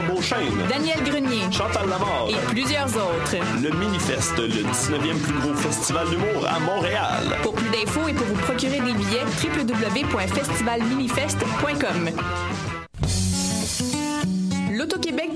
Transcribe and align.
Charles 0.00 0.06
Beauchesne, 0.06 0.66
Daniel 0.68 1.02
Grenier 1.04 1.42
Chantal 1.50 1.88
Lamar 1.88 2.28
et 2.28 2.36
plusieurs 2.50 2.86
autres. 2.86 3.36
Le 3.62 3.70
Minifest, 3.70 4.36
le 4.38 4.48
19e 4.48 5.18
plus 5.20 5.38
gros 5.40 5.54
festival 5.54 6.08
d'humour 6.08 6.46
à 6.48 6.60
Montréal. 6.60 7.36
Pour 7.42 7.54
plus 7.54 7.68
d'infos 7.70 8.06
et 8.08 8.14
pour 8.14 8.26
vous 8.26 8.36
procurer 8.36 8.80
des 8.80 8.92
billets, 8.92 9.24
www.festivalminifest.com. 9.42 12.10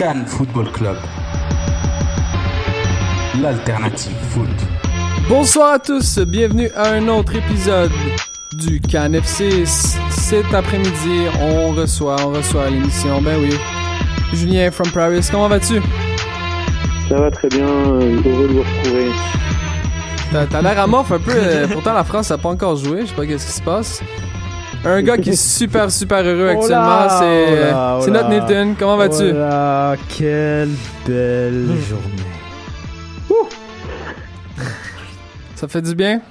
Cannes 0.00 0.24
Football 0.24 0.72
Club. 0.72 0.96
L'alternative 3.38 4.16
foot. 4.30 4.48
Bonsoir 5.28 5.74
à 5.74 5.78
tous, 5.78 6.20
bienvenue 6.20 6.70
à 6.74 6.92
un 6.92 7.06
autre 7.08 7.36
épisode 7.36 7.92
du 8.54 8.80
Cannes 8.80 9.16
FC. 9.16 9.66
Cet 9.66 10.54
après-midi, 10.54 11.26
on 11.42 11.72
reçoit, 11.72 12.16
on 12.24 12.30
reçoit 12.30 12.70
l'émission, 12.70 13.20
ben 13.20 13.38
oui. 13.42 13.54
Julien 14.32 14.70
from 14.70 14.90
Paris, 14.90 15.28
comment 15.30 15.48
vas-tu? 15.48 15.82
Ça 17.10 17.16
va 17.16 17.30
très 17.30 17.48
bien, 17.48 17.68
euh, 17.68 18.22
heureux 18.24 18.48
de 18.48 18.52
vous 18.54 18.62
retrouver. 18.62 19.10
T'as 20.32 20.46
t'as 20.46 20.62
l'air 20.62 20.80
amorphe 20.80 21.12
un 21.12 21.18
peu, 21.18 21.34
euh, 21.34 21.68
pourtant 21.68 21.92
la 21.92 22.04
France 22.04 22.30
n'a 22.30 22.38
pas 22.38 22.48
encore 22.48 22.76
joué, 22.76 23.02
je 23.02 23.08
sais 23.08 23.14
pas 23.14 23.26
qu'est-ce 23.26 23.44
qui 23.44 23.52
se 23.52 23.62
passe. 23.62 24.02
Un 24.84 25.02
gars 25.02 25.18
qui 25.18 25.30
est 25.30 25.36
super 25.58 25.90
super 25.90 26.24
heureux 26.24 26.48
actuellement, 26.48 27.08
c'est 27.18 27.72
oh 27.72 27.98
oh 27.98 28.00
c'est 28.02 28.10
notre. 28.10 28.28
Nathan, 28.30 28.74
comment 28.78 28.96
vas-tu? 28.96 29.32
Quelle 30.16 30.70
belle 31.06 31.66
journée. 31.88 32.30
Ça 35.56 35.68
fait 35.68 35.82
du 35.82 35.94
bien? 35.94 36.22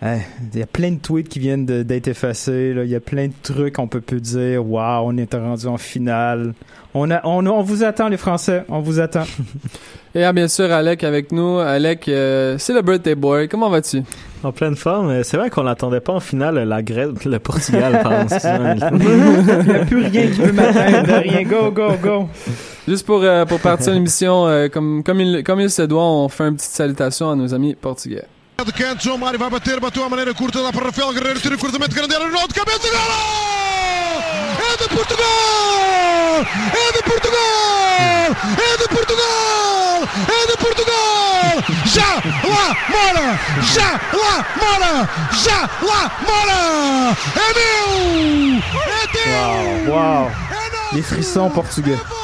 Hey, 0.00 0.22
Il 0.52 0.58
y 0.58 0.62
a 0.62 0.66
plein 0.66 0.90
de 0.90 0.98
tweets 0.98 1.28
qui 1.28 1.38
viennent 1.38 1.66
d'être 1.66 2.08
effacés. 2.08 2.74
Il 2.76 2.90
y 2.90 2.94
a 2.94 3.00
plein 3.00 3.28
de 3.28 3.32
trucs 3.42 3.74
qu'on 3.74 3.88
peut 3.88 4.00
plus 4.00 4.20
dire. 4.20 4.66
Waouh, 4.66 5.06
on 5.06 5.16
est 5.16 5.34
rendu 5.34 5.66
en 5.66 5.76
finale. 5.76 6.54
On, 6.94 7.10
a, 7.10 7.20
on, 7.24 7.46
on 7.46 7.62
vous 7.62 7.84
attend, 7.84 8.08
les 8.08 8.16
Français. 8.16 8.64
On 8.68 8.80
vous 8.80 9.00
attend. 9.00 9.24
Et 10.14 10.24
ah, 10.24 10.32
bien 10.32 10.48
sûr, 10.48 10.70
Alec 10.72 11.04
avec 11.04 11.30
nous. 11.30 11.58
Alec, 11.58 12.08
euh, 12.08 12.56
c'est 12.58 12.72
le 12.72 12.82
birthday 12.82 13.14
boy, 13.14 13.48
comment 13.48 13.68
vas-tu? 13.68 14.02
En 14.44 14.52
pleine 14.52 14.76
forme. 14.76 15.24
C'est 15.24 15.38
vrai 15.38 15.48
qu'on 15.48 15.62
n'attendait 15.62 16.00
pas 16.00 16.12
en 16.12 16.20
finale 16.20 16.56
la 16.68 16.82
Grèce, 16.82 17.24
le 17.24 17.38
Portugal, 17.38 18.00
pardon. 18.02 18.26
Il 18.92 19.66
n'y 19.66 19.74
a 19.74 19.84
plus 19.86 20.04
rien 20.04 20.26
qui 20.28 20.38
peut 20.38 20.52
m'atteindre. 20.52 21.14
Rien. 21.14 21.42
Go, 21.44 21.70
go, 21.70 21.92
go. 22.02 22.28
Juste 22.86 23.06
pour, 23.06 23.22
euh, 23.22 23.46
pour 23.46 23.58
partir 23.60 23.94
l'émission, 23.94 24.46
euh, 24.46 24.68
comme, 24.68 25.02
comme, 25.02 25.20
il, 25.20 25.42
comme 25.42 25.60
il 25.60 25.70
se 25.70 25.80
doit, 25.82 26.02
on 26.02 26.28
fait 26.28 26.44
une 26.44 26.56
petite 26.56 26.72
salutation 26.72 27.30
à 27.30 27.36
nos 27.36 27.54
amis 27.54 27.74
portugais. 27.74 28.26
De 28.58 28.70
canto, 28.70 29.02
João 29.02 29.18
Mário 29.18 29.38
vai 29.38 29.50
bater, 29.50 29.80
bateu 29.80 30.04
à 30.04 30.08
maneira 30.08 30.32
curta, 30.32 30.62
dá 30.62 30.72
para 30.72 30.86
Rafael 30.86 31.12
Guerreiro, 31.12 31.40
tira 31.40 31.54
o 31.54 31.58
cruzamento 31.58 31.94
grande, 31.94 32.14
era 32.14 32.24
Ronaldo, 32.24 32.54
cabeça, 32.54 32.88
golo! 32.88 33.63
É 34.66 34.76
de 34.76 34.88
Portugal! 34.88 36.46
É 36.72 36.92
de 36.92 37.02
Portugal! 37.02 38.36
É 38.58 38.76
de 38.76 38.88
Portugal! 38.88 40.08
É 40.28 40.46
de 40.46 40.56
Portugal! 40.56 41.64
Já 41.84 42.14
lá 42.48 42.76
mora! 42.88 43.38
Já 43.74 44.00
lá 44.12 44.46
mora! 44.56 45.08
Já 45.32 45.68
lá 45.82 46.10
mora! 46.26 47.16
É 47.36 47.48
meu! 47.54 48.62
É 48.92 49.06
teu! 49.12 49.92
É 49.92 50.94
Les 50.94 51.06
frissons 51.06 51.52
portugais. 51.52 52.23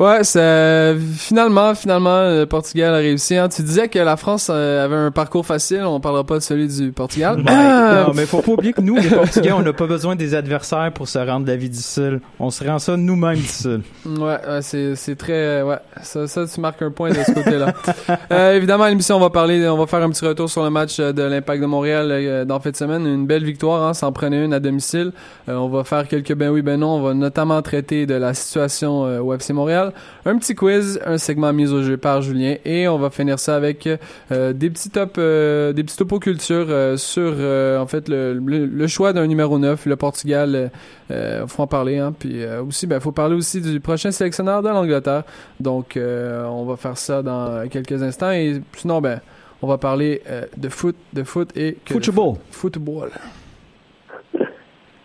Ouais, 0.00 0.24
c'est 0.24 0.96
finalement, 1.14 1.74
finalement, 1.74 2.22
le 2.30 2.46
Portugal 2.46 2.94
a 2.94 2.96
réussi. 2.96 3.36
hein. 3.36 3.50
Tu 3.50 3.60
disais 3.60 3.88
que 3.88 3.98
la 3.98 4.16
France 4.16 4.48
euh, 4.50 4.82
avait 4.82 4.96
un 4.96 5.10
parcours 5.10 5.44
facile. 5.44 5.82
On 5.84 6.00
parlera 6.00 6.24
pas 6.24 6.36
de 6.36 6.40
celui 6.40 6.68
du 6.68 6.90
Portugal. 6.90 7.44
Ah! 7.46 8.04
Non, 8.06 8.14
mais 8.14 8.24
faut 8.24 8.40
pas 8.40 8.52
oublier 8.52 8.72
que 8.72 8.80
nous, 8.80 8.96
les 8.96 9.10
Portugais, 9.10 9.52
on 9.52 9.60
n'a 9.60 9.74
pas 9.74 9.86
besoin 9.86 10.16
des 10.16 10.34
adversaires 10.34 10.90
pour 10.94 11.06
se 11.06 11.18
rendre 11.18 11.46
la 11.46 11.54
vie 11.56 11.68
difficile. 11.68 12.20
On 12.38 12.48
se 12.48 12.64
rend 12.64 12.78
ça 12.78 12.96
nous-mêmes 12.96 13.34
difficile. 13.36 13.82
Ouais, 14.06 14.38
ouais, 14.48 14.62
c'est 14.62 15.16
très 15.16 15.60
ouais, 15.62 15.76
ça 16.02 16.26
ça 16.26 16.46
tu 16.46 16.60
marques 16.62 16.80
un 16.80 16.90
point 16.90 17.10
de 17.10 17.16
ce 17.22 17.32
côté-là. 17.32 17.74
euh, 18.32 18.56
évidemment, 18.56 18.84
à 18.84 18.88
l'émission 18.88 19.16
on 19.16 19.20
va 19.20 19.28
parler 19.28 19.68
on 19.68 19.76
va 19.76 19.86
faire 19.86 20.02
un 20.02 20.08
petit 20.08 20.24
retour 20.24 20.48
sur 20.48 20.64
le 20.64 20.70
match 20.70 20.98
euh, 20.98 21.12
de 21.12 21.22
l'Impact 21.22 21.60
de 21.60 21.66
Montréal 21.66 22.08
euh, 22.10 22.44
dans 22.46 22.58
fin 22.58 22.70
de 22.70 22.76
semaine, 22.76 23.06
une 23.06 23.26
belle 23.26 23.44
victoire 23.44 23.82
hein, 23.82 23.92
s'en 23.92 24.12
prenait 24.12 24.42
une 24.42 24.54
à 24.54 24.60
domicile. 24.60 25.12
On 25.46 25.68
va 25.68 25.84
faire 25.84 26.08
quelques 26.08 26.34
ben 26.34 26.48
oui 26.48 26.62
ben 26.62 26.80
non, 26.80 26.96
on 26.96 27.02
va 27.02 27.12
notamment 27.12 27.60
traiter 27.60 28.06
de 28.06 28.14
la 28.14 28.32
situation 28.32 29.02
au 29.02 29.34
FC 29.34 29.52
Montréal, 29.52 29.89
un 30.26 30.38
petit 30.38 30.54
quiz, 30.54 31.00
un 31.04 31.18
segment 31.18 31.52
mis 31.52 31.70
au 31.70 31.82
jeu 31.82 31.96
par 31.96 32.22
Julien 32.22 32.56
et 32.64 32.88
on 32.88 32.98
va 32.98 33.10
finir 33.10 33.38
ça 33.38 33.56
avec 33.56 33.88
euh, 34.32 34.52
des 34.52 34.70
petits 34.70 34.90
top 34.90 35.16
euh, 35.18 35.72
des 35.72 35.82
petits 35.84 35.96
topos 35.96 36.18
culture 36.18 36.66
euh, 36.68 36.96
sur 36.96 37.32
euh, 37.36 37.78
en 37.78 37.86
fait 37.86 38.08
le, 38.08 38.34
le, 38.34 38.66
le 38.66 38.86
choix 38.86 39.12
d'un 39.12 39.26
numéro 39.26 39.58
9, 39.58 39.86
le 39.86 39.96
Portugal 39.96 40.54
euh, 40.54 40.68
euh, 41.10 41.46
faut 41.46 41.62
en 41.62 41.66
parler 41.66 41.98
hein, 41.98 42.14
puis 42.18 42.42
euh, 42.42 42.62
aussi 42.62 42.86
ben 42.86 43.00
faut 43.00 43.12
parler 43.12 43.34
aussi 43.34 43.60
du 43.60 43.80
prochain 43.80 44.10
sélectionneur 44.10 44.62
de 44.62 44.68
l'Angleterre. 44.68 45.24
Donc 45.58 45.96
euh, 45.96 46.44
on 46.46 46.64
va 46.64 46.76
faire 46.76 46.96
ça 46.98 47.22
dans 47.22 47.68
quelques 47.68 48.02
instants 48.02 48.30
et 48.30 48.60
sinon 48.76 49.00
ben 49.00 49.20
on 49.62 49.66
va 49.66 49.76
parler 49.78 50.22
euh, 50.30 50.44
de 50.56 50.68
foot, 50.70 50.96
de 51.12 51.22
foot 51.22 51.50
et 51.56 51.76
que 51.84 51.92
de 51.94 52.02
Football. 52.04 52.36
foot- 52.50 52.74
football. 52.74 53.10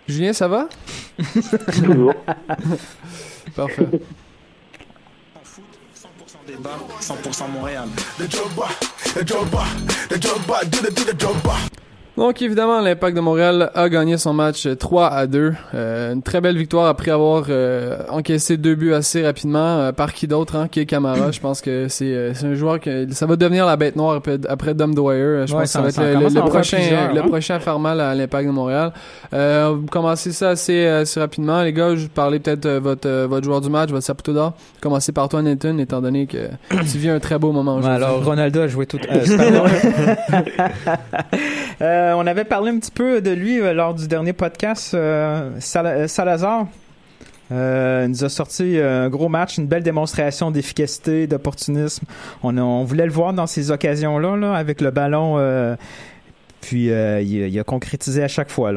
Julien, 0.08 0.34
ça 0.34 0.48
va? 0.48 0.70
Toujours. 1.74 2.14
Parfait. 3.56 3.88
100% 7.02 7.48
Montréal. 7.50 7.90
Donc 12.18 12.42
évidemment, 12.42 12.80
l'Impact 12.80 13.14
de 13.16 13.20
Montréal 13.22 13.72
a 13.76 13.90
gagné 13.90 14.18
son 14.18 14.34
match 14.34 14.68
3 14.80 15.08
à 15.08 15.28
2. 15.28 15.54
Euh, 15.74 16.14
une 16.14 16.22
très 16.22 16.40
belle 16.40 16.56
victoire 16.58 16.88
après 16.88 17.12
avoir 17.12 17.44
euh, 17.50 17.98
encaissé 18.10 18.56
deux 18.56 18.76
buts 18.76 18.94
assez 18.94 19.22
rapidement. 19.26 19.80
Euh, 19.80 19.92
par 19.92 20.14
qui 20.14 20.26
d'autre, 20.26 20.56
hein, 20.56 20.70
qui 20.70 20.80
est 20.80 20.86
Camara? 20.86 21.32
Je 21.32 21.42
pense 21.42 21.60
que 21.60 21.88
c'est 21.90 22.06
euh, 22.14 22.34
c'est 22.34 22.46
un 22.46 22.54
joueur 22.54 22.80
que 22.80 23.12
ça 23.12 23.26
va 23.26 23.36
devenir 23.36 23.66
la 23.66 23.76
bête 23.76 23.98
noire 23.98 24.16
après, 24.16 24.38
après 24.48 24.74
Dom 24.74 24.96
Dwyer. 24.96 25.46
Je 25.46 25.54
Ouais, 25.54 25.60
pense 25.64 25.64
que 25.64 25.68
ça 25.68 25.90
ça- 25.92 26.02
va 26.04 26.10
être 26.24 26.34
le, 26.34 26.40
prochain, 26.40 26.78
plusieurs, 26.78 27.14
le 27.14 27.20
hein. 27.20 27.28
prochain 27.28 27.56
à 27.56 27.60
faire 27.60 27.80
mal 27.80 28.00
à 28.00 28.16
l'Impact 28.16 28.48
de 28.48 28.54
Montréal. 28.54 28.94
Euh, 29.34 29.74
vous 29.78 29.88
commencez 29.88 30.32
ça 30.32 30.52
assez, 30.52 30.88
assez 30.88 31.20
rapidement, 31.20 31.62
les 31.64 31.74
gars. 31.74 31.96
Je 31.96 32.04
vais 32.04 32.08
parler 32.08 32.40
peut-être 32.40 32.66
euh, 32.66 32.80
votre 32.80 33.10
euh, 33.10 33.28
votre 33.28 33.44
joueur 33.44 33.60
du 33.60 33.70
match, 33.70 33.90
votre 33.90 34.06
Saputo 34.06 34.32
d'or. 34.32 34.54
Commencez 34.82 35.12
par 35.12 35.28
toi, 35.28 35.42
Nathan, 35.42 35.78
étant 35.80 36.00
donné 36.02 36.28
que 36.28 36.48
tu 36.70 36.98
vis 36.98 37.10
un 37.10 37.20
très 37.20 37.38
beau 37.38 37.52
moment 37.52 37.76
Ouais, 37.80 37.88
alors, 37.90 38.24
Ronaldo 38.24 38.62
a 38.62 38.68
joué 38.68 38.86
tout. 38.86 39.00
euh. 39.12 39.26
Euh, 42.06 42.14
on 42.14 42.28
avait 42.28 42.46
parlé 42.46 42.72
un 42.72 42.78
petit 42.78 42.92
peu 42.92 43.20
de 43.22 43.32
lui 43.32 43.60
euh, 43.60 43.74
lors 43.74 43.94
du 43.96 44.08
dernier 44.08 44.34
podcast. 44.34 44.94
euh, 44.94 45.52
Sal- 45.60 46.08
Salazar 46.08 46.68
nous 47.52 48.24
a 48.24 48.30
sorti 48.30 48.80
un 48.80 49.08
gros 49.10 49.30
match, 49.30 49.58
une 49.58 49.68
belle 49.68 49.84
démonstration 49.84 50.50
d'efficacité, 50.52 51.28
d'opportunisme. 51.28 52.06
On, 52.44 52.84
voulait 52.84 53.06
le 53.06 53.12
voir 53.12 53.34
dans 53.34 53.46
ces 53.48 53.70
occasions-là, 53.70 54.36
là, 54.36 54.54
avec 54.56 54.82
le 54.82 54.90
ballon. 54.90 55.38
puis 56.62 56.86
il, 56.88 57.60
a- 57.60 57.64
concrétisé 57.64 58.24
à 58.24 58.28
chaque 58.28 58.50
fois. 58.50 58.72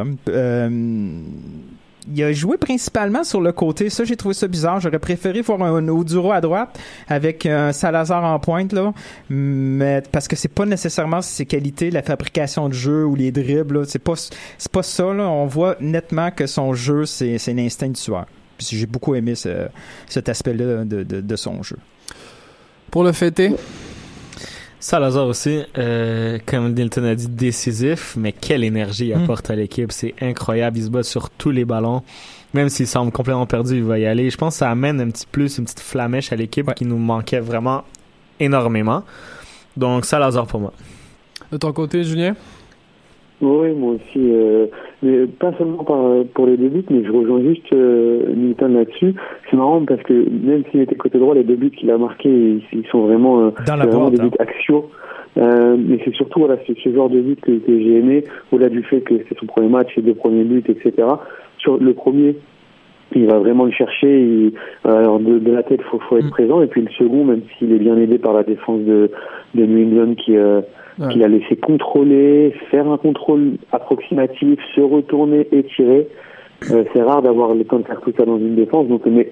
Euh, 2.09 2.13
il 2.15 2.23
a 2.23 2.33
joué 2.33 2.57
principalement 2.57 3.25
sur 3.25 3.41
le 3.41 3.53
côté. 3.53 3.91
Ça, 3.91 4.05
j'ai 4.05 4.17
trouvé 4.17 4.34
ça 4.34 4.49
bizarre. 4.49 4.81
J'aurais 4.81 4.99
préféré 4.99 5.41
voir 5.43 5.63
un 5.63 5.89
Oduro 5.89 6.33
à 6.33 6.41
droite 6.41 6.78
avec 7.09 7.47
un 7.47 7.72
Salazar 7.72 8.25
en 8.25 8.39
pointe, 8.39 8.72
là. 8.72 8.93
Mais 9.28 10.03
parce 10.13 10.28
que 10.28 10.37
c'est 10.37 10.49
pas 10.49 10.66
nécessairement 10.66 11.22
ses 11.22 11.47
qualités, 11.47 11.91
la 11.91 12.03
fabrication 12.03 12.69
de 12.69 12.75
jeu 12.75 13.05
ou 13.05 13.15
les 13.15 13.31
dribbles. 13.33 13.87
C'est 13.87 13.99
pas, 13.99 14.15
c'est 14.16 14.72
pas 14.72 14.83
ça, 14.83 15.13
là. 15.13 15.28
On 15.28 15.47
voit 15.47 15.77
nettement 15.81 16.31
que 16.31 16.47
son 16.47 16.75
jeu, 16.75 17.05
c'est, 17.07 17.39
c'est 17.39 17.53
l'instinct 17.55 17.89
du 17.89 17.93
tueur. 17.95 18.27
Puis 18.57 18.69
j'ai 18.72 18.87
beaucoup 18.87 19.15
aimé 19.15 19.34
ce- 19.34 19.69
cet 20.09 20.28
aspect-là 20.28 20.84
de, 20.84 21.03
de, 21.03 21.21
de 21.21 21.37
son 21.37 21.63
jeu. 21.63 21.77
Pour 22.91 23.04
le 23.04 23.13
fêter, 23.13 23.53
Salazar 24.80 25.27
aussi, 25.27 25.63
euh, 25.77 26.39
comme 26.47 26.72
Dilton 26.72 27.04
a 27.04 27.15
dit, 27.15 27.28
décisif, 27.28 28.15
mais 28.16 28.33
quelle 28.33 28.63
énergie 28.63 29.09
il 29.09 29.16
Mm. 29.16 29.22
apporte 29.25 29.51
à 29.51 29.57
l'équipe. 29.57 29.91
C'est 29.91 30.15
incroyable. 30.21 30.78
Il 30.78 30.84
se 30.84 30.91
bat 30.91 31.03
sur 31.03 31.30
tous 31.30 31.51
les 31.51 31.65
ballons. 31.65 32.03
Même 32.54 32.69
s'il 32.69 32.86
semble 32.86 33.10
complètement 33.13 33.47
perdu, 33.47 33.77
il 33.78 33.83
va 33.84 33.98
y 33.98 34.07
aller. 34.07 34.30
Je 34.30 34.36
pense 34.36 34.54
que 34.54 34.59
ça 34.60 34.71
amène 34.71 35.01
un 35.01 35.10
petit 35.10 35.27
plus, 35.30 35.59
une 35.59 35.65
petite 35.65 35.80
flamèche 35.80 36.33
à 36.33 36.36
l'équipe 36.36 36.66
Ouais. 36.69 36.75
qui 36.75 36.84
nous 36.84 36.97
manquait 36.97 37.41
vraiment 37.41 37.84
énormément. 38.41 39.03
Donc, 39.77 40.04
Salazar 40.04 40.47
pour 40.47 40.60
moi. 40.60 40.72
de 41.51 41.57
ton 41.57 41.72
côté, 41.72 42.04
Julien? 42.04 42.34
Oui, 43.41 43.73
moi 43.73 43.93
aussi. 43.93 44.17
euh, 44.17 44.67
mais 45.03 45.27
pas 45.27 45.53
seulement 45.59 45.85
par, 45.85 46.25
pour 46.35 46.47
les 46.47 46.57
deux 46.57 46.69
buts, 46.69 46.85
mais 46.91 47.05
je 47.05 47.13
rejoins 47.13 47.41
juste 47.43 47.73
euh, 47.73 48.35
Newton 48.35 48.75
là-dessus. 48.75 49.15
C'est 49.49 49.57
marrant 49.57 49.85
parce 49.85 50.03
que 50.03 50.13
même 50.13 50.65
s'il 50.71 50.81
était 50.81 50.97
côté 50.97 51.19
droit, 51.19 51.35
les 51.35 51.45
deux 51.45 51.55
buts 51.55 51.71
qu'il 51.71 51.91
a 51.91 51.99
marqués, 51.99 52.29
ils, 52.29 52.63
ils 52.73 52.87
sont 52.91 53.03
vraiment, 53.07 53.41
euh, 53.47 53.51
Dans 53.67 53.77
la 53.77 53.87
vraiment 53.87 54.11
des 54.11 54.19
buts 54.19 54.37
axiaux. 54.41 54.91
Euh, 55.37 55.77
mais 55.79 56.01
c'est 56.05 56.15
surtout 56.15 56.41
voilà, 56.41 56.57
ce 56.67 56.93
genre 56.93 57.09
de 57.11 57.21
but 57.21 57.41
que, 57.41 57.53
que 57.53 57.79
j'ai 57.79 57.99
aimé, 57.99 58.25
au-delà 58.51 58.69
du 58.71 58.83
fait 58.83 59.03
que 59.03 59.15
c'est 59.29 59.39
son 59.39 59.47
premier 59.47 59.69
match, 59.69 59.95
ses 59.95 60.03
deux 60.03 60.15
premiers 60.15 60.43
buts, 60.43 60.65
etc. 60.69 61.07
Sur 61.59 61.77
le 61.77 61.93
premier, 61.95 62.37
il 63.15 63.27
va 63.27 63.39
vraiment 63.39 63.65
le 63.65 63.71
chercher. 63.72 64.21
Il, 64.21 64.53
alors 64.84 65.19
de, 65.21 65.39
de 65.39 65.53
la 65.53 65.63
tête, 65.63 65.83
faut, 65.83 65.99
faut 66.01 66.16
être 66.19 66.27
Mm. 66.27 66.31
présent. 66.31 66.63
Et 66.63 66.66
puis 66.66 66.83
le 66.83 66.91
second, 66.91 67.25
même 67.25 67.43
s'il 67.59 67.72
est 67.72 67.78
bien 67.78 67.97
aidé 67.97 68.19
par 68.19 68.33
la 68.34 68.43
défense 68.43 68.81
de, 68.83 69.10
de 69.55 69.65
New 69.66 69.87
England 69.87 70.15
qui, 70.15 70.37
euh, 70.37 70.60
Ouais. 70.99 71.07
qui 71.13 71.19
l'a 71.21 71.28
laissé 71.28 71.55
contrôler, 71.55 72.53
faire 72.72 72.89
un 72.91 72.97
contrôle 72.97 73.53
approximatif, 73.71 74.59
se 74.75 74.81
retourner 74.81 75.47
et 75.53 75.63
tirer. 75.63 76.09
Euh, 76.72 76.83
c'est 76.93 77.03
rare 77.03 77.22
d'avoir 77.22 77.55
le 77.55 77.63
temps 77.65 77.78
de 77.78 77.84
faire 77.87 78.01
tout 78.01 78.13
ça 78.19 78.25
dans 78.25 78.37
une 78.39 78.57
défense. 78.57 78.89
Donc, 78.89 79.07
mais 79.07 79.31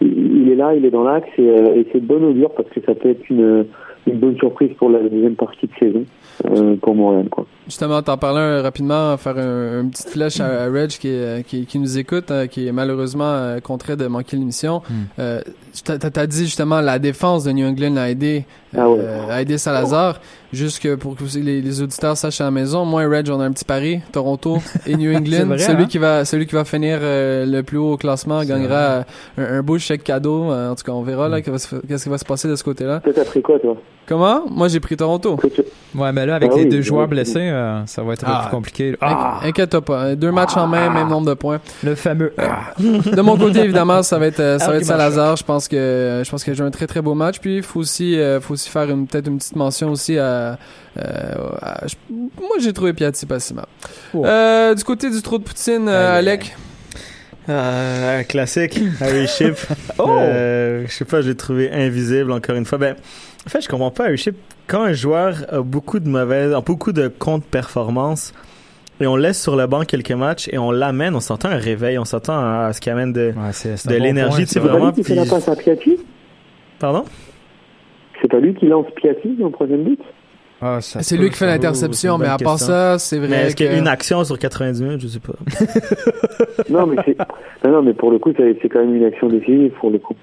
il 0.00 0.48
est 0.50 0.54
là, 0.54 0.74
il 0.74 0.86
est 0.86 0.90
dans 0.90 1.04
l'axe 1.04 1.28
et, 1.36 1.42
euh, 1.50 1.74
et 1.76 1.86
c'est 1.92 2.00
bonne 2.02 2.24
augure 2.24 2.50
parce 2.54 2.68
que 2.70 2.80
ça 2.80 2.94
peut 2.94 3.10
être 3.10 3.28
une, 3.28 3.66
une 4.06 4.18
bonne 4.18 4.36
surprise 4.36 4.70
pour 4.78 4.90
la 4.90 5.00
deuxième 5.00 5.36
partie 5.36 5.66
de 5.66 5.72
saison 5.78 6.04
euh, 6.46 6.76
pour 6.76 6.94
Montréal. 6.94 7.28
Quoi. 7.30 7.46
Justement, 7.66 8.02
t'en 8.02 8.16
parlais 8.16 8.40
euh, 8.40 8.62
rapidement, 8.62 9.16
faire 9.16 9.38
un, 9.38 9.82
une 9.82 9.90
petite 9.90 10.08
flèche 10.08 10.40
à, 10.40 10.64
à 10.64 10.66
Reg 10.70 10.88
qui, 10.90 11.08
est- 11.08 11.46
qui, 11.46 11.66
qui 11.66 11.78
nous 11.78 11.98
écoute, 11.98 12.30
euh, 12.30 12.46
qui 12.46 12.66
est 12.66 12.72
malheureusement 12.72 13.24
euh, 13.32 13.60
contraint 13.60 13.96
de 13.96 14.06
manquer 14.08 14.36
l'émission. 14.36 14.82
Euh, 15.18 15.40
t'as, 15.84 15.98
t'as 15.98 16.26
dit 16.26 16.44
justement 16.44 16.80
la 16.80 16.98
défense 16.98 17.44
de 17.44 17.52
New 17.52 17.66
England 17.66 17.96
a 17.96 18.10
aidé, 18.10 18.44
Ah 18.76 18.88
ouais. 18.88 18.98
euh, 19.00 19.56
Salazar. 19.58 20.20
Juste 20.52 20.82
que 20.82 20.96
pour 20.96 21.16
que 21.16 21.24
les, 21.38 21.62
les 21.62 21.80
auditeurs 21.80 22.14
sachent 22.16 22.42
à 22.42 22.44
la 22.44 22.50
maison, 22.50 22.84
moi 22.84 23.02
et 23.02 23.06
Reg, 23.06 23.30
on 23.30 23.40
a 23.40 23.44
un 23.44 23.52
petit 23.52 23.64
pari, 23.64 24.00
Toronto 24.12 24.58
et 24.86 24.96
New 24.96 25.10
England. 25.16 25.46
vrai, 25.46 25.58
celui 25.58 25.84
hein? 25.84 25.86
qui 25.86 25.96
va, 25.96 26.24
celui 26.26 26.46
qui 26.46 26.54
va 26.54 26.64
finir 26.66 26.98
euh, 27.00 27.46
le 27.46 27.62
plus 27.62 27.78
haut 27.78 27.92
au 27.92 27.96
classement 27.96 28.42
gagnera 28.44 28.74
euh, 28.76 29.02
un, 29.38 29.58
un 29.58 29.62
beau 29.62 29.78
chèque 29.78 30.04
cadeau. 30.04 30.50
Euh, 30.52 30.70
en 30.70 30.74
tout 30.74 30.84
cas, 30.84 30.92
on 30.92 31.02
verra 31.02 31.28
là 31.30 31.40
qu'est-ce 31.40 31.68
qui 31.68 31.74
va 31.74 31.80
se- 31.80 31.86
qu'est-ce 31.86 32.02
qui 32.04 32.10
va 32.10 32.18
se 32.18 32.24
passer 32.26 32.48
de 32.48 32.56
ce 32.56 32.64
côté-là. 32.64 33.00
Toi, 33.00 33.12
t'as 33.14 33.24
pris 33.24 33.40
quoi, 33.40 33.58
toi? 33.58 33.76
Comment? 34.06 34.42
Moi, 34.50 34.68
j'ai 34.68 34.80
pris 34.80 34.96
Toronto. 34.96 35.36
Que 35.36 35.46
Ouais, 35.94 36.12
mais 36.12 36.26
là, 36.26 36.34
avec 36.34 36.50
Ah 36.52 36.56
les 36.56 36.64
oui, 36.64 36.68
deux 36.68 36.76
oui, 36.78 36.82
joueurs 36.82 37.04
oui. 37.04 37.10
blessés, 37.10 37.38
euh, 37.40 37.86
ça 37.86 38.02
va 38.02 38.12
être 38.14 38.24
un 38.24 38.26
peu 38.26 38.32
Ah. 38.36 38.42
plus 38.42 38.50
compliqué. 38.50 38.96
Ah, 39.00 39.40
Inquiète-toi 39.44 39.80
pas. 39.80 40.14
Deux 40.16 40.32
matchs 40.32 40.56
en 40.56 40.66
main, 40.66 40.90
même 40.90 41.08
nombre 41.08 41.28
de 41.28 41.34
points. 41.34 41.60
le 41.84 41.94
fameux. 41.94 42.32
ah. 42.36 42.74
De 42.78 43.20
mon 43.22 43.38
côté, 43.38 43.60
évidemment, 43.60 44.02
ça 44.02 44.18
va 44.18 44.26
être 44.26 44.56
ça 44.58 44.68
va 44.68 44.76
être 44.76 44.84
Salazar. 44.84 45.36
Je 45.36 45.44
pense 45.44 45.66
que 45.68 46.20
je 46.24 46.30
pense 46.30 46.44
qu'il 46.44 46.52
a 46.52 46.56
joué 46.56 46.66
un 46.66 46.70
très 46.70 46.86
très 46.86 47.00
beau 47.00 47.14
match. 47.14 47.38
Puis 47.40 47.56
il 47.58 47.62
faut 47.62 47.80
aussi 47.80 48.18
euh, 48.18 48.40
faut 48.40 48.54
aussi 48.54 48.61
faire 48.68 48.88
une 48.90 49.06
peut-être 49.06 49.26
une 49.28 49.38
petite 49.38 49.56
mention 49.56 49.90
aussi 49.90 50.18
à, 50.18 50.58
euh, 50.98 51.34
à- 51.60 51.86
je- 51.86 51.94
moi 52.10 52.56
j'ai 52.60 52.72
trouvé 52.72 52.92
Piatti 52.92 53.26
pas 53.26 53.40
si 53.40 53.54
mal. 53.54 53.66
Euh, 54.14 54.74
du 54.74 54.84
côté 54.84 55.10
du 55.10 55.20
trou 55.22 55.38
de 55.38 55.44
poutine, 55.44 55.88
euh, 55.88 56.18
Alec? 56.18 56.54
Euh, 57.48 58.20
un 58.20 58.24
classique, 58.24 58.78
Harry 59.00 59.26
Ship. 59.26 59.56
Oh! 59.98 60.08
Euh, 60.20 60.84
je 60.86 60.92
sais 60.92 61.04
pas, 61.04 61.22
je 61.22 61.30
l'ai 61.30 61.36
trouvé 61.36 61.72
invisible 61.72 62.30
encore 62.30 62.54
une 62.54 62.64
fois. 62.64 62.78
Ben, 62.78 62.94
en 63.46 63.50
fait, 63.50 63.60
je 63.60 63.68
comprends 63.68 63.90
pas 63.90 64.04
Harry 64.04 64.16
Ship. 64.18 64.36
Quand 64.68 64.82
un 64.82 64.92
joueur 64.92 65.44
a 65.50 65.60
beaucoup 65.60 65.98
de 65.98 66.08
mauvaises, 66.08 66.52
a 66.54 66.60
beaucoup 66.60 66.92
de 66.92 67.08
contre-performances, 67.08 68.32
et 69.00 69.06
on 69.08 69.16
laisse 69.16 69.42
sur 69.42 69.56
le 69.56 69.66
banc 69.66 69.82
quelques 69.84 70.12
matchs 70.12 70.48
et 70.52 70.58
on 70.58 70.70
l'amène, 70.70 71.16
on 71.16 71.20
s'entend 71.20 71.48
un 71.48 71.56
réveil, 71.56 71.98
on 71.98 72.04
s'entend 72.04 72.38
à 72.38 72.72
ce 72.72 72.80
qui 72.80 72.88
amène 72.90 73.12
de, 73.12 73.32
Ouais, 73.36 73.50
c'est, 73.52 73.76
c'est 73.76 73.88
de 73.88 73.96
bon 73.98 74.04
l'énergie, 74.04 74.36
point. 74.36 74.46
C'est 74.46 74.60
vraiment. 74.60 74.86
lui 74.86 74.92
qui 74.94 75.02
fait 75.02 75.16
la 75.16 75.22
puis- 75.22 75.30
passe 75.32 75.48
à 75.48 75.56
Piatti 75.56 75.96
Pardon? 76.78 77.04
C'est 78.22 78.30
pas 78.30 78.38
lui 78.40 78.54
qui 78.54 78.66
lance 78.66 78.86
Piatti 78.96 79.36
en 79.44 79.50
troisième 79.50 79.82
but? 79.84 80.00
Ah, 80.64 80.78
C'est 80.80 81.16
lui 81.16 81.28
qui 81.30 81.36
fait 81.36 81.46
l'interception, 81.46 82.18
mais 82.18 82.26
à 82.26 82.36
part 82.38 82.52
question. 82.52 82.68
ça, 82.68 82.98
c'est 83.00 83.18
vrai. 83.18 83.28
Mais 83.28 83.36
est-ce 83.46 83.56
qu'il 83.56 83.66
y 83.66 83.68
a 83.68 83.76
une 83.76 83.88
action 83.88 84.22
sur 84.22 84.38
90 84.38 84.80
minutes? 84.82 85.00
Je 85.00 85.08
sais 85.08 85.18
pas. 85.20 85.32
Non, 86.70 86.86
mais 86.86 86.96
non, 87.64 87.70
non, 87.72 87.82
mais 87.82 87.94
pour 87.94 88.10
le 88.12 88.18
coup, 88.20 88.30
c'est 88.36 88.68
quand 88.68 88.78
même 88.78 88.94
une 88.94 89.04
action 89.04 89.28
décisive 89.28 89.72
pour 89.80 89.90
le 89.90 89.98
coup. 89.98 90.14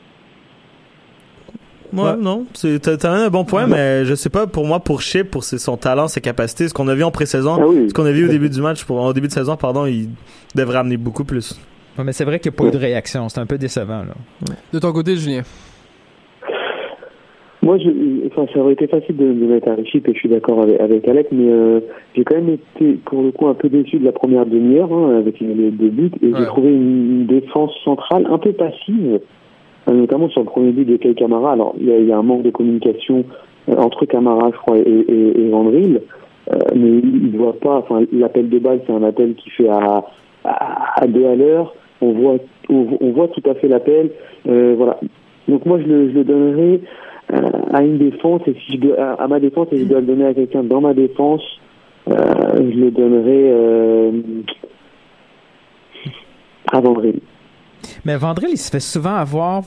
Ouais, 1.92 2.02
Ouais. 2.04 2.16
non. 2.18 2.46
C'est, 2.54 2.80
t'as, 2.80 3.12
un 3.12 3.30
bon 3.30 3.44
point, 3.44 3.68
mais 3.68 4.06
je 4.06 4.14
sais 4.16 4.30
pas, 4.30 4.48
pour 4.48 4.66
moi, 4.66 4.80
pour 4.80 5.02
Chip, 5.02 5.30
pour 5.32 5.44
ses- 5.44 5.58
son 5.58 5.76
talent, 5.76 6.08
ses 6.08 6.22
capacités, 6.22 6.68
ce 6.70 6.74
qu'on 6.74 6.88
a 6.88 6.96
vu 6.96 7.04
en 7.04 7.12
pré-saison, 7.12 7.58
Ah 7.60 7.68
oui. 7.68 7.90
ce 7.90 7.94
qu'on 7.94 8.06
a 8.06 8.12
vu 8.12 8.26
au 8.26 8.30
début 8.30 8.50
du 8.50 8.62
match, 8.62 8.86
pour, 8.86 8.98
au 9.02 9.12
début 9.14 9.28
de 9.28 9.34
saison, 9.34 9.58
pardon, 9.58 9.86
il 9.88 10.10
devrait 10.56 10.78
amener 10.78 10.98
beaucoup 10.98 11.26
plus. 11.26 11.60
Ouais, 11.98 12.04
mais 12.04 12.14
c'est 12.14 12.24
vrai 12.26 12.40
qu'il 12.40 12.52
n'y 12.52 12.56
a 12.56 12.58
pas 12.60 12.66
eu 12.68 12.72
de 12.72 12.78
réaction. 12.78 13.28
C'est 13.28 13.40
un 13.40 13.46
peu 13.48 13.58
décevant, 13.58 14.04
là. 14.04 14.14
De 14.72 14.80
ton 14.80 14.94
côté, 14.94 15.16
Julien. 15.18 15.42
Moi, 17.62 17.78
je, 17.78 17.90
enfin, 18.28 18.46
ça 18.54 18.60
aurait 18.62 18.74
été 18.74 18.88
facile 18.88 19.18
de, 19.18 19.26
de 19.34 19.46
mettre 19.46 19.70
chip 19.86 20.08
et 20.08 20.14
je 20.14 20.20
suis 20.20 20.30
d'accord 20.30 20.62
avec, 20.62 20.80
avec 20.80 21.06
Alec, 21.10 21.28
mais 21.32 21.52
euh, 21.52 21.82
j'ai 22.16 22.24
quand 22.24 22.36
même 22.36 22.50
été 22.50 22.94
pour 23.04 23.22
le 23.22 23.32
coup 23.32 23.48
un 23.48 23.54
peu 23.54 23.68
déçu 23.68 23.98
de 24.00 24.06
la 24.06 24.14
première 24.14 24.46
demi-heure 24.46 24.92
hein, 24.94 25.18
avec 25.18 25.42
les 25.42 25.70
deux 25.72 25.90
buts 25.90 26.12
et 26.22 26.28
Ouais. 26.28 26.34
j'ai 26.40 26.46
trouvé 26.46 26.70
une, 26.70 27.26
défense 27.26 27.72
centrale 27.84 28.26
un 28.32 28.38
peu 28.38 28.54
passive, 28.54 29.20
euh, 29.90 29.94
notamment 29.94 30.30
sur 30.30 30.40
le 30.40 30.46
premier 30.46 30.72
but 30.72 30.86
de 30.86 30.96
Kay 30.96 31.14
Camara. 31.16 31.52
Alors, 31.52 31.76
il 31.80 31.88
y 31.88 31.92
a, 31.92 31.98
il 32.00 32.08
y 32.08 32.12
a 32.14 32.18
un 32.18 32.24
manque 32.24 32.44
de 32.44 32.50
communication 32.50 33.26
euh, 33.68 33.76
entre 33.76 34.06
Camara, 34.06 34.52
je 34.54 34.58
crois, 34.58 34.78
et, 34.78 34.82
et, 34.82 35.42
et 35.42 35.50
Vandril, 35.50 36.02
euh, 36.52 36.58
mais 36.76 37.00
il 37.04 37.32
ne 37.34 37.38
voit 37.38 37.60
pas. 37.60 37.80
Enfin, 37.80 38.04
l'appel 38.14 38.48
de 38.50 38.58
balle, 38.60 38.80
c'est 38.88 38.94
un 38.94 39.04
appel 39.04 39.36
qui 39.36 39.50
fait 39.50 39.68
à, 39.68 40.06
à, 40.46 41.02
à 41.04 41.08
deux 41.08 41.26
à 41.26 41.36
l'heure. 41.36 41.76
On 42.02 42.14
voit, 42.14 42.36
on, 42.70 42.88
on 43.02 43.12
voit 43.12 43.28
tout 43.28 43.44
à 43.50 43.54
fait 43.56 43.68
l'appel. 43.68 44.12
Euh, 44.48 44.76
voilà. 44.78 44.98
Donc 45.50 45.66
moi, 45.66 45.78
je 45.82 45.88
le, 45.88 46.10
je 46.10 46.14
le 46.16 46.24
donnerais 46.24 46.80
à 47.74 47.82
une 47.84 47.98
défense 47.98 48.42
et 48.48 48.56
si 48.66 48.74
je 48.74 48.78
dois, 48.78 49.00
à, 49.00 49.24
à 49.24 49.28
ma 49.28 49.40
défense 49.40 49.68
et 49.72 49.78
je 49.80 49.84
dois 49.86 50.00
le 50.00 50.06
donner 50.08 50.26
à 50.26 50.34
quelqu'un 50.34 50.64
dans 50.64 50.82
ma 50.82 50.94
défense, 50.94 51.42
euh, 52.10 52.14
je 52.56 52.80
le 52.80 52.92
donnerais 52.92 53.52
euh, 53.52 54.12
à 56.72 56.80
Vandril. 56.80 57.20
Mais 58.06 58.16
Vandril, 58.18 58.50
il 58.54 58.58
se 58.58 58.70
fait 58.72 58.80
souvent 58.80 59.16
avoir 59.16 59.64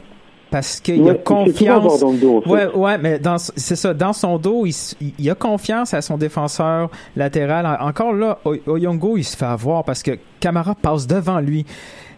parce 0.51 0.81
qu'il 0.81 1.01
Ouais, 1.03 1.13
a 1.13 1.15
confiance. 1.15 2.01
dans 2.01 2.13
le 2.13 2.19
dos, 2.19 2.37
en 2.39 2.41
fait. 2.43 2.51
Ouais, 2.51 2.67
ouais, 2.75 2.99
mais 2.99 3.19
c'est 3.57 3.75
ça. 3.77 3.95
Dans 3.95 4.13
son 4.13 4.37
dos, 4.39 4.67
il, 4.67 4.75
il- 5.19 5.31
a 5.31 5.35
confiance 5.35 5.95
à 5.95 6.03
son 6.03 6.19
défenseur 6.19 6.91
latéral. 7.17 7.65
En- 7.67 7.89
Encore 7.89 8.13
là, 8.13 8.39
Oyongo, 8.67 9.17
il 9.17 9.25
se 9.25 9.35
fait 9.37 9.47
avoir 9.47 9.83
parce 9.85 10.03
que 10.03 10.11
Camara 10.41 10.75
passe 10.75 11.07
devant 11.07 11.41
lui. 11.41 11.65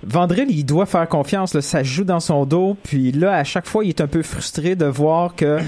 Vandril, 0.06 0.46
il 0.50 0.64
doit 0.64 0.86
faire 0.86 1.08
confiance. 1.08 1.54
Là, 1.54 1.60
ça 1.60 1.82
joue 1.82 2.04
dans 2.04 2.20
son 2.20 2.44
dos. 2.46 2.76
Puis 2.84 3.12
là, 3.12 3.34
à 3.36 3.44
chaque 3.44 3.66
fois, 3.66 3.84
il 3.84 3.88
est 3.90 4.00
un 4.00 4.06
peu 4.06 4.22
frustré 4.22 4.74
de 4.76 4.84
voir 4.86 5.34
que, 5.36 5.58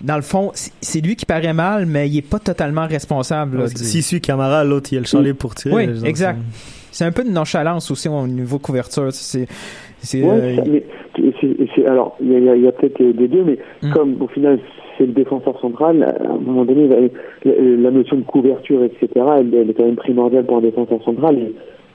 dans 0.00 0.16
le 0.16 0.22
fond, 0.22 0.50
c'est- 0.54 1.00
lui 1.04 1.16
qui 1.16 1.26
paraît 1.26 1.52
mal, 1.52 1.86
mais 1.86 2.08
il 2.08 2.18
est 2.18 2.28
pas 2.28 2.38
totalement 2.38 2.86
responsable. 2.86 3.58
là, 3.58 3.66
du- 3.68 3.76
S'il 3.76 4.02
suit 4.02 4.20
Camara, 4.20 4.64
l'autre, 4.64 4.90
il 4.92 4.98
a 4.98 5.00
le 5.00 5.22
libre 5.24 5.38
pour 5.38 5.54
tirer. 5.54 5.74
Oui, 5.74 5.88
exact. 6.06 6.38
C'est 6.90 7.04
un 7.04 7.12
peu 7.12 7.24
de 7.24 7.30
nonchalance 7.30 7.90
aussi 7.90 8.08
au 8.08 8.26
niveau 8.26 8.58
couverture. 8.58 9.08
C'est, 9.12 9.46
c'est, 9.98 10.22
Ouais, 10.22 10.58
euh, 10.66 10.80
c'est- 11.74 11.86
alors 11.86 12.16
il 12.20 12.30
y 12.32 12.36
a, 12.36 12.38
il 12.38 12.44
y 12.44 12.48
a- 12.50 12.56
il 12.56 12.62
y 12.62 12.68
a 12.68 12.72
peut-être 12.72 13.02
des 13.02 13.26
deux, 13.28 13.42
mais 13.44 13.58
Mm. 13.82 13.92
comme 13.92 14.22
au 14.22 14.28
final 14.28 14.60
c'est 14.96 15.06
le 15.06 15.12
défenseur 15.12 15.60
central, 15.60 16.04
à 16.04 16.30
un 16.32 16.38
moment 16.38 16.64
donné, 16.64 16.88
la, 17.44 17.90
notion 17.90 18.16
de 18.16 18.22
couverture, 18.22 18.84
etc., 18.84 19.08
elle, 19.38 19.52
elle 19.52 19.70
est 19.70 19.74
quand 19.74 19.84
même 19.84 19.96
primordiale 19.96 20.44
pour 20.46 20.58
un 20.58 20.60
défenseur 20.60 21.02
central. 21.04 21.36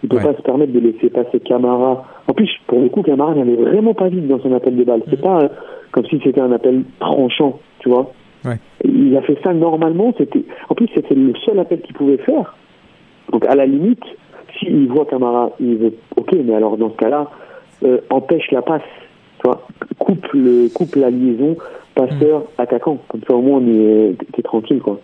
Il 0.03 0.07
ne 0.07 0.09
peut 0.09 0.17
Ouais. 0.17 0.31
pas 0.31 0.37
se 0.37 0.41
permettre 0.41 0.71
de 0.71 0.79
laisser 0.79 1.09
passer 1.09 1.39
Camara. 1.41 2.05
En 2.27 2.33
plus, 2.33 2.49
pour 2.67 2.79
le 2.79 2.89
coup, 2.89 3.01
Camara 3.01 3.35
n'allait 3.35 3.55
vraiment 3.55 3.93
pas 3.93 4.07
vite 4.07 4.27
dans 4.27 4.39
son 4.39 4.53
appel 4.53 4.75
de 4.75 4.83
balle. 4.83 5.01
C'est 5.09 5.21
pas 5.21 5.43
euh, 5.43 5.49
comme 5.91 6.05
si 6.05 6.19
c'était 6.23 6.41
un 6.41 6.51
appel 6.51 6.83
tranchant, 6.99 7.59
tu 7.79 7.89
vois. 7.89 8.11
Ouais. 8.45 8.57
Il 8.85 9.15
a 9.17 9.21
fait 9.21 9.37
ça 9.43 9.53
normalement. 9.53 10.13
C'était, 10.17 10.43
en 10.69 10.75
plus, 10.75 10.87
c'était 10.95 11.15
le 11.15 11.33
seul 11.45 11.59
appel 11.59 11.81
qu'il 11.81 11.95
pouvait 11.95 12.17
faire. 12.17 12.55
Donc, 13.31 13.45
à 13.45 13.55
la 13.55 13.65
limite, 13.65 14.03
s'il 14.57 14.87
voit 14.87 15.05
Camara, 15.05 15.51
il 15.59 15.75
veut, 15.77 15.93
ok, 16.15 16.33
mais 16.45 16.53
alors 16.55 16.77
dans 16.77 16.89
ce 16.91 16.95
cas-là, 16.95 17.29
euh, 17.83 17.99
empêche 18.09 18.49
la 18.51 18.61
passe, 18.61 18.81
tu 19.41 19.47
vois, 19.47 19.67
coupe, 19.99 20.25
le, 20.33 20.67
coupe 20.73 20.95
la 20.95 21.09
liaison 21.09 21.55
passeur 21.95 22.43
attaquant. 22.57 22.97
Comme 23.09 23.21
ça, 23.27 23.35
au 23.35 23.41
moins, 23.41 23.59
on 23.61 23.67
est, 23.67 24.15
t'es 24.33 24.41
tranquille, 24.41 24.79
quoi. 24.79 24.99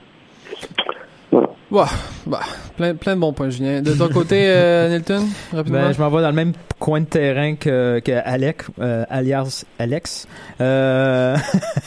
Voilà. 1.31 1.49
Ouah, 1.71 1.89
bah, 2.27 2.41
plein, 2.77 2.93
plein 2.93 3.15
de 3.15 3.21
bons 3.21 3.33
points, 3.33 3.49
Julien. 3.49 3.81
De 3.81 3.93
ton 3.93 4.07
côté, 4.09 4.45
euh, 4.47 4.89
Nilton, 4.95 5.25
rapidement? 5.51 5.81
Ben, 5.81 5.93
je 5.93 5.99
m'en 5.99 6.09
vais 6.09 6.21
dans 6.21 6.29
le 6.29 6.35
même 6.35 6.53
coin 6.79 6.99
de 7.01 7.05
terrain 7.05 7.55
que, 7.55 7.99
que 8.03 8.11
Alec, 8.11 8.63
euh, 8.79 9.03
alias 9.09 9.65
Alex. 9.79 10.27
Euh, 10.61 11.35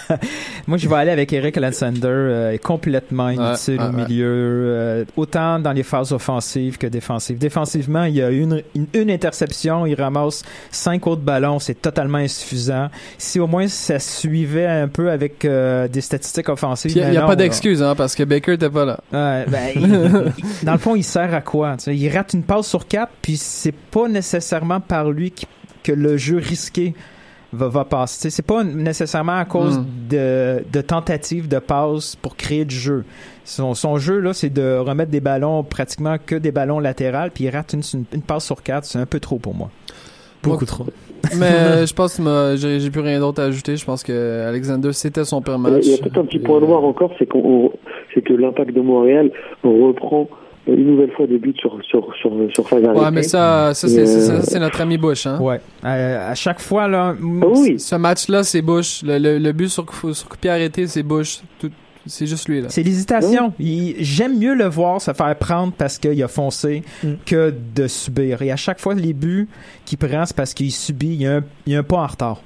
moi, 0.66 0.78
je 0.78 0.88
vais 0.88 0.96
aller 0.96 1.10
avec 1.10 1.32
Eric 1.32 1.56
Alexander, 1.56 2.08
euh, 2.08 2.56
complètement 2.58 3.28
inutile 3.28 3.80
au 3.80 3.92
milieu, 3.92 4.26
euh, 4.26 5.04
autant 5.16 5.58
dans 5.58 5.72
les 5.72 5.82
phases 5.82 6.12
offensives 6.12 6.78
que 6.78 6.86
défensives. 6.86 7.38
Défensivement, 7.38 8.04
il 8.04 8.16
y 8.16 8.22
a 8.22 8.30
une, 8.30 8.62
une, 8.74 8.86
une 8.94 9.10
interception, 9.10 9.86
il 9.86 9.94
ramasse 9.94 10.42
cinq 10.70 11.06
autres 11.06 11.22
ballons, 11.22 11.58
c'est 11.58 11.80
totalement 11.80 12.18
insuffisant. 12.18 12.88
Si 13.18 13.38
au 13.38 13.46
moins 13.46 13.68
ça 13.68 13.98
suivait 13.98 14.66
un 14.66 14.88
peu 14.88 15.10
avec 15.10 15.44
euh, 15.44 15.86
des 15.86 16.00
statistiques 16.00 16.48
offensives. 16.48 16.92
Il 16.96 17.08
n'y 17.10 17.16
a 17.16 17.20
non, 17.20 17.26
pas 17.26 17.36
d'excuse, 17.36 17.82
hein, 17.82 17.94
parce 17.94 18.14
que 18.14 18.24
Baker 18.24 18.52
n'était 18.52 18.70
pas 18.70 18.84
là. 18.84 19.00
Ouais, 19.12 19.44
ben, 19.48 19.67
dans 20.62 20.72
le 20.72 20.78
fond, 20.78 20.94
il 20.96 21.04
sert 21.04 21.34
à 21.34 21.40
quoi? 21.40 21.76
Il 21.86 22.08
rate 22.10 22.34
une 22.34 22.42
passe 22.42 22.66
sur 22.68 22.86
quatre, 22.86 23.12
puis 23.22 23.36
c'est 23.36 23.74
pas 23.74 24.08
nécessairement 24.08 24.80
par 24.80 25.10
lui 25.10 25.30
qui- 25.30 25.46
que 25.82 25.92
le 25.92 26.16
jeu 26.16 26.36
risqué 26.38 26.94
va, 27.52 27.68
va 27.68 27.84
passer. 27.84 28.30
C'est 28.30 28.42
pas 28.46 28.62
nécessairement 28.64 29.38
à 29.38 29.44
cause 29.44 29.78
Mm. 29.78 29.86
de, 30.10 30.64
de 30.72 30.80
tentatives 30.80 31.48
de 31.48 31.58
passe 31.58 32.16
pour 32.16 32.36
créer 32.36 32.64
du 32.64 32.74
jeu. 32.76 33.04
Son, 33.44 33.72
son 33.74 33.96
jeu, 33.96 34.18
là, 34.18 34.34
c'est 34.34 34.50
de 34.50 34.76
remettre 34.78 35.10
des 35.10 35.20
ballons, 35.20 35.62
pratiquement 35.62 36.16
que 36.24 36.34
des 36.34 36.52
ballons 36.52 36.78
latérales, 36.80 37.30
puis 37.30 37.44
il 37.44 37.50
rate 37.50 37.72
une, 37.72 37.82
une, 37.94 38.04
une 38.12 38.22
passe 38.22 38.44
sur 38.44 38.62
quatre. 38.62 38.84
C'est 38.84 38.98
un 38.98 39.06
peu 39.06 39.20
trop 39.20 39.38
pour 39.38 39.54
moi. 39.54 39.70
Beaucoup 40.42 40.66
trop. 40.66 40.86
Mais 41.36 41.86
je 41.86 41.92
pense 41.94 42.16
que 42.18 42.54
j'ai 42.58 42.90
plus 42.90 43.00
rien 43.00 43.18
d'autre 43.18 43.42
à 43.42 43.46
ajouter. 43.46 43.76
Je 43.76 43.84
pense 43.84 44.02
que 44.04 44.44
Alexander, 44.46 44.92
c'était 44.92 45.24
son 45.24 45.40
pire 45.42 45.58
match. 45.58 45.82
Il 45.84 45.90
y 45.92 45.94
a 45.94 45.98
peut-être 45.98 46.18
un 46.18 46.26
petit 46.26 46.38
point 46.38 46.60
noir 46.60 46.84
encore, 46.84 47.10
c'est 47.18 47.26
qu'on, 47.26 47.38
on- 47.44 47.72
c'est 48.18 48.22
que 48.22 48.32
l'impact 48.34 48.72
de 48.74 48.80
Montréal 48.80 49.30
reprend 49.62 50.28
une 50.66 50.84
nouvelle 50.84 51.10
fois 51.12 51.26
des 51.26 51.38
buts 51.38 51.54
sur 51.58 51.78
sur 51.82 52.06
sur 52.20 52.30
sur 52.52 52.68
phase 52.68 52.84
arrêtée. 52.84 53.00
Ouais, 53.02 53.10
mais 53.10 53.22
ça, 53.22 53.72
ça 53.72 53.88
c'est 53.88 54.00
Euh, 54.00 54.06
c'est- 54.06 54.20
ça, 54.20 54.42
c'est 54.42 54.58
notre 54.60 54.80
ami 54.82 54.98
Bush. 54.98 55.26
Hein? 55.26 55.38
Ouais. 55.40 55.60
Euh, 55.84 56.30
à 56.30 56.34
chaque 56.34 56.60
fois, 56.60 56.86
là. 56.88 57.14
Ah 57.42 57.46
oui, 57.48 57.78
Ce 57.80 57.94
match-là, 57.96 58.42
c'est 58.42 58.60
Bush. 58.60 59.02
Le, 59.02 59.18
le, 59.18 59.38
le 59.38 59.52
but 59.52 59.68
sur, 59.68 59.86
coup- 59.86 60.12
sur 60.12 60.28
coup 60.28 60.36
pied 60.36 60.50
arrêté, 60.50 60.86
c'est 60.86 61.02
Bush. 61.02 61.40
Tout- 61.58 61.70
C'est 62.06 62.26
juste 62.26 62.48
lui, 62.48 62.62
là. 62.62 62.68
C'est 62.70 62.82
l'hésitation. 62.82 63.52
J'aime 63.98 64.38
mieux 64.38 64.54
le 64.54 64.64
voir 64.64 64.98
se 65.00 65.12
faire 65.12 65.36
prendre 65.36 65.72
parce 65.76 65.98
qu'il 65.98 66.22
a 66.22 66.28
foncé 66.28 66.82
Mm. 67.04 67.08
que 67.26 67.52
de 67.74 67.86
subir. 67.86 68.40
Et 68.42 68.50
à 68.50 68.56
chaque 68.56 68.80
fois, 68.80 68.94
les 68.94 69.12
buts 69.12 69.46
qu'il 69.84 69.98
prend, 69.98 70.24
c'est 70.24 70.34
parce 70.36 70.54
qu'il 70.54 70.70
subit. 70.72 71.08
Il 71.14 71.22
y, 71.22 71.26
a 71.26 71.36
un, 71.36 71.44
il 71.66 71.72
y 71.74 71.76
a 71.76 71.80
un 71.80 71.82
pas 71.82 71.96
en 71.96 72.06
retard. 72.06 72.40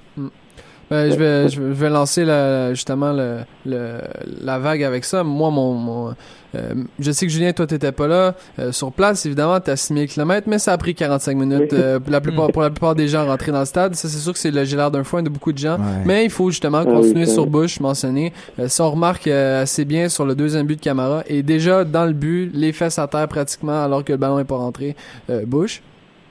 Ben, 0.92 1.10
je, 1.12 1.16
vais, 1.16 1.48
je 1.48 1.60
vais- 1.60 1.88
lancer 1.90 2.24
la, 2.24 2.72
justement 2.74 3.12
le, 3.12 3.38
le- 3.66 3.98
la 4.42 4.58
vague 4.58 4.82
avec 4.84 5.04
ça. 5.04 5.24
Moi, 5.24 5.50
mon, 5.50 5.74
mon 5.74 6.14
euh, 6.54 6.74
je 7.00 7.10
sais 7.12 7.24
que 7.26 7.32
Julien, 7.32 7.52
toi, 7.54 7.66
t'étais 7.66 7.92
pas 7.92 8.06
là. 8.06 8.34
Euh, 8.58 8.72
sur 8.72 8.92
place, 8.92 9.24
évidemment, 9.24 9.58
t'es 9.58 9.70
à 9.70 9.76
6000 9.76 10.06
km, 10.06 10.46
mais 10.50 10.58
ça 10.58 10.72
a 10.74 10.78
pris 10.78 10.94
45 10.94 11.34
minutes 11.36 11.68
Oui. 11.72 11.78
euh, 11.80 11.98
pour, 11.98 12.12
la 12.12 12.20
plupart, 12.20 12.48
pour 12.52 12.60
la 12.60 12.68
plupart 12.68 12.94
des 12.94 13.08
gens 13.08 13.24
rentrer 13.26 13.52
dans 13.52 13.60
le 13.60 13.64
stade. 13.64 13.94
Ça, 13.94 14.06
c'est 14.08 14.18
sûr 14.18 14.34
que 14.34 14.38
c'est 14.38 14.50
le 14.50 14.62
gilet 14.64 14.90
d'un 14.90 15.02
foin 15.02 15.22
de 15.22 15.30
beaucoup 15.30 15.52
de 15.52 15.58
gens. 15.58 15.76
Ouais. 15.78 16.02
Mais 16.04 16.24
il 16.24 16.30
faut 16.30 16.50
justement 16.50 16.82
Ah 16.82 16.84
continuer 16.84 17.24
sur. 17.26 17.46
Bush, 17.46 17.80
mentionné. 17.80 18.32
Euh, 18.58 18.68
si 18.68 18.80
on 18.82 18.90
remarque 18.90 19.26
euh, 19.28 19.62
assez 19.62 19.84
bien 19.86 20.08
sur 20.10 20.26
le 20.26 20.34
deuxième 20.34 20.66
but 20.66 20.76
de 20.76 20.80
Camara, 20.82 21.22
et 21.26 21.42
déjà 21.42 21.84
dans 21.84 22.04
le 22.04 22.12
but, 22.12 22.50
les 22.54 22.72
fesses 22.72 22.98
à 22.98 23.06
terre 23.08 23.28
pratiquement 23.28 23.82
alors 23.84 24.04
que 24.04 24.12
le 24.12 24.18
ballon 24.18 24.38
est 24.38 24.44
pas 24.44 24.56
rentré. 24.56 24.94
Euh, 25.30 25.44
Bush, 25.46 25.82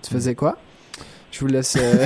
tu 0.03 0.13
faisais 0.13 0.35
quoi? 0.35 0.55
Je 1.31 1.39
vous 1.39 1.47
laisse... 1.47 1.77
euh, 1.79 2.05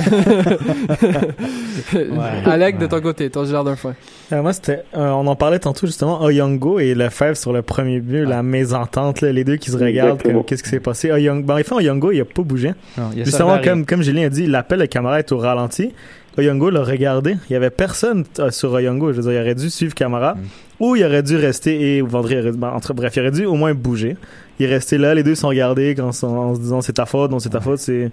Alec, 2.46 2.78
de 2.78 2.86
ton 2.86 3.00
côté, 3.00 3.28
ton 3.28 3.42
d'un 3.42 3.76
foin. 3.76 3.94
Euh, 4.32 4.40
moi, 4.40 4.52
c'était, 4.52 4.84
euh, 4.96 5.10
on 5.10 5.26
en 5.26 5.34
parlait 5.36 5.58
tantôt 5.58 5.86
justement, 5.86 6.22
Oyongo 6.22 6.78
et 6.78 6.94
Lefebvre 6.94 7.36
sur 7.36 7.52
le 7.52 7.62
premier 7.62 8.00
but, 8.00 8.24
la 8.24 8.42
mésentente, 8.42 9.20
là, 9.20 9.32
les 9.32 9.44
deux 9.44 9.56
qui 9.56 9.70
se 9.70 9.76
regardent, 9.76 10.22
comme 10.22 10.44
qu'est-ce 10.44 10.62
qui 10.62 10.70
s'est 10.70 10.80
passé? 10.80 11.10
Oyongo, 11.10 11.42
ben, 11.42 11.58
enfin, 11.60 11.76
Oyongo, 11.76 12.12
il 12.12 12.20
a 12.20 12.24
pas 12.24 12.42
bougé. 12.42 12.72
Non, 12.96 13.10
il 13.12 13.18
y 13.18 13.22
a 13.22 13.24
Justement, 13.24 13.58
comme, 13.62 13.84
comme 13.84 14.02
Julien 14.02 14.26
a 14.26 14.28
dit, 14.28 14.46
l'appel 14.46 14.78
de 14.80 14.86
Camara 14.86 15.18
est 15.18 15.32
au 15.32 15.38
ralenti. 15.38 15.92
Oyongo 16.38 16.70
l'a 16.70 16.82
regardé. 16.84 17.36
Il 17.48 17.52
y 17.52 17.56
avait 17.56 17.70
personne 17.70 18.24
euh, 18.38 18.50
sur 18.50 18.72
Oyongo. 18.72 19.12
Je 19.12 19.16
veux 19.20 19.22
dire, 19.30 19.32
il 19.40 19.42
aurait 19.42 19.54
dû 19.54 19.70
suivre 19.70 19.94
Camara. 19.94 20.34
Mm. 20.34 20.40
Ou 20.80 20.96
il 20.96 21.04
aurait 21.04 21.22
dû 21.22 21.36
rester 21.36 21.96
et 21.96 22.02
Vendry 22.02 22.38
aurait 22.38 22.50
dû- 22.52 22.58
ben, 22.58 22.68
entre, 22.68 22.92
bref, 22.94 23.14
il 23.16 23.20
aurait 23.20 23.30
dû 23.30 23.44
au 23.46 23.54
moins 23.54 23.72
bouger. 23.74 24.16
Il 24.58 24.66
est 24.66 24.68
resté 24.68 24.98
là, 24.98 25.14
les 25.14 25.22
deux 25.22 25.34
sont 25.34 25.48
regardés 25.48 25.94
en 26.00 26.12
se 26.12 26.60
disant 26.60 26.80
c'est 26.80 26.94
ta 26.94 27.06
faute, 27.06 27.30
non 27.30 27.38
c'est 27.38 27.50
ta 27.50 27.60
faute, 27.60 27.78
c'est, 27.78 28.10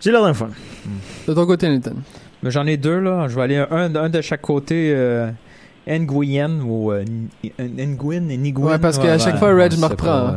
j'ai 0.00 0.10
l'air 0.10 0.22
d'un 0.22 0.34
fois. 0.34 0.48
De 1.26 1.32
ton 1.34 1.46
côté, 1.46 1.68
Nathan? 1.68 1.92
Mais 2.42 2.50
J'en 2.50 2.66
ai 2.66 2.76
deux, 2.76 3.00
là. 3.00 3.28
Je 3.28 3.34
vais 3.36 3.42
aller 3.42 3.56
un, 3.56 3.94
un 3.94 4.08
de 4.10 4.20
chaque 4.20 4.42
côté. 4.42 4.92
Euh, 4.94 5.28
Nguyen 5.88 6.60
ou 6.66 6.90
euh, 6.92 7.04
N- 7.58 7.96
Nguyen 7.96 8.28
et 8.30 8.36
Nguyen. 8.38 8.66
Ouais, 8.72 8.78
parce 8.78 8.98
qu'à 8.98 9.18
chaque 9.18 9.38
fois, 9.38 9.54
Reg 9.54 9.78
me 9.78 9.86
reprend, 9.86 10.08
hein. 10.28 10.34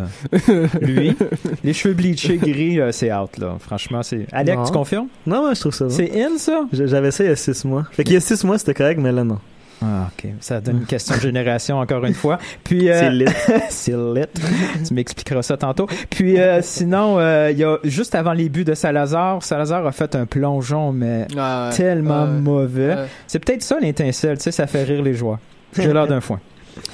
euh, 0.49 0.67
lui, 0.81 1.15
les 1.63 1.73
cheveux 1.73 1.93
bleachés 1.93 2.37
gris, 2.37 2.79
euh, 2.79 2.91
c'est 2.91 3.11
out, 3.13 3.37
là. 3.37 3.55
Franchement, 3.59 4.03
c'est. 4.03 4.27
Alec, 4.31 4.57
Non. 4.57 4.63
tu 4.65 4.71
confirmes? 4.71 5.07
Non, 5.25 5.45
ouais, 5.47 5.55
je 5.55 5.59
trouve 5.61 5.73
ça 5.73 5.85
bon. 5.85 5.91
C'est 5.91 6.11
in, 6.23 6.37
ça? 6.37 6.65
J'avais 6.71 7.11
ça 7.11 7.23
il 7.23 7.27
y 7.29 7.33
a 7.33 7.35
six 7.35 7.65
mois. 7.65 7.85
Fait 7.91 8.03
qu'il 8.03 8.13
y 8.13 8.17
a 8.17 8.21
six 8.21 8.43
mois, 8.43 8.57
c'était 8.57 8.73
correct, 8.75 8.99
mais 9.01 9.11
là, 9.11 9.23
non. 9.23 9.39
Ah, 9.81 10.09
ok. 10.11 10.31
Ça 10.41 10.59
donne 10.59 10.79
une 10.79 10.85
question 10.85 11.15
de 11.15 11.21
génération, 11.21 11.79
encore 11.79 12.03
une 12.05 12.13
fois. 12.13 12.37
Puis, 12.65 12.89
euh, 12.89 12.99
C'est 12.99 13.11
lit. 13.11 13.25
c'est 13.69 13.91
lit. 13.95 14.25
tu 14.85 14.93
m'expliqueras 14.93 15.41
ça 15.41 15.55
tantôt. 15.55 15.87
Puis, 16.09 16.37
euh, 16.39 16.61
sinon, 16.61 17.17
euh, 17.19 17.49
il 17.51 17.57
y 17.57 17.63
a 17.63 17.77
juste 17.85 18.13
avant 18.13 18.33
les 18.33 18.49
buts 18.49 18.65
de 18.65 18.73
Salazar, 18.73 19.41
Salazar 19.41 19.85
a 19.87 19.91
fait 19.93 20.15
un 20.15 20.25
plongeon, 20.25 20.91
mais 20.91 21.27
Ah, 21.37 21.69
ouais. 21.71 21.75
tellement 21.77 22.23
Ouais. 22.25 22.29
mauvais. 22.41 22.87
Ouais. 22.95 23.05
C'est 23.27 23.39
peut-être 23.39 23.63
ça 23.63 23.77
l'étincelle, 23.79 24.37
tu 24.37 24.43
sais, 24.43 24.51
ça 24.51 24.67
fait 24.67 24.83
rire 24.83 25.01
les 25.01 25.13
joueurs. 25.13 25.39
J'ai 25.77 25.93
l'air 25.93 26.07
d'un 26.07 26.19
foin. 26.21 26.39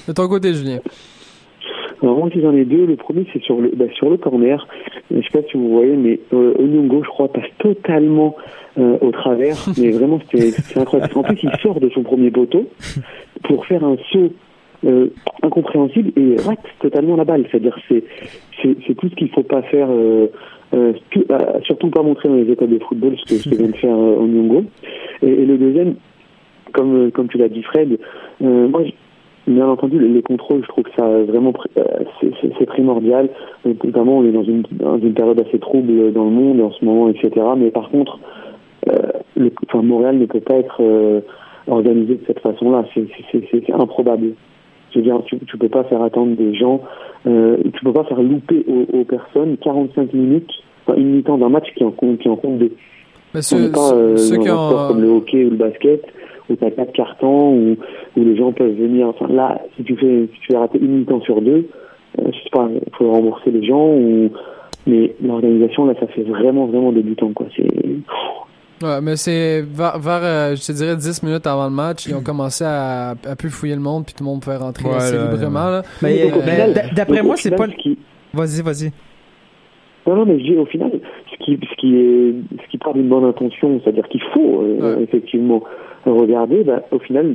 De 0.08 0.14
ton 0.14 0.28
côté, 0.28 0.54
Julien. 0.54 0.80
Alors 2.06 2.20
moi, 2.20 2.30
si 2.32 2.40
j'en 2.40 2.54
ai 2.56 2.66
deux. 2.66 2.86
Le 2.86 2.96
premier, 2.96 3.26
c'est 3.34 3.42
sur 3.42 3.60
le, 3.60 3.72
bah, 3.76 3.86
sur 3.96 4.10
le 4.12 4.18
corner. 4.18 4.68
Je 5.10 5.22
sais 5.22 5.30
pas 5.42 5.48
si 5.50 5.58
vous 5.58 5.70
voyez, 5.70 5.96
mais 5.96 6.20
euh, 6.34 6.54
je 6.60 7.08
crois, 7.08 7.28
passe 7.30 7.50
totalement 7.58 8.36
euh, 8.78 8.98
au 9.02 9.12
travers. 9.12 9.56
mais 9.80 9.90
vraiment, 9.90 10.20
c'est 10.32 10.78
incroyable. 10.78 11.12
En 11.16 11.24
plus, 11.24 11.40
il 11.42 11.50
sort 11.64 11.80
de 11.80 11.90
son 11.90 12.04
premier 12.04 12.30
poteau 12.30 12.68
pour 13.44 13.66
faire 13.66 13.84
un 13.84 13.98
saut 14.12 14.32
euh, 14.86 15.08
incompréhensible 15.42 16.12
et 16.16 16.36
rate 16.42 16.60
totalement 16.80 17.16
la 17.16 17.26
balle. 17.26 17.46
C'est-à-dire, 17.50 17.76
c'est 17.90 18.04
c'est 18.62 18.96
tout 18.96 19.10
ce 19.10 19.16
qu'il 19.16 19.30
faut 19.30 19.44
pas 19.44 19.64
faire. 19.64 19.88
Euh, 19.90 20.28
euh, 20.76 20.94
tout- 21.12 21.26
euh, 21.32 21.38
surtout 21.64 21.90
pas 21.90 22.02
montrer 22.04 22.28
dans 22.30 22.36
les 22.36 22.52
écoles 22.52 22.70
de 22.70 22.80
football 22.80 23.16
ce 23.18 23.26
que, 23.36 23.40
ce 23.42 23.50
que 23.50 23.56
vient 23.56 23.68
de 23.68 23.76
faire 23.76 23.96
euh, 23.96 24.18
Onyongo. 24.20 24.64
Et, 25.24 25.30
et 25.30 25.46
le 25.46 25.58
deuxième, 25.58 25.96
comme, 26.74 27.12
comme 27.12 27.28
tu 27.30 27.38
l'as 27.38 27.50
dit 27.50 27.62
Fred, 27.64 27.98
moi, 28.42 28.82
Bien 29.48 29.68
entendu, 29.68 30.00
les, 30.00 30.08
les 30.08 30.22
contrôles, 30.24 30.62
je 30.64 30.68
trouve 30.68 30.84
que 30.86 30.94
ça 30.98 31.08
vraiment 31.24 31.54
euh, 31.78 31.84
c'est- 32.22 32.66
primordial. 32.66 33.30
Donc, 33.64 33.84
notamment, 33.84 34.18
on 34.18 34.26
est 34.26 34.32
dans 34.32 34.44
une, 34.44 34.64
dans 34.72 34.98
une 34.98 35.14
période 35.14 35.40
assez 35.40 35.60
trouble 35.60 36.12
dans 36.14 36.24
le 36.26 36.32
monde 36.32 36.62
en 36.62 36.72
ce 36.72 36.84
moment, 36.84 37.10
etc. 37.10 37.30
Mais 37.58 37.70
par 37.70 37.90
contre, 37.90 38.20
euh, 38.90 38.94
le, 39.38 39.52
enfin, 39.68 39.84
Montréal 39.84 40.18
ne 40.18 40.26
peut 40.26 40.40
pas 40.40 40.56
être 40.56 40.78
euh, 40.82 41.20
organisé 41.68 42.16
de 42.16 42.22
cette 42.26 42.40
façon-là. 42.40 42.86
C'est- 42.94 43.06
improbable. 43.74 44.30
Je 44.92 45.00
veux 45.00 45.04
dire, 45.04 45.22
tu, 45.26 45.38
tu 45.40 45.58
peux 45.58 45.70
pas 45.70 45.84
faire 45.84 46.02
attendre 46.02 46.36
des 46.36 46.54
gens, 46.56 46.82
euh, 47.28 47.58
tu 47.74 47.84
peux 47.84 47.92
pas 47.94 48.04
faire 48.06 48.22
louper 48.22 48.64
aux, 48.68 48.98
aux 49.00 49.04
personnes 49.04 49.58
45 49.58 50.14
minutes, 50.14 50.50
enfin, 50.88 50.98
une 50.98 51.16
mi-temps 51.18 51.38
d'un 51.38 51.50
match 51.50 51.68
qui 51.76 51.84
en 51.84 51.92
compte, 51.92 52.20
qui 52.20 52.30
en 52.30 52.36
compte 52.36 52.58
deux. 52.60 52.72
Mais 53.34 53.42
ceux, 53.42 53.60
n'est 53.60 53.72
pas 53.72 53.94
euh, 53.94 54.16
ceux 54.18 54.38
dans 54.38 54.42
qui 54.44 54.50
ont. 54.52 54.88
comme 54.88 55.02
le 55.02 55.10
hockey 55.10 55.44
ou 55.46 55.50
le 55.50 55.58
basket 55.58 56.02
où 56.50 56.56
t'as 56.56 56.72
quatre 56.72 56.94
cartons 56.94 57.54
où, 57.54 57.78
où 58.18 58.24
les 58.24 58.36
gens 58.38 58.52
peuvent 58.52 58.76
venir. 58.76 59.08
Enfin 59.08 59.28
là, 59.28 59.62
si 59.76 59.84
tu 59.84 59.96
fais 59.98 60.28
si 60.34 60.40
tu 60.42 60.48
fais 60.52 60.58
rater 60.58 60.80
une 60.80 61.00
mi-temps 61.00 61.22
sur 61.22 61.42
deux, 61.42 61.68
euh, 62.20 62.24
je 62.28 62.38
sais 62.44 62.50
pas, 62.52 62.68
il 62.74 62.94
faut 62.98 63.12
rembourser 63.12 63.52
les 63.52 63.64
gens 63.66 63.88
ou 63.90 64.30
mais 64.88 65.16
l'organisation 65.24 65.86
là, 65.86 65.94
ça 66.00 66.08
fait 66.08 66.22
vraiment 66.24 66.66
vraiment 66.68 66.92
débutant 66.92 67.32
quoi. 67.34 67.48
C'est 67.56 67.68
Ouais, 68.84 69.00
mais 69.02 69.16
c'est 69.16 69.62
vers, 69.62 69.98
vers, 70.00 70.20
euh, 70.22 70.56
je 70.56 70.68
te 70.68 70.72
dirais 70.74 70.98
10 70.98 71.24
minutes 71.24 71.48
avant 71.48 71.64
le 71.66 71.72
match, 71.74 72.08
ils 72.08 72.14
ont 72.16 72.22
commencé 72.24 72.66
à, 72.66 73.12
à 73.26 73.36
plus 73.38 73.50
fouiller 73.50 73.74
le 73.76 73.80
monde, 73.82 74.04
puis 74.06 74.14
tout 74.14 74.24
le 74.24 74.30
monde 74.30 74.42
pouvait 74.42 74.58
rentrer 74.58 74.90
Ouais, 74.90 74.96
assez 74.96 75.16
là, 75.16 75.32
librement. 75.32 75.70
Là. 75.70 75.82
Mais, 76.04 76.24
euh, 76.30 76.74
d'après 76.94 77.24
moi, 77.24 77.38
c'est 77.38 77.56
pas. 77.56 77.68
qui- 77.70 77.98
Vas-y, 78.34 78.62
vas-y. 78.62 78.92
Non, 80.06 80.18
non, 80.18 80.26
mais 80.26 80.38
je 80.40 80.44
dis 80.44 80.58
au 80.58 80.66
final, 80.66 80.92
ce 81.32 81.38
qui, 81.46 81.58
ce 81.68 81.76
qui 81.78 81.96
est, 81.96 82.34
ce 82.66 82.70
qui 82.70 82.78
part 82.78 82.94
d'une 82.94 83.08
bonne 83.08 83.24
intention, 83.24 83.80
c'est-à-dire 83.82 84.08
qu'il 84.10 84.22
faut 84.34 84.62
euh, 84.62 84.98
Ouais. 84.98 85.04
effectivement 85.04 85.64
regarder, 86.14 86.64
bah, 86.64 86.82
au 86.92 87.00
final, 87.00 87.32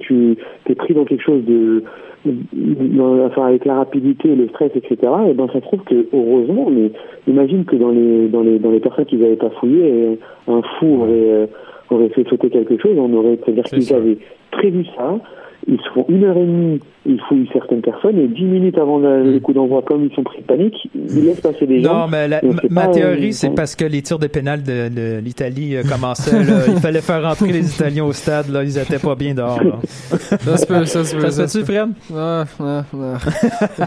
tu 0.00 0.36
es 0.68 0.74
pris 0.74 0.94
dans 0.94 1.04
quelque 1.04 1.22
chose 1.22 1.44
de, 1.44 1.82
dans- 2.24 3.24
enfin, 3.26 3.46
avec 3.46 3.64
la 3.64 3.74
rapidité, 3.76 4.34
le 4.34 4.48
stress, 4.48 4.72
etc. 4.74 4.96
Et 5.28 5.34
ben, 5.34 5.46
ça 5.52 5.60
prouve 5.60 5.80
que 5.84 6.06
heureusement, 6.12 6.68
mais 6.70 6.90
imagine 7.28 7.64
que 7.64 7.76
dans 7.76 7.90
les, 7.90 8.28
dans 8.28 8.42
les, 8.42 8.58
dans 8.58 8.70
les 8.70 8.80
personnes 8.80 9.04
qui 9.04 9.16
n'avaient 9.16 9.36
pas 9.36 9.50
fouillé, 9.60 9.80
euh, 9.82 10.14
un 10.48 10.62
fou 10.78 11.02
aurait, 11.02 11.10
euh, 11.12 11.46
aurait 11.90 12.08
fait 12.10 12.26
sauter 12.28 12.50
quelque 12.50 12.78
chose, 12.78 12.96
on 12.98 13.12
aurait, 13.14 13.38
c'est-à-dire 13.44 13.64
qu'ils 13.64 13.94
avaient 13.94 14.18
prévu 14.50 14.84
ça. 14.96 15.18
Ils 15.68 15.78
se 15.78 15.88
font 15.94 16.04
une 16.08 16.22
heure 16.24 16.36
et 16.36 16.46
demie, 16.46 16.80
ils 17.06 17.20
fouillent 17.28 17.48
certaines 17.52 17.80
personnes 17.80 18.18
et 18.18 18.28
dix 18.28 18.44
minutes 18.44 18.78
avant 18.78 18.98
le, 18.98 19.32
le 19.32 19.40
coup 19.40 19.52
d'envoi, 19.52 19.82
comme 19.82 20.04
ils 20.04 20.14
sont 20.14 20.22
pris 20.22 20.40
de 20.42 20.46
panique, 20.46 20.88
ils 20.94 21.24
laissent 21.24 21.40
passer 21.40 21.66
des 21.66 21.82
gens. 21.82 21.92
Non, 22.02 22.08
mais 22.08 22.28
la- 22.28 22.40
ma- 22.70 22.86
théorie, 22.88 23.28
euh, 23.30 23.32
c'est 23.32 23.48
hein. 23.48 23.52
parce 23.56 23.74
que 23.74 23.84
les 23.84 24.00
tirs 24.02 24.18
de 24.20 24.28
pénal 24.28 24.62
de, 24.62 24.88
de 24.88 25.18
l'Italie 25.18 25.74
euh, 25.76 25.82
commençaient. 25.82 26.44
là. 26.44 26.66
Il 26.68 26.76
fallait 26.76 27.00
faire 27.00 27.22
rentrer 27.22 27.50
les 27.52 27.74
Italiens 27.74 28.04
au 28.04 28.12
stade. 28.12 28.48
Là. 28.50 28.62
Ils 28.62 28.78
étaient 28.78 28.98
pas 29.00 29.16
bien 29.16 29.34
dehors. 29.34 29.60
Là. 29.62 29.78
Ça 30.38 30.56
se 30.56 30.66
peut, 30.66 30.84
ça 30.84 31.04
se 31.04 31.16
peut. 31.16 31.30
Ça 31.30 31.48
se 31.48 31.58
fait-tu, 31.58 31.72
Fred? 31.72 31.88
Ouais, 32.10 32.42
ouais, 32.60 32.80
ouais. 32.92 33.14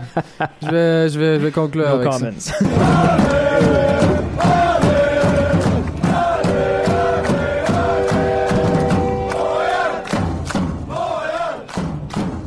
je, 0.63 0.69
vais, 0.69 1.09
je, 1.09 1.19
vais, 1.19 1.39
je 1.39 1.45
vais 1.45 1.51
conclure 1.51 1.87
No 1.87 1.95
avec 1.95 2.11
ça. 2.39 2.55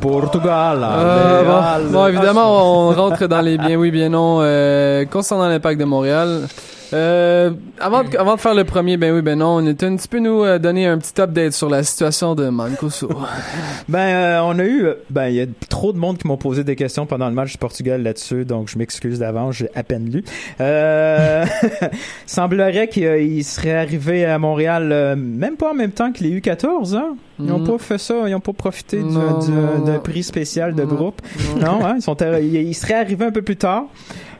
Portugal. 0.03 0.79
Euh, 0.83 1.43
bon, 1.43 1.91
bon, 1.91 2.07
évidemment, 2.07 2.89
on 2.89 2.91
rentre 2.91 3.27
dans 3.27 3.41
les 3.41 3.57
bien 3.57 3.75
oui, 3.77 3.89
bien 3.89 4.09
non. 4.09 4.39
Euh, 4.41 5.05
concernant 5.05 5.47
l'impact 5.47 5.79
de 5.79 5.85
Montréal, 5.85 6.47
Euh, 6.93 7.49
avant, 7.79 8.03
de, 8.03 8.15
avant 8.17 8.35
de 8.35 8.39
faire 8.39 8.53
le 8.53 8.65
premier, 8.65 8.97
ben 8.97 9.13
oui, 9.13 9.21
ben 9.23 9.39
non, 9.39 9.55
on 9.55 9.65
était 9.65 9.87
un 9.87 9.95
petit 9.95 10.07
peu 10.07 10.19
nous 10.19 10.43
euh, 10.43 10.59
donner 10.59 10.85
un 10.85 10.99
petit 10.99 11.19
update 11.19 11.53
sur 11.53 11.69
la 11.69 11.83
situation 11.83 12.35
de 12.35 12.49
Mancoso. 12.49 13.09
Ben, 13.89 13.99
euh, 13.99 14.41
on 14.43 14.59
a 14.59 14.63
eu, 14.63 14.87
ben, 15.09 15.27
il 15.27 15.35
y 15.35 15.41
a 15.41 15.45
trop 15.69 15.91
de 15.91 15.97
monde 15.97 16.17
qui 16.17 16.27
m'ont 16.27 16.37
posé 16.37 16.63
des 16.63 16.75
questions 16.75 17.05
pendant 17.05 17.27
le 17.27 17.33
match 17.33 17.51
du 17.51 17.57
Portugal 17.57 18.01
là-dessus, 18.03 18.45
donc 18.45 18.69
je 18.69 18.77
m'excuse 18.77 19.19
d'avance, 19.19 19.55
j'ai 19.55 19.69
à 19.75 19.83
peine 19.83 20.09
lu. 20.09 20.23
Semblerait 22.25 22.87
qu'il 22.87 23.43
serait 23.43 23.73
arrivé 23.75 24.25
à 24.25 24.37
Montréal 24.37 25.15
même 25.17 25.57
pas 25.57 25.71
en 25.71 25.73
même 25.73 25.91
temps 25.91 26.11
que 26.11 26.23
les 26.23 26.39
U14, 26.39 26.95
hein? 26.95 27.15
Ils 27.39 27.45
n'ont 27.45 27.59
Mhm. 27.59 27.67
pas 27.67 27.77
fait 27.79 27.97
ça, 27.97 28.13
ils 28.27 28.31
n'ont 28.31 28.39
pas 28.39 28.53
profité 28.53 28.97
du- 29.01 29.09
du- 29.09 29.85
d'un 29.85 29.99
prix 29.99 30.21
spécial 30.23 30.75
de 30.75 30.83
groupe. 30.85 31.21
Non, 31.59 31.83
hein, 31.83 31.95
ils 31.97 32.01
sont, 32.01 32.13
arri- 32.15 32.43
ils 32.43 32.55
ils 32.67 32.73
seraient 32.75 32.93
arrivés 32.93 33.25
un 33.25 33.31
peu 33.31 33.41
plus 33.41 33.57
tard 33.57 33.85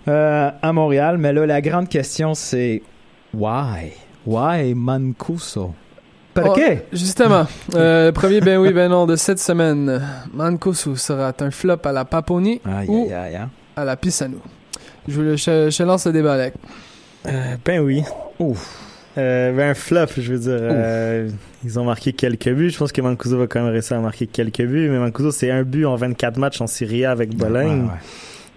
euh, 0.07 0.49
à 0.61 0.73
Montréal, 0.73 1.17
mais 1.17 1.33
là, 1.33 1.45
la 1.45 1.59
grande 1.61 1.87
question, 1.89 2.33
c'est 2.35 2.81
why? 3.33 3.93
Why 4.25 4.73
Mancuso? 4.75 5.73
¿Por 6.35 6.55
Oh? 6.57 6.61
Justement, 6.91 7.45
euh, 7.75 8.07
le 8.07 8.11
premier 8.11 8.41
ben 8.41 8.57
oui, 8.57 8.73
ben 8.73 8.89
non 8.89 9.05
de 9.05 9.15
cette 9.15 9.39
semaine, 9.39 10.01
Mancosu 10.33 10.95
sera 10.97 11.31
un 11.39 11.51
flop 11.51 11.77
à 11.85 11.91
la 11.91 12.05
Paponi 12.05 12.59
Aïe, 12.65 12.87
ou 12.89 13.03
aïe, 13.05 13.13
aïe, 13.13 13.35
hein. 13.35 13.49
à 13.75 13.85
la 13.85 13.95
Pisano. 13.95 14.37
Je, 15.07 15.35
je, 15.35 15.69
je 15.69 15.83
lance 15.83 16.05
le 16.07 16.11
débat, 16.13 16.33
Alec. 16.33 16.53
Euh, 17.27 17.55
ben 17.65 17.81
oui. 17.81 18.03
Ouf. 18.39 18.79
Euh, 19.17 19.51
ben 19.51 19.69
un 19.69 19.73
flop, 19.73 20.07
je 20.17 20.33
veux 20.33 20.39
dire. 20.39 20.57
euh, 20.59 21.29
ils 21.63 21.79
ont 21.79 21.83
marqué 21.85 22.13
quelques 22.13 22.49
buts. 22.49 22.69
Je 22.71 22.77
pense 22.77 22.91
que 22.91 23.01
Mancuso 23.01 23.37
va 23.37 23.47
quand 23.47 23.61
même 23.63 23.71
réussir 23.71 23.97
à 23.97 23.99
marquer 24.01 24.25
quelques 24.27 24.63
buts. 24.63 24.89
Mais 24.89 24.97
Mancuso, 24.97 25.31
c'est 25.31 25.51
un 25.51 25.63
but 25.63 25.85
en 25.85 25.95
24 25.95 26.37
matchs 26.37 26.61
en 26.61 26.67
Serie 26.67 27.05
A 27.05 27.11
avec 27.11 27.35
Bologne. 27.35 27.83
Ouais, 27.83 27.87
ouais. 27.87 27.99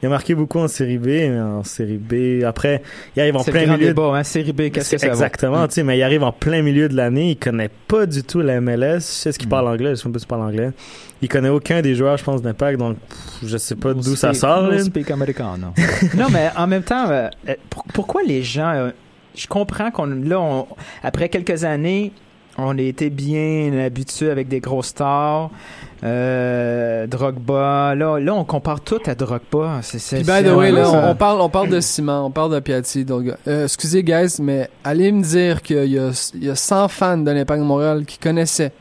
Il 0.03 0.07
a 0.07 0.09
marqué 0.11 0.35
beaucoup 0.35 0.59
en 0.59 0.69
Série 0.69 0.99
B, 0.99 1.07
mais 1.07 1.41
en 1.41 1.65
Série 1.65 1.97
B. 1.97 2.45
Après, 2.45 2.83
il 3.17 3.21
arrive 3.23 3.37
en 3.37 3.43
plein 3.45 3.61
le 3.61 3.67
grand 3.67 3.77
milieu. 3.77 3.87
débat, 3.89 4.13
hein, 4.15 4.23
série 4.25 4.53
B, 4.53 4.69
qu'est-ce 4.71 4.91
que 4.91 4.99
ça 4.99 5.07
vaut? 5.07 5.13
Exactement, 5.15 5.67
tu 5.69 5.75
sais, 5.75 5.83
mais 5.85 5.97
il 5.97 6.03
arrive 6.03 6.23
en 6.23 6.33
plein 6.33 6.61
milieu 6.61 6.87
de 6.91 6.95
l'année, 6.95 7.31
il 7.31 7.37
connaît 7.39 7.71
pas 7.89 8.05
du 8.05 8.23
tout 8.23 8.41
la 8.43 8.61
MLS, 8.61 8.97
je 8.97 9.01
sais 9.01 9.33
ce 9.33 9.39
qu'il 9.39 9.49
Mm. 9.49 9.51
parle 9.51 9.69
anglais, 9.69 9.91
je 9.91 9.95
sais 9.95 10.09
pas 10.11 10.19
s'il 10.19 10.29
parle 10.29 10.43
anglais. 10.43 10.71
Il 11.23 11.29
connaît 11.29 11.49
aucun 11.49 11.81
des 11.81 11.95
joueurs, 11.95 12.19
je 12.19 12.25
pense, 12.25 12.43
d'impact, 12.43 12.79
donc 12.79 12.99
pff, 13.09 13.49
je 13.51 13.57
sais 13.57 13.75
pas 13.75 13.95
d'où 13.95 14.17
ça 14.17 14.35
sort. 14.35 14.69
là. 14.71 14.77
non, 16.15 16.27
mais 16.31 16.51
en 16.55 16.67
même 16.67 16.83
temps, 16.83 17.09
euh, 17.11 17.29
euh, 17.49 17.55
pour- 17.71 17.85
pourquoi 17.95 18.23
les 18.23 18.43
gens... 18.43 18.73
euh, 18.75 18.91
je 19.37 19.47
comprends 19.47 19.91
qu'on... 19.91 20.07
Là, 20.07 20.41
on- 20.41 20.67
après 21.03 21.29
quelques 21.29 21.65
années, 21.65 22.13
on 22.59 22.77
a 22.79 22.81
été 22.83 23.11
bien 23.11 23.73
habitué 23.85 24.31
avec 24.31 24.49
des 24.49 24.61
gros 24.61 24.83
stars. 24.83 25.51
Euh, 26.05 27.07
Drogba. 27.07 27.95
Là, 27.95 28.19
là, 28.19 28.35
on 28.35 28.45
compare 28.45 28.81
tout 28.81 29.01
à 29.07 29.15
Drogba. 29.15 29.81
C'est, 29.83 30.19
by 30.21 30.43
the 30.45 30.53
way, 30.55 30.71
là, 30.71 30.91
on, 30.91 31.11
on 31.11 31.15
parle, 31.15 31.41
on 31.41 31.49
parle 31.49 31.69
de 31.69 31.81
Ciment, 31.81 32.27
on 32.27 32.31
parle 32.31 32.55
de 32.55 32.61
Piatti. 32.61 33.05
Donc, 33.05 33.27
euh, 33.47 33.65
excusez, 33.65 34.03
guys, 34.03 34.37
mais 34.41 34.69
allez 34.85 35.13
me 35.13 35.23
dire 35.23 35.63
qu'il 35.63 35.85
y 35.87 35.99
a, 35.99 36.11
il 36.35 36.45
y 36.45 36.51
a 36.51 36.55
100 36.55 36.89
fans 36.89 37.19
de 37.19 37.31
l'Impact 37.31 37.61
de 37.61 37.67
Montréal 37.67 38.05
qui 38.07 38.19
connaissaient 38.19 38.73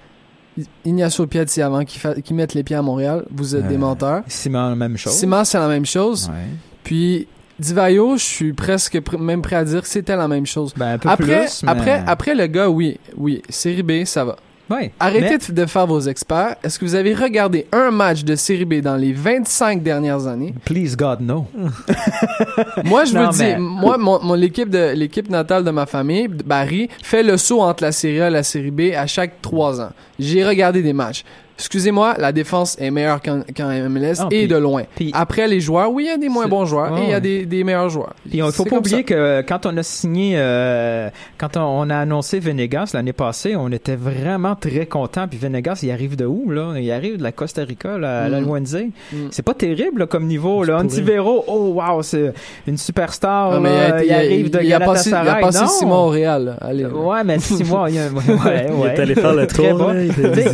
Ignacio 0.86 1.28
Piatti 1.28 1.62
avant 1.62 1.84
qu'ils 1.84 2.00
fa- 2.00 2.16
qu'ils 2.16 2.36
mettent 2.36 2.54
les 2.54 2.64
pieds 2.64 2.76
à 2.78 2.82
Montréal. 2.82 3.26
Vous 3.32 3.56
êtes 3.56 3.66
Euh, 3.66 3.70
des 3.70 3.78
menteurs. 3.78 4.24
Simon, 4.28 4.70
la 4.70 4.76
même 4.76 4.98
chose. 4.98 5.14
Ciment, 5.14 5.44
c'est 5.44 5.60
la 5.60 5.68
même 5.68 5.86
chose. 5.86 6.30
Ouais. 6.30 6.46
Puis 6.84 7.28
Divayo, 7.60 8.18
je 8.18 8.24
suis 8.24 8.54
presque 8.54 8.96
pr- 8.98 9.18
même 9.18 9.42
prêt 9.42 9.56
à 9.56 9.64
dire 9.64 9.82
que 9.82 9.88
c'était 9.88 10.16
la 10.16 10.28
même 10.28 10.46
chose. 10.46 10.74
Ben, 10.76 10.94
un 10.94 10.98
peu 10.98 11.10
Après, 11.10 11.26
plus, 11.46 11.64
mais- 11.64 11.70
après, 11.72 12.04
après 12.06 12.36
le 12.36 12.48
gars, 12.48 12.70
oui, 12.70 12.98
oui, 13.16 13.42
série 13.50 13.84
B, 13.84 14.04
ça 14.06 14.26
va. 14.26 14.36
Ouais. 14.68 14.92
Arrêtez 15.00 15.38
Mais- 15.50 15.54
de, 15.54 15.66
faire 15.68 15.86
vos 15.86 16.00
experts. 16.00 16.56
Est-ce 16.64 16.80
que 16.80 16.86
vous 16.86 16.96
avez 16.96 17.14
regardé 17.14 17.68
un 17.72 17.92
match 17.92 18.24
de 18.24 18.36
série 18.36 18.66
B 18.66 18.82
dans 18.82 18.96
les 18.96 19.14
25 19.14 19.84
dernières 19.84 20.26
années? 20.26 20.56
Please 20.66 20.96
God, 20.98 21.22
no. 21.22 21.46
Moi, 22.84 23.06
je 23.06 23.16
vous 23.18 23.30
dis, 23.32 23.38
mais- 23.44 23.58
moi, 23.60 23.98
mon, 24.00 24.20
mon- 24.24 24.34
l'équipe 24.34 24.70
de 24.70 24.94
l'équipe 24.96 25.30
natale 25.30 25.64
de 25.64 25.72
ma 25.72 25.86
famille, 25.86 26.28
Barry, 26.28 26.90
fait 27.04 27.22
le 27.24 27.38
saut 27.38 27.62
entre 27.62 27.84
la 27.84 27.92
série 27.92 28.22
A 28.22 28.28
et 28.28 28.32
la 28.32 28.44
série 28.44 28.72
B 28.72 28.92
à 28.98 29.06
chaque 29.08 29.42
trois 29.42 29.80
ans. 29.80 29.92
J'ai 30.18 30.44
regardé 30.46 30.82
des 30.82 30.94
matchs. 30.94 31.24
Excusez-moi, 31.58 32.16
la 32.18 32.32
défense 32.34 32.76
est 32.82 32.92
meilleure 32.92 33.22
qu'en 33.22 33.42
qu'en 33.56 33.70
MLS 33.90 34.16
Ah, 34.20 34.28
et 34.32 34.46
de 34.48 34.58
loin. 34.58 34.84
puis- 34.96 35.12
Après 35.14 35.48
les 35.48 35.62
joueurs, 35.62 35.90
oui, 35.92 36.04
il 36.04 36.08
y 36.08 36.12
a 36.12 36.18
des 36.18 36.28
moins 36.28 36.48
bons 36.48 36.66
joueurs 36.66 36.92
Ah, 36.94 37.00
et 37.00 37.04
il 37.04 37.10
y 37.10 37.12
a 37.14 37.16
ouais. 37.16 37.22
des, 37.22 37.46
des 37.46 37.64
meilleurs 37.64 37.90
joueurs. 37.90 38.14
Puis 38.30 38.40
il 38.40 38.44
faut 38.44 38.52
C'est 38.64 38.70
pas 38.70 38.78
oublier 38.78 38.98
ça. 38.98 39.04
que 39.04 39.42
quand 39.48 39.66
on 39.66 39.78
a 39.78 39.84
signé, 39.84 40.34
euh, 40.38 41.10
quand 41.38 41.56
on, 41.56 41.62
on 41.62 41.90
a 41.90 41.98
annoncé 41.98 42.40
Venegas 42.40 42.92
l'année 42.94 43.14
passée, 43.14 43.56
on 43.56 43.72
était 43.72 43.96
vraiment 43.96 44.56
très 44.56 44.86
content. 44.86 45.28
Puis 45.30 45.38
Venegas, 45.38 45.80
il 45.84 45.92
arrive 45.92 46.18
de 46.18 46.26
où 46.26 46.50
là? 46.52 46.74
Il 46.78 46.92
arrive 46.92 47.18
de 47.18 47.24
la 47.24 47.32
Costa 47.32 47.64
Rica, 47.64 47.98
là, 47.98 48.24
à 48.24 48.30
la 48.30 48.42
Mm. 48.42 48.46
Mm. 48.46 49.28
C'est 49.32 49.42
pas 49.44 49.54
terrible 49.54 50.02
là, 50.02 50.08
comme 50.08 50.26
niveau. 50.26 50.64
Là. 50.64 50.80
Antivero, 50.80 51.44
oh 51.48 51.74
wow, 51.82 52.02
c'est 52.04 52.34
une 52.68 52.78
superstar. 52.78 53.54
Ah, 53.54 53.60
mais 53.60 53.70
là, 53.70 54.04
il, 54.04 54.12
a- 54.12 54.18
arrive 54.18 54.50
de 54.50 54.62
il 54.62 54.74
a 54.74 54.80
passé, 54.80 55.10
il 55.10 55.14
a 55.16 55.24
Galatasaray. 55.24 55.42
passé 55.42 55.62
non. 55.62 55.68
six 55.68 55.86
mois 55.86 56.00
au 56.00 56.10
Real. 56.10 56.46
là. 56.46 56.58
Allez. 56.62 56.86
Ouais, 56.86 57.24
mais 57.24 57.40
six 57.40 57.64
mois, 57.64 57.90
il 57.90 57.96
y 57.96 58.00
a- 58.00 58.08
ouais, 58.10 58.12
ouais, 58.46 58.68
Il 58.78 58.86
est 58.88 59.00
allé 59.00 59.16
faire 59.16 59.34
le 59.34 59.48
tour, 59.48 59.92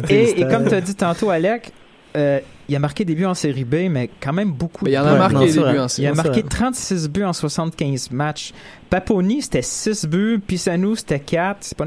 et, 0.10 0.40
et 0.42 0.46
comme 0.48 0.68
tu 0.68 0.76
as 0.76 0.82
dit 0.82 0.91
tantôt, 0.96 1.30
Alec, 1.30 1.72
euh, 2.16 2.40
il 2.68 2.76
a 2.76 2.80
marqué 2.80 3.06
des 3.06 3.16
buts 3.16 3.26
en 3.26 3.34
série 3.34 3.64
B, 3.66 3.90
mais 3.90 4.10
quand 4.22 4.34
même 4.34 4.52
beaucoup. 4.52 4.86
Mais 4.86 4.92
il 4.92 4.94
y 4.94 4.98
en 4.98 5.04
de 5.04 5.08
a 5.10 5.14
buts. 5.14 5.34
marqué 5.34 5.52
des 5.52 5.60
buts 5.60 5.80
en 5.80 5.86
Il 5.86 5.90
série. 5.90 6.08
a 6.08 6.12
c'est 6.12 6.16
marqué 6.24 6.42
vrai. 6.42 6.50
36 6.50 7.10
buts 7.10 7.24
en 7.24 7.34
75 7.34 8.12
matchs. 8.12 8.54
Paponi, 8.90 9.42
c'était 9.42 9.62
6 9.62 10.06
buts. 10.08 10.40
Pisano, 10.46 10.96
c'était 10.96 11.20
4. 11.20 11.58
C'est 11.62 11.78
pas, 11.78 11.86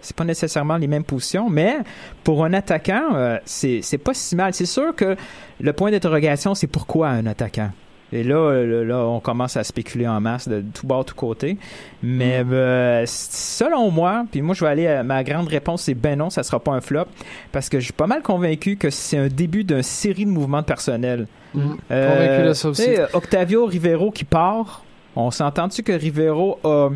c'est 0.00 0.16
pas 0.16 0.24
nécessairement 0.24 0.76
les 0.76 0.86
mêmes 0.86 1.04
positions, 1.04 1.48
mais 1.50 1.76
pour 2.24 2.44
un 2.44 2.52
attaquant, 2.54 3.14
euh, 3.14 3.38
c'est 3.44 3.98
pas 4.02 4.14
si 4.14 4.36
mal. 4.36 4.54
C'est 4.54 4.66
sûr 4.66 4.94
que 4.94 5.16
le 5.60 5.72
point 5.72 5.90
d'interrogation, 5.90 6.54
c'est 6.54 6.66
pourquoi 6.66 7.08
un 7.08 7.26
attaquant? 7.26 7.70
Et 8.12 8.22
là, 8.22 8.36
euh, 8.36 8.84
là, 8.84 9.06
on 9.06 9.20
commence 9.20 9.56
à 9.56 9.64
spéculer 9.64 10.06
en 10.06 10.20
masse 10.20 10.48
de 10.48 10.62
tout 10.74 10.86
bord, 10.86 11.04
tout 11.04 11.14
côté. 11.14 11.56
Mais 12.02 12.44
euh, 12.50 13.04
selon 13.06 13.90
moi, 13.90 14.26
puis 14.30 14.42
moi 14.42 14.54
je 14.54 14.64
vais 14.64 14.70
aller 14.70 14.86
à 14.86 15.02
ma 15.02 15.24
grande 15.24 15.48
réponse, 15.48 15.82
c'est 15.82 15.94
ben 15.94 16.18
non, 16.18 16.28
ça 16.28 16.42
sera 16.42 16.60
pas 16.60 16.72
un 16.72 16.80
flop, 16.80 17.06
parce 17.52 17.68
que 17.68 17.80
je 17.80 17.84
suis 17.84 17.92
pas 17.92 18.06
mal 18.06 18.22
convaincu 18.22 18.76
que 18.76 18.90
c'est 18.90 19.18
un 19.18 19.28
début 19.28 19.64
d'une 19.64 19.82
série 19.82 20.26
de 20.26 20.30
mouvements 20.30 20.60
de 20.60 20.66
personnel. 20.66 21.26
Mm. 21.54 21.60
Euh, 21.90 22.12
Convaincu 22.12 22.48
de 22.48 22.52
ça 22.52 22.68
aussi. 22.68 22.90
Octavio 23.12 23.66
Rivero 23.66 24.10
qui 24.10 24.24
part, 24.24 24.84
on 25.16 25.30
s'entend-tu 25.30 25.82
que 25.82 25.92
Rivero 25.92 26.58
a 26.64 26.90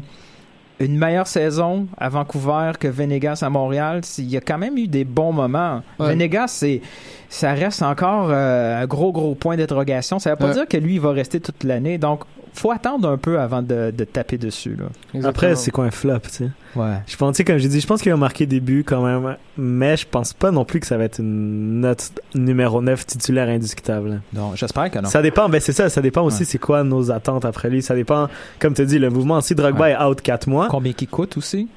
une 0.80 0.98
meilleure 0.98 1.26
saison 1.26 1.86
à 1.96 2.08
Vancouver 2.08 2.72
que 2.78 2.88
Venegas 2.88 3.40
à 3.42 3.48
Montréal? 3.48 4.02
Il 4.18 4.30
y 4.30 4.36
a 4.36 4.40
quand 4.40 4.58
même 4.58 4.76
eu 4.76 4.88
des 4.88 5.04
bons 5.04 5.32
moments. 5.32 5.82
Ouais. 5.98 6.10
Venegas, 6.10 6.48
c'est 6.48 6.82
ça 7.28 7.52
reste 7.52 7.82
encore 7.82 8.28
euh, 8.30 8.82
un 8.82 8.86
gros, 8.86 9.12
gros 9.12 9.34
point 9.34 9.56
d'interrogation. 9.56 10.18
Ça 10.18 10.30
veut 10.30 10.36
pas 10.36 10.46
Ouais. 10.48 10.52
dire 10.52 10.68
que 10.68 10.76
lui, 10.76 10.94
il 10.94 11.00
va 11.00 11.10
rester 11.12 11.40
toute 11.40 11.64
l'année. 11.64 11.98
Donc, 11.98 12.20
faut 12.54 12.70
attendre 12.70 13.06
un 13.10 13.18
peu 13.18 13.38
avant 13.38 13.60
de, 13.60 13.92
de 13.94 14.04
taper 14.04 14.38
dessus. 14.38 14.76
Là. 14.76 15.28
Après, 15.28 15.54
c'est 15.56 15.70
quoi 15.70 15.84
un 15.84 15.90
flop, 15.90 16.20
tu 16.20 16.30
sais? 16.30 16.50
Ouais. 16.74 16.94
Je 17.06 17.14
pense, 17.16 17.36
comme 17.42 17.58
j'ai 17.58 17.68
dit, 17.68 17.80
je 17.80 17.86
pense 17.86 18.00
qu'il 18.00 18.10
a 18.12 18.16
marqué 18.16 18.46
des 18.46 18.60
buts 18.60 18.82
quand 18.86 19.02
même, 19.04 19.36
mais 19.58 19.96
je 19.98 20.06
pense 20.10 20.32
pas 20.32 20.50
non 20.50 20.64
plus 20.64 20.80
que 20.80 20.86
ça 20.86 20.96
va 20.96 21.04
être 21.04 21.18
une 21.18 21.80
note 21.80 22.12
numéro 22.34 22.80
9 22.80 23.04
titulaire 23.04 23.48
indiscutable. 23.48 24.22
Non, 24.32 24.52
j'espère 24.54 24.90
que 24.90 24.98
non. 25.00 25.08
Ça 25.10 25.20
dépend, 25.20 25.50
ben 25.50 25.60
c'est 25.60 25.72
ça, 25.72 25.90
ça 25.90 26.00
dépend 26.00 26.22
aussi 26.22 26.40
Ouais. 26.40 26.44
c'est 26.46 26.58
quoi 26.58 26.82
nos 26.82 27.10
attentes 27.10 27.44
après 27.44 27.68
lui. 27.68 27.82
Ça 27.82 27.94
dépend, 27.94 28.28
comme 28.58 28.72
tu 28.72 28.86
dis, 28.86 28.98
le 28.98 29.10
mouvement. 29.10 29.42
Si 29.42 29.54
Drogba 29.54 29.84
Ouais. 29.84 29.92
est 29.92 30.02
out 30.02 30.22
4 30.22 30.48
mois, 30.48 30.68
Combien 30.70 30.92
qui 30.94 31.06
coûte 31.06 31.36
aussi? 31.36 31.68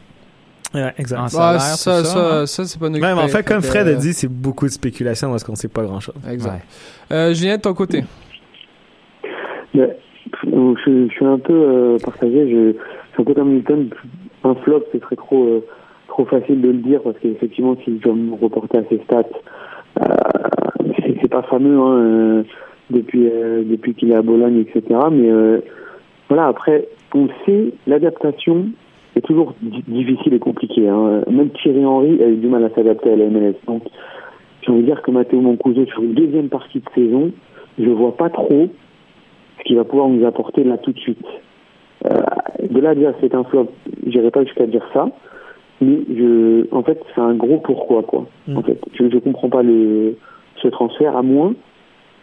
Ouais, 0.73 0.93
exact. 0.97 1.19
En 1.19 1.23
Ouais, 1.23 1.29
salaire, 1.29 1.59
ça, 1.61 1.75
ça, 1.75 2.03
ça, 2.03 2.45
ça, 2.47 2.61
hein? 2.61 2.65
c'est 2.65 2.79
pas 2.79 2.87
Ouais, 2.87 2.99
mais 2.99 3.11
en 3.21 3.27
fait, 3.27 3.43
comme 3.43 3.61
Fred 3.61 3.87
a 3.87 3.93
dit, 3.95 4.13
c'est 4.13 4.27
beaucoup 4.31 4.65
de 4.65 4.71
spéculation 4.71 5.29
parce 5.29 5.43
qu'on 5.43 5.55
sait 5.55 5.67
pas 5.67 5.83
grand 5.83 5.99
chose. 5.99 6.15
Exact. 6.29 6.63
Ouais. 7.11 7.15
Euh, 7.15 7.33
Julien, 7.33 7.57
de 7.57 7.61
ton 7.61 7.73
côté. 7.73 8.03
Mais, 9.73 9.97
je, 10.43 11.07
je 11.07 11.13
suis 11.13 11.25
un 11.25 11.39
peu 11.39 11.53
euh, 11.53 11.97
partagé. 12.03 12.49
Je, 12.49 12.71
je 12.71 13.13
suis 13.13 13.21
un 13.21 13.23
peu 13.23 13.33
comme 13.33 13.53
Newton. 13.53 13.89
Un 14.43 14.55
flop, 14.55 14.83
ce 14.93 14.99
serait 14.99 15.15
trop 15.15 15.43
euh, 15.43 15.65
trop 16.07 16.25
facile 16.25 16.61
de 16.61 16.67
le 16.69 16.77
dire 16.77 17.01
parce 17.03 17.17
qu'effectivement, 17.19 17.75
si 17.83 17.97
je 17.97 18.01
dois 18.03 18.13
me 18.15 18.33
reporter 18.33 18.77
à 18.79 18.83
ses 18.89 18.99
stats, 19.03 19.23
euh, 20.01 20.05
c'est 21.03 21.17
c'est 21.21 21.27
pas 21.27 21.43
fameux 21.43 21.77
hein, 21.77 21.97
euh, 21.97 22.43
depuis 22.89 23.27
euh, 23.27 23.63
depuis 23.65 23.93
qu'il 23.95 24.11
est 24.11 24.15
à 24.15 24.21
Bologne, 24.21 24.59
etc. 24.59 24.83
Mais 25.11 25.29
euh, 25.29 25.59
voilà, 26.29 26.47
après, 26.47 26.87
on 27.13 27.27
sait 27.45 27.73
l'adaptation 27.85 28.67
est 29.19 29.21
toujours 29.21 29.53
di- 29.61 29.83
difficile 29.87 30.33
et 30.33 30.39
compliquée. 30.39 30.87
Hein. 30.87 31.21
Même 31.29 31.49
Thierry 31.49 31.85
Henry 31.85 32.21
a 32.21 32.27
eu 32.27 32.35
du 32.35 32.47
mal 32.47 32.63
à 32.63 32.69
s'adapter 32.71 33.11
à 33.11 33.15
la 33.15 33.25
MLS. 33.29 33.55
Donc, 33.67 33.83
j'ai 34.61 34.71
envie 34.71 34.81
de 34.81 34.85
dire 34.87 35.01
que 35.01 35.11
Matteo 35.11 35.39
Mancuso 35.39 35.85
sur 35.85 36.03
une 36.03 36.13
deuxième 36.13 36.49
partie 36.49 36.79
de 36.79 36.89
saison, 36.95 37.31
je 37.77 37.89
vois 37.89 38.15
pas 38.15 38.29
trop 38.29 38.67
ce 39.57 39.63
qu'il 39.63 39.77
va 39.77 39.83
pouvoir 39.83 40.09
nous 40.09 40.25
apporter 40.25 40.63
là 40.63 40.77
tout 40.77 40.91
de 40.91 40.99
suite. 40.99 41.25
Euh, 42.05 42.21
de 42.69 42.79
là 42.79 42.91
à 42.91 42.95
dire 42.95 43.13
c'est 43.21 43.35
un 43.35 43.43
flop, 43.43 43.67
j'irai 44.07 44.31
pas 44.31 44.43
jusqu'à 44.43 44.65
dire 44.65 44.85
ça, 44.93 45.09
mais 45.81 45.99
je, 46.09 46.65
en 46.73 46.83
fait, 46.83 47.01
c'est 47.13 47.21
un 47.21 47.35
gros 47.35 47.57
pourquoi 47.57 48.03
quoi. 48.03 48.25
Mm. 48.47 48.57
En 48.57 48.61
fait, 48.61 48.79
je, 48.93 49.09
je 49.09 49.17
comprends 49.17 49.49
pas 49.49 49.63
le 49.63 50.15
ce 50.61 50.67
transfert 50.67 51.15
à 51.15 51.23
moins 51.23 51.53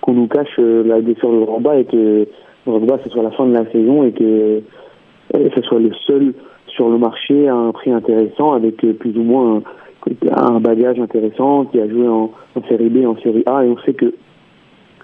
qu'on 0.01 0.13
nous 0.13 0.29
cache 0.29 0.59
euh, 0.59 0.83
la 0.85 1.01
blessure 1.01 1.33
de 1.33 1.41
Drogba 1.41 1.79
et 1.79 1.85
que 1.85 2.27
Drogba 2.67 2.99
ce 3.05 3.11
soit 3.11 3.23
la 3.23 3.31
fin 3.31 3.47
de 3.47 3.55
la 3.55 3.71
saison 3.71 4.05
et 4.05 4.13
que 4.13 4.63
euh, 5.35 5.49
ce 5.55 5.63
soit 5.63 5.79
le 5.79 5.93
seul 6.07 6.35
sur 6.77 6.89
le 6.89 6.99
marché 6.99 7.49
à 7.49 7.55
un 7.55 7.73
prix 7.73 7.91
intéressant 7.91 8.53
avec 8.53 8.85
euh, 8.85 8.93
plus 8.93 9.17
ou 9.17 9.23
moins 9.23 9.63
un, 10.31 10.61
bagage 10.61 11.01
intéressant 11.01 11.65
qui 11.65 11.81
a 11.81 11.89
joué 11.89 12.07
en, 12.07 12.31
en 12.55 12.63
série 12.69 12.91
B, 12.91 13.05
en 13.05 13.17
série 13.17 13.43
A. 13.47 13.65
Et 13.65 13.69
on 13.69 13.79
sait 13.79 13.95
que 13.95 14.15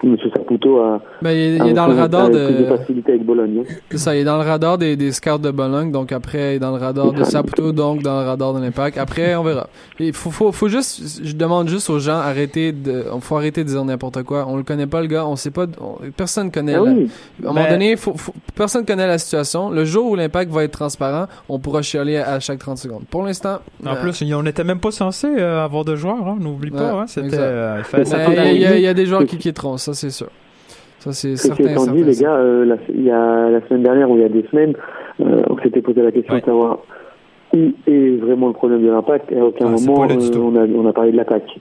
M. 0.03 0.17
Saputo 0.35 0.79
a, 0.81 1.01
Ben, 1.21 1.31
il, 1.31 1.37
est- 1.39 1.55
il 1.57 1.61
a 1.61 1.67
est 1.67 1.73
dans 1.73 1.87
le 1.87 1.95
radar 1.95 2.29
de 2.29 2.33
de. 2.37 2.65
facilité 2.65 3.13
avec 3.13 3.25
Bologne. 3.25 3.61
hein. 3.61 3.73
C'est 3.91 3.97
ça, 3.97 4.15
il 4.15 4.19
est 4.21 4.23
dans 4.23 4.37
le 4.37 4.43
radar 4.47 4.77
des, 4.77 4.95
des 4.95 5.11
scouts 5.11 5.37
de 5.37 5.51
Bologne, 5.51 5.91
donc 5.91 6.11
après, 6.11 6.53
il 6.53 6.55
est 6.55 6.59
dans 6.59 6.71
le 6.71 6.77
radar 6.81 7.11
de 7.13 7.23
Saputo, 7.23 7.71
donc 7.71 8.01
dans 8.01 8.19
le 8.21 8.27
radar 8.27 8.53
de 8.53 8.59
l'Impact. 8.61 8.97
Après, 8.97 9.35
on 9.35 9.43
verra. 9.43 9.67
Il 9.99 10.13
faut, 10.13 10.31
faut, 10.31 10.51
faut 10.51 10.67
juste, 10.67 11.21
je 11.23 11.33
demande 11.35 11.69
juste 11.69 11.89
aux 11.89 11.99
gens, 11.99 12.17
arrêter 12.17 12.71
de, 12.71 13.05
faut 13.21 13.37
arrêter 13.37 13.63
de 13.63 13.69
dire 13.69 13.83
n'importe 13.85 14.23
quoi. 14.23 14.45
On 14.47 14.57
le 14.57 14.63
connaît 14.63 14.87
pas, 14.87 15.01
le 15.01 15.07
gars, 15.07 15.25
on 15.25 15.35
sait 15.35 15.51
pas, 15.51 15.65
on- 15.79 15.97
personne 16.15 16.51
connaît 16.51 16.73
Ah 16.75 16.83
la- 16.83 16.91
oui, 16.91 17.09
À 17.43 17.45
un 17.49 17.53
moment 17.53 17.63
Ben- 17.63 17.71
donné, 17.71 17.95
faut, 17.95 18.13
faut- 18.15 18.33
personne 18.55 18.85
connaît 18.85 19.07
la 19.07 19.17
situation. 19.17 19.69
Le 19.69 19.85
jour 19.85 20.09
où 20.11 20.15
l'impact 20.15 20.51
va 20.51 20.63
être 20.63 20.71
transparent, 20.71 21.27
on 21.49 21.59
pourra 21.59 21.81
chialer 21.81 22.17
à, 22.17 22.33
à 22.33 22.39
chaque 22.39 22.59
30 22.59 22.77
secondes. 22.77 23.03
Pour 23.09 23.23
l'instant, 23.23 23.59
En 23.85 23.91
euh, 23.95 24.01
plus, 24.01 24.23
on 24.33 24.43
n'était 24.43 24.63
même 24.63 24.79
pas 24.79 24.91
censé 24.91 25.27
euh, 25.27 25.63
avoir 25.63 25.85
de 25.85 25.95
joueurs, 25.95 26.27
hein, 26.27 26.37
n'oublie 26.39 26.71
pas. 26.71 26.91
Hein, 26.91 27.05
c'était, 27.07 27.37
euh, 27.39 27.81
il 27.93 28.03
ben, 28.03 28.75
il 28.75 28.81
y 28.81 28.87
a 28.87 28.93
des 28.93 29.05
joueurs 29.05 29.25
qui 29.25 29.37
quitteront, 29.37 29.77
ça 29.77 29.92
c'est 29.93 30.09
sûr. 30.11 30.27
Ça 30.99 31.11
c'est 31.11 31.35
certain. 31.35 31.63
étant 31.65 31.85
dit, 31.91 31.99
certain, 32.03 32.09
les 32.11 32.15
gars, 32.15 32.35
euh, 32.35 32.77
il 32.89 33.03
y 33.03 33.11
a 33.11 33.49
la 33.49 33.61
semaine 33.67 33.83
dernière 33.83 34.09
ou 34.09 34.15
il 34.15 34.21
y 34.21 34.25
a 34.25 34.29
des 34.29 34.43
semaines, 34.51 34.73
euh, 35.21 35.41
on 35.49 35.57
s'était 35.57 35.81
posé 35.81 36.01
la 36.01 36.11
question 36.11 36.33
Ouais. 36.33 36.39
de 36.41 36.45
savoir 36.45 36.79
où 37.53 37.71
est 37.87 38.17
vraiment 38.21 38.47
le 38.47 38.53
problème 38.53 38.81
de 38.83 38.89
l'impact. 38.89 39.31
Et 39.31 39.37
à 39.39 39.45
aucun 39.45 39.65
Ah, 39.67 39.71
moment, 39.71 40.03
euh, 40.03 40.15
on, 40.37 40.55
a, 40.55 40.65
on 40.65 40.87
a 40.87 40.93
parlé 40.93 41.11
de 41.11 41.17
l'attaque. 41.17 41.59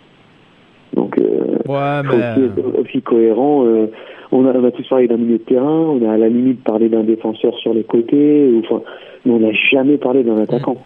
Donc, 0.94 1.18
euh, 1.18 1.58
Ouais, 1.68 2.02
mais. 2.04 2.08
aussi 2.08 2.44
être 2.58 2.80
aussi 2.80 3.02
cohérent. 3.02 3.64
euh, 3.66 3.86
on, 4.30 4.46
a, 4.46 4.52
on 4.56 4.64
a 4.64 4.70
tous 4.70 4.88
parlé 4.88 5.08
d'un 5.08 5.16
milieu 5.16 5.38
de 5.38 5.42
terrain, 5.42 5.66
on 5.70 6.08
a 6.08 6.12
à 6.12 6.16
la 6.18 6.28
limite 6.28 6.62
parlé 6.64 6.88
d'un 6.88 7.02
défenseur 7.02 7.54
sur 7.58 7.74
les 7.74 7.84
côtés, 7.84 8.48
ou, 8.50 8.60
enfin, 8.60 8.82
mais 9.26 9.32
on 9.32 9.40
n'a 9.40 9.52
jamais 9.72 9.98
parlé 9.98 10.22
d'un 10.22 10.38
attaquant. 10.38 10.76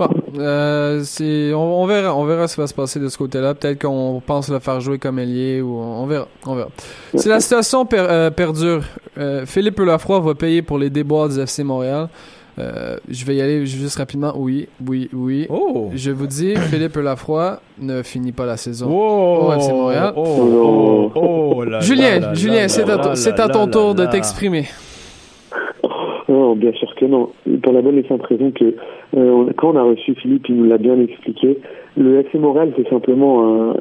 Bon, 0.00 0.08
euh, 0.38 1.02
c'est, 1.04 1.52
on, 1.52 1.82
on 1.82 1.86
verra, 1.86 2.14
on 2.16 2.24
verra 2.24 2.48
ce 2.48 2.54
qui 2.54 2.60
va 2.62 2.66
se 2.66 2.72
passer 2.72 2.98
de 2.98 3.08
ce 3.10 3.18
côté-là. 3.18 3.52
Peut-être 3.52 3.82
qu'on 3.82 4.22
pense 4.24 4.48
le 4.48 4.58
faire 4.58 4.80
jouer 4.80 4.98
comme 4.98 5.18
ailier 5.18 5.60
ou 5.60 5.76
on, 5.76 6.04
on 6.04 6.06
verra, 6.06 6.26
on 6.46 6.54
verra. 6.54 6.68
Si 7.14 7.28
la 7.28 7.38
situation 7.38 7.84
per- 7.84 8.06
euh, 8.08 8.30
perdure, 8.30 8.82
euh, 9.18 9.44
Philippe 9.44 9.78
Lafroy 9.80 10.20
va 10.20 10.34
payer 10.34 10.62
pour 10.62 10.78
les 10.78 10.88
déboires 10.88 11.28
du 11.28 11.38
FC 11.38 11.62
Montréal. 11.64 12.08
Euh, 12.58 12.96
je 13.10 13.24
vais 13.26 13.36
y 13.36 13.42
aller 13.42 13.66
juste 13.66 13.96
rapidement. 13.98 14.32
Oui, 14.36 14.68
oui, 14.86 15.10
oui. 15.12 15.46
Oh! 15.50 15.90
Je 15.94 16.10
vous 16.10 16.26
dis, 16.26 16.54
Philippe 16.56 16.96
Lafroy 16.96 17.60
ne 17.78 18.02
finit 18.02 18.32
pas 18.32 18.46
la 18.46 18.56
saison. 18.56 18.88
Oh, 18.90 19.48
au 19.48 19.52
FC 19.52 19.70
Montréal. 19.70 20.12
Oh, 20.16 21.64
Julien, 21.80 22.32
Julien, 22.34 22.68
c'est 22.68 22.88
à, 23.38 23.48
ton- 23.48 23.66
tour 23.68 23.94
de 23.94 24.06
t'exprimer. 24.06 24.66
Non, 26.30 26.54
bien 26.54 26.72
sûr 26.72 26.94
que 26.94 27.04
non. 27.06 27.30
Pour 27.60 27.72
la 27.72 27.82
bonne 27.82 27.98
et 27.98 28.04
simple 28.04 28.24
raison 28.24 28.52
que 28.52 28.76
euh, 29.16 29.46
quand 29.56 29.74
on 29.74 29.76
a 29.76 29.82
reçu 29.82 30.14
Philippe, 30.14 30.48
il 30.48 30.54
nous 30.54 30.64
l'a 30.64 30.78
bien 30.78 30.98
expliqué. 31.00 31.58
Le 31.96 32.20
FC 32.20 32.38
Montréal, 32.38 32.72
c'est 32.76 32.88
simplement 32.88 33.72
un, 33.72 33.74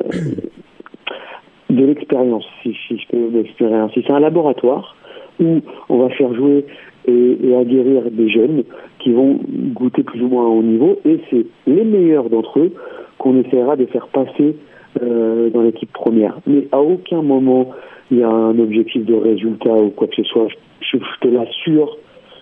de 1.69 1.85
l'expérience, 1.85 2.45
si, 2.63 2.73
je 2.73 3.07
peux 3.11 3.29
m'exprimer 3.29 3.75
ainsi. 3.75 4.03
C'est 4.05 4.13
un 4.13 4.19
laboratoire 4.19 4.95
où 5.39 5.59
on 5.89 5.97
va 5.99 6.09
faire 6.09 6.33
jouer 6.33 6.65
et, 7.05 7.37
et 7.43 7.55
aguerrir 7.55 8.09
des 8.09 8.29
jeunes 8.29 8.63
qui 8.97 9.11
vont 9.11 9.39
goûter 9.47 10.01
plus 10.01 10.21
ou 10.23 10.27
moins 10.27 10.45
à 10.45 10.49
haut 10.49 10.63
niveau, 10.63 10.99
et 11.05 11.19
c'est 11.29 11.45
les 11.67 11.83
meilleurs 11.83 12.31
d'entre 12.31 12.59
eux 12.59 12.73
qu'on 13.19 13.39
essaiera 13.39 13.75
de 13.75 13.85
faire 13.85 14.07
passer 14.07 14.55
euh, 15.03 15.51
dans 15.51 15.61
l'équipe 15.61 15.93
première. 15.93 16.39
Mais 16.47 16.67
à 16.71 16.81
aucun 16.81 17.21
moment 17.21 17.69
il 18.09 18.17
y 18.17 18.23
a 18.23 18.29
un 18.29 18.57
objectif 18.57 19.05
de 19.05 19.13
résultat 19.13 19.73
ou 19.75 19.91
quoi 19.91 20.07
que 20.07 20.15
ce 20.15 20.23
soit. 20.23 20.47
Je, 20.81 20.97
je 20.97 21.19
te 21.21 21.27
l'assure, 21.27 21.95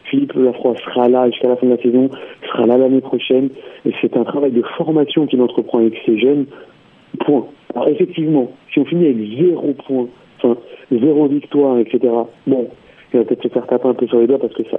Philippe 0.10 0.34
Lafroy 0.34 0.76
sera 0.86 1.08
là 1.10 1.30
jusqu'à 1.30 1.50
la 1.50 1.56
fin 1.58 1.68
de 1.68 1.72
la 1.72 1.82
saison, 1.82 2.10
sera 2.48 2.66
là 2.66 2.78
l'année 2.78 3.02
prochaine, 3.02 3.50
et 3.86 3.92
c'est 4.02 4.16
un 4.18 4.24
travail 4.24 4.52
de 4.52 4.62
formation 4.78 5.26
qu'il 5.28 5.42
entreprend 5.42 5.80
avec 5.80 5.98
ces 6.06 6.18
jeunes. 6.18 6.46
Point. 7.20 7.46
Alors 7.74 7.88
effectivement, 7.90 8.52
si 8.72 8.80
on 8.80 8.86
finit 8.86 9.06
avec 9.06 9.18
zéro 9.40 9.74
point, 9.88 10.08
enfin 10.38 10.58
zéro 10.92 11.28
victoire, 11.28 11.80
etc. 11.80 12.00
Bon, 12.46 12.68
il 13.14 13.20
va 13.20 13.26
peut-être 13.26 13.44
se 13.44 13.48
faire 13.48 13.66
taper 13.66 13.88
un 13.88 13.94
peu 13.94 14.06
sur 14.08 14.20
les 14.20 14.28
doigts 14.28 14.40
parce 14.40 14.54
que 14.54 14.64
ça, 14.70 14.78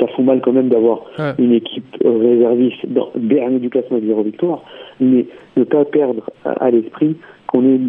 ça 0.00 0.06
fout 0.08 0.24
mal 0.24 0.40
quand 0.40 0.52
même 0.52 0.68
d'avoir 0.68 1.02
Ouais. 1.18 1.32
une 1.38 1.52
équipe 1.52 1.84
euh, 2.04 2.18
réserviste 2.18 2.86
dans, 2.86 3.10
dernier 3.14 3.58
du 3.58 3.70
classement 3.70 3.98
avec 3.98 4.08
zéro 4.08 4.22
victoire, 4.22 4.62
mais 5.00 5.26
ne 5.56 5.64
pas 5.64 5.84
perdre 5.84 6.22
à, 6.44 6.52
à 6.64 6.70
l'esprit 6.70 7.14
qu'on 7.46 7.62
est 7.64 7.80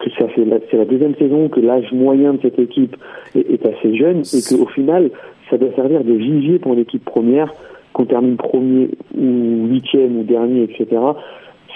que 0.00 0.10
ça 0.16 0.28
fait 0.28 0.44
la- 0.44 0.60
c'est 0.70 0.76
la 0.76 0.84
deuxième 0.84 1.16
saison, 1.16 1.48
que 1.48 1.58
l'âge 1.60 1.90
moyen 1.92 2.34
de 2.34 2.38
cette 2.42 2.58
équipe 2.60 2.96
est, 3.34 3.50
est 3.50 3.66
assez 3.66 3.96
jeune 3.96 4.22
et 4.32 4.40
qu'au 4.56 4.66
final, 4.68 5.10
ça 5.50 5.58
doit 5.58 5.72
servir 5.74 6.04
de 6.04 6.12
vivier 6.12 6.58
pour 6.58 6.74
l'équipe 6.74 7.04
première, 7.04 7.52
qu'on 7.92 8.04
termine 8.06 8.36
premier 8.36 8.90
ou 9.16 9.66
huitième 9.66 10.18
ou 10.18 10.22
dernier, 10.22 10.64
etc. 10.64 10.86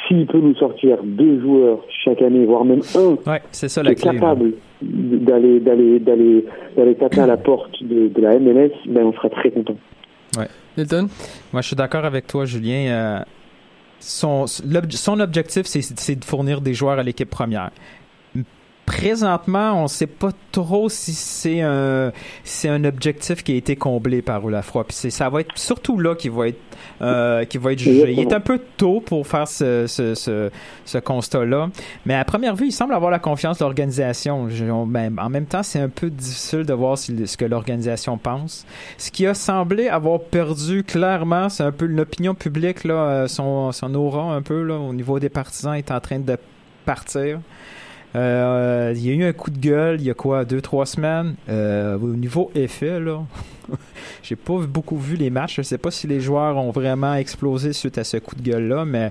S'il 0.07 0.27
peut 0.27 0.39
nous 0.41 0.55
sortir 0.57 0.99
deux 1.05 1.41
joueurs 1.41 1.79
chaque 2.05 2.23
année, 2.23 2.45
voire 2.45 2.65
même 2.65 2.81
un, 2.97 3.31
Ouais, 3.31 3.41
c'est 3.53 3.69
ça 3.69 3.81
qui 3.83 3.87
la 3.87 3.93
est 3.93 3.95
clé. 3.95 4.11
capable 4.13 4.53
d'aller 4.83 5.61
d'aller 5.61 6.01
d'aller 6.01 6.45
d'aller 6.77 6.95
taper 6.97 7.21
à 7.21 7.27
la 7.27 7.37
porte 7.37 7.83
de, 7.83 8.09
de 8.09 8.21
la 8.21 8.39
MLS, 8.39 8.73
ben 8.89 9.05
on 9.05 9.13
sera 9.13 9.31
très 9.31 9.51
content. 9.51 9.77
Nilton? 10.77 11.07
Moi, 11.53 11.61
je 11.63 11.67
suis 11.69 11.77
d'accord 11.77 12.05
avec 12.05 12.27
toi, 12.27 12.47
Julien. 12.47 12.87
Euh, 12.89 13.19
son, 14.01 14.47
son 14.47 15.21
objectif, 15.21 15.67
c'est 15.67 16.19
de 16.19 16.25
fournir 16.25 16.61
des 16.61 16.75
joueurs 16.75 16.99
à 16.99 17.03
l'équipe 17.03 17.29
première. 17.31 17.71
Présentement, 18.87 19.75
on 19.79 19.85
ne 19.85 19.89
sait 19.89 20.07
pas 20.09 20.31
trop 20.51 20.89
si 20.89 21.13
c'est 21.13 21.61
un, 21.61 22.13
objectif 22.85 23.43
qui 23.43 23.53
a 23.53 23.55
été 23.55 23.77
comblé 23.77 24.23
par 24.23 24.45
Olafroy. 24.45 24.85
Puis 24.85 25.11
ça 25.11 25.29
va 25.29 25.41
être 25.41 25.57
surtout 25.57 25.99
là 25.99 26.15
qu'il 26.15 26.33
va 26.33 26.49
être, 26.49 26.61
euh, 27.01 27.45
va 27.61 27.73
être 27.73 27.79
jugé. 27.79 28.13
Il 28.13 28.19
est 28.21 28.33
un 28.33 28.41
peu 28.41 28.61
tôt 28.77 29.01
pour 29.01 29.27
faire 29.27 29.47
ce, 29.47 29.87
ce, 29.87 30.15
ce, 30.15 30.51
ce 30.85 30.99
constat-là. 30.99 31.71
Mais 32.07 32.15
à 32.15 32.25
première 32.25 32.57
vue, 32.57 32.67
il 32.67 32.73
semble 32.73 32.93
avoir 32.95 33.11
la 33.11 33.21
confiance 33.21 33.59
de 33.59 33.65
l'organisation. 33.65 34.49
Ben, 34.87 35.17
en 35.19 35.29
même 35.31 35.47
temps, 35.47 35.63
c'est 35.63 35.81
un 35.81 35.89
peu 35.89 36.11
difficile 36.11 36.65
de 36.65 36.75
voir 36.75 36.99
si- 36.99 37.27
ce 37.27 37.37
que 37.37 37.45
l'organisation 37.45 38.19
pense. 38.19 38.67
Ce 38.99 39.11
qui 39.11 39.27
a 39.27 39.35
semblé 39.35 39.89
avoir 39.89 40.21
perdu 40.21 40.83
clairement, 40.83 41.49
c'est 41.49 41.63
un 41.65 41.73
peu 41.73 41.87
l'opinion 41.87 42.35
publique, 42.35 42.85
là, 42.85 42.95
euh, 42.95 43.29
son, 43.29 43.71
son 43.73 43.95
aura 43.95 44.35
un 44.35 44.43
peu 44.43 44.63
là, 44.63 44.77
au 44.77 44.93
niveau 44.93 45.19
des 45.21 45.29
partisans 45.29 45.75
est 45.75 45.91
en 45.91 46.01
train 46.01 46.19
de 46.19 46.37
partir. 46.85 47.39
Euh, 48.15 48.93
il 48.95 49.07
y 49.07 49.11
a 49.11 49.15
eu 49.15 49.25
un 49.25 49.33
coup 49.33 49.51
de 49.51 49.59
gueule 49.59 50.01
il 50.01 50.07
y 50.07 50.11
a 50.11 50.15
quoi, 50.15 50.45
deux, 50.45 50.61
trois 50.61 50.87
semaines. 50.87 51.35
Euh, 51.49 51.97
au 51.97 52.09
niveau 52.09 52.51
effet, 52.55 53.01
là, 53.01 53.21
j'ai 54.23 54.37
pas 54.37 54.59
beaucoup 54.69 54.99
vu 54.99 55.17
les 55.17 55.31
matchs. 55.31 55.57
Je 55.57 55.63
sais 55.63 55.79
pas 55.79 55.91
si 55.91 56.07
les 56.07 56.21
joueurs 56.21 56.57
ont 56.59 56.71
vraiment 56.71 57.15
explosé 57.15 57.73
suite 57.73 57.97
à 57.99 58.05
ce 58.05 58.19
coup 58.19 58.35
de 58.37 58.43
gueule-là, 58.43 58.85
mais 58.85 59.11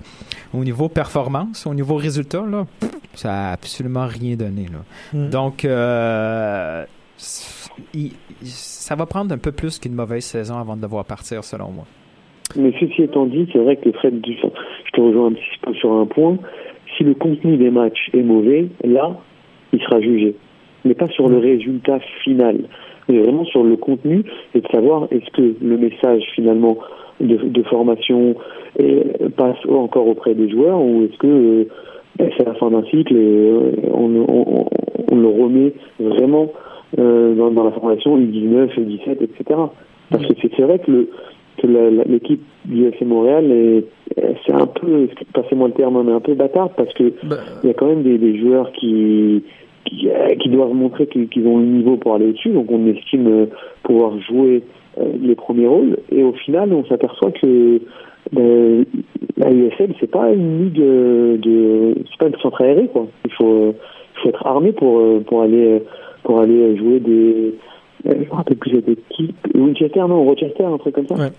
au 0.54 0.62
niveau 0.62 0.88
performance, 0.88 1.66
au 1.66 1.74
niveau 1.74 1.96
résultat, 1.96 2.44
là, 2.48 2.66
ça 3.14 3.32
a 3.48 3.52
absolument 3.52 4.06
rien 4.06 4.36
donné. 4.36 4.66
Là. 4.72 5.18
Mm. 5.18 5.30
Donc, 5.30 5.64
euh, 5.64 6.84
il- 7.94 8.12
ça 8.44 8.94
va 8.94 9.06
prendre 9.06 9.34
un 9.34 9.38
peu 9.38 9.52
plus 9.52 9.78
qu'une 9.78 9.94
mauvaise 9.94 10.24
saison 10.24 10.58
avant 10.58 10.76
de 10.76 10.82
devoir 10.82 11.04
partir, 11.04 11.44
selon 11.44 11.70
moi. 11.70 11.84
Mais 12.56 12.72
ceci 12.78 13.02
étant 13.02 13.24
dit, 13.26 13.48
c'est 13.52 13.58
vrai 13.58 13.76
que 13.76 13.90
Fred, 13.92 14.20
je 14.26 14.90
te 14.92 15.00
rejoins 15.00 15.28
un 15.28 15.32
petit 15.32 15.58
peu 15.62 15.72
sur 15.74 15.92
un 15.92 16.04
point. 16.06 16.36
Si 17.02 17.08
le 17.08 17.14
contenu 17.14 17.56
des 17.56 17.70
matchs 17.72 18.10
est 18.14 18.22
mauvais, 18.22 18.68
là, 18.84 19.16
il 19.72 19.80
sera 19.80 20.00
jugé. 20.00 20.36
Mais 20.84 20.94
pas 20.94 21.08
sur 21.08 21.28
le 21.28 21.38
résultat 21.38 21.98
final. 22.22 22.58
Mais 23.08 23.18
vraiment 23.18 23.44
sur 23.44 23.64
le 23.64 23.74
contenu 23.74 24.22
et 24.54 24.60
de 24.60 24.68
savoir 24.68 25.08
est-ce 25.10 25.28
que 25.32 25.56
le 25.60 25.78
message 25.78 26.22
finalement 26.32 26.78
de, 27.18 27.62
formation 27.64 28.36
passe 29.36 29.56
encore 29.68 30.06
auprès 30.06 30.34
des 30.34 30.48
joueurs 30.48 30.80
ou 30.80 31.04
est-ce 31.04 31.18
que 31.18 31.26
euh, 31.26 31.64
c'est 32.36 32.46
la 32.46 32.54
fin 32.54 32.70
d'un 32.70 32.84
cycle 32.84 33.16
et 33.16 33.50
euh, 33.50 33.72
on, 33.92 34.08
le 35.16 35.28
remet 35.28 35.72
vraiment 35.98 36.52
euh, 37.00 37.34
dans, 37.34 37.64
la 37.64 37.72
formation 37.72 38.16
U19, 38.16 38.78
U17, 38.78 39.22
etc. 39.22 39.60
Parce 40.08 40.24
que 40.26 40.34
c'est 40.40 40.62
vrai 40.62 40.78
que 40.78 40.90
le, 40.90 41.10
que 41.58 41.66
l'équipe 42.08 42.42
du 42.64 42.86
FC 42.86 43.04
Montréal 43.04 43.50
est 43.50 43.84
c'est 44.46 44.52
un 44.52 44.66
peu 44.66 45.08
passez-moi 45.32 45.68
le 45.68 45.74
terme 45.74 46.02
mais 46.04 46.12
un 46.12 46.20
peu 46.20 46.34
bâtard 46.34 46.70
parce 46.70 46.92
que 46.94 47.12
Ben, 47.22 47.38
il 47.62 47.68
y 47.68 47.70
a 47.70 47.74
quand 47.74 47.86
même 47.86 48.02
des, 48.02 48.18
des 48.18 48.38
joueurs 48.38 48.72
qui 48.72 49.42
qui, 49.84 50.08
euh, 50.08 50.34
qui 50.40 50.48
doivent 50.48 50.74
montrer 50.74 51.06
qu'ils 51.06 51.46
ont 51.46 51.58
le 51.58 51.64
niveau 51.64 51.96
pour 51.96 52.14
aller 52.14 52.26
au-dessus. 52.26 52.50
Donc 52.50 52.70
on 52.70 52.86
estime 52.86 53.26
euh, 53.26 53.46
pouvoir 53.82 54.18
jouer 54.20 54.62
euh, 54.98 55.04
les 55.20 55.34
premiers 55.34 55.66
rôles. 55.66 55.98
Et 56.10 56.22
au 56.22 56.32
final 56.32 56.72
on 56.72 56.84
s'aperçoit 56.84 57.32
que 57.32 57.80
ben, 58.32 58.84
la 59.36 59.50
USL 59.50 59.94
c'est 60.00 60.10
pas 60.10 60.32
une 60.32 60.64
ligue 60.64 60.80
euh, 60.80 61.36
de 61.38 61.94
c'est 62.10 62.18
pas 62.18 62.28
une 62.28 62.40
centre 62.40 62.60
aéré 62.62 62.88
quoi. 62.92 63.06
Il 63.24 63.32
faut 63.32 63.74
faut 64.22 64.28
être 64.28 64.46
armé 64.46 64.72
pour 64.72 65.22
pour 65.24 65.42
aller 65.42 65.82
pour 66.22 66.40
aller 66.40 66.76
jouer 66.76 67.00
des 67.00 67.54
je 68.04 68.10
me 68.10 68.30
rappelle 68.34 68.56
plus 68.56 68.70
cette 68.72 68.88
équipe 68.88 69.36
Winchester 69.54 70.00
non 70.00 70.24
Rochester 70.24 70.64
un 70.64 70.78
truc 70.78 70.94
comme 70.94 71.06
ça 71.08 71.14
Ouais. 71.14 71.32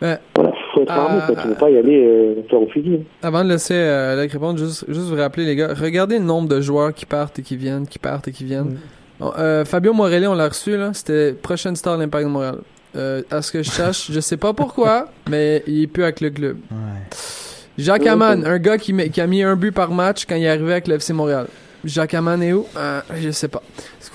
Ben, 0.00 0.16
voilà 0.36 0.52
faut 0.72 0.82
être 0.82 0.92
armé 0.92 1.20
tu 1.26 1.32
ne 1.48 1.52
peux 1.54 1.58
pas 1.58 1.70
y 1.70 1.76
aller 1.76 2.04
euh, 2.06 2.34
faire 2.48 2.62
au 2.62 2.68
fusil 2.68 3.00
Avant 3.22 3.42
de 3.42 3.48
laisser 3.48 3.74
euh, 3.74 4.12
Alec 4.12 4.30
répondre, 4.32 4.56
juste, 4.58 4.84
juste 4.88 5.08
vous 5.08 5.16
rappeler, 5.16 5.44
les 5.44 5.56
gars, 5.56 5.74
regardez 5.74 6.18
le 6.20 6.24
nombre 6.24 6.48
de 6.48 6.60
joueurs 6.60 6.94
qui 6.94 7.04
partent 7.04 7.38
et 7.40 7.42
qui 7.42 7.56
viennent, 7.56 7.86
qui 7.86 7.98
partent 7.98 8.28
et 8.28 8.32
qui 8.32 8.44
viennent. 8.44 8.78
Bon, 9.18 9.32
euh, 9.36 9.64
Fabio 9.64 9.92
Morelli, 9.92 10.28
on 10.28 10.34
l'a 10.34 10.48
reçu, 10.48 10.76
là. 10.76 10.90
C'était 10.94 11.32
prochaine 11.32 11.74
star 11.74 11.96
de 11.96 12.02
l'Impact 12.04 12.24
de 12.26 12.30
Montréal. 12.30 12.58
Euh, 12.94 13.22
à 13.32 13.42
ce 13.42 13.50
que 13.50 13.64
je 13.64 13.70
sache, 13.70 14.12
je 14.12 14.20
sais 14.20 14.36
pas 14.36 14.52
pourquoi, 14.52 15.06
mais 15.28 15.64
il 15.66 15.82
est 15.82 15.86
plus 15.88 16.04
avec 16.04 16.20
le 16.20 16.30
club. 16.30 16.58
Jacques 17.76 18.02
Ouais, 18.02 18.08
Hamann, 18.08 18.42
c'est- 18.42 18.48
un 18.48 18.58
gars 18.58 18.78
qui, 18.78 18.92
met- 18.92 19.08
qui 19.08 19.20
a 19.20 19.26
mis 19.26 19.42
un 19.42 19.56
but 19.56 19.72
par 19.72 19.90
match 19.90 20.24
quand 20.26 20.36
il 20.36 20.44
est 20.44 20.48
arrivé 20.48 20.70
avec 20.72 20.86
le 20.86 20.94
FC 20.94 21.12
Montréal. 21.12 21.46
Jacques 21.84 22.14
où? 22.14 22.66
Euh, 22.76 23.00
je 23.20 23.30
sais 23.30 23.48
pas. 23.48 23.62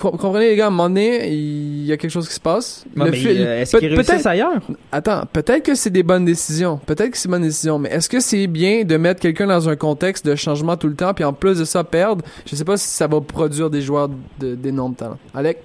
Vous 0.00 0.10
comprenez, 0.10 0.50
les 0.50 0.56
gars, 0.56 0.64
à 0.64 0.66
un 0.66 0.70
moment 0.70 0.88
donné, 0.88 1.28
il 1.30 1.84
y 1.86 1.92
a 1.92 1.96
quelque 1.96 2.10
chose 2.10 2.28
qui 2.28 2.34
se 2.34 2.40
passe. 2.40 2.84
Ouais, 2.96 3.04
Le 3.06 3.10
mais, 3.12 3.16
fil- 3.16 3.40
euh, 3.40 3.62
est-ce 3.62 3.76
qu'ils 3.76 3.94
réussissent 3.94 4.26
ailleurs? 4.26 4.60
Attends, 4.92 5.22
peut-être 5.32 5.62
que 5.62 5.74
c'est 5.74 5.90
des 5.90 6.02
bonnes 6.02 6.24
décisions. 6.24 6.78
Peut-être 6.84 7.10
que 7.10 7.16
c'est 7.16 7.28
des 7.28 7.32
bonnes 7.32 7.42
décisions. 7.42 7.78
Mais 7.78 7.90
est-ce 7.90 8.08
que 8.08 8.20
c'est 8.20 8.46
bien 8.48 8.84
de 8.84 8.96
mettre 8.96 9.20
quelqu'un 9.20 9.46
dans 9.46 9.68
un 9.68 9.76
contexte 9.76 10.26
de 10.26 10.34
changement 10.34 10.76
tout 10.76 10.88
le 10.88 10.94
temps, 10.94 11.14
puis 11.14 11.24
en 11.24 11.32
plus 11.32 11.58
de 11.60 11.64
ça, 11.64 11.84
perdre? 11.84 12.24
Je 12.44 12.54
sais 12.56 12.64
pas 12.64 12.76
si 12.76 12.88
ça 12.88 13.06
va 13.06 13.20
produire 13.20 13.70
des 13.70 13.80
joueurs 13.82 14.10
de- 14.40 14.54
d'énormes 14.56 14.94
talents. 14.94 15.18
Alec? 15.34 15.58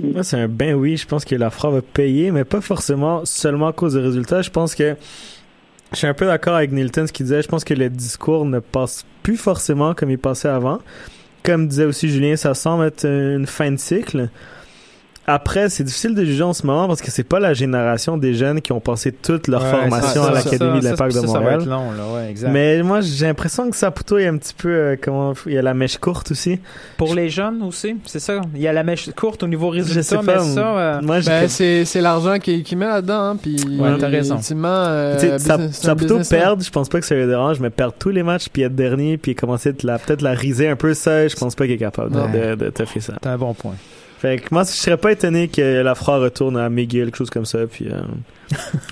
Moi, 0.00 0.22
c'est 0.24 0.36
un 0.38 0.48
ben 0.48 0.74
oui. 0.74 0.96
Je 0.96 1.06
pense 1.06 1.24
que 1.24 1.34
la 1.34 1.50
Fra 1.50 1.70
va 1.70 1.80
payer, 1.80 2.30
mais 2.32 2.44
pas 2.44 2.60
forcément 2.60 3.24
seulement 3.24 3.68
à 3.68 3.72
cause 3.72 3.94
des 3.94 4.00
résultats. 4.00 4.42
Je 4.42 4.50
pense 4.50 4.74
que 4.74 4.94
je 5.92 5.96
suis 5.98 6.06
un 6.06 6.14
peu 6.14 6.26
d'accord 6.26 6.54
avec 6.56 6.70
Nilton, 6.72 7.06
ce 7.06 7.12
qu'il 7.12 7.26
disait. 7.26 7.42
Je 7.42 7.48
pense 7.48 7.64
que 7.64 7.74
le 7.74 7.88
discours 7.88 8.44
ne 8.44 8.58
passe 8.58 9.04
plus 9.22 9.36
forcément 9.36 9.94
comme 9.94 10.10
il 10.10 10.18
passait 10.18 10.48
avant. 10.48 10.78
Comme 11.44 11.68
disait 11.68 11.84
aussi 11.84 12.08
Julien, 12.08 12.36
ça 12.36 12.54
semble 12.54 12.86
être 12.86 13.04
une 13.04 13.46
fin 13.46 13.70
de 13.70 13.76
cycle. 13.76 14.30
Après, 15.26 15.70
c'est 15.70 15.84
difficile 15.84 16.14
de 16.14 16.24
juger 16.24 16.42
en 16.42 16.52
ce 16.52 16.66
moment 16.66 16.86
parce 16.86 17.00
que 17.00 17.10
c'est 17.10 17.24
pas 17.24 17.40
la 17.40 17.54
génération 17.54 18.18
des 18.18 18.34
jeunes 18.34 18.60
qui 18.60 18.72
ont 18.72 18.80
passé 18.80 19.10
toute 19.10 19.48
leur 19.48 19.62
Ouais, 19.62 19.70
formation 19.70 20.22
ça, 20.22 20.28
à 20.28 20.32
l'Académie 20.32 20.80
de 20.80 20.84
l'Impact 20.84 21.14
de 21.14 21.20
ça, 21.20 21.26
ça 21.26 21.32
va 21.32 21.38
Montréal. 21.40 21.60
être 21.62 21.66
long, 21.68 21.92
là, 21.92 22.14
ouais, 22.14 22.30
exact. 22.30 22.50
Mais 22.50 22.82
moi, 22.82 23.00
j'ai 23.00 23.26
l'impression 23.26 23.70
que 23.70 23.76
Saputo 23.76 24.18
est 24.18 24.26
un 24.26 24.36
petit 24.36 24.52
peu 24.52 24.68
euh, 24.68 24.96
comment 25.02 25.32
il 25.46 25.52
y 25.52 25.58
a 25.58 25.62
la 25.62 25.72
mèche 25.72 25.96
courte 25.98 26.30
aussi. 26.30 26.60
Pour 26.98 27.14
les 27.14 27.30
jeunes 27.30 27.62
aussi, 27.62 27.96
c'est 28.04 28.18
ça. 28.20 28.40
Il 28.54 28.60
y 28.60 28.68
a 28.68 28.72
la 28.74 28.82
mèche 28.82 29.10
courte 29.16 29.42
au 29.42 29.46
niveau 29.48 29.72
Je 29.72 29.78
sais 30.02 30.16
résultat, 30.16 30.16
pas. 30.32 30.44
mais 30.44 30.54
ça, 30.54 30.78
euh, 30.78 31.00
moi, 31.02 31.20
j'ai 31.20 31.30
Ben, 31.30 31.48
c'est, 31.48 31.84
c'est 31.86 32.00
l'argent 32.02 32.38
qui, 32.38 32.62
qui 32.62 32.76
met 32.76 32.86
là-dedans, 32.86 33.30
hein, 33.30 33.36
puis 33.40 33.56
Ouais, 33.80 33.96
t'as 33.98 34.08
raison. 34.08 34.36
euh, 34.54 35.14
business- 35.14 35.94
business, 35.96 36.32
hein. 36.32 36.36
perdre, 36.36 36.62
je 36.62 36.70
pense 36.70 36.88
pas 36.88 37.00
que 37.00 37.06
ça 37.06 37.14
le 37.14 37.26
dérange, 37.26 37.60
mais 37.60 37.70
perdre 37.70 37.94
tous 37.98 38.10
les 38.10 38.22
matchs 38.22 38.48
puis 38.52 38.62
être 38.62 38.74
dernier 38.74 39.16
puis 39.16 39.34
commencer 39.34 39.72
de 39.72 39.86
la 39.86 39.98
peut-être 39.98 40.22
la 40.22 40.32
riser 40.32 40.68
un 40.68 40.76
peu 40.76 40.92
ça, 40.94 41.26
je 41.28 41.34
pense 41.36 41.54
pas 41.54 41.64
qu'il 41.64 41.74
est 41.74 41.78
capable 41.78 42.12
de, 42.12 42.18
Non. 42.18 42.26
de, 42.30 42.54
de 42.56 42.68
te 42.70 42.84
faire 42.84 43.02
ça. 43.02 43.14
c'est 43.22 43.28
un 43.28 43.38
bon 43.38 43.54
point. 43.54 43.74
Fait 44.18 44.38
que 44.38 44.48
moi 44.52 44.62
je 44.62 44.68
serais 44.70 44.96
pas 44.96 45.12
étonné 45.12 45.48
que 45.48 45.82
la 45.82 45.94
Fra 45.94 46.18
retourne 46.18 46.56
à 46.56 46.68
McGill, 46.70 47.04
quelque 47.06 47.16
chose 47.16 47.30
comme 47.30 47.44
ça 47.44 47.58
puis 47.70 47.88
euh, 47.90 48.00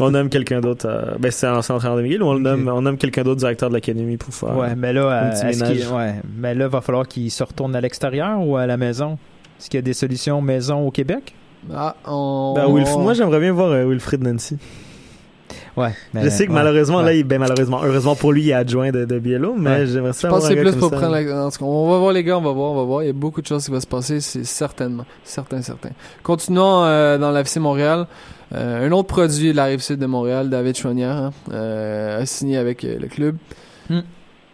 on 0.01 0.11
nomme 0.11 0.29
quelqu'un 0.29 0.61
d'autre 0.61 0.89
à- 0.89 1.17
ben 1.19 1.31
c'est 1.31 1.47
un 1.47 1.57
ancien 1.57 1.75
entraîneur 1.77 1.97
de 1.97 2.03
McGill 2.03 2.23
ou 2.23 2.27
on 2.27 2.35
le 2.35 2.41
nomme 2.41 2.69
on 2.69 2.83
nomme 2.83 2.99
quelqu'un 2.99 3.23
d'autre 3.23 3.39
directeur 3.39 3.69
de 3.71 3.75
l'académie 3.75 4.17
pour 4.19 4.35
faire 4.35 4.57
Ouais, 4.57 4.75
mais 4.77 4.93
là, 4.93 5.07
un 5.09 5.25
euh, 5.27 5.31
petit 5.31 5.59
ménage. 5.59 5.91
ouais, 5.91 6.15
mais 6.37 6.55
là, 6.55 6.69
va 6.69 6.81
falloir 6.83 7.07
qu'il 7.09 7.31
se 7.31 7.43
retourne 7.43 7.75
à 7.77 7.81
l'extérieur 7.81 8.41
ou 8.47 8.57
à 8.57 8.67
la 8.67 8.77
maison? 8.77 9.17
Est-ce 9.59 9.71
qu'il 9.71 9.79
y 9.79 9.83
a 9.83 9.83
des 9.83 9.95
solutions 9.95 10.41
maison 10.43 10.87
au 10.87 10.91
Québec? 10.91 11.35
Ah, 11.73 11.95
on... 12.07 12.53
Ben, 12.57 12.67
Wilf- 12.67 13.01
moi 13.01 13.15
j'aimerais 13.15 13.41
bien 13.41 13.53
voir 13.53 13.71
euh, 13.71 13.85
Wilfried 13.89 14.23
Nancy. 14.23 14.59
Ouais. 15.77 15.93
je 16.15 16.29
sais 16.29 16.47
que 16.47 16.53
malheureusement 16.53 17.01
là 17.01 17.15
il 17.15 17.25
ben 17.25 17.39
malheureusement 17.39 17.81
heureusement 17.83 18.15
pour 18.15 18.33
lui 18.33 18.43
il 18.43 18.51
est 18.51 18.53
adjoint 18.53 18.91
de, 18.91 19.07
de 19.07 19.19
Biello 19.19 19.55
mais 19.57 19.71
Ouais. 19.71 19.87
j'aimerais 19.87 20.13
Je 20.13 20.19
ça 20.19 20.29
pense 20.29 20.39
avoir 20.39 20.41
que 20.43 20.45
un 20.45 20.49
c'est 20.49 20.55
gars 20.57 20.63
plus 20.63 20.71
comme 20.73 20.81
pour 20.81 20.91
ça. 20.91 20.97
prendre 20.97 21.13
la... 21.13 21.47
en 21.47 21.51
tout 21.51 21.59
cas, 21.59 21.65
On 21.65 21.91
va 21.91 21.99
voir 21.99 22.13
les 22.13 22.23
gars, 22.25 22.37
on 22.37 22.43
va 22.43 22.53
voir, 22.53 22.73
on 22.73 22.77
va 22.77 22.83
voir. 22.85 23.03
Il 23.03 23.07
y 23.07 23.11
a 23.11 23.15
beaucoup 23.15 23.41
de 23.41 23.47
choses 23.47 23.65
qui 23.65 23.71
vont 23.71 23.81
se 23.81 23.87
passer, 23.87 24.21
c'est 24.21 24.45
certainement. 24.45 25.07
Certain, 25.25 25.63
certain. 25.63 25.91
Continuons 26.23 26.85
euh, 26.85 27.17
dans 27.17 27.31
la 27.31 27.41
FC 27.41 27.59
Montréal. 27.59 28.07
Euh, 28.55 28.87
un 28.87 28.93
autre 28.93 29.09
produit 29.09 29.53
de 29.53 29.57
la 29.57 29.65
rive 29.65 29.81
sud 29.81 29.99
de 29.99 30.05
Montréal, 30.05 30.51
David 30.51 30.77
Chouanière, 30.77 31.17
hein, 31.17 31.31
euh, 31.53 32.21
a 32.21 32.27
signé 32.27 32.59
avec 32.59 32.85
euh, 32.85 32.99
le 33.01 33.07
club. 33.09 33.37
Hmm. 33.89 34.01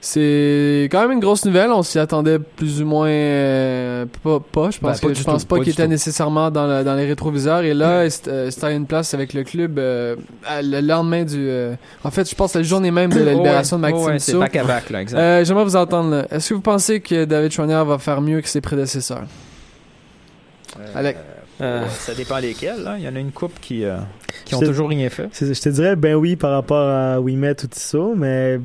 C'est 0.01 0.89
quand 0.93 1.01
même 1.03 1.11
une 1.11 1.21
grosse 1.21 1.45
nouvelle. 1.45 1.73
On 1.73 1.83
s'y 1.83 1.99
attendait 1.99 2.39
plus 2.39 2.81
ou 2.81 2.87
moins 2.87 3.09
euh, 3.09 4.07
pas, 4.23 4.39
pas. 4.39 4.71
Je 4.71 4.79
pense 4.79 5.01
Ben, 5.01 5.09
pas 5.09 5.09
que 5.09 5.15
je 5.15 5.25
pense 5.25 5.43
tout, 5.43 5.49
pas, 5.49 5.57
pas 5.57 5.63
qu'il 5.65 5.73
était 5.73 5.83
tout. 5.83 5.89
nécessairement 5.91 6.53
dans, 6.53 6.69
le- 6.69 6.85
dans 6.85 6.95
les 6.95 7.05
rétroviseurs. 7.05 7.63
Et 7.63 7.75
là, 7.75 8.09
c'est 8.09 8.29
euh, 8.29 8.49
c'est 8.51 8.63
à 8.63 8.71
une 8.71 8.87
place 8.87 9.13
avec 9.13 9.35
le 9.35 9.43
club 9.43 9.77
euh, 9.81 10.15
à- 10.47 10.63
le 10.63 10.81
lendemain 10.83 11.25
du. 11.25 11.37
euh, 11.49 11.75
en 12.05 12.13
fait, 12.13 12.31
je 12.31 12.35
pense 12.37 12.55
la 12.55 12.63
journée 12.63 12.93
même 12.93 13.11
de 13.13 13.19
la 13.21 13.33
libération 13.35 13.77
de 13.77 13.83
Maxime 13.83 14.01
Oh, 14.05 14.09
ouais, 14.09 14.19
c'est 14.21 14.37
back 14.37 14.55
à 14.55 14.63
back, 14.65 14.91
là, 14.91 15.03
exact. 15.03 15.19
Euh, 15.19 15.45
J'aimerais 15.45 15.65
vous 15.65 15.77
entendre. 15.77 16.11
là. 16.11 16.27
Est-ce 16.31 16.51
que 16.51 16.55
vous 16.55 16.61
pensez 16.61 17.01
que 17.01 17.25
David 17.25 17.51
Chouanière 17.51 17.85
va 17.85 17.99
faire 17.99 18.21
mieux 18.21 18.41
que 18.41 18.49
ses 18.49 18.61
prédécesseurs? 18.61 19.25
Alec. 20.95 21.17
Euh, 21.61 21.85
ça 21.89 22.15
dépend 22.15 22.39
lesquels, 22.39 22.85
là. 22.85 22.95
Il 22.99 23.05
y 23.05 23.09
en 23.09 23.17
a 23.17 23.19
une 23.19 23.33
couple 23.33 23.59
qui, 23.61 23.85
euh, 23.85 23.97
qui 24.45 24.55
ont 24.55 24.61
toujours 24.61 24.89
rien 24.91 25.09
fait. 25.11 25.29
Je 25.41 25.61
te 25.61 25.69
dirais 25.71 25.97
ben 25.97 26.15
oui 26.15 26.37
par 26.37 26.53
rapport 26.53 26.89
à 26.89 27.21
Wimet 27.21 27.57
ou 27.65 27.67
Tissot, 27.67 28.15
mais 28.17 28.61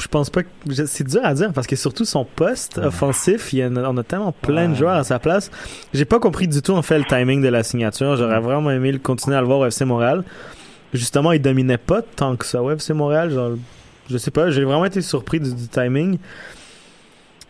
je 0.00 0.08
pense 0.08 0.30
pas 0.30 0.42
que 0.42 0.48
c'est 0.86 1.06
dur 1.06 1.20
à 1.24 1.34
dire 1.34 1.52
parce 1.52 1.66
que 1.66 1.76
surtout 1.76 2.04
son 2.04 2.24
poste 2.24 2.78
offensif, 2.78 3.52
il 3.52 3.58
y 3.60 3.64
en 3.64 3.76
a, 3.76 3.88
on 3.88 3.96
a 3.96 4.02
tellement 4.02 4.32
plein 4.32 4.68
de 4.68 4.74
joueurs 4.74 4.96
à 4.96 5.04
sa 5.04 5.18
place. 5.18 5.50
J'ai 5.92 6.04
pas 6.04 6.18
compris 6.18 6.48
du 6.48 6.62
tout 6.62 6.72
en 6.72 6.82
fait 6.82 6.98
le 6.98 7.04
timing 7.04 7.42
de 7.42 7.48
la 7.48 7.62
signature. 7.62 8.16
J'aurais 8.16 8.40
vraiment 8.40 8.70
aimé 8.70 8.92
le 8.92 8.98
continuer 8.98 9.36
à 9.36 9.40
le 9.40 9.46
voir 9.46 9.60
au 9.60 9.66
FC 9.66 9.84
Montréal. 9.84 10.24
Justement, 10.94 11.32
il 11.32 11.40
dominait 11.40 11.78
pas 11.78 12.02
tant 12.02 12.36
que 12.36 12.44
ça 12.44 12.62
au 12.62 12.70
FC 12.70 12.92
Montréal. 12.94 13.30
Genre, 13.30 13.52
je 14.10 14.18
sais 14.18 14.30
pas, 14.30 14.50
j'ai 14.50 14.64
vraiment 14.64 14.84
été 14.84 15.00
surpris 15.00 15.40
du, 15.40 15.54
du 15.54 15.68
timing. 15.68 16.18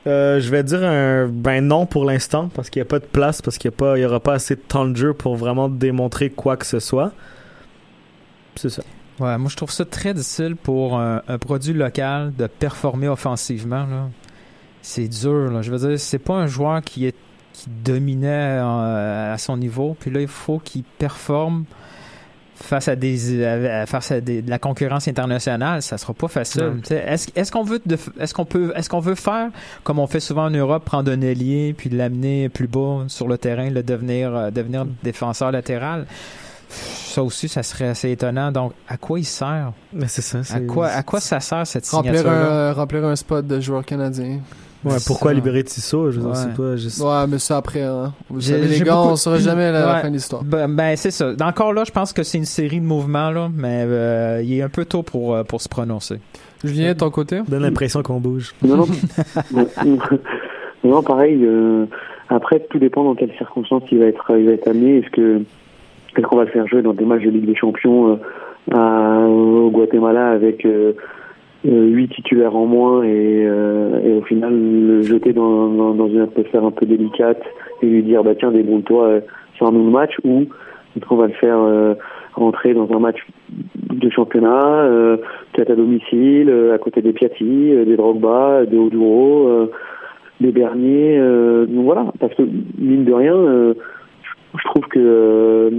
Euh, 0.06 0.40
je 0.40 0.50
vais 0.50 0.64
dire 0.64 0.82
un 0.82 1.28
ben 1.28 1.64
non 1.64 1.86
pour 1.86 2.04
l'instant 2.04 2.50
parce 2.52 2.70
qu'il 2.70 2.80
n'y 2.80 2.86
a 2.86 2.90
pas 2.90 2.98
de 2.98 3.04
place 3.04 3.40
parce 3.40 3.56
qu'il 3.56 3.70
y 3.70 3.74
a 3.74 3.76
pas 3.76 3.96
il 3.96 4.02
y 4.02 4.04
aura 4.04 4.18
pas 4.18 4.32
assez 4.32 4.56
de 4.56 4.60
temps 4.60 4.84
de 4.84 4.96
jeu 4.96 5.12
pour 5.12 5.36
vraiment 5.36 5.68
démontrer 5.68 6.28
quoi 6.28 6.56
que 6.56 6.66
ce 6.66 6.80
soit. 6.80 7.12
C'est 8.56 8.68
ça. 8.68 8.82
Ouais, 9.20 9.36
moi 9.38 9.48
je 9.50 9.56
trouve 9.56 9.70
ça 9.70 9.84
très 9.84 10.14
difficile 10.14 10.56
pour 10.56 10.98
un, 10.98 11.22
un 11.28 11.38
produit 11.38 11.74
local 11.74 12.32
de 12.36 12.46
performer 12.46 13.08
offensivement. 13.08 13.84
Là. 13.86 14.08
C'est 14.80 15.08
dur. 15.08 15.50
Là. 15.50 15.62
Je 15.62 15.70
veux 15.70 15.88
dire, 15.88 15.98
c'est 16.00 16.18
pas 16.18 16.34
un 16.34 16.46
joueur 16.46 16.82
qui 16.82 17.06
est 17.06 17.14
qui 17.52 17.68
dominait 17.84 18.58
euh, 18.60 19.34
à 19.34 19.38
son 19.38 19.58
niveau. 19.58 19.94
Puis 20.00 20.10
là, 20.10 20.20
il 20.22 20.26
faut 20.26 20.58
qu'il 20.58 20.82
performe 20.84 21.64
face 22.54 22.88
à 22.88 22.96
des 22.96 23.44
à- 23.44 23.84
face 23.86 24.10
à 24.10 24.20
des, 24.22 24.40
de 24.40 24.48
la 24.48 24.58
concurrence 24.58 25.06
internationale. 25.06 25.82
Ça 25.82 25.98
sera 25.98 26.14
pas 26.14 26.28
facile. 26.28 26.62
Est-ce 26.90 27.52
qu'on 27.52 27.62
veut 27.64 27.80
de- 27.84 27.98
est-ce 28.18 28.32
qu'on 28.32 28.46
peut 28.46 28.72
est-ce 28.74 28.88
qu'on 28.88 29.00
veut 29.00 29.14
faire 29.14 29.50
comme 29.84 29.98
on 29.98 30.06
fait 30.06 30.20
souvent 30.20 30.46
en 30.46 30.50
Europe, 30.50 30.84
prendre 30.84 31.12
un 31.12 31.20
ailier 31.20 31.74
puis 31.76 31.90
l'amener 31.90 32.48
plus 32.48 32.68
bas 32.68 33.04
sur 33.08 33.28
le 33.28 33.36
terrain, 33.36 33.68
le 33.68 33.82
devenir 33.82 34.34
euh, 34.34 34.50
devenir 34.50 34.86
défenseur 35.02 35.52
latéral? 35.52 36.06
Ça 36.72 37.22
aussi, 37.22 37.48
ça 37.48 37.62
serait 37.62 37.88
assez 37.88 38.10
étonnant. 38.10 38.50
Donc, 38.50 38.72
à 38.88 38.96
quoi 38.96 39.18
il 39.18 39.24
sert? 39.24 39.72
Mais 39.92 40.08
c'est 40.08 40.22
ça. 40.22 40.38
À 40.54 40.60
quoi, 40.60 40.88
à 40.88 41.02
quoi 41.02 41.20
ça 41.20 41.40
sert 41.40 41.66
cette 41.66 41.86
Remplir 41.88 42.16
signature-là? 42.16 42.70
un, 42.70 42.72
remplir 42.72 43.04
un 43.04 43.16
spot 43.16 43.46
de 43.46 43.60
joueur 43.60 43.84
canadien. 43.84 44.38
Ouais, 44.84 44.98
C'est 44.98 45.06
pourquoi 45.06 45.30
ça. 45.30 45.34
libérer 45.34 45.62
Tissot? 45.62 46.10
Je 46.10 46.20
Ouais. 46.20 46.34
sais 46.34 46.48
pas. 46.48 47.20
Ouais, 47.20 47.26
mais 47.28 47.38
ça 47.38 47.58
après, 47.58 47.82
hein. 47.82 48.12
Vous 48.28 48.40
J'ai- 48.40 48.54
savez, 48.54 48.66
les 48.66 48.80
gars, 48.80 48.96
beaucoup- 48.96 49.10
on 49.10 49.16
saura 49.16 49.38
jamais 49.38 49.70
la, 49.70 49.86
la 49.86 49.96
fin 50.00 50.08
de 50.08 50.14
l'histoire. 50.14 50.42
Ben, 50.42 50.66
ben, 50.74 50.96
c'est 50.96 51.12
ça. 51.12 51.32
Encore 51.40 51.72
là, 51.72 51.84
je 51.86 51.92
pense 51.92 52.12
que 52.12 52.24
c'est 52.24 52.38
une 52.38 52.44
série 52.46 52.80
de 52.80 52.84
mouvements, 52.84 53.30
là, 53.30 53.48
mais 53.54 53.84
euh, 53.86 54.42
il 54.42 54.54
est 54.54 54.62
un 54.62 54.68
peu 54.68 54.84
tôt 54.84 55.04
pour, 55.04 55.34
euh, 55.36 55.44
pour 55.44 55.60
se 55.60 55.68
prononcer. 55.68 56.18
Julien, 56.64 56.94
de 56.94 56.98
ton 56.98 57.10
côté? 57.10 57.42
donne 57.46 57.62
l'impression 57.62 58.02
qu'on 58.02 58.18
bouge. 58.18 58.54
Non, 58.62 58.76
non. 58.78 58.86
Non, 60.84 61.02
pareil. 61.02 61.38
euh, 61.44 61.86
après, 62.28 62.60
tout 62.70 62.78
dépend 62.80 63.04
dans 63.04 63.14
quelles 63.14 63.32
circonstances 63.38 63.84
il 63.92 63.98
va 64.00 64.06
être, 64.06 64.24
il 64.36 64.46
va 64.46 64.52
être 64.52 64.66
amené. 64.68 64.98
Est-ce 64.98 65.10
que 65.10 65.42
est-ce 66.16 66.26
qu'on 66.26 66.36
va 66.36 66.44
le 66.44 66.50
faire 66.50 66.66
jouer 66.66 66.82
dans 66.82 66.92
des 66.94 67.04
matchs 67.04 67.24
de 67.24 67.30
Ligue 67.30 67.46
des 67.46 67.54
Champions 67.54 68.12
euh, 68.12 68.16
à- 68.74 69.26
au 69.26 69.70
Guatemala 69.70 70.30
avec 70.30 70.64
euh, 70.66 70.92
euh, 71.66 71.86
huit 71.86 72.08
titulaires 72.08 72.56
en 72.56 72.66
moins 72.66 73.02
et, 73.04 73.42
et 73.42 74.12
au 74.14 74.22
final 74.22 74.52
le 74.52 75.02
jeter 75.02 75.32
dans, 75.32 75.68
dans, 75.68 75.94
dans 75.94 76.08
une 76.08 76.20
atmosphère 76.20 76.64
un 76.64 76.70
peu 76.72 76.86
délicate 76.86 77.42
et 77.82 77.86
lui 77.86 78.02
dire 78.02 78.22
bah 78.24 78.34
tiens 78.38 78.50
débrouille-toi, 78.50 79.04
euh, 79.06 79.20
sors-nous 79.58 79.84
le 79.84 79.90
match 79.90 80.12
ou 80.24 80.42
est-ce 80.96 81.06
qu'on 81.06 81.16
va 81.16 81.26
le 81.28 81.32
faire 81.34 81.58
rentrer 82.34 82.74
dans 82.74 82.90
un 82.94 82.98
match 82.98 83.18
de 83.50 84.10
championnat, 84.10 84.84
euh, 84.84 85.16
peut-être 85.52 85.70
à 85.70 85.74
domicile, 85.76 86.48
euh, 86.50 86.74
à 86.74 86.78
côté 86.78 87.00
des 87.02 87.12
Piatti, 87.12 87.72
euh, 87.72 87.84
des 87.84 87.96
Drogba, 87.96 88.64
des 88.66 88.76
Oduro, 88.76 89.68
des 90.40 90.50
Bernier. 90.50 91.18
donc 91.68 91.84
voilà, 91.84 92.06
parce 92.18 92.34
que 92.34 92.42
mine 92.78 93.04
de 93.04 93.12
rien, 93.12 93.34
je- 94.58 94.64
trouve 94.64 94.84
que 94.88 94.98
euh, 94.98 95.70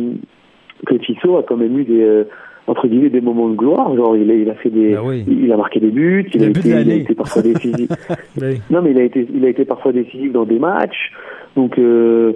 que 0.87 0.95
Tissot 0.95 1.37
a 1.37 1.43
quand 1.43 1.57
même 1.57 1.77
eu 1.79 1.83
des 1.83 2.01
euh, 2.03 2.23
entre 2.67 2.87
guillemets 2.87 3.09
des 3.09 3.21
moments 3.21 3.49
de 3.49 3.55
gloire. 3.55 3.95
Genre 3.95 4.15
il 4.17 4.29
a, 4.31 4.33
il 4.35 4.49
a 4.49 4.55
fait 4.55 4.69
des, 4.69 4.97
oui. 4.97 5.23
il 5.27 5.51
a 5.51 5.57
marqué 5.57 5.79
des 5.79 5.91
buts, 5.91 6.25
il 6.33 6.43
a, 6.43 6.47
été, 6.47 6.59
de 6.61 6.67
il 6.67 6.73
a 6.73 6.75
l'année. 6.77 6.95
été 7.01 7.13
parfois 7.15 7.41
décisif. 7.41 7.89
Oui. 8.41 8.61
Non, 8.71 8.81
mais 8.81 8.91
il 8.91 8.97
a 8.99 9.03
été, 9.03 9.27
il 9.33 9.45
a 9.45 9.49
été 9.49 9.65
parfois 9.65 9.91
décisif 9.91 10.31
dans 10.31 10.45
des 10.45 10.59
matchs. 10.59 11.11
Donc, 11.55 11.77
euh, 11.77 12.33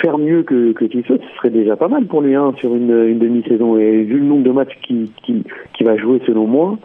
faire 0.00 0.16
mieux 0.18 0.42
que, 0.44 0.72
que 0.72 0.84
Tissot, 0.84 1.16
ce 1.16 1.36
serait 1.36 1.50
déjà 1.50 1.76
pas 1.76 1.88
mal 1.88 2.04
pour 2.06 2.20
lui 2.20 2.34
hein, 2.36 2.52
sur 2.58 2.74
une, 2.74 3.06
une 3.08 3.18
demi-saison. 3.18 3.76
Et 3.78 4.02
vu 4.04 4.18
le 4.18 4.24
nombre 4.24 4.44
de 4.44 4.52
matchs 4.52 4.78
qu'il 4.82 5.08
qui, 5.24 5.42
qui 5.76 5.82
va 5.84 5.96
jouer, 5.96 6.20
selon 6.26 6.46
moi, 6.46 6.78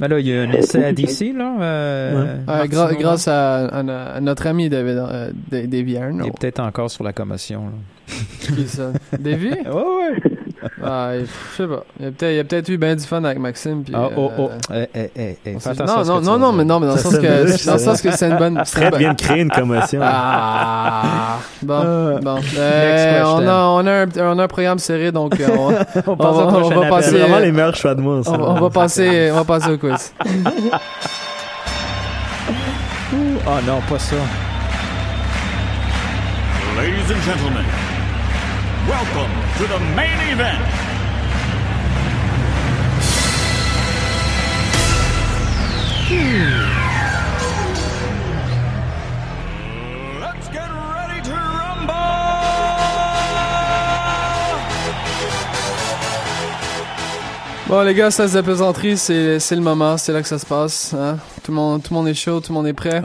Mais 0.00 0.08
là, 0.08 0.18
il 0.18 0.26
y 0.26 0.32
a 0.36 0.42
un 0.42 0.50
essai 0.52 0.84
à 0.84 0.92
DC, 0.92 1.32
là. 1.36 1.56
euh, 1.60 2.36
Euh, 2.48 2.64
gra- 2.66 2.96
grâce 2.98 3.28
à, 3.28 3.66
à 3.66 3.82
no- 3.82 3.92
à 3.92 4.20
notre 4.20 4.46
ami 4.46 4.68
David, 4.68 4.96
euh, 4.96 5.30
Da- 5.50 5.66
Davy. 5.66 5.96
Arnold. 5.96 6.22
Il 6.24 6.28
est 6.28 6.38
peut-être 6.40 6.60
encore 6.60 6.90
sur 6.90 7.04
la 7.04 7.12
commotion, 7.12 7.64
là. 7.66 8.14
Qui 8.56 8.66
ça? 8.66 8.92
Davy? 9.18 9.50
Ouais, 9.50 9.60
ouais. 9.66 10.29
Ah, 10.84 11.10
je 11.18 11.26
sais 11.56 11.66
pas. 11.68 11.84
Il 11.98 12.04
y 12.04 12.08
a 12.08 12.10
peut-être, 12.12 12.48
peut-être 12.48 12.68
eu 12.68 12.76
ben 12.78 12.96
du 12.96 13.04
fun 13.04 13.22
avec 13.24 13.38
Maxime. 13.38 13.82
Puis, 13.84 13.94
Ah, 13.96 14.08
oh, 14.16 14.30
euh, 14.38 14.46
oh. 14.46 14.50
Eh, 14.94 15.58
fais 15.58 15.70
attention 15.70 16.00
à 16.00 16.04
non, 16.04 16.04
non, 16.04 16.20
non, 16.20 16.38
non, 16.38 16.52
mais 16.52 16.64
non, 16.64 16.80
mais 16.80 16.86
dans 16.86 16.94
le 16.94 16.98
sens 17.00 17.16
que, 17.18 17.66
dans 17.66 17.72
le 17.74 17.78
sens 17.78 18.02
que 18.02 18.10
c'est 18.10 18.28
une 18.30 18.36
bonne. 18.36 18.62
Fred 18.64 18.90
bonne- 18.90 18.98
vient 19.00 19.12
de 19.14 19.20
créer 19.20 19.40
une 19.42 19.50
commotion. 19.50 20.00
Ah, 20.02 21.38
bon, 21.62 21.80
Euh, 21.84 22.18
bon. 22.20 22.36
Euh, 22.58 23.22
on, 23.24 23.46
a, 23.48 23.52
on, 23.54 23.86
a 23.86 23.92
un, 24.02 24.06
on 24.34 24.38
a 24.38 24.42
un 24.44 24.48
programme 24.48 24.78
serré, 24.78 25.12
donc 25.12 25.40
euh, 25.40 25.48
on, 25.56 25.68
On 26.06 26.14
va- 26.14 26.30
on 26.30 26.68
va 26.68 26.88
passer- 26.88 27.10
C'est 27.10 27.18
vraiment 27.18 27.38
les 27.38 27.52
meilleurs 27.52 27.74
choix 27.76 27.94
de 27.94 28.00
moi. 28.00 28.16
on, 28.18 28.22
ça. 28.22 28.30
va- 28.36 28.48
on 28.50 28.60
va 28.60 28.70
passer, 28.70 29.30
on 29.32 29.36
va 29.36 29.44
passer 29.44 29.70
au 29.72 29.78
quiz. 29.78 30.12
Ah 33.46 33.60
non, 33.66 33.80
pas 33.88 33.98
ça. 33.98 34.16
Ladies 36.76 37.12
and 37.12 37.22
gentlemen, 37.26 37.64
welcome 38.90 39.30
to 39.56 39.64
the 39.68 39.78
main 39.94 40.18
event. 40.32 40.64
Let's 50.20 50.48
get 50.48 50.68
ready 50.68 51.22
to 51.22 51.34
rumble! 51.34 51.94
Bon, 57.68 57.82
les 57.82 57.94
gars, 57.94 58.10
ça 58.10 58.26
se 58.26 58.38
plaisanterie, 58.38 58.96
c'est 58.96 59.38
c'est 59.38 59.54
le 59.54 59.62
moment, 59.62 59.96
c'est 59.98 60.12
là 60.12 60.20
que 60.20 60.28
ça 60.28 60.40
se 60.40 60.46
passe. 60.46 60.94
Hein? 60.94 61.18
Tout, 61.42 61.52
le 61.52 61.56
monde, 61.56 61.82
tout 61.82 61.94
le 61.94 61.98
monde 61.98 62.08
est 62.08 62.14
chaud, 62.14 62.40
tout 62.40 62.52
le 62.52 62.54
monde 62.54 62.66
est 62.66 62.72
prêt. 62.72 63.02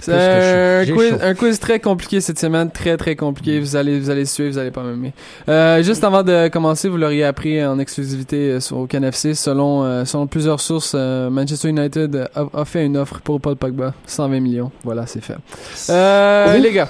C'est 0.00 0.12
plus 0.12 0.18
que 0.18 0.92
un 0.92 0.94
quiz, 0.94 1.10
chaud. 1.10 1.16
un 1.22 1.34
quiz 1.34 1.58
très 1.58 1.80
compliqué 1.80 2.20
cette 2.20 2.38
semaine, 2.38 2.70
très 2.70 2.96
très 2.96 3.16
compliqué. 3.16 3.58
Vous 3.58 3.74
allez, 3.76 3.98
vous 3.98 4.10
allez 4.10 4.24
suivre, 4.24 4.50
vous 4.52 4.58
allez 4.58 4.70
pas 4.70 4.82
m'aimer. 4.82 5.12
Euh, 5.48 5.82
juste 5.82 6.04
avant 6.04 6.22
de 6.22 6.48
commencer, 6.48 6.88
vous 6.88 6.96
l'auriez 6.96 7.24
appris 7.24 7.64
en 7.64 7.78
exclusivité 7.78 8.36
euh, 8.36 8.60
sur, 8.60 8.78
au 8.78 8.86
CanFC. 8.86 9.34
Selon, 9.34 9.82
euh, 9.82 10.04
selon 10.04 10.26
plusieurs 10.26 10.60
sources, 10.60 10.92
euh, 10.94 11.28
Manchester 11.30 11.68
United 11.68 12.28
a, 12.34 12.60
a 12.60 12.64
fait 12.64 12.84
une 12.86 12.96
offre 12.96 13.20
pour 13.20 13.40
Paul 13.40 13.56
Pogba, 13.56 13.94
120 14.06 14.40
millions. 14.40 14.70
Voilà, 14.84 15.06
c'est 15.06 15.22
fait. 15.22 15.36
Euh, 15.90 16.56
les 16.58 16.72
gars, 16.72 16.88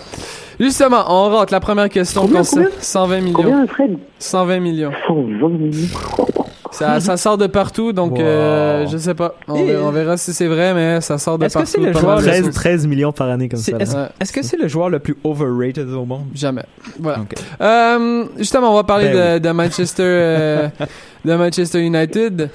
justement, 0.60 1.04
on 1.08 1.30
rentre 1.30 1.52
la 1.52 1.60
première 1.60 1.88
question. 1.88 2.22
Combien, 2.22 2.38
qu'on 2.40 2.44
sait. 2.44 2.56
combien 2.64 2.80
120 2.80 3.20
millions. 3.20 3.34
Combien, 3.34 3.66
Fred 3.66 3.96
120 4.18 4.60
millions. 4.60 4.92
120 5.06 5.48
millions. 5.48 6.45
Ça, 6.72 7.00
ça 7.00 7.16
sort 7.16 7.38
de 7.38 7.46
partout, 7.46 7.92
donc 7.92 8.12
Wow. 8.12 8.20
euh, 8.20 8.86
je 8.86 8.96
sais 8.98 9.14
pas. 9.14 9.34
On, 9.48 9.56
Et- 9.56 9.64
verra, 9.66 9.84
on 9.88 9.90
verra 9.90 10.16
si 10.16 10.32
c'est 10.32 10.46
vrai, 10.46 10.74
mais 10.74 11.00
ça 11.00 11.18
sort 11.18 11.38
de 11.38 11.44
Est-ce 11.46 11.54
que 11.54 11.58
partout. 11.60 11.72
c'est 11.74 11.80
le 11.80 11.92
joueur 11.92 12.16
mal 12.16 12.24
de 12.24 12.28
13, 12.30 12.44
choses. 12.46 12.54
13 12.54 12.86
millions 12.86 13.12
par 13.12 13.28
année 13.28 13.48
comme 13.48 13.58
C'est- 13.58 13.72
ça. 13.72 13.78
Est-ce 13.78 13.96
Ouais. 13.96 14.08
est-ce 14.20 14.32
que 14.32 14.42
c'est 14.42 14.56
le 14.56 14.68
joueur 14.68 14.88
le 14.90 14.98
plus 14.98 15.16
overrated 15.24 15.88
au 15.90 16.04
monde? 16.04 16.24
Jamais. 16.34 16.64
Voilà. 16.98 17.20
Euh, 17.60 18.24
justement, 18.38 18.72
on 18.72 18.74
va 18.76 18.84
parler 18.84 19.10
Ben 19.12 19.34
de, 19.40 19.48
de 19.48 19.52
Manchester, 19.52 20.02
euh, 20.04 20.68
de 21.24 21.34
Manchester 21.34 21.80
United. 21.80 22.50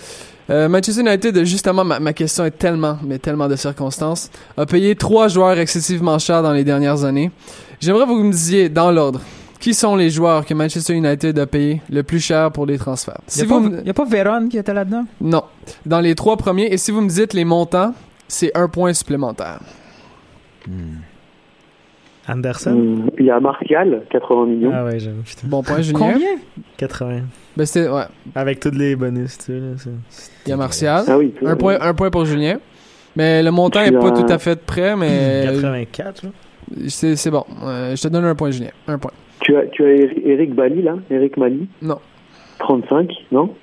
Euh, 0.49 0.67
Manchester 0.67 1.01
United, 1.01 1.43
justement, 1.45 1.83
ma, 1.85 1.99
ma 1.99 2.11
question 2.13 2.43
est 2.43 2.51
tellement, 2.51 2.97
mais 3.05 3.19
tellement 3.19 3.47
de 3.47 3.55
circonstances, 3.55 4.29
a 4.57 4.65
payé 4.65 4.95
trois 4.95 5.27
joueurs 5.29 5.57
excessivement 5.57 6.19
chers 6.19 6.43
dans 6.43 6.51
les 6.51 6.63
dernières 6.65 7.05
années. 7.05 7.31
J'aimerais 7.79 8.03
que 8.03 8.09
vous 8.09 8.23
me 8.23 8.31
disiez, 8.31 8.67
dans 8.67 8.91
l'ordre, 8.91 9.21
qui 9.61 9.73
sont 9.73 9.95
les 9.95 10.09
joueurs 10.09 10.45
que 10.45 10.53
Manchester 10.53 10.93
United 10.93 11.39
a 11.39 11.45
payé 11.47 11.81
le 11.89 12.03
plus 12.03 12.19
cher 12.19 12.51
pour 12.51 12.65
les 12.65 12.77
transferts? 12.77 13.21
Il 13.27 13.31
Si 13.31 13.39
n'y 13.45 13.45
a, 13.45 13.49
pas- 13.55 13.59
me- 13.61 13.83
y 13.85 13.89
a 13.89 13.93
pas 13.93 14.05
Véron 14.05 14.47
qui 14.49 14.57
était 14.57 14.73
là-dedans? 14.73 15.05
Non. 15.21 15.43
Dans 15.85 16.01
les 16.01 16.15
trois 16.15 16.35
premiers, 16.35 16.65
et 16.73 16.77
si 16.77 16.91
vous 16.91 16.99
me 17.01 17.07
dites 17.09 17.33
les 17.33 17.45
montants, 17.45 17.93
c'est 18.27 18.51
un 18.57 18.67
point 18.67 18.91
supplémentaire. 18.93 19.59
Anderson? 22.27 22.71
Hum, 22.71 23.09
Il 23.19 23.25
y 23.25 23.31
a 23.31 23.39
Martial, 23.39 24.03
80 24.09 24.45
millions. 24.45 24.71
Ah 24.73 24.85
ouais, 24.85 24.99
j'avoue. 24.99 25.21
Bon 25.43 25.63
point, 25.63 25.81
Julien. 25.81 25.99
Combien? 26.13 26.27
80. 26.77 27.21
Ben, 27.57 27.65
ouais. 27.75 28.03
Avec 28.35 28.59
tous 28.59 28.71
les 28.71 28.95
bonus, 28.95 29.37
tu 29.39 29.45
sais, 29.45 29.53
là. 29.59 29.67
Il 30.45 30.49
y 30.49 30.53
a 30.53 30.57
Martial. 30.57 31.03
Ah 31.07 31.17
oui. 31.17 31.33
Un 31.45 31.55
point, 31.55 31.77
un 31.81 31.93
point 31.93 32.09
pour 32.11 32.25
Julien. 32.25 32.59
Mais 33.15 33.43
le 33.43 33.51
montant 33.51 33.79
Je 33.81 33.85
est 33.85 33.89
suis 33.89 33.97
pas 33.99 34.07
à- 34.07 34.11
tout 34.23 34.31
à 34.33 34.37
fait 34.39 34.55
prêt, 34.65 34.95
mais 34.95 35.43
84, 35.51 36.23
là. 36.23 36.29
c'est, 36.87 37.15
c'est 37.17 37.31
bon. 37.31 37.43
Euh, 37.63 37.93
je 37.95 38.01
te 38.01 38.07
donne 38.07 38.23
un 38.23 38.35
point, 38.35 38.51
Julien. 38.51 38.69
Un 38.87 38.97
point. 38.97 39.11
Tu 39.41 39.55
as, 39.55 39.65
tu 39.67 39.83
as 39.83 39.89
Eri- 39.89 40.21
Eric 40.25 40.53
Bali, 40.55 40.81
là 40.81 40.95
Eric 41.09 41.37
Mali 41.37 41.67
Non. 41.81 41.99
35, 42.59 43.09
non? 43.31 43.53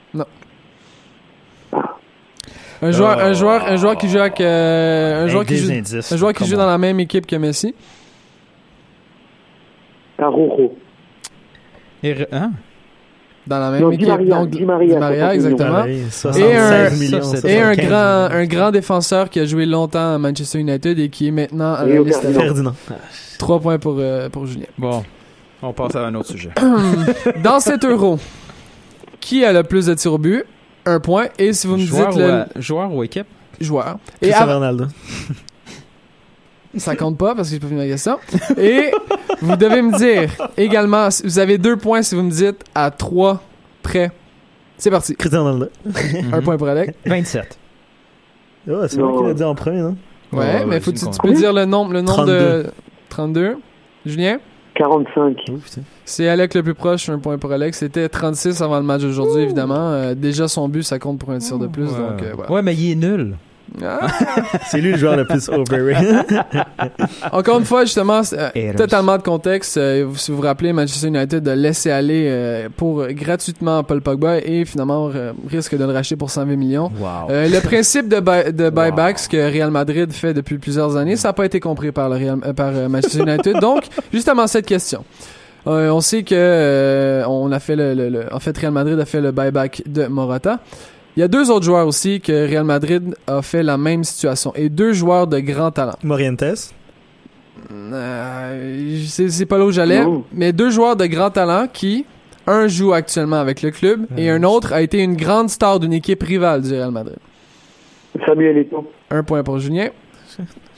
Un 2.80 2.92
joueur, 2.92 3.16
Oh. 3.18 3.22
un 3.24 3.32
joueur, 3.32 3.64
un 3.66 3.76
joueur 3.76 3.96
qui 3.96 4.08
joue 4.08 4.18
avec, 4.18 4.40
euh, 4.40 5.24
un 5.24 5.28
joueur 5.28 5.44
qui 5.44 5.56
joue, 5.56 5.70
indices. 5.72 6.12
un 6.12 6.16
joueur 6.16 6.32
qui 6.32 6.44
joue 6.46 6.56
dans 6.56 6.66
la 6.66 6.78
même 6.78 7.00
équipe 7.00 7.26
que 7.26 7.34
Messi. 7.36 7.74
Aroro. 10.18 10.76
Hein? 12.04 12.52
Dans 13.46 13.58
la 13.58 13.70
même 13.70 13.80
Non, 13.80 13.88
Di 13.88 13.94
équipe. 13.96 14.08
Maria, 14.08 14.36
donc, 14.40 14.50
Di 14.50 14.64
Maria, 14.64 14.98
60 14.98 15.10
millions. 15.10 15.30
exactement. 15.32 15.78
Ah, 15.82 15.88
Et 15.88 16.02
un- 16.02 16.10
76 16.10 17.00
millions. 17.00 17.22
ça, 17.22 17.36
c'est- 17.38 17.48
Et 17.48 17.58
un 17.60 17.74
75 17.74 17.88
grand, 17.88 18.36
un 18.36 18.44
grand 18.46 18.70
défenseur 18.70 19.30
qui 19.30 19.40
a 19.40 19.44
joué 19.46 19.64
longtemps 19.66 20.14
à 20.14 20.18
Manchester 20.18 20.58
United 20.60 20.98
et 20.98 21.08
qui 21.08 21.28
est 21.28 21.30
maintenant 21.32 21.74
à 21.74 21.84
liste. 21.86 22.20
Ferdinand. 22.20 22.40
Ferdinand. 22.44 22.74
Trois 23.38 23.58
points 23.60 23.78
pour, 23.78 23.96
euh, 23.98 24.28
pour 24.28 24.46
Julien. 24.46 24.66
Bon, 24.76 25.02
on 25.62 25.72
passe 25.72 25.96
à 25.96 26.06
un 26.06 26.14
autre 26.14 26.28
sujet. 26.30 26.50
Dans 27.42 27.60
cet 27.60 27.84
euro, 27.84 28.18
qui 29.20 29.44
a 29.44 29.52
le 29.52 29.62
plus 29.62 29.86
de 29.86 29.94
tirs 29.94 30.12
au 30.14 30.18
but? 30.18 30.44
Un 30.86 31.00
point. 31.00 31.26
Et 31.38 31.52
si 31.52 31.66
vous 31.66 31.76
me 31.76 31.82
joueur, 31.84 32.08
dites 32.08 32.16
ou, 32.16 32.20
le 32.20 32.24
euh, 32.30 32.44
joueur 32.56 32.92
ou 32.94 33.02
équipe? 33.02 33.26
joueur. 33.60 33.98
Et 34.22 34.32
av- 34.32 34.48
Ronaldo. 34.48 34.86
Ça 36.76 36.94
compte 36.96 37.18
pas 37.18 37.34
parce 37.34 37.48
que 37.48 37.54
j'ai 37.54 37.60
pas 37.60 37.66
fini 37.66 37.80
ma 37.80 37.86
question. 37.86 38.18
Et 38.56 38.90
vous 39.40 39.56
devez 39.56 39.82
me 39.82 39.96
dire 39.98 40.30
également, 40.56 41.08
vous 41.24 41.38
avez 41.38 41.58
deux 41.58 41.76
points 41.76 42.02
si 42.02 42.14
vous 42.14 42.22
me 42.22 42.30
dites 42.30 42.62
à 42.74 42.90
trois 42.90 43.42
près. 43.82 44.12
C'est 44.76 44.90
parti. 44.90 45.16
Cristiano 45.16 45.44
Ronaldo. 45.44 45.70
Un 46.32 46.40
point 46.42 46.56
pour 46.56 46.68
Alec. 46.68 46.94
27. 47.06 47.58
Oh, 48.70 48.74
c'est 48.86 48.98
moi 48.98 49.18
qui 49.22 49.26
l'ai 49.28 49.34
dit 49.34 49.42
en 49.44 49.54
premier, 49.54 49.80
non? 49.80 49.96
Ouais, 50.30 50.38
Ouais, 50.38 50.64
mais 50.66 50.74
ouais, 50.74 50.80
faut 50.80 50.92
tu, 50.92 50.98
tu 51.00 51.18
peux 51.22 51.32
dire 51.32 51.52
le 51.54 51.64
nombre, 51.64 51.92
le 51.94 52.02
nombre 52.02 52.26
de 52.26 52.66
32. 53.08 53.56
Julien, 54.06 54.38
45. 54.78 55.36
Oh, 55.50 55.52
putain. 55.56 55.80
c'est 56.04 56.28
Alec 56.28 56.54
le 56.54 56.62
plus 56.62 56.74
proche, 56.74 57.08
un 57.08 57.18
point 57.18 57.36
pour 57.36 57.50
Alec. 57.52 57.74
C'était 57.74 58.08
36 58.08 58.62
avant 58.62 58.76
le 58.78 58.84
match 58.84 59.02
d'aujourd'hui, 59.02 59.42
évidemment. 59.42 59.90
Euh, 59.90 60.14
déjà 60.14 60.46
son 60.46 60.68
but, 60.68 60.84
ça 60.84 60.98
compte 60.98 61.18
pour 61.18 61.30
un 61.30 61.38
tir 61.38 61.58
de 61.58 61.66
plus, 61.66 61.86
ouais. 61.86 61.98
donc 61.98 62.22
euh, 62.22 62.32
voilà. 62.34 62.52
Ouais, 62.52 62.62
mais 62.62 62.74
il 62.74 62.92
est 62.92 62.94
nul. 62.94 63.36
Ah. 63.82 64.06
C'est 64.66 64.80
lui 64.80 64.92
le 64.92 64.98
joueur 64.98 65.16
le 65.16 65.24
plus 65.24 65.48
overrated. 65.48 66.24
Encore 67.32 67.58
une 67.58 67.64
fois, 67.64 67.84
justement, 67.84 68.22
euh, 68.32 68.72
totalement 68.76 69.16
de 69.16 69.22
contexte. 69.22 69.76
euh, 69.76 70.04
vous- 70.08 70.16
si 70.16 70.30
vous 70.30 70.38
vous 70.38 70.42
rappelez, 70.42 70.72
Manchester 70.72 71.08
United 71.08 71.46
a 71.46 71.54
laissé 71.54 71.90
aller 71.90 72.26
euh, 72.28 72.68
pour 72.76 73.06
gratuitement 73.08 73.82
Paul 73.84 74.00
Pogba 74.00 74.38
et 74.38 74.64
finalement 74.64 75.10
euh, 75.14 75.32
risque 75.48 75.76
de 75.76 75.84
le 75.84 75.92
racheter 75.92 76.16
pour 76.16 76.30
120 76.30 76.56
millions. 76.56 76.90
Wow. 76.98 77.30
Euh, 77.30 77.48
le 77.48 77.60
principe 77.60 78.08
de, 78.08 78.20
buy- 78.20 78.52
de 78.52 78.70
buyback, 78.70 79.18
ce 79.18 79.28
que 79.28 79.36
Real 79.36 79.70
Madrid 79.70 80.12
fait 80.12 80.34
depuis 80.34 80.58
plusieurs 80.58 80.96
années, 80.96 81.16
ça 81.16 81.28
n'a 81.28 81.32
pas 81.34 81.44
été 81.46 81.60
compris 81.60 81.92
par, 81.92 82.08
le 82.08 82.16
Real- 82.16 82.38
euh, 82.46 82.52
par 82.52 82.70
euh, 82.74 82.88
Manchester 82.88 83.20
United. 83.22 83.56
Donc, 83.60 83.84
justement, 84.12 84.46
cette 84.46 84.66
question. 84.66 85.04
Euh, 85.66 85.90
on 85.90 86.00
sait 86.00 86.22
que 86.22 86.34
euh, 86.34 87.24
on 87.26 87.50
a 87.52 87.58
fait 87.60 87.76
le, 87.76 87.92
le- 87.94 88.08
le- 88.08 88.34
en 88.34 88.38
fait 88.40 88.56
Real 88.56 88.72
Madrid 88.72 88.98
a 88.98 89.04
fait 89.04 89.20
le 89.20 89.32
buyback 89.32 89.82
de 89.86 90.06
Morata. 90.06 90.60
Il 91.18 91.22
y 91.22 91.24
a 91.24 91.28
deux 91.28 91.50
autres 91.50 91.64
joueurs 91.64 91.88
aussi 91.88 92.20
que 92.20 92.48
Real 92.48 92.62
Madrid 92.62 93.16
a 93.26 93.42
fait 93.42 93.64
la 93.64 93.76
même 93.76 94.04
situation 94.04 94.52
et 94.54 94.68
deux 94.68 94.92
joueurs 94.92 95.26
de 95.26 95.40
grand 95.40 95.72
talent. 95.72 95.96
Morientes. 96.04 96.44
Euh, 97.72 98.98
c'est 99.04 99.28
c'est 99.28 99.44
pas 99.44 99.58
là 99.58 99.66
où 99.66 99.72
j'allais, 99.72 100.04
mais 100.32 100.52
deux 100.52 100.70
joueurs 100.70 100.94
de 100.94 101.06
grand 101.06 101.30
talent 101.30 101.66
qui 101.72 102.06
un 102.46 102.68
joue 102.68 102.92
actuellement 102.92 103.40
avec 103.40 103.62
le 103.62 103.72
club 103.72 104.06
et 104.16 104.30
un 104.30 104.44
autre 104.44 104.72
a 104.72 104.80
été 104.80 105.02
une 105.02 105.16
grande 105.16 105.48
star 105.48 105.80
d'une 105.80 105.92
équipe 105.92 106.22
rivale 106.22 106.62
du 106.62 106.72
Real 106.72 106.92
Madrid. 106.92 107.18
Samuel 108.24 108.56
Eto'o. 108.58 108.88
Un 109.10 109.24
point 109.24 109.42
pour 109.42 109.58
Julien. 109.58 109.88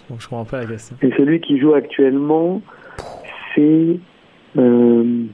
Bon, 0.08 0.16
je 0.18 0.26
comprends 0.26 0.46
pas 0.46 0.62
la 0.62 0.66
question. 0.68 0.96
Et 1.02 1.10
celui 1.18 1.42
qui 1.42 1.60
joue 1.60 1.74
actuellement, 1.74 2.62
c'est. 3.54 3.98
Euh, 4.56 5.26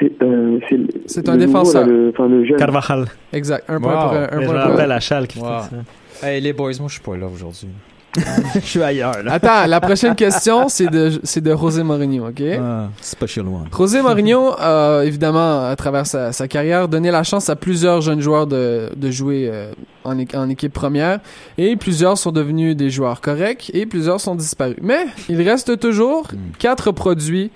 c'est 0.00 0.12
euh, 0.22 0.58
un 0.58 1.36
le 1.36 1.36
nouveau, 1.36 1.36
défenseur. 1.36 1.86
là, 1.86 1.92
le, 1.92 2.10
enfin, 2.14 2.28
le 2.28 2.44
jeune. 2.44 2.56
Carvajal. 2.56 3.06
Exact. 3.32 3.64
Un 3.68 3.80
point 3.80 3.94
Wow. 3.94 4.00
pour 4.08 4.12
un, 4.12 4.22
un 4.24 4.28
point 4.28 4.44
pour- 4.44 4.54
rappelle 4.54 4.92
à 4.92 5.00
Schalke. 5.00 5.28
qui 5.30 5.38
Wow. 5.40 5.46
fait 5.60 5.76
ça. 6.20 6.28
Hey, 6.28 6.40
les 6.40 6.52
boys, 6.52 6.72
moi, 6.78 6.88
je 6.88 6.94
suis 6.94 7.02
pas 7.02 7.16
là 7.16 7.26
aujourd'hui. 7.26 7.68
Je 8.54 8.60
suis 8.60 8.80
ailleurs, 8.80 9.24
là. 9.24 9.32
Attends, 9.32 9.66
la 9.66 9.80
prochaine 9.80 10.14
question, 10.14 10.68
c'est 10.68 10.86
de, 10.86 11.18
c'est 11.24 11.40
de 11.40 11.50
José 11.56 11.82
Mourinho, 11.82 12.28
ok? 12.28 12.42
Ah, 12.60 12.88
special 13.00 13.46
one. 13.48 13.64
José 13.76 14.02
Mourinho 14.02 14.52
a, 14.56 15.02
évidemment, 15.04 15.64
à 15.66 15.74
travers 15.74 16.06
sa, 16.06 16.30
sa 16.30 16.46
carrière, 16.46 16.86
donné 16.86 17.10
la 17.10 17.24
chance 17.24 17.50
à 17.50 17.56
plusieurs 17.56 18.02
jeunes 18.02 18.20
joueurs 18.20 18.46
de, 18.46 18.88
de 18.94 19.10
jouer 19.10 19.50
euh, 19.52 19.72
en, 20.04 20.16
en 20.32 20.48
équipe 20.48 20.72
première. 20.72 21.18
Et 21.58 21.74
plusieurs 21.74 22.16
sont 22.16 22.30
devenus 22.30 22.76
des 22.76 22.88
joueurs 22.88 23.20
corrects 23.20 23.72
et 23.74 23.84
plusieurs 23.84 24.20
sont 24.20 24.36
disparus. 24.36 24.76
Mais 24.80 25.06
il 25.28 25.42
reste 25.42 25.80
toujours 25.80 26.28
quatre 26.60 26.92
produits 26.92 27.50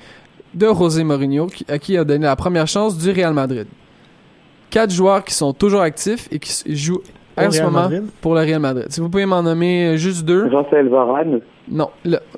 de 0.54 0.66
José 0.66 1.04
Mourinho 1.04 1.46
qui- 1.46 1.64
à 1.68 1.78
qui 1.78 1.92
il 1.94 1.98
a 1.98 2.04
donné 2.04 2.24
la 2.26 2.37
première 2.37 2.66
chance 2.66 2.96
du 2.98 3.11
Real 3.11 3.32
Madrid. 3.34 3.66
Quatre 4.70 4.90
joueurs 4.90 5.24
qui 5.24 5.34
sont 5.34 5.52
toujours 5.52 5.80
actifs 5.82 6.28
et 6.30 6.38
qui 6.38 6.74
jouent 6.76 7.02
en 7.37 7.50
ce 7.50 7.58
Real 7.61 7.70
moment 7.70 7.82
Madrid? 7.88 8.04
pour 8.20 8.34
le 8.34 8.40
Real 8.40 8.61
Madrid. 8.61 8.87
Si 8.90 9.00
vous 9.00 9.08
pouvez 9.08 9.26
m'en 9.26 9.42
nommer 9.42 9.96
juste 9.96 10.24
deux. 10.24 10.46
Raphaël 10.48 10.88
Varane. 10.88 11.40
Non, 11.70 11.90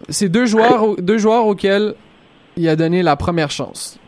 c'est 0.08 0.28
deux 0.28 0.46
joueurs, 0.46 0.82
au- 0.90 0.96
deux 0.96 1.18
joueurs 1.18 1.46
auxquels 1.46 1.94
il 2.56 2.68
a 2.68 2.76
donné 2.76 3.02
la 3.02 3.16
première 3.16 3.50
chance. 3.50 3.98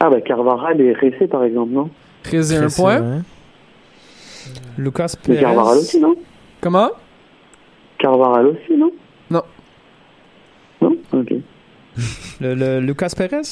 Ah, 0.00 0.08
bah 0.10 0.20
Carvajal 0.20 0.80
et 0.80 0.92
Ressé, 0.94 1.26
par 1.28 1.44
exemple, 1.44 1.72
non? 1.72 1.90
Crézé 2.22 2.56
un 2.56 2.68
point. 2.68 2.96
hein. 2.96 3.22
Lucas 4.78 5.14
Mais 5.28 5.34
Perez. 5.36 5.40
Carvajal 5.54 5.78
aussi, 5.78 6.00
non? 6.00 6.14
Comment? 6.60 6.88
Carvajal 7.98 8.46
aussi. 8.46 8.76
Non 8.76 8.92
Ok. 11.12 11.34
Le, 12.40 12.54
le 12.54 12.80
Lucas 12.80 13.10
Perez? 13.16 13.42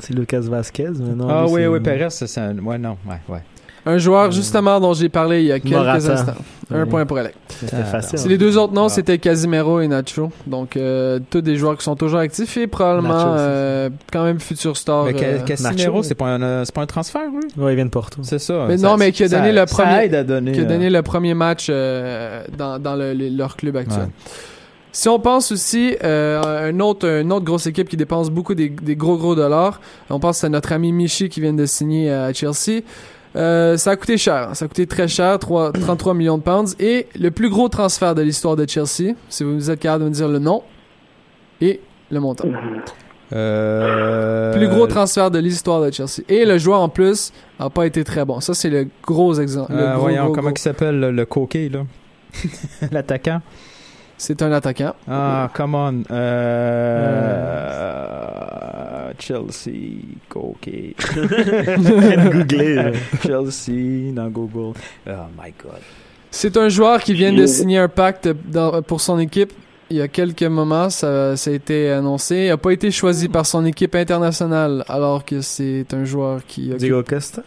C'est 0.00 0.14
Lucas 0.14 0.40
Vasquez, 0.40 0.90
mais 1.00 1.14
non. 1.14 1.28
ah 1.30 1.44
oui, 1.46 1.62
c'est- 1.62 1.66
oui, 1.66 1.80
Perez, 1.80 2.10
c'est 2.10 2.38
un... 2.40 2.58
Ouais, 2.58 2.76
non, 2.78 2.96
ouais, 3.08 3.16
ouais. 3.28 3.40
Un 3.86 3.96
joueur, 3.96 4.30
justement, 4.30 4.78
dont 4.78 4.92
j'ai 4.92 5.08
parlé 5.08 5.40
il 5.40 5.46
y 5.46 5.52
a 5.52 5.58
quelques 5.58 5.72
Morata. 5.74 6.12
instants. 6.12 6.34
Un 6.70 6.82
Oui. 6.82 6.88
point 6.90 7.06
pour 7.06 7.16
Alec. 7.16 7.34
C'était 7.48 7.82
facile. 7.84 8.18
C'est 8.18 8.28
les 8.28 8.36
deux 8.36 8.58
autres 8.58 8.74
noms, 8.74 8.90
c'était 8.90 9.16
Casimiro 9.16 9.80
et 9.80 9.88
Nacho. 9.88 10.30
Donc, 10.46 10.76
euh, 10.76 11.18
tous 11.30 11.40
des 11.40 11.56
joueurs 11.56 11.78
qui 11.78 11.84
sont 11.84 11.96
toujours 11.96 12.18
actifs 12.20 12.58
et 12.58 12.66
probablement 12.66 13.08
Nacho 13.16 13.28
euh, 13.38 13.90
quand 14.12 14.22
même 14.24 14.38
futur 14.38 14.76
star. 14.76 15.06
Mais 15.06 15.14
euh, 15.22 15.38
Casimiro, 15.40 15.72
Nacho. 15.96 16.02
c'est 16.02 16.14
pas, 16.14 16.26
un, 16.26 16.64
c'est 16.66 16.74
pas 16.74 16.82
un 16.82 16.86
transfert, 16.86 17.22
lui? 17.32 17.40
Ouais, 17.64 17.72
il 17.72 17.76
vient 17.76 17.86
de 17.86 17.90
Porto. 17.90 18.20
C'est 18.22 18.38
ça. 18.38 18.66
Mais 18.68 18.76
Ça- 18.76 18.86
non, 18.86 18.98
mais 18.98 19.12
qui 19.12 19.24
a 19.24 19.28
ça- 19.28 19.38
donné 19.38 19.50
le 19.50 19.64
premier- 19.64 20.04
aide 20.04 20.14
à 20.14 20.24
donner, 20.24 20.52
qui 20.52 20.60
a 20.60 20.64
donné 20.64 20.86
euh, 20.88 20.90
le 20.90 21.02
premier 21.02 21.32
match 21.32 21.68
euh, 21.70 22.44
dans, 22.56 22.78
dans 22.78 22.96
le- 22.96 23.14
le- 23.14 23.30
leur 23.30 23.56
club 23.56 23.76
actuel. 23.78 24.00
Ouais. 24.02 24.08
Si 24.92 25.08
on 25.08 25.20
pense 25.20 25.52
aussi 25.52 25.96
euh, 26.02 26.42
à 26.42 26.64
un 26.66 26.80
autre, 26.80 27.06
une 27.06 27.32
autre 27.32 27.44
grosse 27.44 27.66
équipe 27.66 27.88
qui 27.88 27.96
dépense 27.96 28.28
beaucoup 28.30 28.54
des, 28.54 28.68
des 28.70 28.96
gros 28.96 29.16
gros 29.16 29.34
dollars, 29.36 29.80
on 30.08 30.18
pense 30.18 30.42
à 30.42 30.48
notre 30.48 30.72
ami 30.72 30.92
Michi 30.92 31.28
qui 31.28 31.40
vient 31.40 31.52
de 31.52 31.64
signer 31.66 32.10
à 32.12 32.32
Chelsea. 32.32 32.82
Euh, 33.36 33.76
ça 33.76 33.92
a 33.92 33.96
coûté 33.96 34.18
cher, 34.18 34.50
ça 34.54 34.64
a 34.64 34.68
coûté 34.68 34.88
très 34.88 35.06
cher, 35.06 35.38
3 35.38 35.70
33 35.72 36.14
millions 36.14 36.38
de 36.38 36.42
pounds. 36.42 36.74
Et 36.80 37.06
le 37.18 37.30
plus 37.30 37.48
gros 37.48 37.68
transfert 37.68 38.16
de 38.16 38.22
l'histoire 38.22 38.56
de 38.56 38.68
Chelsea, 38.68 39.14
si 39.28 39.44
vous 39.44 39.70
êtes 39.70 39.78
capable 39.78 40.04
de 40.04 40.08
me 40.08 40.14
dire 40.14 40.26
le 40.28 40.40
nom 40.40 40.62
et 41.60 41.80
le 42.10 42.18
montant. 42.18 42.48
Euh, 43.32 44.52
Plus 44.52 44.66
gros 44.66 44.88
transfert 44.88 45.30
de 45.30 45.38
l'histoire 45.38 45.80
de 45.80 45.92
Chelsea. 45.92 46.22
Et 46.28 46.44
le 46.44 46.58
joueur 46.58 46.80
en 46.80 46.88
plus 46.88 47.32
a 47.60 47.70
pas 47.70 47.86
été 47.86 48.02
très 48.02 48.24
bon. 48.24 48.40
Ça 48.40 48.54
c'est 48.54 48.70
le 48.70 48.88
gros 49.06 49.34
exemple. 49.38 49.72
le 49.72 49.78
Euh, 49.78 49.94
voyons, 49.96 50.24
gros, 50.24 50.32
comment 50.34 50.48
gros. 50.48 50.56
il 50.56 50.60
s'appelle 50.60 50.98
le, 50.98 51.12
le 51.12 51.24
coquet, 51.26 51.68
là? 51.68 51.84
L'attaquant? 52.90 53.40
C'est 54.22 54.42
un 54.42 54.52
attaquant. 54.52 54.94
Ah, 55.08 55.48
come 55.54 55.74
on. 55.74 56.02
Euh... 57.80 59.12
Chelsea, 59.18 60.02
coquet. 60.28 60.94
Googler. 62.30 62.74
là. 62.74 62.90
Chelsea, 63.22 64.12
dans 64.12 64.28
Google. 64.28 64.76
Oh 65.06 65.10
my 65.42 65.52
God. 65.62 65.80
C'est 66.30 66.56
un 66.58 66.68
joueur 66.68 67.00
qui 67.02 67.14
vient 67.14 67.32
de 67.32 67.46
signer 67.46 67.78
un 67.78 67.88
pacte 67.88 68.28
dans- 68.46 68.82
pour 68.82 69.00
son 69.00 69.18
équipe. 69.18 69.52
Il 69.88 69.96
y 69.96 70.02
a 70.02 70.08
quelques 70.08 70.42
moments, 70.44 70.90
ça, 70.90 71.36
ça 71.36 71.50
a 71.50 71.54
été 71.54 71.90
annoncé. 71.90 72.36
Il 72.44 72.48
n'a 72.48 72.56
pas 72.58 72.72
été 72.72 72.90
choisi 72.90 73.28
par 73.28 73.44
son 73.46 73.64
équipe 73.64 73.94
internationale, 73.96 74.84
alors 74.86 75.24
que 75.24 75.40
c'est 75.40 75.86
un 75.92 76.04
joueur 76.04 76.42
qui. 76.46 76.68
occupe- 76.70 76.76
Diego 76.76 77.02
Costa? 77.02 77.42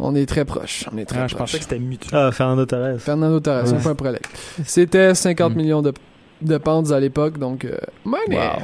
On 0.00 0.14
est 0.14 0.26
très 0.26 0.44
proche. 0.44 0.84
On 0.92 0.98
est 0.98 1.04
très 1.04 1.20
Ah, 1.20 1.26
je 1.28 1.34
pensais 1.34 1.58
que 1.58 1.64
c'était 1.64 1.78
Mutu. 1.78 2.08
Ah, 2.12 2.30
Fernando 2.32 2.64
Torres. 2.66 2.98
Fernando 2.98 3.40
Torres, 3.40 3.64
Ouais. 3.72 3.86
un 4.02 4.06
Alec. 4.06 4.22
C'était 4.64 5.14
50 5.14 5.54
Mm. 5.54 5.56
millions 5.56 5.82
de, 5.82 5.92
de 6.42 6.58
pounds 6.58 6.92
à 6.92 7.00
l'époque, 7.00 7.38
donc 7.38 7.64
euh, 7.64 7.76
money. 8.04 8.36
Wow. 8.36 8.62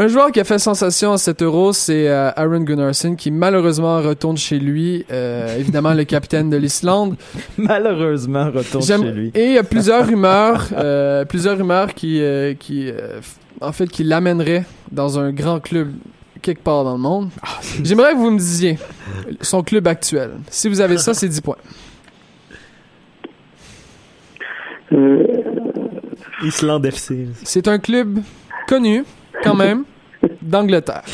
Un 0.00 0.06
joueur 0.06 0.30
qui 0.30 0.38
a 0.38 0.44
fait 0.44 0.60
sensation 0.60 1.12
à 1.14 1.18
7 1.18 1.42
euros, 1.42 1.72
c'est 1.72 2.08
euh, 2.08 2.30
Aaron 2.36 2.60
Gunnarsson, 2.60 3.16
qui 3.16 3.32
malheureusement 3.32 4.00
retourne 4.00 4.36
chez 4.36 4.60
lui. 4.60 5.04
Euh, 5.10 5.58
évidemment, 5.58 5.92
le 5.92 6.04
capitaine 6.04 6.48
de 6.50 6.56
l'Islande. 6.56 7.16
Malheureusement, 7.58 8.48
retourne 8.52 8.84
J'aime- 8.84 9.02
chez 9.02 9.10
lui. 9.10 9.32
Et 9.34 9.46
il 9.46 9.52
y 9.54 9.58
a 9.58 9.64
plusieurs 9.64 10.06
rumeurs, 10.06 10.68
euh, 10.76 11.24
plusieurs 11.24 11.58
rumeurs 11.58 11.94
qui, 11.94 12.20
euh, 12.22 12.54
euh, 12.70 13.20
en 13.60 13.72
fait, 13.72 13.88
qui 13.88 14.04
l'amèneraient 14.04 14.64
dans 14.92 15.18
un 15.18 15.32
grand 15.32 15.58
club 15.58 15.90
quelque 16.40 16.62
part 16.62 16.84
dans 16.84 16.92
le 16.92 16.98
monde. 16.98 17.30
Ah, 17.42 17.60
J'aimerais 17.82 18.12
que 18.12 18.18
vous 18.18 18.30
me 18.30 18.38
disiez 18.38 18.78
son 19.40 19.62
club 19.62 19.86
actuel. 19.86 20.32
Si 20.50 20.68
vous 20.68 20.80
avez 20.80 20.98
ça, 20.98 21.14
c'est 21.14 21.28
10 21.28 21.40
points. 21.40 21.56
Euh, 24.92 25.24
FC. 26.84 27.28
C'est 27.44 27.68
un 27.68 27.78
club 27.78 28.20
connu, 28.66 29.04
quand 29.42 29.54
même, 29.54 29.84
d'Angleterre. 30.40 31.04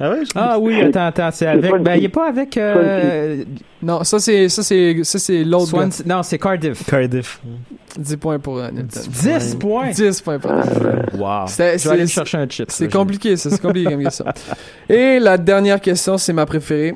Ah 0.00 0.10
ouais? 0.10 0.18
Ah 0.34 0.58
oui, 0.58 0.80
attends, 0.80 1.06
attends, 1.06 1.30
c'est 1.32 1.46
avec. 1.46 1.82
Ben, 1.82 1.96
il 1.96 2.04
est 2.04 2.08
pas 2.08 2.28
avec. 2.28 2.56
Euh, 2.56 3.44
Non, 3.82 4.04
ça 4.04 4.18
c'est 4.18 4.48
ça 4.48 4.62
c'est 4.62 5.00
ça 5.02 5.18
c'est 5.18 5.44
l'autre. 5.44 5.72
Non, 6.06 6.22
c'est 6.22 6.38
Cardiff. 6.38 6.84
Cardiff. 6.84 7.40
10 7.98 8.16
points 8.16 8.38
pour 8.38 8.58
euh, 8.58 8.70
Nilton. 8.70 9.00
10 9.08 9.56
points? 9.56 9.90
10 9.90 10.20
points 10.20 10.38
pour 10.38 10.52
Wow. 10.52 11.46
C'était- 11.46 11.78
Je 11.78 11.88
vais 11.88 11.94
aller 11.94 12.06
chercher 12.06 12.38
un 12.38 12.48
chip. 12.48 12.70
C'est 12.70 12.90
compliqué, 12.92 13.36
ça, 13.36 13.50
c'est 13.50 13.60
compliqué 13.60 13.90
comme 13.90 14.02
question. 14.04 14.24
Et 14.88 15.18
la 15.18 15.36
dernière 15.38 15.80
question, 15.80 16.16
c'est 16.18 16.32
ma 16.32 16.46
préférée. 16.46 16.94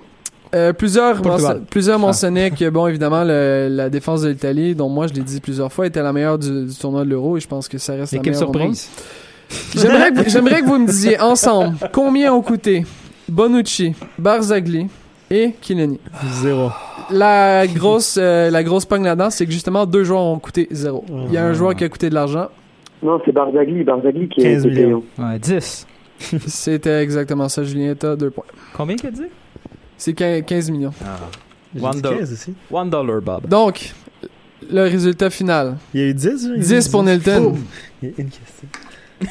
Euh, 0.55 0.73
plusieurs 0.75 1.25
mention- 1.25 1.65
plusieurs 1.71 1.97
Ah. 1.97 1.99
mentionnaient 1.99 2.51
que, 2.51 2.69
bon, 2.69 2.87
évidemment, 2.87 3.25
le- 3.25 3.69
la 3.71 3.89
défense 3.89 4.21
de 4.23 4.29
l'Italie, 4.29 4.75
dont 4.75 4.89
moi 4.91 5.07
je 5.07 5.15
l'ai 5.15 5.23
dit 5.23 5.41
plusieurs 5.41 5.73
fois, 5.73 5.87
était 5.87 6.03
la 6.03 6.13
meilleure 6.13 6.39
du, 6.39 6.67
du 6.67 6.75
tournoi 6.77 7.05
de 7.05 7.09
l'Euro 7.11 7.37
et 7.39 7.41
je 7.41 7.49
pense 7.49 7.69
que 7.69 7.79
ça 7.79 7.95
reste 7.95 8.13
la 8.13 8.19
meilleure 8.21 8.51
au 8.51 8.53
monde. 8.53 8.77
J'aimerais 9.75 10.11
que, 10.13 10.17
vous- 10.23 10.29
j'aimerais 10.31 10.61
que 10.63 10.67
vous 10.67 10.79
me 10.79 10.87
disiez 10.87 11.21
ensemble 11.21 11.77
combien 11.93 12.33
ont 12.33 12.43
coûté 12.43 12.85
Bonucci, 13.29 13.95
Barzagli 14.19 14.89
et 15.31 15.53
Kileni. 15.61 15.99
Zéro. 16.43 16.71
La 17.11 17.67
grosse, 17.67 18.17
euh, 18.21 18.51
la 18.51 18.63
grosse 18.63 18.85
pogne 18.85 19.05
là-dedans, 19.05 19.31
c'est 19.31 19.47
que 19.47 19.53
justement 19.53 19.87
deux 19.87 20.05
joueurs 20.05 20.23
ont 20.23 20.39
coûté 20.39 20.69
zéro. 20.71 21.05
Il 21.29 21.33
y 21.33 21.39
a 21.39 21.45
un 21.45 21.53
joueur 21.53 21.75
qui 21.75 21.85
a 21.85 21.89
coûté 21.89 22.09
de 22.11 22.15
l'argent. 22.15 22.49
non, 23.03 23.21
c'est 23.25 23.33
Barzagli, 23.33 23.83
Barzagli 23.85 24.29
qui 24.29 24.41
est 24.41 24.55
15 24.55 24.63
qui 24.63 24.69
est 24.69 24.71
millions. 24.85 25.03
payant. 25.17 25.29
Ouais, 25.31 25.39
10. 25.39 25.87
C'était 26.47 27.03
exactement 27.03 27.49
ça, 27.49 27.65
Julien. 27.65 27.95
T'as 27.99 28.15
deux 28.17 28.31
points. 28.31 28.45
Combien 28.77 28.97
qu'il 28.97 29.09
a 29.09 29.13
dit? 29.13 29.23
C'est 29.97 30.13
15 30.13 30.43
15 30.47 30.71
millions. 30.71 30.93
Dit 31.75 31.83
One 31.85 32.01
dollar. 32.01 32.19
15 32.21 32.33
aussi. 32.33 32.55
One 32.71 32.91
dollar, 32.91 33.21
Bob. 33.21 33.49
Donc, 33.49 33.93
le 34.71 34.83
résultat 34.83 35.31
final. 35.31 35.77
Il 35.95 36.01
y 36.01 36.05
a 36.05 36.07
eu 36.09 36.15
10, 36.15 36.27
là? 36.27 36.33
Il 36.43 36.49
y 36.49 36.53
a 36.53 36.57
eu 36.57 36.81
10 36.81 36.89
pour 36.89 37.03
Nilton, 37.03 37.55
Il 38.03 38.09
y 38.09 38.13
a 38.13 38.15
une 38.19 38.29
question. 38.29 38.69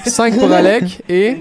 5 0.06 0.38
pour 0.40 0.52
Alec 0.52 1.02
et 1.10 1.38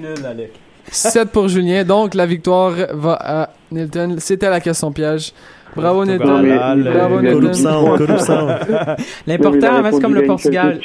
7 0.90 1.30
pour 1.30 1.48
Julien. 1.48 1.84
Donc, 1.84 2.14
la 2.14 2.26
victoire 2.26 2.72
va 2.92 3.12
à 3.20 3.50
Nilton. 3.70 4.16
C'était 4.18 4.50
la 4.50 4.60
question 4.60 4.90
piège. 4.92 5.32
Bravo. 5.76 6.04
Nilton. 6.04 6.42
Bravo 6.82 7.20
Nilton. 7.22 7.52
L'important, 9.26 9.82
c'est 9.92 10.00
comme 10.02 10.14
le 10.14 10.24
Portugal, 10.24 10.80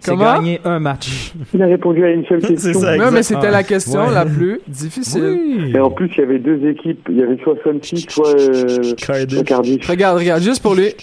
c'est 0.00 0.16
gagner 0.16 0.60
un 0.64 0.78
match. 0.78 1.32
Il 1.52 1.60
a 1.62 1.66
répondu 1.66 2.04
à 2.04 2.10
une 2.10 2.24
seule 2.26 2.40
question. 2.40 2.72
ça. 2.74 2.86
Non, 2.86 2.92
exact. 2.94 3.10
mais 3.10 3.22
c'était 3.24 3.46
Ah, 3.48 3.50
la 3.50 3.62
question 3.64 4.06
ouais. 4.06 4.14
la 4.14 4.24
plus 4.24 4.60
difficile. 4.68 5.24
Oui. 5.24 5.72
Et 5.74 5.80
en 5.80 5.90
plus, 5.90 6.08
il 6.16 6.18
y 6.18 6.22
avait 6.22 6.38
deux 6.38 6.64
équipes. 6.68 7.08
Il 7.10 7.16
y 7.16 7.22
avait 7.22 7.36
soit 7.42 7.56
soit 8.08 8.28
euh, 8.28 8.94
Cardiff. 8.96 9.34
soit 9.38 9.44
Cardiff. 9.44 9.88
Regarde, 9.88 10.18
regarde, 10.18 10.42
juste 10.42 10.62
pour 10.62 10.76
lui. 10.76 10.94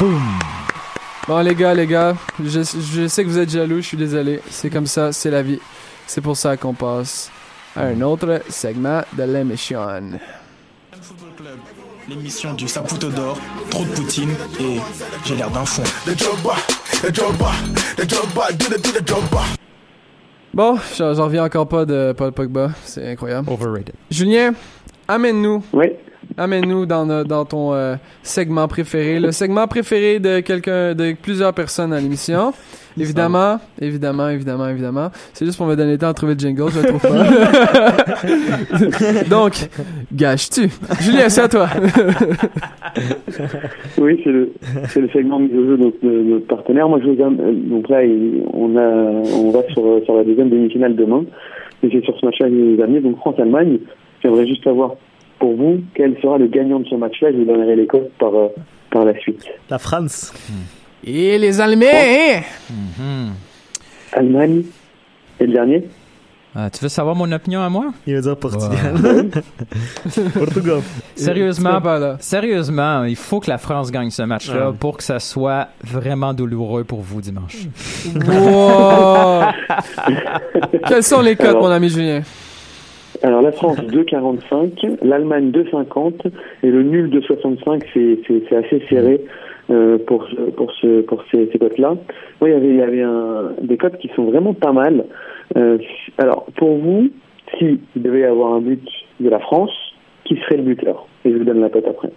Boom. 0.00 0.20
Bon, 1.28 1.38
les 1.40 1.54
gars, 1.54 1.72
les 1.74 1.86
gars, 1.86 2.16
je, 2.44 2.62
je 2.62 3.06
sais 3.06 3.22
que 3.22 3.28
vous 3.28 3.38
êtes 3.38 3.50
jaloux, 3.50 3.76
je 3.76 3.82
suis 3.86 3.96
désolé. 3.96 4.40
C'est 4.50 4.70
comme 4.70 4.86
ça, 4.86 5.12
c'est 5.12 5.30
la 5.30 5.42
vie. 5.42 5.60
C'est 6.06 6.20
pour 6.20 6.36
ça 6.36 6.56
qu'on 6.56 6.74
passe 6.74 7.30
à 7.76 7.84
un 7.84 8.00
autre 8.02 8.42
segment 8.48 9.02
de 9.16 9.22
l'émission. 9.22 9.80
Football 11.00 11.28
Club, 11.36 11.58
l'émission 12.08 12.54
du 12.54 12.66
Saputo 12.66 13.08
d'or, 13.10 13.38
trop 13.70 13.84
de 13.84 13.90
poutine 13.90 14.30
et 14.60 14.78
j'ai 15.24 15.36
l'air 15.36 15.50
d'un 15.50 15.64
fond. 15.64 15.82
Bon, 20.54 20.78
j'en 20.98 21.14
j'en 21.14 21.24
reviens 21.24 21.44
encore 21.44 21.68
pas 21.68 21.84
de 21.84 22.12
Paul 22.16 22.32
Pogba, 22.32 22.72
c'est 22.84 23.08
incroyable. 23.12 23.48
Overrated. 23.50 23.94
Julien, 24.10 24.52
amène-nous, 25.08 25.64
Oui. 25.72 25.86
Amène-nous 26.36 26.86
dans, 26.86 27.04
no- 27.06 27.24
dans 27.24 27.44
ton 27.44 27.74
euh, 27.74 27.94
segment 28.22 28.66
préféré, 28.68 29.18
le 29.20 29.32
segment 29.32 29.66
préféré 29.66 30.18
de 30.18 30.40
quelqu'un, 30.40 30.94
de 30.94 31.14
plusieurs 31.20 31.52
personnes 31.52 31.92
à 31.92 32.00
l'émission. 32.00 32.52
Évidemment, 33.00 33.58
évidemment, 33.80 34.28
évidemment, 34.28 34.68
évidemment. 34.68 35.08
C'est 35.32 35.46
juste 35.46 35.56
pour 35.56 35.66
me 35.66 35.74
donner 35.76 35.92
le 35.92 35.98
temps 35.98 36.10
de 36.10 36.14
trouver 36.14 36.34
le 36.34 36.38
jingle, 36.38 36.70
je 36.70 36.80
le 36.80 36.88
trouve 36.88 37.00
pas. 37.00 37.24
Donc, 39.30 39.54
gâches-tu? 40.14 40.68
Julien, 41.00 41.30
c'est 41.30 41.40
à 41.40 41.48
toi. 41.48 41.68
Oui, 43.98 44.20
c'est 44.24 44.30
le, 44.30 44.52
c'est 44.88 45.00
le 45.00 45.08
segment 45.08 45.38
mis 45.38 45.48
au 45.56 45.64
jeu 45.64 45.76
de 45.76 45.82
notre, 45.84 45.98
de 46.02 46.22
notre 46.22 46.46
partenaire. 46.46 46.88
Moi, 46.88 47.00
je 47.02 47.08
vous 47.10 47.20
aime- 47.20 47.38
euh, 47.40 47.52
donc 47.52 47.88
là, 47.88 48.00
on 48.52 48.76
a, 48.76 48.88
on 49.38 49.50
va 49.50 49.62
sur, 49.72 49.82
sur 50.04 50.16
la 50.16 50.24
deuxième 50.24 50.50
demi-finale 50.50 50.96
demain. 50.96 51.24
Et 51.82 51.88
c'est 51.90 52.04
sur 52.04 52.18
ce 52.18 52.26
match-là 52.26 52.48
que. 52.48 53.00
Donc, 53.00 53.16
France-Allemagne. 53.18 53.78
J'aimerais 54.22 54.46
juste 54.46 54.64
savoir, 54.64 54.94
pour 55.42 55.56
vous, 55.56 55.80
quel 55.96 56.16
sera 56.22 56.38
le 56.38 56.46
gagnant 56.46 56.78
de 56.78 56.86
ce 56.86 56.94
match-là? 56.94 57.32
Je 57.32 57.38
vous 57.38 57.44
donnerai 57.44 57.74
les 57.74 57.88
codes 57.88 58.08
par, 58.16 58.32
euh, 58.32 58.46
par 58.92 59.04
la 59.04 59.18
suite. 59.18 59.44
La 59.68 59.78
France. 59.80 60.32
Et 61.04 61.36
les 61.36 61.60
Allemands! 61.60 62.44
Allemagne. 64.12 64.62
Et 65.40 65.46
le 65.46 65.52
dernier? 65.52 65.82
Ah, 66.54 66.70
tu 66.70 66.78
veux 66.84 66.88
savoir 66.88 67.16
mon 67.16 67.32
opinion 67.32 67.60
à 67.60 67.68
moi? 67.68 67.86
Il 68.06 68.14
veut 68.14 68.20
dire 68.20 68.36
Portugal. 68.36 68.94
Portugal. 70.34 70.78
Sérieusement, 71.16 71.80
sérieusement, 72.20 73.02
il 73.02 73.16
faut 73.16 73.40
que 73.40 73.50
la 73.50 73.58
France 73.58 73.90
gagne 73.90 74.10
ce 74.10 74.22
match-là 74.22 74.70
Ouais. 74.70 74.76
pour 74.78 74.96
que 74.98 75.02
ça 75.02 75.18
soit 75.18 75.70
vraiment 75.82 76.34
douloureux 76.34 76.84
pour 76.84 77.00
vous 77.00 77.20
dimanche. 77.20 77.56
Wow! 78.14 79.42
Quels 80.86 81.02
sont 81.02 81.20
les 81.20 81.34
codes, 81.34 81.56
mon 81.56 81.66
ami 81.70 81.88
Julien? 81.88 82.22
Alors, 83.22 83.40
la 83.40 83.52
France 83.52 83.78
2,45, 83.78 84.98
l'Allemagne 85.02 85.50
2,50 85.50 86.30
et 86.62 86.70
le 86.70 86.82
nul 86.82 87.10
de 87.10 87.20
65, 87.20 87.84
c'est, 87.94 88.56
assez 88.56 88.82
serré 88.88 89.20
euh, 89.70 89.98
pour, 89.98 90.26
pour, 90.56 90.72
ce, 90.72 91.02
pour 91.02 91.22
ces, 91.30 91.48
ces 91.52 91.58
cotes-là. 91.58 91.94
Oui, 92.40 92.50
il 92.50 92.52
y 92.52 92.56
avait, 92.56 92.68
il 92.68 92.76
y 92.76 92.82
avait 92.82 93.04
des 93.62 93.76
cotes 93.76 93.98
qui 93.98 94.10
sont 94.16 94.24
vraiment 94.24 94.54
pas 94.54 94.72
mal. 94.72 95.04
Euh, 95.56 95.78
alors, 96.18 96.46
pour 96.56 96.76
vous, 96.76 97.10
s'il 97.58 97.78
devait 97.96 98.20
y 98.20 98.24
avoir 98.24 98.54
un 98.54 98.60
but 98.60 98.86
de 99.20 99.28
la 99.28 99.38
France, 99.38 99.72
qui 100.24 100.36
serait 100.36 100.56
le 100.56 100.62
buteur? 100.62 101.06
Et 101.24 101.30
je 101.30 101.36
vous 101.36 101.44
donne 101.44 101.60
la 101.60 101.68
cote 101.68 101.86
après. 101.86 102.10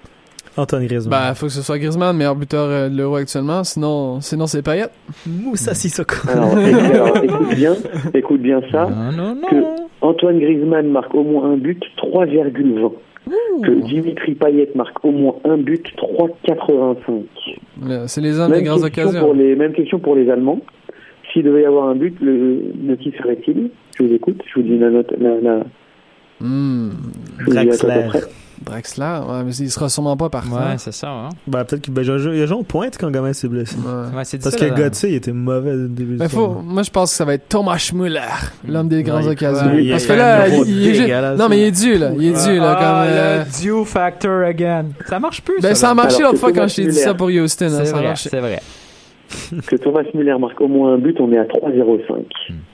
Antoine 0.58 0.86
Griezmann. 0.86 1.20
Ben, 1.30 1.34
faut 1.36 1.48
que 1.48 1.52
ce 1.52 1.62
soit 1.62 1.78
Griezmann, 1.78 2.16
meilleur 2.16 2.36
buteur 2.36 2.68
euh, 2.70 2.90
de 2.90 2.96
l'Euro 2.98 3.16
actuellement. 3.18 3.64
Sinon, 3.64 4.22
sinon 4.22 4.48
c'est 4.48 4.62
Payet. 4.62 4.86
Moussa 5.28 5.74
Sissoko. 5.74 6.16
Alors, 6.30 6.58
écoute, 6.60 6.82
alors, 6.94 7.18
écoute 7.24 7.56
bien, 7.56 7.74
écoute 8.14 8.42
bien 8.42 8.62
ça. 8.72 8.88
Non, 8.90 9.12
non, 9.36 9.42
Que. 9.50 9.56
Antoine 10.02 10.40
Griezmann 10.40 10.88
marque 10.90 11.14
au 11.16 11.24
moins 11.24 11.52
un 11.52 11.58
but, 11.58 11.82
3,20. 11.98 12.92
Que 13.64 13.72
Dimitri 13.88 14.36
Payet 14.36 14.70
marque 14.76 15.04
au 15.04 15.12
moins 15.12 15.36
un 15.46 15.58
but, 15.58 15.86
3,85. 15.98 17.24
Là, 17.88 18.08
C'est 18.08 18.22
les 18.22 18.40
hommes 18.40 18.52
des 18.52 18.62
grandes 18.64 18.84
occasions. 18.84 19.20
pour 19.20 19.34
les, 19.34 19.56
même 19.56 19.74
question 19.74 20.00
pour 20.00 20.16
les 20.16 20.30
Allemands. 20.30 20.60
S'il 21.34 21.44
devait 21.44 21.64
y 21.64 21.66
avoir 21.66 21.88
un 21.90 21.96
but, 21.96 22.16
le, 22.22 22.62
de 22.76 22.96
qui 22.96 23.12
serait-il? 23.18 23.72
Je 23.98 24.04
vous 24.04 24.14
écoute, 24.14 24.42
je 24.48 24.60
vous 24.62 24.66
dis 24.68 24.78
la 24.78 24.90
note. 24.90 25.12
La, 25.20 25.40
la, 25.42 25.64
Hmm. 26.42 26.90
je 27.40 27.46
vous 27.46 27.52
dis 27.52 27.58
Draxler. 28.64 29.20
ouais, 29.28 29.44
mais 29.46 29.52
il 29.56 29.70
sera 29.70 29.90
sûrement 29.90 30.16
pas 30.18 30.30
partant. 30.30 30.56
Ouais, 30.56 30.78
c'est 30.78 30.94
ça. 30.94 31.10
Hein? 31.10 31.30
Ben, 31.48 31.64
peut-être 31.66 31.82
qu'il 31.82 31.94
ben, 31.94 32.04
il 32.04 32.12
a 32.12 32.18
joué- 32.18 32.38
il 32.38 32.44
a 32.44 32.56
pointe 32.68 32.98
quand 33.00 33.12
Gamin 33.12 33.34
s'est 33.34 33.48
blessé. 33.48 33.76
Ouais. 33.78 34.18
Ouais, 34.18 34.24
Parce 34.42 34.56
que 34.56 34.66
hein. 34.66 34.74
Götze, 34.76 35.04
il 35.04 35.16
était 35.16 35.32
mauvais 35.32 35.74
le 35.74 35.88
début 35.88 36.16
Mais 36.20 36.28
du 36.28 36.34
faut, 36.34 36.48
moi, 36.50 36.84
je 36.84 36.90
pense 36.92 37.12
que 37.12 37.18
ça 37.18 37.26
va 37.26 37.34
être 37.34 37.48
Thomas 37.50 37.92
Müller, 37.94 38.20
l'homme 38.68 38.88
des 38.88 39.04
grandes 39.04 39.26
Ouais, 39.26 39.32
occasions. 39.32 39.68
ouais, 39.74 39.84
il 39.86 39.92
Parce 39.92 40.06
que 40.06 40.14
là, 40.14 40.48
il, 40.48 40.54
il 40.68 40.82
est 40.88 40.90
juste- 40.94 41.02
dégueulasse. 41.02 41.40
Non, 41.40 41.50
mais 41.50 41.58
il 41.60 41.64
est 41.64 41.72
dû, 41.72 41.98
là. 41.98 42.12
Il 42.18 42.26
est 42.28 42.48
dû, 42.48 42.58
là. 42.58 42.76
Ah, 42.78 42.82
comme, 43.06 43.14
euh, 43.14 43.44
le 43.44 43.52
Dio 43.62 43.86
factor 43.86 44.44
again. 44.44 44.86
Ça 45.08 45.20
marche 45.20 45.42
plus, 45.42 45.62
Ben, 45.62 45.76
ça 45.76 45.88
a 45.88 45.90
là. 45.92 45.96
marché 45.96 46.24
l'autre 46.24 46.38
fois 46.40 46.52
quand 46.54 46.68
je 46.68 46.76
t'ai 46.78 46.86
dit 46.88 46.94
ça 46.94 47.14
pour 47.14 47.28
Houston. 47.28 47.66
hein, 47.66 47.70
C'est 47.70 47.86
ça 47.86 47.96
a 47.96 48.00
vrai, 48.00 48.08
marché. 48.08 48.30
c'est 48.30 48.40
vrai. 48.40 48.60
Que 49.68 49.76
Thomas 49.76 50.04
Müller 50.14 50.36
marque 50.40 50.62
au 50.62 50.68
moins 50.68 50.94
un 50.94 50.98
but, 50.98 51.20
on 51.20 51.32
est 51.34 51.38
à 51.38 51.46
3,05. 51.46 52.26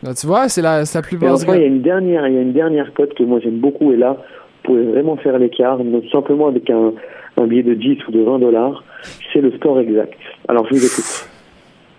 Là, 0.03 0.13
tu 0.13 0.27
vois, 0.27 0.49
c'est 0.49 0.61
la, 0.61 0.85
c'est 0.85 0.97
la 0.97 1.01
plus 1.01 1.15
Et 1.15 1.19
basse. 1.19 1.43
enfin, 1.43 1.55
il 1.55 1.61
y 1.61 1.63
a 1.63 1.67
une 1.67 1.81
dernière, 1.81 2.27
il 2.27 2.33
y 2.33 2.37
a 2.37 2.41
une 2.41 2.53
dernière 2.53 2.93
cote 2.93 3.13
que 3.13 3.23
moi 3.23 3.39
j'aime 3.41 3.59
beaucoup 3.59 3.91
et 3.93 3.97
là, 3.97 4.17
pouvez 4.63 4.83
vraiment 4.85 5.17
faire 5.17 5.37
l'écart, 5.37 5.79
simplement 6.11 6.47
avec 6.47 6.69
un, 6.69 6.91
un 7.37 7.47
billet 7.47 7.63
de 7.63 7.73
10 7.73 7.97
ou 8.07 8.11
de 8.11 8.21
20 8.23 8.39
dollars, 8.39 8.83
c'est 9.33 9.41
le 9.41 9.51
score 9.57 9.79
exact. 9.79 10.13
Alors 10.47 10.65
je 10.69 10.75
vous 10.75 10.85
écoute. 10.85 11.27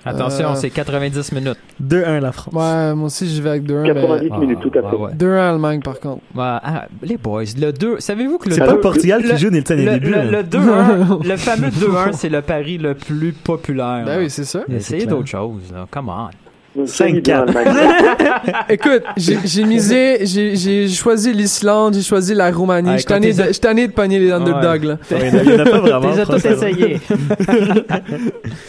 Attention, 0.05 0.49
Euh, 0.51 0.55
c'est 0.57 0.71
90 0.71 1.31
minutes. 1.33 1.59
2-1 1.81 2.19
la 2.21 2.33
France. 2.33 2.53
Ouais, 2.53 2.93
moi 2.93 3.07
aussi, 3.07 3.25
j'y 3.29 3.41
vais 3.41 3.51
avec 3.51 3.63
2-1. 3.63 3.85
90 3.85 4.29
Ah, 4.33 4.39
minutes, 4.39 4.59
tout 4.61 4.71
à 4.77 4.83
fait. 4.91 4.97
ouais, 4.97 5.03
ouais. 5.03 5.13
2-1 5.15 5.51
Allemagne, 5.53 5.81
par 5.81 6.01
contre. 6.01 6.23
Ouais, 6.35 6.43
ah, 6.43 6.87
les 7.05 7.17
boys, 7.17 7.45
le 7.57 7.71
2, 7.71 8.01
savez-vous 8.01 8.39
que 8.39 8.49
le 8.49 8.55
C'est 8.57 8.61
2 8.63 8.67
pas 8.67 8.73
le 8.75 8.81
Portugal 8.81 9.23
qui 9.23 9.31
le- 9.31 9.37
joue 9.37 9.51
dès 9.51 9.59
le 9.59 9.63
temps 9.63 9.77
des 9.77 9.85
le, 9.85 9.93
débuts. 10.01 10.11
le, 10.11 10.31
le 10.33 10.43
2-1, 10.43 11.29
le 11.29 11.37
fameux 11.37 11.69
2-1, 11.69 12.13
c'est 12.15 12.31
le 12.31 12.43
pari 12.43 12.79
le 12.79 12.95
plus 12.95 13.31
populaire. 13.33 14.03
Ben 14.05 14.19
oui, 14.19 14.29
c'est 14.29 14.43
ça. 14.45 14.65
Essayez 14.69 15.07
d'autres 15.07 15.29
choses, 15.29 15.73
là. 15.73 15.87
Come 15.89 16.09
on. 16.09 16.31
Donc, 16.75 16.87
5-4. 16.87 17.23
bien, 17.23 17.41
Allemagne. 17.43 17.69
Écoute, 18.71 19.03
j'ai 19.17 19.65
misé, 19.65 20.19
j'ai 20.25 20.89
choisi 20.89 21.33
l'Islande, 21.33 21.95
j'ai 21.95 22.03
choisi 22.03 22.35
la 22.35 22.51
Roumanie. 22.51 22.91
Ah, 22.95 22.97
Je 22.99 23.05
tanné 23.07 23.33
de- 23.33 23.89
de 23.91 23.93
pogner 23.93 24.19
les 24.19 24.31
underdogs, 24.33 24.85
là. 24.85 24.99
Ouais, 25.11 25.19
il 25.21 25.27
y 25.27 25.31
en 25.31 25.39
a- 25.39 25.43
il 25.43 25.51
y 25.51 25.55
en 25.55 25.59
a 25.61 25.65
pas 25.71 25.81
vraiment. 25.81 26.11
Les 26.13 26.21
as 26.21 26.27
tous 26.27 26.39
franchement. 26.39 26.51
essayés. 26.69 27.01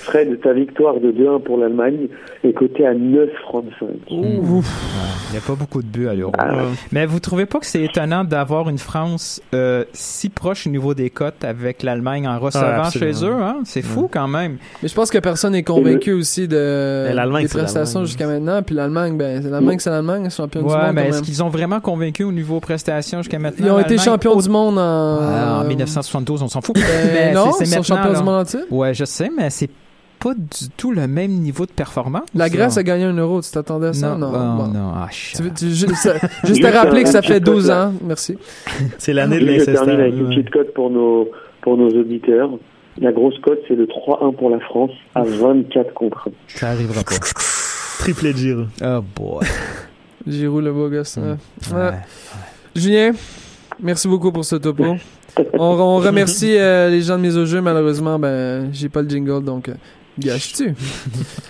Fred, 0.01 0.39
ta 0.41 0.53
victoire 0.53 0.95
de 0.99 1.11
2-1 1.11 1.39
pour 1.39 1.57
l'Allemagne 1.57 2.07
est 2.43 2.53
cotée 2.53 2.85
à 2.85 2.93
9,35. 2.93 3.87
Il 4.09 4.17
n'y 4.19 5.37
a 5.37 5.41
pas 5.45 5.55
beaucoup 5.55 5.81
de 5.81 5.87
buts 5.87 6.07
à 6.07 6.13
l'Euro. 6.13 6.31
Ah, 6.37 6.51
Mais 6.91 7.05
vous 7.05 7.19
trouvez 7.19 7.45
pas 7.45 7.59
que 7.59 7.65
c'est 7.65 7.83
étonnant 7.83 8.23
d'avoir 8.23 8.69
une 8.69 8.77
France 8.77 9.41
euh, 9.53 9.83
si 9.93 10.29
proche 10.29 10.67
au 10.67 10.69
niveau 10.69 10.93
des 10.93 11.09
cotes 11.09 11.43
avec 11.43 11.83
l'Allemagne 11.83 12.27
en 12.27 12.39
recevant 12.39 12.83
Ah, 12.83 12.89
chez 12.91 13.11
eux? 13.25 13.33
Hein? 13.41 13.57
C'est 13.65 13.81
fou 13.81 14.09
quand 14.11 14.27
même. 14.27 14.57
Mais 14.81 14.89
je 14.89 14.93
pense 14.93 15.09
que 15.09 15.17
personne 15.17 15.53
n'est 15.53 15.63
convaincu 15.63 16.11
aussi 16.13 16.47
de 16.47 17.05
Mais 17.07 17.13
l'Allemagne, 17.13 17.43
des 17.43 17.49
prestations 17.49 17.92
jusqu'à 18.01 18.27
maintenant. 18.27 18.61
Puis 18.61 18.75
l'Allemagne, 18.75 19.17
ben, 19.17 19.41
c'est 19.41 19.49
l'Allemagne, 19.49 19.77
c'est 19.79 19.89
l'Allemagne, 19.89 20.29
champion 20.29 20.61
du 20.61 20.67
Ouais, 20.67 20.73
monde. 20.85 20.93
mais 20.93 21.03
quand 21.03 21.09
est-ce 21.09 21.21
qu'ils 21.21 21.43
ont 21.43 21.49
vraiment 21.49 21.79
convaincu 21.79 22.23
au 22.23 22.31
niveau 22.31 22.59
prestations 22.59 23.19
jusqu'à 23.19 23.39
maintenant? 23.39 23.65
Ils 23.65 23.71
ont 23.71 23.79
été 23.79 23.97
champions 23.97 24.35
du 24.35 24.49
monde 24.49 24.77
en. 24.77 25.19
Ah, 25.21 25.61
en 25.61 25.67
1972, 25.67 26.41
on 26.43 26.47
s'en 26.47 26.61
fout. 26.61 26.75
Ben, 26.75 26.81
Mais 27.13 27.33
non, 27.33 27.51
c'est- 27.51 27.65
ils 27.65 27.67
sont 27.67 27.83
champions 27.83 28.11
là. 28.11 28.19
du 28.19 28.23
monde 28.25 28.41
entier. 28.41 28.59
Ouais, 28.71 28.93
je 28.93 29.05
sais, 29.05 29.29
mais 29.35 29.49
c'est 29.49 29.69
pas 30.19 30.33
du 30.35 30.69
tout 30.77 30.91
le 30.93 31.05
même 31.05 31.31
niveau 31.31 31.65
de 31.65 31.71
performance. 31.71 32.23
La 32.33 32.49
Grèce 32.49 32.77
a 32.77 32.83
gagné 32.83 33.03
un 33.03 33.13
euro, 33.17 33.41
tu 33.41 33.51
t'attendais 33.51 33.87
à 33.87 33.93
ça? 33.93 34.15
Non, 34.15 34.29
Non. 34.29 34.31
oh, 34.33 34.63
Bon. 34.63 34.67
non. 34.69 34.91
Ah, 34.95 35.07
shit. 35.11 35.35
Tu 35.37 35.43
veux- 35.43 35.51
tu- 35.53 35.69
ju- 35.71 35.93
ça- 35.95 36.13
juste 36.45 36.61
te 36.61 36.67
rappeler 36.67 37.03
que 37.03 37.09
ça 37.09 37.21
fait 37.21 37.41
12 37.41 37.69
ans. 37.69 37.91
Merci. 38.01 38.37
C'est 38.99 39.11
l'année 39.11 39.39
de 39.39 39.47
Et 39.49 39.59
je 39.59 39.65
termine 39.65 39.99
avec 39.99 40.13
une 40.13 40.29
petite 40.29 40.49
cote 40.49 40.73
pour 40.73 40.89
nos, 40.89 41.27
pour 41.61 41.75
nos 41.77 41.89
auditeurs. 41.89 42.49
La 43.01 43.11
grosse 43.11 43.37
cote, 43.39 43.57
c'est 43.67 43.73
le 43.73 43.87
3-1 43.87 44.33
pour 44.35 44.51
la 44.51 44.59
France 44.59 44.91
à 45.15 45.23
24 45.23 45.93
contre 45.95 46.29
1. 46.29 46.31
Ça 46.59 46.67
arrivera 46.69 47.01
pas. 47.03 47.15
Triplé 47.99 48.33
de 48.33 48.37
Giroud. 48.37 48.67
Oh 48.83 49.01
boy. 49.15 49.45
Giroud, 50.27 50.63
le 50.63 50.71
beau 50.73 50.89
gosse. 50.89 51.17
ouais. 51.17 51.35
Ouais. 51.73 51.77
Ouais. 51.81 51.91
Julien, 52.75 53.11
merci 53.81 54.07
beaucoup 54.07 54.31
pour 54.31 54.45
ce 54.45 54.55
topo. 54.55 54.95
On, 55.57 55.63
on 55.79 55.97
remercie 55.97 56.55
euh, 56.59 56.91
les 56.91 57.01
gens 57.01 57.17
de 57.17 57.23
mise 57.23 57.35
au 57.35 57.45
jeu. 57.47 57.59
Malheureusement, 57.59 58.19
ben, 58.19 58.69
j'ai 58.71 58.87
pas 58.87 59.01
le 59.01 59.09
jingle, 59.09 59.43
donc 59.43 59.67
euh, 59.67 59.73
gâche-tu. 60.19 60.75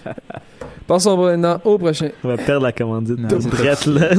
Passons 0.87 1.17
maintenant 1.17 1.59
au 1.65 1.77
prochain. 1.77 2.09
On 2.23 2.29
va 2.29 2.37
perdre 2.37 2.63
la 2.63 2.71
commandite. 2.71 3.17
Non, 3.19 3.27
prête, 3.49 3.85
là. 3.85 4.09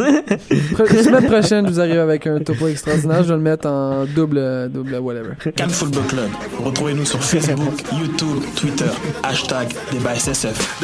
Semaine 1.03 1.25
prochaine, 1.27 1.66
je 1.66 1.72
vous 1.72 1.81
arrive 1.81 1.99
avec 1.99 2.27
un 2.27 2.41
topo 2.41 2.68
extraordinaire. 2.68 3.22
Je 3.22 3.29
vais 3.29 3.35
le 3.37 3.41
mettre 3.41 3.66
en 3.68 4.05
double, 4.05 4.70
double 4.70 4.97
whatever. 4.97 5.31
Cannes 5.57 5.70
Football 5.70 6.05
Club. 6.09 6.29
Retrouvez-nous 6.62 7.05
sur 7.07 7.22
Facebook, 7.22 7.83
YouTube, 7.99 8.43
Twitter, 8.57 8.91
hashtag 9.22 9.68
débat 9.93 10.14
SSF. 10.14 10.79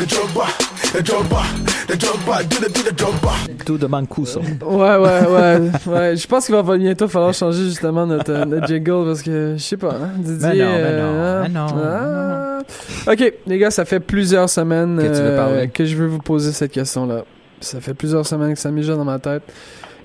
Tout 3.64 3.78
de 3.78 3.86
Mancuso. 3.86 4.40
Ouais, 4.40 4.96
ouais, 4.96 5.26
ouais, 5.26 5.60
ouais. 5.86 6.16
Je 6.16 6.26
pense 6.26 6.46
qu'il 6.46 6.54
va 6.54 6.76
bientôt 6.76 7.08
falloir 7.08 7.32
changer 7.34 7.64
justement 7.64 8.06
notre, 8.06 8.32
euh, 8.32 8.44
notre 8.44 8.66
jingle 8.66 9.06
parce 9.06 9.22
que 9.22 9.54
je 9.56 9.62
sais 9.62 9.76
pas. 9.76 9.92
Hein, 9.94 10.10
Didier, 10.18 10.58
Ben 10.64 10.96
non, 10.96 11.12
non, 11.12 11.14
euh, 11.14 11.48
non, 11.48 11.66
ah. 11.84 13.10
Ok, 13.12 13.32
les 13.46 13.58
gars, 13.58 13.70
ça 13.70 13.84
fait 13.84 14.00
plusieurs 14.00 14.48
semaines 14.48 14.96
Que 14.98 15.02
tu 15.06 15.22
veux 15.22 15.28
euh, 15.30 15.36
parler? 15.36 15.68
que 15.68 15.84
je 15.84 15.96
veux 15.96 16.06
vous 16.06 16.18
poser 16.18 16.52
cette 16.52 16.72
question-là. 16.72 17.24
Ça 17.60 17.80
fait 17.80 17.94
plusieurs 17.94 18.26
semaines 18.26 18.54
que 18.54 18.58
ça 18.58 18.70
mijote 18.70 18.96
dans 18.96 19.04
ma 19.04 19.18
tête. 19.18 19.42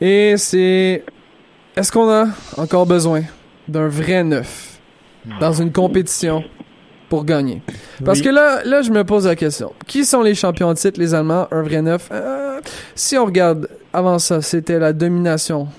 Et 0.02 0.36
c'est 0.38 1.04
est-ce 1.76 1.92
qu'on 1.92 2.10
a 2.10 2.26
encore 2.58 2.86
besoin 2.86 3.22
d'un 3.68 3.88
vrai 3.88 4.24
neuf 4.24 4.78
dans 5.40 5.54
une 5.54 5.72
compétition? 5.72 6.44
Pour 7.16 7.24
gagner? 7.24 7.62
Parce 8.04 8.20
Oui. 8.20 8.26
que 8.26 8.30
là, 8.30 8.62
là, 8.66 8.82
je 8.82 8.92
me 8.92 9.06
pose 9.06 9.26
la 9.26 9.38
question. 9.38 9.72
Qui 9.88 10.04
sont 10.04 10.22
les 10.22 10.36
champions 10.36 10.74
de 10.74 10.78
titre, 10.78 11.00
les 11.00 11.14
Allemands? 11.14 11.48
Un 11.50 11.62
vrai 11.62 11.82
neuf? 11.82 12.10
Euh, 12.12 12.60
si 12.94 13.18
on 13.18 13.24
regarde, 13.26 13.70
avant 13.94 14.20
ça, 14.20 14.42
c'était 14.42 14.80
la 14.80 14.92
domination. 14.92 15.70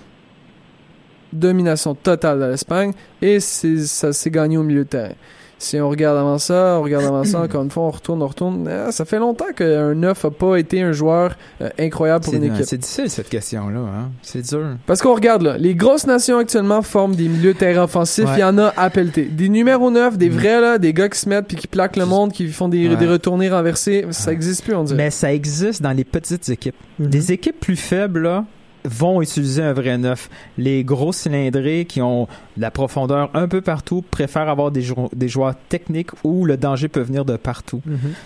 Domination 1.32 1.94
totale 1.94 2.40
de 2.40 2.44
l'Espagne. 2.46 2.92
Et 3.20 3.40
ça 3.40 4.12
s'est 4.14 4.30
gagné 4.30 4.56
au 4.56 4.62
milieu 4.62 4.84
de 4.84 4.88
terrain. 4.88 5.12
Si 5.58 5.80
on 5.80 5.88
regarde 5.88 6.18
avant 6.18 6.36
ça, 6.36 6.76
on 6.78 6.82
regarde 6.82 7.04
avant 7.06 7.24
ça, 7.24 7.40
encore 7.40 7.62
une 7.62 7.70
fois, 7.70 7.84
on 7.84 7.90
retourne, 7.90 8.22
on 8.22 8.26
retourne. 8.26 8.68
Euh, 8.68 8.90
ça 8.90 9.06
fait 9.06 9.18
longtemps 9.18 9.52
qu'un 9.56 9.94
neuf 9.94 10.24
a 10.26 10.30
pas 10.30 10.56
été 10.58 10.82
un 10.82 10.92
joueur 10.92 11.34
euh, 11.62 11.70
incroyable 11.78 12.24
pour 12.24 12.34
une 12.34 12.44
équipe. 12.44 12.64
c'est 12.66 12.76
difficile 12.76 13.08
cette 13.08 13.30
question-là. 13.30 13.78
Hein? 13.78 14.10
C'est 14.20 14.42
dur. 14.46 14.76
Parce 14.84 15.00
qu'on 15.00 15.14
regarde 15.14 15.40
là, 15.42 15.56
les 15.56 15.74
grosses 15.74 16.06
nations 16.06 16.36
actuellement 16.38 16.82
forment 16.82 17.14
des 17.16 17.28
milieux 17.28 17.54
de 17.54 17.58
terrain 17.58 17.84
offensifs, 17.84 18.26
Ouais. 18.26 18.32
il 18.36 18.40
y 18.40 18.44
en 18.44 18.58
a 18.58 18.72
à 18.76 18.90
pelleter. 18.90 19.24
Des 19.24 19.48
numéros 19.48 19.90
9, 19.90 20.18
des 20.18 20.28
vrais 20.28 20.60
là, 20.60 20.76
des 20.78 20.92
gars 20.92 21.08
qui 21.08 21.18
se 21.18 21.28
mettent 21.28 21.46
puis 21.46 21.56
qui 21.56 21.68
plaquent 21.68 21.96
le 21.96 22.06
monde, 22.06 22.32
qui 22.32 22.48
font 22.48 22.68
des, 22.68 22.88
Ouais. 22.90 22.96
des 22.96 23.06
retournés 23.06 23.48
renversés, 23.48 24.04
ça 24.10 24.32
existe 24.32 24.62
plus 24.62 24.74
on 24.74 24.84
dirait. 24.84 24.96
Mais 25.04 25.10
ça 25.10 25.32
existe 25.32 25.80
dans 25.80 25.92
les 25.92 26.04
petites 26.04 26.50
équipes. 26.50 26.76
Les 26.98 27.32
équipes 27.32 27.58
plus 27.58 27.76
faibles, 27.76 28.20
là, 28.24 28.44
vont 28.86 29.20
utiliser 29.22 29.62
un 29.62 29.72
vrai 29.72 29.98
neuf. 29.98 30.30
Les 30.58 30.84
gros 30.84 31.12
cylindrés 31.12 31.84
qui 31.86 32.00
ont 32.00 32.24
de 32.56 32.62
la 32.62 32.70
profondeur 32.70 33.30
un 33.34 33.48
peu 33.48 33.60
partout 33.60 34.02
préfèrent 34.10 34.48
avoir 34.48 34.70
des, 34.70 34.82
jou- 34.82 35.08
des 35.14 35.28
joueurs 35.28 35.54
techniques 35.68 36.10
où 36.24 36.44
le 36.44 36.56
danger 36.56 36.88
peut 36.88 37.00
venir 37.00 37.24
de 37.24 37.36
partout. 37.36 37.82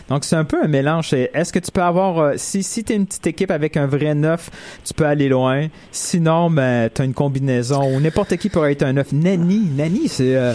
Donc 0.09 0.25
c'est 0.25 0.37
un 0.37 0.45
peu 0.45 0.63
un 0.63 0.69
mélange. 0.69 1.13
Est-ce 1.13 1.53
que 1.53 1.59
tu 1.59 1.71
peux 1.73 1.83
avoir 1.83 2.19
euh, 2.19 2.33
si 2.37 2.63
si 2.63 2.85
t'es 2.85 2.95
une 2.95 3.07
petite 3.07 3.27
équipe 3.27 3.51
avec 3.51 3.77
un 3.77 3.87
vrai 3.87 4.15
neuf, 4.15 4.51
tu 4.85 4.95
peux 4.95 5.07
aller 5.07 5.29
loin. 5.29 5.67
Sinon, 5.91 6.51
ben 6.51 6.89
t'as 6.93 7.05
une 7.05 7.15
combinaison. 7.15 7.97
Ou 7.97 8.01
n'importe 8.01 8.37
qui 8.37 8.49
pourrait 8.49 8.73
être 8.73 8.83
un 8.83 8.93
neuf. 8.93 9.13
Nani, 9.13 9.61
Nani, 9.77 10.09
c'est 10.09 10.37
euh, 10.37 10.55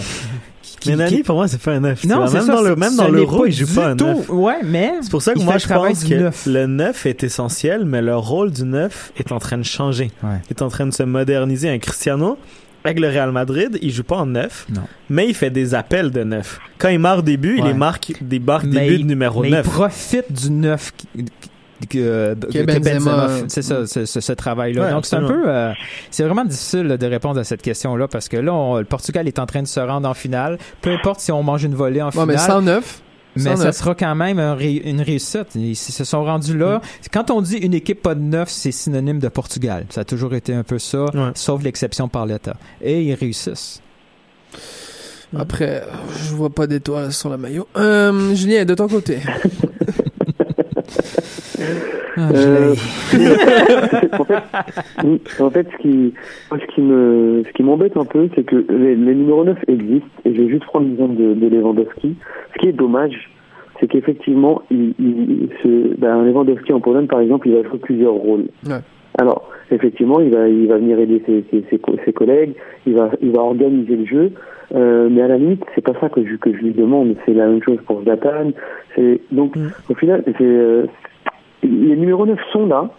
qui- 0.86 0.96
Mais 0.96 1.04
Nani, 1.04 1.16
qui- 1.18 1.22
pour 1.22 1.36
moi, 1.36 1.48
c'est 1.48 1.60
pas 1.60 1.72
un 1.72 1.80
neuf. 1.80 2.00
tu 2.00 2.06
non, 2.08 2.16
vois. 2.16 2.26
c'est 2.28 2.34
même 2.38 2.46
ça, 2.46 2.52
dans 2.54 2.62
le 2.62 2.76
même 2.76 2.96
dans 2.96 3.08
l'euro, 3.08 3.46
il 3.46 3.52
joue 3.52 3.74
pas 3.74 3.88
un 3.88 3.96
tout. 3.96 4.04
neuf. 4.06 4.28
Ouais, 4.30 4.60
mais 4.64 4.92
C'est 5.02 5.10
pour 5.10 5.22
ça 5.22 5.34
que 5.34 5.38
il 5.38 5.44
moi, 5.44 5.58
je 5.58 5.66
pense 5.68 6.04
que 6.04 6.14
neuf. 6.14 6.46
le 6.46 6.66
neuf 6.66 7.06
est 7.06 7.22
essentiel, 7.24 7.84
mais 7.84 8.02
le 8.02 8.16
rôle 8.16 8.50
du 8.50 8.64
neuf 8.64 9.12
est 9.16 9.32
en 9.32 9.38
train 9.38 9.58
de 9.58 9.64
changer. 9.64 10.10
Ouais. 10.22 10.40
Il 10.48 10.50
est 10.50 10.62
en 10.62 10.68
train 10.68 10.86
de 10.86 10.92
se 10.92 11.02
moderniser. 11.02 11.68
Un 11.68 11.78
Cristiano, 11.78 12.38
avec 12.84 13.00
le 13.00 13.08
Real 13.08 13.32
Madrid, 13.32 13.78
il 13.82 13.90
joue 13.90 14.04
pas 14.04 14.16
en 14.16 14.26
neuf, 14.26 14.66
Non. 14.72 14.82
mais 15.10 15.26
il 15.28 15.34
fait 15.34 15.50
des 15.50 15.74
appels 15.74 16.10
de 16.10 16.22
neuf. 16.22 16.60
Quand 16.78 16.88
il 16.88 16.98
marque 17.00 17.24
des 17.24 17.36
buts, 17.36 17.56
il 17.58 17.62
Ouais. 17.64 17.68
les 17.68 17.74
marque 17.74 18.12
des 18.20 18.38
marques 18.38 18.66
des 18.68 18.78
buts 18.86 18.94
il- 18.94 19.02
de 19.02 19.08
numéro 19.08 19.42
mais 19.42 19.50
9. 19.50 19.66
il 19.66 19.70
profite 19.72 20.32
du 20.32 20.50
neuf 20.50 20.92
que, 21.90 22.34
que 22.34 22.62
Benzema, 22.64 22.90
Benzema, 22.94 23.28
c'est 23.48 23.62
ça, 23.62 23.86
ce, 23.86 24.04
ce- 24.06 24.20
ce 24.20 24.32
travail-là. 24.32 24.82
Ouais, 24.84 24.90
Donc 24.90 25.06
c'est 25.06 25.16
un 25.16 25.26
peu, 25.26 25.42
euh, 25.46 25.72
c'est 26.10 26.24
vraiment 26.24 26.44
difficile 26.44 26.82
là, 26.84 26.96
de 26.96 27.06
répondre 27.06 27.38
à 27.40 27.44
cette 27.44 27.62
question-là 27.62 28.08
parce 28.08 28.28
que 28.28 28.36
là, 28.36 28.52
on- 28.54 28.78
le 28.78 28.84
Portugal 28.84 29.26
est 29.28 29.38
en 29.38 29.46
train 29.46 29.62
de 29.62 29.66
se 29.68 29.80
rendre 29.80 30.08
en 30.08 30.14
finale. 30.14 30.58
Peu 30.80 30.90
importe 30.92 31.20
si 31.20 31.32
on 31.32 31.42
mange 31.42 31.64
une 31.64 31.74
volée 31.74 32.00
en 32.02 32.06
Ouais, 32.06 32.12
finale. 32.12 32.26
mais 32.28 32.38
sans 32.38 32.62
neuf, 32.62 33.02
Mais 33.38 33.54
ça 33.56 33.70
sera 33.72 33.94
quand 33.94 34.14
même 34.14 34.38
un 34.38 34.54
ré- 34.54 34.80
une 34.84 35.02
réussite. 35.02 35.48
Ils 35.56 35.76
se 35.76 36.04
sont 36.04 36.24
rendus 36.24 36.56
là. 36.56 36.80
Quand 37.12 37.30
on 37.30 37.42
dit 37.42 37.56
une 37.58 37.74
équipe 37.74 38.00
pas 38.00 38.14
de 38.14 38.22
neuf, 38.22 38.48
c'est 38.48 38.72
synonyme 38.72 39.18
de 39.18 39.28
Portugal. 39.28 39.84
Ça 39.90 40.00
a 40.00 40.04
toujours 40.04 40.32
été 40.34 40.54
un 40.54 40.62
peu 40.62 40.78
ça, 40.78 41.04
Ouais. 41.04 41.32
sauf 41.34 41.62
l'exception 41.62 42.08
par 42.08 42.24
l'État. 42.24 42.54
Et 42.80 43.02
ils 43.02 43.12
réussissent. 43.14 43.82
Après, 45.38 45.82
euh, 45.82 45.86
je 46.24 46.32
vois 46.34 46.48
pas 46.48 46.66
d'étoiles 46.66 47.12
sur 47.12 47.28
le 47.28 47.36
maillot. 47.36 47.68
Euh, 47.76 48.34
Julien, 48.34 48.64
de 48.64 48.74
ton 48.74 48.88
côté. 48.88 49.18
Ah, 52.16 52.30
Euh, 52.34 52.74
en 54.18 54.24
fait, 54.24 54.42
en 55.40 55.50
fait, 55.50 55.66
ce 55.72 55.76
qui, 55.82 56.14
ce 56.50 56.74
qui 56.74 56.80
me, 56.80 57.42
ce 57.46 57.52
qui 57.52 57.62
m'embête 57.62 57.96
un 57.96 58.04
peu, 58.04 58.28
c'est 58.34 58.44
que 58.44 58.56
les, 58.70 58.94
les 58.94 59.14
numéros 59.14 59.44
9 59.44 59.58
existent, 59.68 60.06
et 60.24 60.34
je 60.34 60.42
vais 60.42 60.48
juste 60.48 60.64
prendre 60.64 60.86
l'exemple 60.88 61.16
de, 61.16 61.34
de 61.34 61.48
Lewandowski. 61.48 62.16
Ce 62.54 62.58
qui 62.58 62.68
est 62.68 62.72
dommage, 62.72 63.30
c'est 63.80 63.86
qu'effectivement, 63.88 64.62
il, 64.70 64.94
il, 64.98 65.48
ce, 65.62 65.94
ben, 65.98 66.24
Lewandowski 66.24 66.72
en 66.72 66.80
Pologne, 66.80 67.06
par 67.06 67.20
exemple, 67.20 67.48
il 67.48 67.54
va 67.54 67.62
jouer 67.68 67.78
plusieurs 67.78 68.14
rôles. 68.14 68.46
Ouais. 68.66 68.80
Alors, 69.18 69.50
effectivement, 69.70 70.20
il 70.20 70.30
va, 70.30 70.48
il 70.48 70.66
va 70.68 70.76
venir 70.78 70.98
aider 70.98 71.22
ses, 71.26 71.44
ses, 71.50 71.64
ses, 71.70 71.78
co- 71.78 71.96
ses 72.04 72.12
collègues, 72.12 72.52
il 72.86 72.94
va, 72.94 73.10
il 73.20 73.32
va 73.32 73.42
organiser 73.42 73.96
le 73.96 74.04
jeu, 74.06 74.32
euh, 74.74 75.08
mais 75.10 75.22
à 75.22 75.28
la 75.28 75.36
limite, 75.38 75.62
c'est 75.74 75.80
pas 75.84 75.92
ça 76.00 76.08
que 76.08 76.24
je, 76.26 76.36
que 76.36 76.50
je 76.52 76.58
lui 76.58 76.72
demande. 76.72 77.14
C'est 77.24 77.34
la 77.34 77.46
même 77.46 77.62
chose 77.62 77.78
pour 77.86 78.02
Zlatan. 78.02 78.50
C'est 78.94 79.20
donc, 79.32 79.54
au 79.90 79.94
final, 79.94 80.22
c'est, 80.26 80.34
euh, 80.42 80.86
les 81.66 81.96
numéros 81.96 82.26
9 82.26 82.38
sont 82.52 82.66
là, 82.66 82.90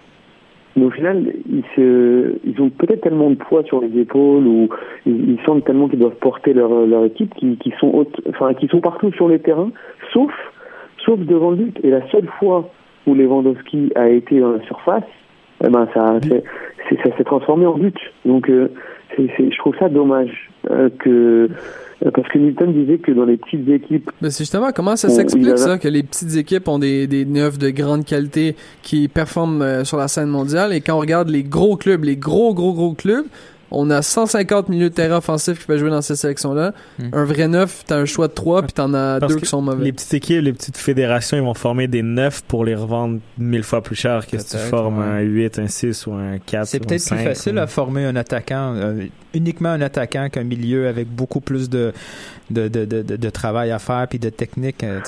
mais 0.75 0.85
au 0.85 0.91
final, 0.91 1.33
ils, 1.49 1.63
se, 1.75 2.35
ils 2.45 2.61
ont 2.61 2.69
peut-être 2.69 3.01
tellement 3.01 3.31
de 3.31 3.35
poids 3.35 3.63
sur 3.63 3.81
les 3.81 3.99
épaules 3.99 4.45
ou 4.45 4.69
ils, 5.05 5.31
ils 5.31 5.39
sentent 5.45 5.65
tellement 5.65 5.87
qu'ils 5.87 5.99
doivent 5.99 6.15
porter 6.15 6.53
leur, 6.53 6.85
leur 6.85 7.05
équipe 7.05 7.33
qu'ils 7.35 7.73
sont, 7.79 8.05
enfin, 8.29 8.51
sont 8.69 8.81
partout 8.81 9.11
sur 9.13 9.27
les 9.27 9.39
terrains, 9.39 9.71
sauf, 10.13 10.31
sauf 11.03 11.19
devant 11.19 11.51
le 11.51 11.57
but. 11.57 11.79
Et 11.83 11.89
la 11.89 12.07
seule 12.09 12.27
fois 12.39 12.69
où 13.07 13.15
Lewandowski 13.15 13.91
a 13.95 14.09
été 14.09 14.39
dans 14.39 14.51
la 14.51 14.63
surface, 14.65 15.03
eh 15.63 15.69
ben 15.69 15.87
ça, 15.93 16.19
s'est 16.21 17.23
transformé 17.23 17.65
en 17.65 17.77
but. 17.77 17.97
Donc, 18.25 18.49
euh, 18.49 18.69
je 19.17 19.57
trouve 19.57 19.75
ça 19.79 19.89
dommage 19.89 20.51
euh, 20.69 20.89
que 20.99 21.49
parce 21.99 22.27
que 22.27 22.37
Newton 22.37 22.73
disait 22.73 22.99
que 22.99 23.11
dans 23.11 23.25
les 23.25 23.37
petites 23.37 23.67
équipes, 23.67 24.11
Mais 24.21 24.29
c'est 24.29 24.43
justement 24.43 24.71
comment 24.71 24.95
ça 24.95 25.09
s'explique 25.09 25.57
ça 25.57 25.77
que 25.77 25.87
les 25.87 26.03
petites 26.03 26.35
équipes 26.35 26.67
ont 26.67 26.79
des 26.79 27.07
des 27.07 27.25
neufs 27.25 27.57
de 27.57 27.69
grande 27.69 28.05
qualité 28.05 28.55
qui 28.83 29.07
performent 29.07 29.61
euh, 29.61 29.83
sur 29.83 29.97
la 29.97 30.07
scène 30.07 30.29
mondiale. 30.29 30.73
Et 30.73 30.81
quand 30.81 30.95
on 30.95 30.99
regarde 30.99 31.29
les 31.29 31.43
gros 31.43 31.75
clubs, 31.75 32.03
les 32.03 32.17
gros 32.17 32.53
gros 32.53 32.73
gros 32.73 32.93
clubs, 32.93 33.25
on 33.69 33.89
a 33.89 34.01
150 34.01 34.69
milieux 34.69 34.89
de 34.89 34.93
terrain 34.95 35.17
offensifs 35.17 35.59
qui 35.59 35.65
peuvent 35.65 35.77
jouer 35.79 35.89
dans 35.89 36.01
ces 36.01 36.15
sélections 36.15 36.53
là. 36.53 36.73
Un 37.11 37.25
vrai 37.25 37.47
neuf, 37.47 37.83
t'as 37.85 37.97
un 37.97 38.05
choix 38.05 38.27
de 38.29 38.33
trois 38.33 38.61
puis 38.61 38.71
t'en 38.71 38.93
as 38.93 39.19
Parce 39.19 39.33
deux 39.33 39.39
qui 39.39 39.45
sont 39.45 39.61
mauvais. 39.61 39.83
Les 39.83 39.91
petites 39.91 40.13
équipes, 40.13 40.41
les 40.41 40.53
petites 40.53 40.77
fédérations, 40.77 41.35
ils 41.37 41.43
vont 41.43 41.53
former 41.53 41.87
des 41.87 42.01
neufs 42.01 42.41
pour 42.47 42.63
les 42.63 42.75
revendre 42.75 43.19
mille 43.37 43.63
fois 43.63 43.81
plus 43.81 43.95
cher 43.95 44.25
que 44.25 44.37
si 44.37 44.45
tu 44.51 44.57
formes 44.57 44.99
ouais. 44.99 45.05
un 45.05 45.19
8, 45.19 45.59
un 45.59 45.67
6 45.67 46.07
ou 46.07 46.13
un 46.13 46.37
4 46.37 46.65
C'est 46.67 46.79
peut-être 46.79 46.89
plus 46.89 46.99
5, 46.99 47.23
facile 47.23 47.55
ou- 47.55 47.59
à 47.59 47.67
former 47.67 48.05
un 48.05 48.15
attaquant, 48.15 48.73
euh, 48.75 49.03
uniquement 49.33 49.69
un 49.69 49.81
attaquant 49.81 50.29
qu'un 50.29 50.43
milieu 50.45 50.87
avec 50.87 51.07
beaucoup 51.09 51.41
plus 51.41 51.69
de, 51.69 51.91
de, 52.49 52.67
de, 52.69 52.85
de, 52.85 53.01
de- 53.01 53.15
de 53.17 53.29
travail 53.29 53.71
à 53.71 53.79
faire 53.79 54.07
puis 54.09 54.17
de 54.19 54.29
technique. 54.29 54.83
euh. 54.83 55.01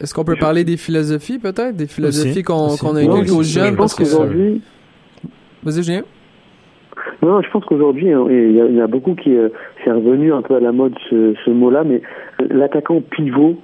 Est-ce- 0.00 0.12
qu'on 0.12 0.24
peut 0.24 0.36
parler 0.36 0.64
des 0.64 0.76
philosophies 0.76 1.38
peut-être, 1.38 1.76
des 1.76 1.86
philosophies 1.86 2.42
qu'on 2.42 2.74
a 2.96 3.00
inculquées 3.00 3.30
aux 3.30 3.42
je 3.44 3.48
jeunes? 3.48 3.76
pense 3.76 3.94
parce 3.94 4.10
que 4.10 4.14
qu'aujourd'hui, 4.16 4.60
Vas-y 5.62 5.82
Julien. 5.84 6.02
Non, 7.22 7.40
je 7.40 7.50
pense 7.50 7.64
qu'aujourd'hui, 7.64 8.12
hein, 8.12 8.26
il 8.28 8.52
y, 8.52 8.76
y 8.76 8.80
a 8.80 8.86
beaucoup 8.86 9.14
qui 9.14 9.36
euh, 9.36 9.48
c'est 9.82 9.92
revenu 9.92 10.32
un 10.32 10.42
peu 10.42 10.54
à 10.54 10.60
la 10.60 10.72
mode 10.72 10.94
ce, 11.08 11.34
ce 11.44 11.50
mot-là, 11.50 11.84
mais 11.84 12.02
euh, 12.40 12.46
l'attaquant 12.50 13.00
pivot 13.00 13.56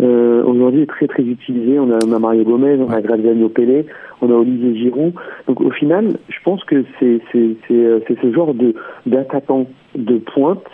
euh, 0.00 0.44
aujourd'hui 0.44 0.82
est 0.82 0.86
très 0.86 1.06
très 1.06 1.22
utilisé. 1.22 1.78
On 1.78 1.90
a, 1.90 1.98
on 2.06 2.12
a 2.12 2.18
Mario 2.18 2.44
Gomez, 2.44 2.76
on 2.78 2.90
a 2.90 3.00
Graziano 3.00 3.48
Pelé, 3.48 3.86
on 4.20 4.30
a 4.30 4.34
Olivier 4.34 4.76
Giroud. 4.76 5.12
Donc 5.46 5.60
au 5.60 5.70
final, 5.70 6.18
je 6.28 6.38
pense 6.44 6.62
que 6.64 6.84
c'est 6.98 7.20
c'est 7.32 7.56
c'est 7.66 7.74
euh, 7.74 8.00
c'est 8.06 8.18
ce 8.20 8.32
genre 8.32 8.54
de 8.54 8.74
d'attaquant 9.06 9.66
de 9.94 10.18
pointe 10.18 10.64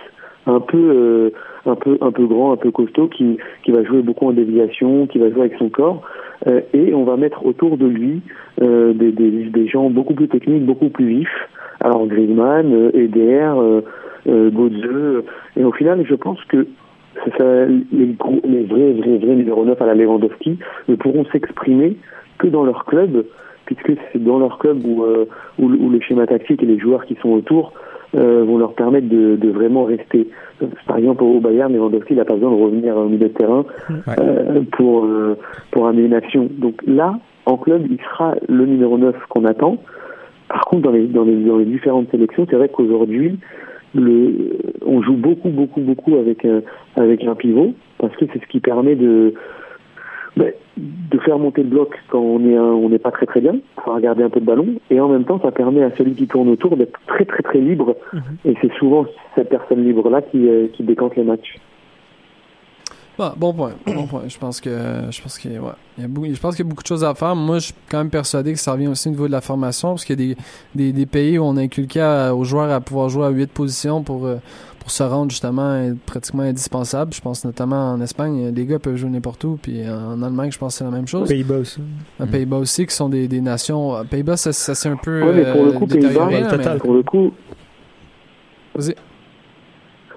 un 0.47 0.61
peu 0.61 0.77
euh, 0.77 1.31
un 1.67 1.75
peu 1.75 1.99
un 2.01 2.13
peu 2.13 2.27
grand, 2.27 2.53
un 2.53 2.57
peu 2.57 2.71
costaud 2.71 3.09
qui 3.09 3.39
qui 3.65 3.73
va 3.73 3.85
jouer 3.85 4.03
beaucoup 4.03 4.27
en 4.27 4.33
déviation, 4.33 5.07
qui 5.07 5.19
va 5.19 5.31
jouer 5.31 5.41
avec 5.41 5.55
son 5.59 5.69
corps. 5.69 6.03
Euh, 6.47 6.61
et 6.73 6.93
on 6.95 7.05
va 7.05 7.17
mettre 7.17 7.47
autour 7.47 7.77
de 7.79 7.87
lui 7.87 8.21
euh, 8.63 8.93
des, 8.93 9.13
des 9.13 9.69
gens 9.69 9.89
beaucoup 9.91 10.15
plus 10.15 10.29
techniques, 10.29 10.65
beaucoup 10.65 10.89
plus 10.89 11.07
vifs. 11.07 11.49
Alors 11.81 12.07
Griezmann, 12.07 12.73
euh, 12.73 12.91
Eder, 12.95 13.53
euh, 13.57 13.81
euh, 14.27 14.51
euh, 14.57 15.23
et 15.57 15.65
au 15.65 15.73
final, 15.73 16.05
je 16.07 16.15
pense 16.15 16.43
que 16.45 16.67
ça, 17.39 17.67
les, 17.67 18.07
gros, 18.19 18.41
les 18.45 18.65
vrais, 18.65 18.93
vrais, 18.93 19.19
vrais 19.19 19.35
numéro 19.35 19.65
9 19.65 19.81
à 19.81 19.87
la 19.87 19.95
Lewandowski. 19.95 20.59
Ne 20.89 20.97
pourront 20.97 21.25
s'exprimer 21.27 21.97
que 22.39 22.49
dans 22.49 22.65
leur 22.65 22.85
club, 22.85 23.25
puisque 23.67 23.93
c'est 24.13 24.23
dans 24.23 24.39
leur 24.39 24.59
club 24.59 24.85
où, 24.85 25.05
euh, 25.05 25.27
où, 25.59 25.67
où 25.67 25.91
le 25.91 26.01
schéma 26.01 26.27
tactique 26.27 26.63
et 26.63 26.67
les 26.67 26.79
joueurs 26.79 27.05
qui 27.07 27.17
sont 27.17 27.31
autour 27.31 27.73
euh, 28.15 28.45
vont 28.45 28.59
leur 28.59 28.75
permettre 28.75 29.09
de, 29.09 29.37
de 29.37 29.51
vraiment 29.51 29.85
rester. 29.85 30.29
Par 30.87 30.99
exemple, 30.99 31.25
au 31.25 31.41
Bayern, 31.41 31.73
Lewandowski 31.73 32.15
n'a 32.15 32.25
pas 32.25 32.35
besoin 32.35 32.51
de 32.51 32.63
revenir 32.63 32.97
au 32.97 33.09
milieu 33.09 33.29
de 33.29 33.33
terrain 33.35 33.65
euh, 34.19 34.63
pour, 34.73 35.05
euh, 35.05 35.37
pour 35.71 35.87
amener 35.87 36.05
une 36.05 36.15
action. 36.15 36.49
Donc 36.51 36.81
là, 36.87 37.19
en 37.47 37.57
club, 37.57 37.87
il 37.91 37.99
sera 37.99 38.35
le 38.49 38.67
numéro 38.67 38.99
9 38.99 39.15
qu'on 39.29 39.45
attend. 39.45 39.79
Par 40.49 40.65
contre, 40.67 40.83
dans 40.83 40.93
les, 40.93 41.07
dans 41.07 41.25
les, 41.25 41.37
dans 41.37 41.59
les 41.59 41.65
différentes 41.65 42.11
sélections, 42.11 42.47
c'est 42.49 42.57
vrai 42.57 42.69
qu'aujourd'hui, 42.69 43.39
le, 43.95 44.59
on 44.87 45.03
joue 45.03 45.17
beaucoup, 45.17 45.49
beaucoup, 45.49 45.81
beaucoup 45.81 46.17
avec, 46.17 46.47
avec 46.97 47.25
un 47.25 47.35
pivot, 47.35 47.75
parce 47.99 48.15
que 48.17 48.27
c'est 48.33 48.41
ce 48.41 48.47
qui 48.47 48.61
permet 48.61 48.95
de, 48.95 49.35
ben, 50.37 50.53
de 50.77 51.19
faire 51.21 51.39
monter 51.39 51.63
le 51.63 51.69
bloc 51.69 51.95
quand 52.11 52.19
on 52.19 52.41
est 52.49 52.57
un- 52.57 52.63
on 52.63 52.89
n'est 52.89 52.99
pas 52.99 53.13
très 53.13 53.27
très 53.27 53.41
bien, 53.41 53.55
pour 53.77 53.99
garder 54.01 54.23
un 54.25 54.31
peu 54.31 54.41
de 54.41 54.45
ballon, 54.47 54.67
et 54.91 54.99
en 55.01 55.09
même 55.09 55.25
temps, 55.25 55.41
ça 55.41 55.53
permet 55.53 55.83
à 55.83 55.95
celui 55.97 56.15
qui 56.15 56.27
tourne 56.27 56.49
autour 56.49 56.77
d'être 56.77 56.99
très 57.07 57.25
très 57.25 57.43
très 57.43 57.61
libre, 57.61 57.95
et 58.45 58.55
c'est 58.61 58.73
souvent 58.75 59.07
cette 59.37 59.49
personne 59.49 59.85
libre-là 59.85 60.23
qui, 60.23 60.49
euh, 60.49 60.67
qui 60.73 60.83
décante 60.83 61.15
les 61.17 61.23
matchs. 61.25 61.57
Bon, 63.17 63.31
bon 63.37 63.55
point, 63.55 63.73
bon 63.87 64.07
point. 64.09 64.23
Je 64.27 64.37
pense 64.37 64.61
que, 64.61 64.71
je 65.09 65.23
pense 65.23 65.39
que, 65.39 65.49
ouais, 65.49 65.71
il 65.97 66.03
y 66.03 66.05
a 66.05 66.09
beaucoup, 66.09 66.27
je 66.27 66.41
pense 66.41 66.57
qu'il 66.57 66.65
y 66.65 66.69
a 66.69 66.69
beaucoup 66.69 66.83
de 66.83 66.89
choses 66.89 67.05
à 67.05 67.15
faire. 67.15 67.37
Moi, 67.37 67.59
je 67.61 67.67
suis 67.67 67.75
quand 67.89 67.99
même 67.99 68.11
persuadé 68.11 68.53
que 68.53 68.59
ça 68.59 68.73
revient 68.73 68.89
aussi 68.89 69.07
au 69.07 69.13
niveau 69.13 69.29
de 69.29 69.33
la 69.33 69.41
formation, 69.41 69.91
parce 69.91 70.05
qu'il 70.05 70.21
y 70.21 70.33
a 70.33 70.35
des, 70.35 70.41
des, 70.75 70.93
des 70.93 71.07
pays 71.07 71.39
où 71.39 71.45
on 71.45 71.57
à- 72.01 72.35
aux 72.35 72.43
joueurs 72.43 72.73
à 72.73 72.81
pouvoir 72.81 73.09
jouer 73.11 73.27
à 73.27 73.29
huit 73.31 73.53
positions 73.53 74.03
pour, 74.03 74.27
euh, 74.27 74.39
pour 74.85 74.91
se 74.91 75.03
rendre 75.03 75.31
justement 75.31 75.77
être 75.77 75.99
pratiquement 76.05 76.43
indispensable. 76.43 77.15
Je 77.15 77.23
pense 77.23 77.43
notamment 77.43 77.93
en 77.93 78.03
Espagne, 78.03 78.53
les 78.55 78.67
gars 78.67 78.79
peuvent 78.79 78.97
jouer 78.97 79.09
n'importe 79.09 79.43
où, 79.45 79.59
puis 79.61 79.81
en 79.89 80.23
Allemagne, 80.23 80.53
je 80.53 80.59
pense 80.59 80.75
que 80.75 80.79
c'est 80.79 80.85
la 80.85 80.91
même 80.91 81.09
chose. 81.09 81.27
Pays-Bas 81.27 81.57
aussi. 81.61 81.81
À 82.21 82.27
Pays-Bas 82.27 82.59
aussi, 82.59 82.85
qui 82.87 82.95
sont 82.95 83.09
des, 83.09 83.27
des 83.27 83.41
nations. 83.41 83.95
à 83.95 84.05
Pays-Bas, 84.05 84.37
ça, 84.37 84.53
ça 84.53 84.75
c'est 84.75 84.91
un 84.91 84.97
peu. 84.97 85.23
Ouais, 85.23 85.33
mais 85.35 85.53
pour 85.53 85.65
le 85.65 85.71
euh, 85.71 85.73
coup, 85.73 85.87
Pays-Bas, 85.87 86.31
là, 86.31 86.59
mais- 86.59 86.79
pour 86.79 86.93
le 86.93 87.03
coup, 87.03 87.33
Vas-y. 88.75 88.95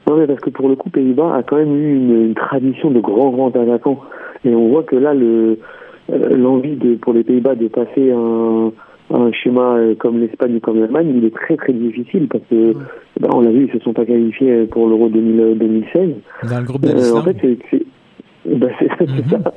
Non, 0.06 0.18
mais 0.18 0.28
parce 0.28 0.42
que 0.42 0.50
pour 0.50 0.68
le 0.68 0.76
coup, 0.76 0.90
Pays-Bas 0.90 1.36
a 1.36 1.44
quand 1.44 1.56
même 1.56 1.74
eu 1.74 1.96
une, 1.96 2.26
une 2.28 2.36
tradition 2.36 2.92
de 2.92 3.00
grands, 3.00 3.30
grands 3.30 3.50
attaquants. 3.50 4.02
Et 4.44 4.54
on 4.54 4.68
voit 4.68 4.84
que 4.84 4.98
là, 4.98 5.14
le 5.14 5.60
euh, 6.10 6.38
l'envie 6.38 6.76
de 6.76 6.96
pour 6.96 7.14
les 7.14 7.24
Pays-Bas 7.24 7.56
de 7.56 7.70
passer 7.70 8.12
un, 8.12 8.72
un 9.10 9.32
schéma 9.32 9.78
euh, 9.78 9.96
comme 9.96 10.20
l'Espagne 10.20 10.58
ou 10.58 10.60
comme 10.60 10.80
l'Allemagne, 10.80 11.14
il 11.16 11.26
est 11.26 11.34
très, 11.34 11.56
très 11.56 11.74
difficile 11.74 12.28
parce 12.28 12.44
que, 12.50 12.74
ben, 13.20 13.30
on 13.34 13.42
l'a 13.42 13.52
vu, 13.52 13.70
ils 13.72 13.80
se 13.80 13.84
sont 13.84 13.94
pas 13.94 14.06
qualifiés 14.06 14.66
pour 14.66 14.88
l'Euro 14.88 15.10
2000 15.10 15.58
2016. 15.58 16.10
Dans 16.50 16.60
le 16.60 16.66
groupe 16.66 16.86
Euh, 16.86 17.14
en 17.16 17.24
fait, 17.24 17.38
c'est 17.42 17.58
c'est 17.72 17.86
ben, 18.46 18.70
c'est 18.80 19.30
ça. 19.30 19.54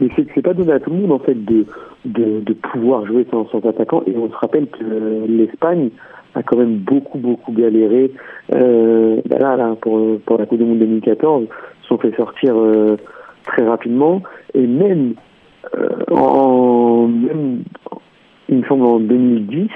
Mais 0.00 0.08
c'est 0.14 0.24
que 0.24 0.30
c'est 0.34 0.42
pas 0.42 0.54
donné 0.54 0.72
à 0.72 0.80
tout 0.80 0.90
le 0.90 0.96
monde 0.96 1.12
en 1.12 1.18
fait 1.18 1.34
de 1.34 1.66
de, 2.04 2.40
de 2.40 2.52
pouvoir 2.52 3.06
jouer 3.06 3.26
sans, 3.30 3.46
sans 3.48 3.64
attaquant. 3.66 4.02
Et 4.06 4.14
on 4.16 4.30
se 4.30 4.36
rappelle 4.36 4.66
que 4.68 5.26
l'Espagne 5.26 5.90
a 6.34 6.42
quand 6.42 6.56
même 6.56 6.76
beaucoup 6.76 7.18
beaucoup 7.18 7.52
galéré. 7.52 8.10
Euh, 8.54 9.20
ben 9.26 9.38
là, 9.38 9.56
là, 9.56 9.76
pour 9.80 10.18
pour 10.20 10.38
la 10.38 10.46
Coupe 10.46 10.58
du 10.58 10.64
Monde 10.64 10.78
2014, 10.78 11.46
se 11.82 11.88
sont 11.88 11.98
fait 11.98 12.14
sortir 12.16 12.54
euh, 12.56 12.96
très 13.44 13.66
rapidement. 13.66 14.22
Et 14.54 14.66
même 14.66 15.14
euh, 15.76 15.88
en 16.10 17.08
même 17.08 17.62
il 18.48 18.58
me 18.58 18.64
semble 18.64 18.84
en 18.86 18.98
2010, 19.00 19.68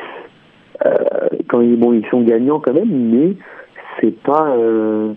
euh, 0.86 0.90
quand 1.48 1.60
ils 1.60 1.76
bon 1.78 1.92
ils 1.92 2.06
sont 2.10 2.22
gagnants 2.22 2.60
quand 2.60 2.72
même, 2.74 2.88
mais 2.90 3.32
c'est 4.00 4.16
pas 4.22 4.54
euh, 4.56 5.12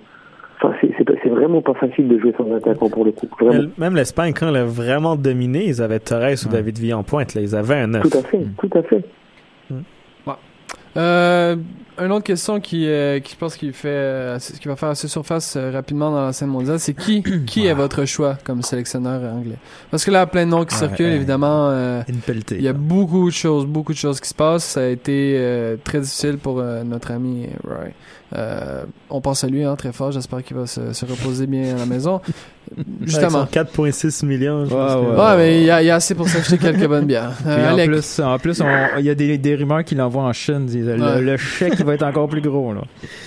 Enfin, 0.61 0.73
c'est- 0.79 0.89
c'est 0.97 1.03
pas- 1.03 1.13
c'est 1.21 1.29
vraiment 1.29 1.61
pas 1.61 1.73
facile 1.73 2.07
de 2.07 2.17
jouer 2.17 2.33
sans 2.37 2.49
attaquant 2.55 2.89
pour 2.89 3.03
le 3.03 3.11
coup. 3.11 3.27
Vraiment. 3.39 3.53
Même- 3.63 3.71
Même 3.77 3.95
l'Espagne, 3.95 4.31
quand 4.33 4.47
elle 4.47 4.55
a 4.55 4.63
vraiment 4.63 5.17
dominé, 5.17 5.65
ils 5.65 5.81
avaient 5.81 5.99
Torres 5.99 6.45
ou 6.45 6.49
David 6.49 6.77
Villa 6.79 6.97
en 6.97 7.03
pointe. 7.03 7.33
Là. 7.35 7.41
Ils 7.41 7.55
avaient 7.57 7.75
un 7.75 7.87
9. 7.87 8.09
Tout 8.09 8.17
à 8.17 8.21
fait, 8.21 8.39
tout 8.57 8.69
à 8.77 8.81
fait. 8.83 9.03
Euh, 10.97 11.55
une 12.03 12.11
autre 12.11 12.23
question 12.23 12.59
qui, 12.59 12.87
euh, 12.87 13.19
qui 13.19 13.33
je 13.33 13.37
pense 13.37 13.55
qui 13.55 13.71
fait, 13.71 13.87
euh, 13.87 14.37
qui 14.59 14.67
va 14.67 14.75
faire 14.75 14.89
assez 14.89 15.07
surface 15.07 15.55
euh, 15.55 15.71
rapidement 15.71 16.11
dans 16.11 16.25
la 16.25 16.33
scène 16.33 16.49
mondiale, 16.49 16.79
c'est 16.79 16.93
qui, 16.93 17.23
qui 17.45 17.65
est 17.67 17.73
votre 17.73 18.05
choix 18.05 18.37
comme 18.43 18.61
sélectionneur 18.61 19.21
anglais? 19.33 19.57
Parce 19.91 20.03
que 20.05 20.11
là, 20.11 20.25
plein 20.25 20.45
de 20.45 20.51
noms 20.51 20.65
qui 20.65 20.73
Ouais, 20.75 20.79
circulent, 20.79 21.05
ouais. 21.07 21.15
évidemment. 21.15 21.69
euh, 21.69 22.01
Une 22.07 22.17
pelletée. 22.17 22.55
il 22.57 22.63
y 22.63 22.67
a 22.67 22.73
beaucoup 22.73 23.27
de 23.29 23.33
choses, 23.33 23.65
beaucoup 23.65 23.93
de 23.93 23.97
choses 23.97 24.19
qui 24.19 24.29
se 24.29 24.33
passent. 24.35 24.65
Ça 24.65 24.81
a 24.81 24.87
été 24.87 25.35
euh, 25.37 25.75
très 25.83 25.99
difficile 25.99 26.37
pour 26.37 26.59
euh, 26.59 26.83
notre 26.83 27.11
ami 27.11 27.47
Roy. 27.63 27.75
Euh, 28.35 28.83
on 29.09 29.21
pense 29.21 29.43
à 29.43 29.47
lui 29.47 29.63
hein, 29.63 29.75
très 29.75 29.93
fort. 29.93 30.11
J'espère 30.11 30.43
qu'il 30.43 30.57
va 30.57 30.65
se, 30.67 30.91
se 30.93 31.05
reposer 31.05 31.45
bien 31.47 31.75
à 31.75 31.79
la 31.79 31.85
maison. 31.85 32.19
Justement. 33.03 33.41
Avec 33.43 33.53
son 33.75 33.83
4,6 33.83 34.25
millions. 34.25 34.65
je 34.65 34.71
Ouais, 34.73 34.77
pense 34.79 34.93
que- 34.95 34.99
ouais. 35.11 35.15
Ouais, 35.23 35.37
mais 35.37 35.59
il 35.61 35.65
y 35.67 35.69
a, 35.71 35.83
il 35.83 35.85
y 35.85 35.89
a 35.91 35.95
assez 35.95 36.15
pour 36.15 36.27
s'acheter 36.27 36.57
quelques 36.57 36.87
bonnes 36.87 37.05
bières. 37.05 37.31
Euh, 37.45 37.71
en 37.71 37.85
plus, 37.85 38.19
en 38.19 38.39
plus, 38.39 38.61
on- 38.61 38.97
il 38.99 39.05
y 39.05 39.09
a 39.11 39.15
des, 39.15 39.37
des 39.37 39.55
rumeurs 39.55 39.83
qui 39.83 39.93
l'envoient 39.93 40.23
en 40.23 40.33
Chine. 40.33 40.67
Le, 40.73 40.95
Ouais. 41.01 41.21
le 41.21 41.37
chèque 41.37 41.84
va 41.85 41.93
être 41.93 42.03
encore 42.03 42.27
plus 42.27 42.41
gros. 42.41 42.73
Là. 42.73 42.81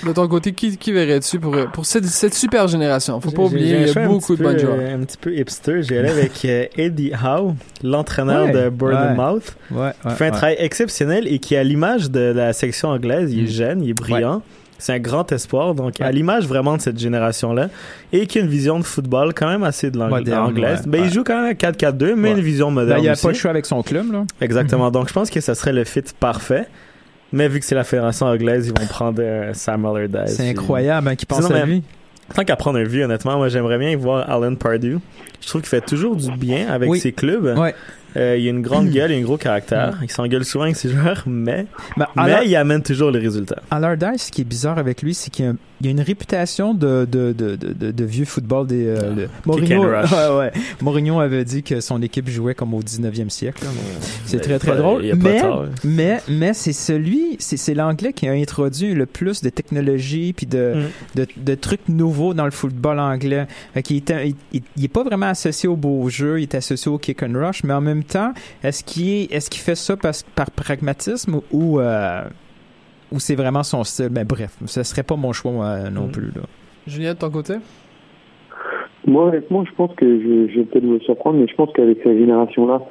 de 0.07 0.13
ton 0.13 0.29
côté, 0.29 0.53
qui, 0.53 0.77
qui 0.77 0.93
verrais-tu 0.93 1.39
pour, 1.41 1.57
pour 1.73 1.87
cette, 1.87 2.05
cette 2.05 2.35
super 2.35 2.69
génération? 2.69 3.21
Faut 3.21 3.31
pas 3.31 3.43
oublier, 3.45 3.83
il 3.83 3.89
y 3.89 3.99
a 3.99 4.07
beaucoup 4.07 4.37
de 4.37 4.43
bonnes 4.43 4.59
joueurs. 4.59 4.77
euh, 4.79 4.95
Un 4.97 5.05
petit 5.05 5.17
peu 5.17 5.35
hipster. 5.35 5.83
J'ai 5.83 5.99
allé 5.99 6.11
avec 6.11 6.33
euh, 6.45 6.67
Eddie 6.77 7.13
Howe, 7.15 7.55
l'entraîneur 7.83 8.47
Ouais, 8.47 8.53
de 8.53 8.69
Bournemouth, 8.69 9.57
Ouais, 9.71 9.93
qui 10.03 10.09
ouais, 10.09 10.15
fait 10.15 10.25
un 10.25 10.27
ouais. 10.29 10.37
travail 10.37 10.57
exceptionnel 10.59 11.27
et 11.27 11.39
qui, 11.39 11.57
à 11.57 11.65
l'image 11.65 12.11
de 12.11 12.21
la 12.33 12.53
section 12.53 12.89
anglaise, 12.91 13.33
il 13.33 13.41
est 13.41 13.43
Mm. 13.45 13.47
jeune, 13.47 13.83
il 13.83 13.91
est 13.91 13.95
brillant. 13.95 14.43
C'est 14.81 14.93
un 14.93 15.01
grand 15.01 15.33
espoir, 15.33 15.75
donc 15.75 16.01
à 16.01 16.13
l'image 16.13 16.47
vraiment 16.47 16.77
de 16.77 16.81
cette 16.81 17.01
génération-là, 17.01 17.69
et 18.13 18.29
qui 18.29 18.39
a 18.39 18.43
une 18.43 18.47
vision 18.49 18.79
de 18.79 18.85
football 18.85 19.35
quand 19.35 19.49
même 19.49 19.65
assez 19.65 19.91
de 19.91 19.99
l'ang- 19.99 20.09
Moderne, 20.09 20.47
anglaise. 20.51 20.81
ouais, 20.81 20.87
ben, 20.87 21.01
ouais. 21.01 21.07
il 21.09 21.13
joue 21.13 21.25
quand 21.25 21.35
même 21.43 21.51
à 21.51 21.55
4-4-2, 21.55 22.15
mais 22.15 22.29
Ouais. 22.31 22.37
une 22.39 22.45
vision 22.45 22.69
Ben, 22.69 22.83
moderne 22.83 23.01
il 23.01 23.03
n'y 23.03 23.09
a 23.09 23.13
aussi. 23.13 23.23
pas 23.23 23.29
le 23.31 23.35
choix 23.35 23.51
avec 23.51 23.67
son 23.67 23.83
club. 23.83 24.13
Là. 24.13 24.25
Exactement. 24.41 24.93
Donc, 24.93 25.09
je 25.09 25.13
pense 25.15 25.31
que 25.31 25.41
ça 25.41 25.57
serait 25.57 25.73
le 25.73 25.83
fit 25.83 26.03
parfait. 26.21 26.69
Mais 27.33 27.49
vu 27.49 27.61
que 27.61 27.65
c'est 27.67 27.75
la 27.75 27.85
fédération 27.85 28.27
anglaise, 28.27 28.69
ils 28.69 28.79
vont 28.81 28.87
prendre 28.87 29.21
euh, 29.23 29.53
Sam 29.55 29.85
Allardyce. 29.85 30.37
C'est 30.37 30.49
incroyable 30.49 31.09
hein, 31.09 31.15
qu'il 31.17 31.27
pense 31.27 31.45
Sinon, 31.45 31.61
à 31.63 31.65
lui. 31.67 31.83
Tant 32.35 32.45
qu'à 32.45 32.57
prendre 32.57 32.79
un 32.79 32.85
vue, 32.85 33.03
honnêtement, 33.05 33.37
moi, 33.37 33.49
j'aimerais 33.49 33.79
bien 33.79 33.97
voir 33.97 34.29
Alan 34.31 34.55
Pardue. 34.55 34.99
Je 35.41 35.47
trouve 35.49 35.63
qu'il 35.63 35.69
fait 35.71 35.81
toujours 35.85 36.17
du 36.17 36.31
bien 36.33 36.69
avec 36.69 36.91
Oui. 36.91 37.01
ses 37.01 37.13
clubs. 37.13 37.57
Ouais. 37.59 37.75
Euh, 38.17 38.37
il 38.39 38.47
a 38.47 38.51
une 38.51 38.63
grande 38.63 38.89
gueule 38.91 39.13
et 39.13 39.19
un 39.19 39.23
gros 39.23 39.37
caractère. 39.37 39.99
Il 40.03 40.11
s'engueule 40.11 40.45
souvent 40.45 40.65
avec 40.65 40.77
ses 40.77 40.89
joueurs, 40.91 41.25
mais, 41.27 41.67
Ben, 41.97 42.07
mais 42.17 42.41
il 42.47 42.57
amène 42.57 42.83
toujours 42.83 43.11
les 43.11 43.19
résultats. 43.21 43.61
Allardyce, 43.71 44.27
ce 44.27 44.31
qui 44.33 44.41
est 44.43 44.45
bizarre 44.45 44.79
avec 44.79 45.03
lui, 45.03 45.15
c'est 45.15 45.31
qu'il 45.31 45.45
y 45.45 45.49
a, 45.49 45.53
il 45.81 45.87
y 45.87 45.89
a 45.89 45.93
une 45.93 46.01
réputation 46.01 46.75
de, 46.75 47.07
de, 47.11 47.33
de, 47.33 47.57
de, 47.57 48.05
vieux 48.05 48.25
football 48.25 48.67
des. 48.67 48.87
euh, 48.87 49.15
le- 49.15 49.29
Mourinho, 49.47 49.85
and 49.85 50.01
rush. 50.03 50.11
ouais, 50.31 50.37
ouais. 50.39 50.53
Mourinho 50.81 51.21
avait 51.21 51.45
dit 51.45 51.63
que 51.63 51.81
son 51.81 52.03
équipe 52.03 52.29
jouait 52.29 52.55
comme 52.55 52.75
au 52.75 52.81
19e 52.83 53.29
siècle. 53.31 53.65
C'est 54.27 54.39
Ben, 54.39 54.43
très 54.43 54.59
très 54.59 54.77
drôle. 54.77 55.05
il 55.05 55.13
a 55.13 55.15
Mais, 55.15 55.41
tort. 55.41 55.67
mais, 55.85 56.21
mais 56.29 56.53
c'est 56.55 56.73
celui, 56.73 57.37
c'est, 57.39 57.57
c'est 57.57 57.75
l'anglais 57.75 58.13
qui 58.13 58.27
a 58.29 58.33
introduit 58.33 58.95
le 58.95 59.07
plus 59.07 59.41
de 59.43 59.51
technologie 59.51 60.33
puis 60.33 60.47
de, 60.47 60.75
Mm. 61.17 61.23
de, 61.45 61.55
trucs 61.55 61.89
nouveaux 61.89 62.35
dans 62.35 62.45
le 62.45 62.51
football 62.51 62.99
anglais. 62.99 63.47
Fait 63.75 63.89
il, 63.91 64.03
il- 64.53 64.63
il 64.77 64.85
est 64.85 64.89
pas 64.89 65.03
vraiment 65.05 65.27
associé 65.27 65.69
au 65.69 65.77
beau 65.77 66.09
jeu, 66.09 66.41
il 66.41 66.45
est 66.45 66.55
associé 66.55 66.91
au 66.91 66.99
kick 66.99 67.23
and 67.23 67.33
rush, 67.35 67.63
mais 67.65 67.73
en 67.75 67.81
même 67.81 68.03
temps, 68.03 68.08
est-ce 68.63 68.85
qu'il 68.85 69.09
est, 69.09 69.33
est-ce 69.33 69.51
qu'il 69.51 69.61
fait 69.63 69.75
ça 69.75 69.97
parce- 69.97 70.23
par 70.23 70.51
pragmatisme 70.51 71.41
ou 71.53 71.81
euh, 71.81 72.23
ou 73.13 73.19
c'est 73.19 73.35
vraiment 73.37 73.63
son 73.63 73.85
style? 73.85 74.09
Mais 74.11 74.25
bref, 74.25 74.57
ce 74.67 74.83
serait 74.83 75.03
pas 75.03 75.17
mon 75.17 75.33
choix 75.33 75.53
moi, 75.53 75.91
non 75.91 76.07
Mm. 76.07 76.11
plus 76.13 76.27
là. 76.35 76.43
Julien, 76.87 77.15
de 77.15 77.19
ton 77.19 77.31
côté? 77.31 77.55
Moi, 79.07 79.25
honnêtement, 79.25 79.65
je 79.65 79.73
pense 79.73 79.95
que 79.95 80.07
je, 80.21 80.53
je 80.53 80.59
vais 80.61 80.65
peut-être 80.67 80.85
vous 80.85 81.01
surprendre, 81.01 81.39
mais 81.39 81.47
je 81.49 81.55
pense 81.55 81.71
qu'avec 81.75 81.99
cette 82.03 82.19
génération-là 82.19 82.83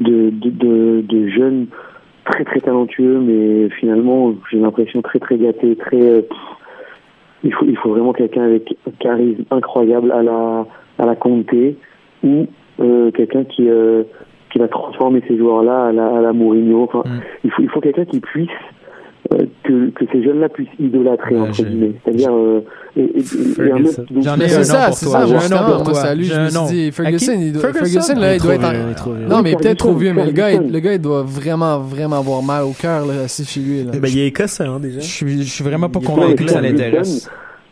de, 0.00 0.30
de, 0.30 0.50
de, 0.50 1.00
de 1.06 1.28
jeunes 1.28 1.66
très 2.24 2.44
très 2.44 2.60
talentueux, 2.60 3.18
mais 3.18 3.68
finalement, 3.80 4.34
j'ai 4.50 4.58
l'impression 4.58 5.02
très 5.02 5.18
très 5.18 5.38
gâtés, 5.38 5.74
très. 5.76 6.00
euh, 6.00 6.22
il 7.42 7.52
faut 7.54 7.64
il 7.66 7.76
faut 7.78 7.88
vraiment 7.90 8.12
quelqu'un 8.12 8.42
avec 8.44 8.76
un 8.86 8.90
charisme 9.00 9.44
incroyable 9.50 10.12
à 10.12 10.22
la 10.22 10.66
à 10.98 11.06
la 11.06 11.16
Comté 11.16 11.76
ou 12.22 12.46
euh, 12.80 13.10
quelqu'un 13.10 13.44
qui 13.44 13.68
euh, 13.68 14.02
qui 14.52 14.58
va 14.58 14.68
transformer 14.68 15.22
ces 15.28 15.36
joueurs-là 15.38 15.86
à 15.86 15.92
la, 15.92 16.06
à 16.18 16.20
la 16.20 16.32
Mourinho. 16.32 16.82
Enfin, 16.84 17.02
Mm. 17.06 17.20
il 17.44 17.50
faut 17.52 17.62
il 17.62 17.68
faut 17.70 17.80
quelqu'un 17.80 18.04
qui 18.04 18.20
puisse 18.20 18.48
euh, 19.32 19.44
que, 19.64 19.90
que 19.90 20.04
ces 20.10 20.22
jeunes-là 20.24 20.48
puissent 20.48 20.68
idolâtrer 20.80 21.34
Ouais, 21.36 21.48
entre 21.48 21.62
guillemets. 21.62 21.92
C'est-à-dire 22.04 22.32
euh, 22.32 22.60
c'est 22.96 24.64
ça, 24.64 24.92
c'est 24.92 25.06
ça, 25.06 25.26
J'ai 25.26 25.34
un 25.36 25.48
nom 25.48 25.66
pour 25.66 25.84
Moi, 25.84 25.92
toi. 25.92 26.14
je 26.14 26.40
me 26.40 26.48
suis 26.48 26.74
dit, 26.76 26.90
Ferguson, 26.92 27.32
il 27.38 27.52
doit- 27.52 27.62
Ferguson? 27.72 28.14
Là, 28.18 28.34
Il 28.34 28.42
doit 28.42 28.54
être 28.54 28.64
en-. 29.08 29.28
Non, 29.28 29.42
mais 29.42 29.54
peut-être 29.54 29.78
trop 29.78 29.94
vieux, 29.94 30.12
mais 30.12 30.24
le 30.26 30.32
gars, 30.32 30.50
il- 30.52 30.72
le 30.72 30.78
gars, 30.80 30.94
il 30.94 31.00
doit 31.00 31.22
vraiment, 31.22 31.78
vraiment 31.78 32.16
avoir 32.18 32.42
mal 32.42 32.64
au 32.64 32.72
cœur, 32.72 33.06
là, 33.06 33.22
assis 33.24 33.44
chez 33.44 33.60
lui, 33.60 33.84
là. 33.84 33.92
Eh 33.94 33.98
ben, 33.98 34.08
il 34.10 34.18
est 34.18 34.26
écossais, 34.28 34.64
hein, 34.64 34.80
déjà. 34.80 35.00
Je 35.00 35.06
suis, 35.06 35.42
je 35.42 35.50
suis 35.50 35.64
vraiment 35.64 35.88
pas 35.88 36.00
convaincu 36.00 36.44
que 36.44 36.50
ça 36.50 36.60
l'intéresse. 36.60 37.30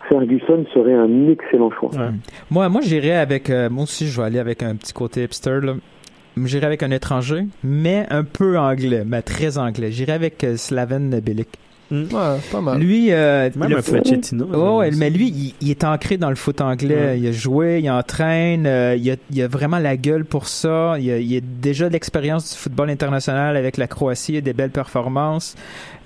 Ferguson 0.09 0.65
serait 0.73 0.95
un 0.95 1.29
excellent 1.29 1.71
choix. 1.79 1.91
Ouais. 1.93 2.07
Moi, 2.51 2.69
moi, 2.71 2.81
j'irais 2.83 3.17
avec. 3.17 3.51
euh, 3.51 3.69
moi 3.69 3.83
aussi, 3.83 4.07
je 4.07 4.19
vais 4.21 4.27
aller 4.27 4.39
avec 4.39 4.63
un 4.63 4.75
petit 4.75 4.93
côté 4.95 5.25
hipster. 5.25 5.59
Là. 5.63 5.75
J'irais 6.47 6.67
avec 6.67 6.83
un 6.83 6.91
étranger, 6.91 7.47
mais 7.65 8.07
un 8.11 8.25
peu 8.25 8.59
anglais, 8.59 9.03
mais 9.07 9.23
très 9.23 9.59
anglais. 9.59 9.91
J'irais 9.93 10.13
avec 10.13 10.45
euh, 10.45 10.57
Slaven 10.57 11.21
Bilic. 11.21 11.49
Ouais, 11.91 12.07
pas 12.53 12.61
mal. 12.61 12.79
Lui, 12.79 13.13
euh, 13.13 13.49
Même 13.57 13.71
le 13.71 13.79
un 13.79 13.81
fo- 13.81 13.97
Pochettino. 13.97 14.45
Ouais, 14.45 14.89
ouais, 14.89 14.97
mais 14.97 15.09
lui, 15.09 15.29
il, 15.29 15.55
il 15.63 15.71
est 15.71 15.85
ancré 15.85 16.19
dans 16.19 16.29
le 16.29 16.37
foot 16.37 16.61
anglais. 16.61 16.95
Ouais. 16.95 17.19
Il 17.19 17.27
a 17.27 17.33
joué, 17.33 17.81
il 17.83 17.91
entraîne, 17.91 18.67
euh, 18.67 18.95
il, 18.95 19.11
a, 19.11 19.17
il 19.31 19.41
a 19.41 19.49
vraiment 19.49 19.79
la 19.79 19.97
gueule 19.97 20.27
pour 20.27 20.49
ça. 20.49 20.97
Il 21.01 21.11
a, 21.11 21.19
il 21.19 21.35
a 21.35 21.41
déjà 21.41 21.89
de 21.89 21.95
l'expérience 21.95 22.53
du 22.53 22.59
football 22.59 22.91
international 22.91 23.57
avec 23.57 23.79
la 23.79 23.87
Croatie, 23.87 24.33
il 24.35 24.37
a 24.37 24.41
des 24.43 24.53
belles 24.53 24.69
performances. 24.71 25.55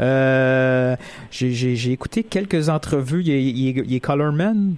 Euh, 0.01 0.95
j'ai, 1.33 1.91
écouté 1.91 2.23
quelques 2.23 2.69
entrevues. 2.69 3.25
Il 3.25 3.95
est 3.97 4.01
colorman 4.01 4.77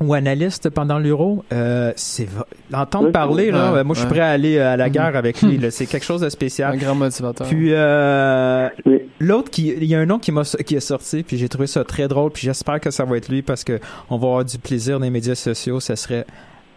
ou 0.00 0.14
analyste 0.14 0.70
pendant 0.70 0.98
l'Euro. 0.98 1.44
Euh, 1.52 1.92
c'est 1.96 2.26
l'entendre 2.70 3.10
parler 3.12 3.50
là. 3.50 3.72
ouais, 3.72 3.78
euh, 3.80 3.84
moi, 3.84 3.94
je 3.94 4.00
suis 4.00 4.08
prêt 4.08 4.20
à 4.20 4.28
aller 4.30 4.58
à 4.58 4.76
la 4.76 4.86
Mhm. 4.86 4.92
guerre 4.92 5.16
avec 5.16 5.42
lui. 5.42 5.60
C'est 5.70 5.86
quelque 5.86 6.04
chose 6.04 6.22
de 6.22 6.26
Un 6.26 6.30
spécial. 6.30 6.76
grand 6.78 6.94
motivateur. 6.94 7.46
Puis 7.46 7.72
euh, 7.72 8.68
Oui. 8.86 9.02
l'autre 9.20 9.50
qui 9.50 9.68
il 9.68 9.84
y 9.84 9.94
a 9.94 9.98
un 10.00 10.06
nom 10.06 10.18
qui 10.18 10.32
m'a 10.32 10.42
qui 10.44 10.74
est 10.76 10.80
sorti 10.80 11.22
puis 11.22 11.36
j'ai 11.36 11.48
trouvé 11.48 11.66
ça 11.66 11.84
très 11.84 12.08
drôle 12.08 12.30
puis 12.30 12.42
j'espère 12.42 12.80
que 12.80 12.90
ça 12.90 13.04
va 13.04 13.16
être 13.16 13.28
lui 13.28 13.42
parce 13.42 13.62
que 13.64 13.78
on 14.08 14.16
va 14.16 14.26
avoir 14.28 14.44
du 14.44 14.58
plaisir 14.58 14.98
dans 14.98 15.04
les 15.04 15.10
médias 15.10 15.34
sociaux, 15.34 15.80
ça 15.80 15.96
serait 15.96 16.24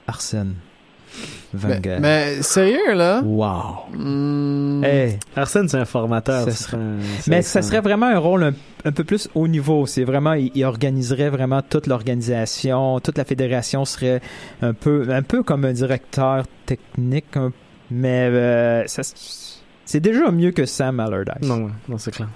Arsène 0.08 0.56
mais, 2.00 2.42
sérieux, 2.42 2.94
là? 2.96 3.22
Wow. 3.24 3.96
Hmm, 3.96 4.84
Hey. 4.84 5.20
Arsène, 5.36 5.70
c'est 5.70 5.78
un 5.78 5.86
formateur. 5.86 6.46
Ça 6.46 6.52
serait- 6.52 6.78
un- 6.78 6.98
Mais 7.28 7.42
ça 7.42 7.62
serait 7.62 7.82
vraiment 7.82 8.08
un 8.08 8.18
rôle 8.18 8.44
un, 8.44 8.54
un 8.86 8.92
peu 8.92 9.04
plus 9.04 9.30
haut 9.36 9.48
niveau. 9.48 9.86
C'est 9.86 10.04
vraiment, 10.04 10.34
il, 10.34 10.52
il 10.56 10.66
organiserait 10.66 11.30
vraiment 11.30 11.62
toute 11.62 11.88
l'organisation, 11.88 13.00
toute 13.00 13.18
la 13.18 13.26
fédération 13.26 13.86
serait 13.86 14.22
un 14.62 14.74
peu, 14.74 15.06
un 15.10 15.22
peu 15.22 15.44
comme 15.44 15.66
un 15.66 15.74
directeur 15.74 16.44
technique, 16.66 17.36
un- 17.38 17.52
mais 17.92 18.30
euh, 18.32 18.84
ça, 18.88 19.02
c'est 19.86 20.00
déjà 20.00 20.32
mieux 20.32 20.52
que 20.52 20.66
Sam 20.66 21.00
Allardyce. 21.00 21.48
Non, 21.48 21.70
non, 21.88 21.98
c'est 21.98 22.12
clair. 22.12 22.30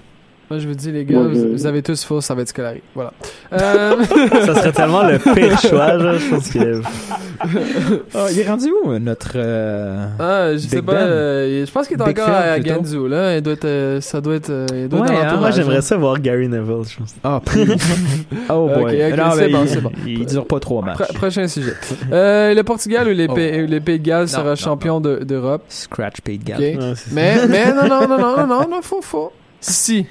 Moi, 0.50 0.60
je 0.60 0.66
vous 0.66 0.74
dis, 0.74 0.90
les 0.90 1.04
gars, 1.04 1.18
Moi, 1.18 1.30
je- 1.34 1.40
vous, 1.40 1.52
vous 1.52 1.66
avez 1.66 1.82
tous 1.82 2.02
faux, 2.04 2.22
ça 2.22 2.34
va 2.34 2.40
être 2.40 2.48
Scolari. 2.48 2.80
Voilà. 2.94 3.12
Euh, 3.52 4.02
ça 4.46 4.54
serait 4.54 4.72
tellement 4.72 5.02
le 5.02 5.18
pire 5.18 5.60
choix, 5.60 5.98
genre, 5.98 6.14
je 6.18 6.30
pense 6.30 6.48
que. 6.48 6.80
Ah, 8.14 8.26
il 8.32 8.40
est 8.40 8.48
rendu 8.48 8.66
où, 8.84 8.98
notre... 8.98 9.32
euh, 9.36 10.06
ah, 10.18 10.52
je 10.54 10.58
sais 10.58 10.82
pas, 10.82 10.92
Ben? 10.94 10.98
euh, 11.00 11.66
je 11.66 11.70
pense 11.70 11.86
qu'il 11.86 12.00
est 12.00 12.04
Big 12.04 12.18
encore 12.18 12.34
à 12.34 12.54
plutôt. 12.54 12.74
Ganzu, 12.74 13.08
là. 13.08 13.36
Il 13.36 13.42
doit 13.42 13.52
être, 13.52 13.98
ça 14.02 14.20
doit 14.20 14.34
être, 14.34 14.50
il 14.74 14.88
doit 14.88 15.00
Ouais, 15.02 15.06
être 15.14 15.22
dans 15.30 15.36
hein, 15.36 15.40
Moi, 15.40 15.50
j'aimerais 15.52 15.80
ça 15.82 15.96
voir 15.96 16.18
Gary 16.18 16.48
Neville, 16.48 16.82
je 16.90 16.96
pense. 16.98 17.14
Ah, 17.22 17.40
oh 18.50 18.68
boy. 18.68 18.82
Ok, 18.82 19.12
ok, 19.12 19.18
Non, 19.18 19.30
c'est 19.32 19.40
mais 19.46 19.48
bon, 19.52 19.62
il, 19.62 19.68
c'est 19.68 19.80
bon. 19.80 19.92
il 20.06 20.26
dure 20.26 20.46
pas 20.46 20.58
trois 20.60 20.82
matchs. 20.82 20.96
Pro- 20.98 21.12
prochain 21.14 21.46
sujet. 21.46 21.74
Euh, 22.10 22.54
le 22.54 22.62
Portugal 22.64 23.06
ou 23.06 23.12
les, 23.12 23.26
Oh. 23.28 23.34
Pays- 23.34 23.66
les 23.66 23.80
Pays 23.80 23.98
de 24.00 24.04
Galles 24.04 24.28
sera 24.28 24.42
non, 24.50 24.56
champion 24.56 25.00
de- 25.00 25.18
d'Europe? 25.22 25.62
Scratch 25.68 26.20
Pete 26.22 26.42
Gall. 26.44 26.56
Ok. 26.56 26.80
Ouais, 26.80 26.92
c'est- 26.96 27.12
Mais, 27.12 27.46
mais, 27.46 27.72
non, 27.72 27.86
non, 27.88 28.08
non, 28.08 28.18
non, 28.18 28.36
non, 28.36 28.46
non, 28.46 28.68
non, 28.68 28.80
faux, 28.82 29.02
faux. 29.02 29.32
Si, 29.60 30.06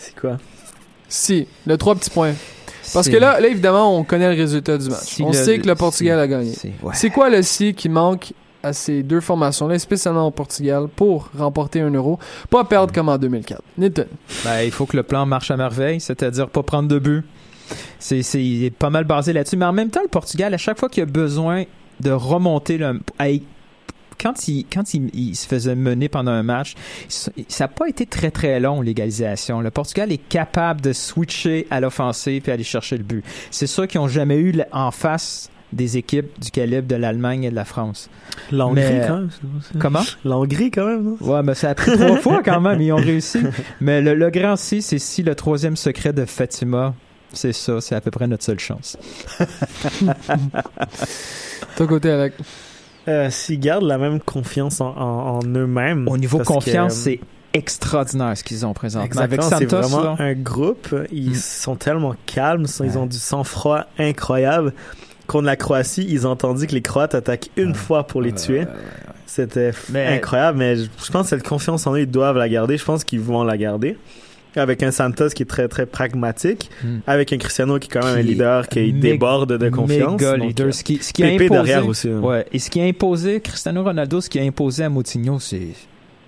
C'est 0.00 0.18
quoi? 0.18 0.38
si, 1.08 1.46
le 1.66 1.76
trois 1.76 1.94
petits 1.96 2.10
points. 2.10 2.34
Parce 2.92 3.08
que 3.08 3.16
là, 3.16 3.40
là, 3.40 3.48
évidemment, 3.48 3.96
on 3.96 4.04
connaît 4.04 4.34
le 4.34 4.40
résultat 4.40 4.78
du 4.78 4.88
match. 4.88 5.00
si 5.02 5.22
on 5.22 5.28
le- 5.28 5.32
sait 5.34 5.58
que 5.58 5.66
le 5.66 5.74
Portugal 5.74 6.18
si- 6.18 6.22
a 6.22 6.26
gagné. 6.26 6.52
si- 6.52 6.72
ouais. 6.82 6.94
C'est 6.94 7.10
quoi 7.10 7.28
le 7.30 7.42
si 7.42 7.74
qui 7.74 7.88
manque 7.88 8.32
à 8.62 8.72
ces 8.72 9.02
deux 9.02 9.20
formations-là, 9.20 9.78
spécialement 9.78 10.26
au 10.26 10.30
Portugal, 10.30 10.86
pour 10.94 11.28
remporter 11.36 11.80
un 11.80 11.90
euro, 11.90 12.18
pas 12.50 12.64
perdre 12.64 12.92
comme 12.92 13.08
en 13.08 13.16
2004? 13.18 13.62
Nathan. 13.78 14.02
Ben, 14.44 14.62
il 14.62 14.70
faut 14.70 14.86
que 14.86 14.96
le 14.96 15.02
plan 15.02 15.24
marche 15.26 15.50
à 15.50 15.56
merveille, 15.56 16.00
c'est-à-dire 16.00 16.48
pas 16.48 16.62
prendre 16.62 16.88
de 16.88 16.98
but. 16.98 17.24
C'est, 17.98 18.22
c'est, 18.22 18.42
il 18.42 18.64
est 18.64 18.70
pas 18.70 18.90
mal 18.90 19.04
basé 19.04 19.32
là-dessus. 19.32 19.56
Mais 19.56 19.64
en 19.66 19.72
même 19.72 19.90
temps, 19.90 20.02
le 20.02 20.08
Portugal, 20.08 20.52
à 20.52 20.58
chaque 20.58 20.78
fois 20.78 20.88
qu'il 20.88 21.02
a 21.02 21.06
besoin 21.06 21.64
de 22.00 22.10
remonter 22.10 22.76
le, 22.78 23.00
à- 23.18 23.26
quand 24.20 24.48
il, 24.48 24.64
quand 24.72 24.94
il, 24.94 25.10
il 25.14 25.34
se 25.34 25.46
faisait 25.46 25.74
mener 25.74 26.08
pendant 26.08 26.32
un 26.32 26.42
match, 26.42 26.74
ça 27.08 27.30
n'a 27.60 27.68
pas 27.68 27.88
été 27.88 28.06
très 28.06 28.30
très 28.30 28.60
long 28.60 28.80
l'égalisation. 28.82 29.60
Le 29.60 29.70
Portugal 29.70 30.12
est 30.12 30.18
capable 30.28 30.80
de 30.80 30.92
switcher 30.92 31.66
à 31.70 31.80
l'offensive 31.80 32.48
et 32.48 32.52
aller 32.52 32.64
chercher 32.64 32.96
le 32.98 33.04
but. 33.04 33.24
C'est 33.50 33.66
sûr 33.66 33.86
qu'ils 33.88 34.00
ont 34.00 34.08
jamais 34.08 34.36
eu 34.38 34.54
en 34.72 34.90
face 34.90 35.50
des 35.72 35.96
équipes 35.96 36.26
du 36.40 36.50
calibre 36.50 36.88
de 36.88 36.96
l'Allemagne 36.96 37.44
et 37.44 37.50
de 37.50 37.54
la 37.54 37.64
France. 37.64 38.10
La 38.50 38.66
Hongrie, 38.66 38.82
Mais- 38.82 39.04
quand 39.06 39.16
même. 39.18 39.30
Comment? 39.78 40.02
La 40.24 40.36
Hongrie, 40.36 40.70
quand 40.72 40.84
même, 40.86 41.04
non? 41.04 41.16
Ouais, 41.20 41.42
mais 41.44 41.54
ça 41.54 41.70
a 41.70 41.74
pris 41.76 41.92
trois 41.92 42.16
fois 42.16 42.42
quand 42.44 42.60
même, 42.60 42.80
ils 42.80 42.92
ont 42.92 42.96
réussi. 42.96 43.38
Mais 43.80 44.00
le, 44.02 44.14
le 44.14 44.30
grand 44.30 44.56
si, 44.56 44.82
c'est 44.82 44.98
si 44.98 45.22
le 45.22 45.36
troisième 45.36 45.76
secret 45.76 46.12
de 46.12 46.24
Fatima, 46.24 46.92
c'est 47.32 47.52
ça, 47.52 47.80
c'est 47.80 47.94
à 47.94 48.00
peu 48.00 48.10
près 48.10 48.26
notre 48.26 48.42
seule 48.42 48.58
chance. 48.58 48.96
Ton 51.76 51.86
côté, 51.86 52.10
Alec? 52.10 52.34
Euh, 53.10 53.30
S'ils 53.30 53.60
gardent 53.60 53.84
la 53.86 53.98
même 53.98 54.20
confiance 54.20 54.80
en, 54.80 54.88
en, 54.96 55.38
en 55.38 55.40
eux-mêmes. 55.46 56.06
Au 56.08 56.16
niveau 56.18 56.38
confiance, 56.38 56.94
que, 56.94 57.00
c'est 57.00 57.20
extraordinaire 57.52 58.36
ce 58.36 58.44
qu'ils 58.44 58.64
ont 58.64 58.72
présentement. 58.72 59.06
Exactement, 59.06 59.46
Avec 59.46 59.58
c'est 59.68 59.68
Santos, 59.76 59.88
vraiment 59.88 60.14
là, 60.14 60.16
un 60.24 60.34
groupe. 60.34 60.94
Ils 61.12 61.30
Mm. 61.30 61.34
sont 61.34 61.76
tellement 61.76 62.14
calmes, 62.26 62.66
ils 62.84 62.96
ont 62.98 63.06
du 63.06 63.18
sang-froid 63.18 63.86
incroyable. 63.98 64.72
Contre 65.26 65.46
la 65.46 65.56
Croatie, 65.56 66.06
ils 66.08 66.26
ont 66.26 66.30
entendu 66.30 66.66
que 66.66 66.72
les 66.72 66.82
Croates 66.82 67.14
attaquent 67.14 67.50
une 67.56 67.74
fois 67.74 68.04
pour 68.06 68.20
les 68.22 68.32
tuer. 68.32 68.66
C'était 69.26 69.70
Mais- 69.90 70.06
incroyable, 70.06 70.58
mais 70.58 70.74
je 70.76 70.82
je 71.04 71.10
pense 71.12 71.22
que 71.30 71.36
cette 71.36 71.46
confiance 71.46 71.86
en 71.86 71.94
eux, 71.94 72.00
ils 72.00 72.10
doivent 72.10 72.36
la 72.36 72.48
garder. 72.48 72.76
Je 72.76 72.84
pense 72.84 73.04
qu'ils 73.04 73.20
vont 73.20 73.44
la 73.44 73.56
garder. 73.56 73.96
Avec 74.56 74.82
un 74.82 74.90
Santos 74.90 75.28
qui 75.28 75.42
est 75.44 75.46
très, 75.46 75.68
très 75.68 75.86
pragmatique. 75.86 76.70
Mm. 76.82 76.98
Avec 77.06 77.32
un 77.32 77.38
Cristiano 77.38 77.78
qui 77.78 77.88
est 77.88 77.92
quand 77.92 78.04
même 78.04 78.18
un 78.18 78.22
leader 78.22 78.68
qui 78.68 78.92
déborde 78.92 79.56
de 79.56 79.68
confiance. 79.70 80.20
méga 80.20 80.36
Donc, 80.36 80.48
leader. 80.48 80.66
euh, 80.68 80.72
Ce 80.72 80.82
qui, 80.84 80.98
ce 81.02 81.12
qui 81.12 81.22
a 81.22 81.28
imposé, 81.28 81.48
derrière 81.48 81.86
aussi. 81.86 82.08
hein. 82.08 82.20
Ouais. 82.20 82.46
Et 82.52 82.58
ce 82.58 82.68
qui 82.70 82.80
a 82.80 82.84
imposé, 82.84 83.40
Cristiano 83.40 83.82
Ronaldo, 83.84 84.20
ce 84.20 84.28
qui 84.28 84.38
a 84.38 84.42
imposé 84.42 84.84
à 84.84 84.88
Moutinho, 84.88 85.38
c'est 85.38 85.68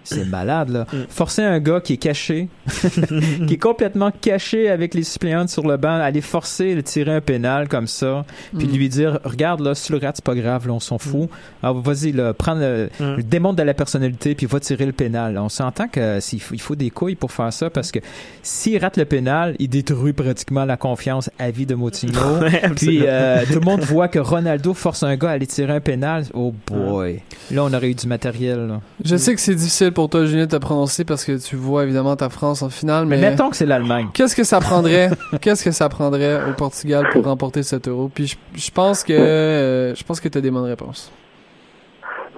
c'est 0.05 0.25
malade 0.25 0.69
là. 0.71 0.87
Mm. 0.93 0.97
Forcer 1.09 1.43
un 1.43 1.59
gars 1.61 1.81
qui 1.81 1.95
est 1.95 1.97
caché, 1.99 2.49
qui 3.47 3.55
est 3.55 3.63
complètement 3.63 4.11
caché 4.11 4.69
avec 4.69 4.95
les 4.95 5.03
suppléants 5.05 5.47
sur 5.47 5.67
le 5.67 5.77
banc, 5.77 6.01
aller 6.01 6.21
forcer 6.21 6.75
de 6.75 6.81
tirer 6.81 7.13
un 7.15 7.21
pénal 7.21 7.69
comme 7.69 7.87
ça, 7.87 8.25
puis 8.57 8.67
Mm. 8.67 8.73
lui 8.73 8.89
dire 8.89 9.19
regarde 9.25 9.61
là, 9.61 9.75
si 9.75 9.87
tu 9.87 9.93
le 9.93 9.99
rates, 9.99 10.17
c'est 10.17 10.25
pas 10.25 10.35
grave, 10.35 10.67
là, 10.67 10.73
on 10.75 10.81
s'en 10.81 10.99
fout. 10.99 11.29
Alors 11.63 11.81
vas-y 11.81 12.13
là, 12.13 12.33
prends 12.35 12.55
le, 12.55 12.91
Mm. 13.01 13.15
le 13.17 13.23
démontre 13.23 13.57
de 13.57 13.63
la 13.63 13.75
personnalité 13.75 14.35
puis 14.35 14.47
va 14.47 14.61
tirer 14.61 14.87
le 14.87 14.93
pénal. 14.93 15.39
On 15.39 15.49
s'entend 15.49 15.89
que 15.89 16.21
s'il 16.21 16.41
faut, 16.41 16.55
il 16.55 16.61
faut 16.61 16.75
des 16.77 16.91
couilles 16.91 17.15
pour 17.17 17.33
faire 17.33 17.53
ça 17.53 17.71
parce 17.71 17.91
que 17.93 17.99
s'il 18.43 18.79
rate 18.79 18.97
le 18.97 19.05
pénal, 19.05 19.55
il 19.59 19.69
détruit 19.69 20.13
pratiquement 20.13 20.65
la 20.65 20.77
confiance 20.77 21.31
à 21.39 21.51
vie 21.51 21.67
de 21.67 21.75
Moutinho. 21.75 22.13
Ouais, 22.43 22.63
Puis 22.77 23.01
euh, 23.07 23.45
tout 23.47 23.61
le 23.61 23.65
monde 23.65 23.81
voit 23.83 24.09
que 24.09 24.19
Ronaldo 24.19 24.75
force 24.75 25.03
un 25.03 25.17
gars 25.17 25.31
à 25.31 25.33
aller 25.33 25.47
tirer 25.47 25.73
un 25.73 25.81
pénal. 25.81 26.25
Oh 26.35 26.53
boy. 26.67 27.21
Là, 27.51 27.65
on 27.65 27.73
aurait 27.73 27.91
eu 27.91 27.95
du 27.95 28.07
matériel. 28.07 28.67
là. 28.69 28.81
Je 29.05 29.17
sais 29.17 29.35
que 29.35 29.41
c'est 29.41 29.55
difficile 29.55 29.92
pour 29.93 30.09
toi, 30.09 30.25
Julien, 30.25 30.47
de 30.47 30.51
te 30.51 30.57
prononcer 30.57 31.05
parce 31.05 31.25
que 31.25 31.33
tu 31.43 31.57
vois 31.57 31.85
évidemment 31.85 32.17
ta 32.17 32.29
France 32.29 32.63
en 32.63 32.69
finale, 32.69 33.07
mais, 33.07 33.17
Mais 33.19 33.31
mettons 33.31 33.51
que 33.51 33.57
c'est 33.57 33.67
l'Allemagne. 33.67 34.09
qu'est-ce 34.13 34.35
que 34.37 34.45
ça 34.45 34.61
prendrait? 34.61 35.11
Qu'est-ce 35.41 35.65
que 35.65 35.71
ça 35.71 35.89
prendrait 35.89 36.41
au 36.51 36.55
Portugal 36.55 37.07
pour 37.13 37.25
remporter 37.25 37.63
cet 37.63 37.89
euro? 37.89 38.11
Puis 38.13 38.27
je, 38.27 38.37
je 38.55 38.71
pense 38.71 39.05
que 39.05 39.13
euh, 39.13 39.95
je 39.95 40.05
pense 40.05 40.21
que 40.21 40.29
tu 40.29 40.39
as 40.39 40.41
des 40.41 40.51
bonnes 40.51 40.65
réponses. 40.65 41.13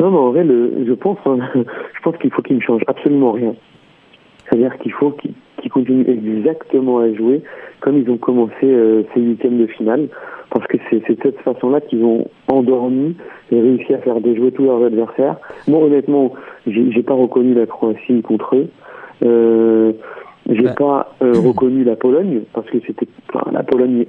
Non, 0.00 0.10
mais 0.10 0.18
en 0.18 0.30
vrai, 0.32 0.44
le, 0.44 0.84
je 0.86 0.92
pense, 0.92 1.18
hein, 1.26 1.38
je 1.54 2.00
pense 2.02 2.16
qu'il 2.18 2.30
faut 2.32 2.42
qu'il 2.42 2.56
ne 2.56 2.62
change 2.62 2.82
absolument 2.86 3.32
rien. 3.32 3.54
C'est-à-dire 4.44 4.76
qu'il 4.78 4.92
faut 4.92 5.12
qu'ils 5.12 5.70
continuent 5.70 6.08
exactement 6.08 6.98
à 6.98 7.12
jouer 7.14 7.42
comme 7.84 7.98
ils 7.98 8.08
ont 8.10 8.16
commencé 8.16 8.54
euh, 8.64 9.02
ces 9.12 9.20
huitièmes 9.20 9.58
de 9.58 9.66
finale, 9.66 10.08
parce 10.50 10.66
que 10.68 10.78
c'est 10.88 11.00
de 11.00 11.16
cette 11.22 11.38
façon-là 11.40 11.82
qu'ils 11.82 12.02
ont 12.02 12.26
endormi 12.48 13.14
et 13.52 13.60
réussi 13.60 13.92
à 13.92 13.98
faire 13.98 14.22
déjouer 14.22 14.52
tous 14.52 14.64
leurs 14.64 14.82
adversaires. 14.82 15.36
Moi, 15.68 15.80
honnêtement, 15.80 16.32
j'ai 16.66 17.02
pas 17.02 17.12
reconnu 17.12 17.52
la 17.52 17.66
Croatie 17.66 18.22
contre 18.22 18.56
eux. 18.56 18.68
Euh, 19.22 19.92
j'ai 20.48 20.62
Ben. 20.62 20.74
pas 20.74 21.14
euh, 21.22 21.32
reconnu 21.46 21.84
la 21.84 21.94
Pologne 21.96 22.40
parce 22.54 22.66
que 22.70 22.78
c'était 22.86 23.06
enfin, 23.34 23.50
la 23.52 23.62
Pologne. 23.62 24.06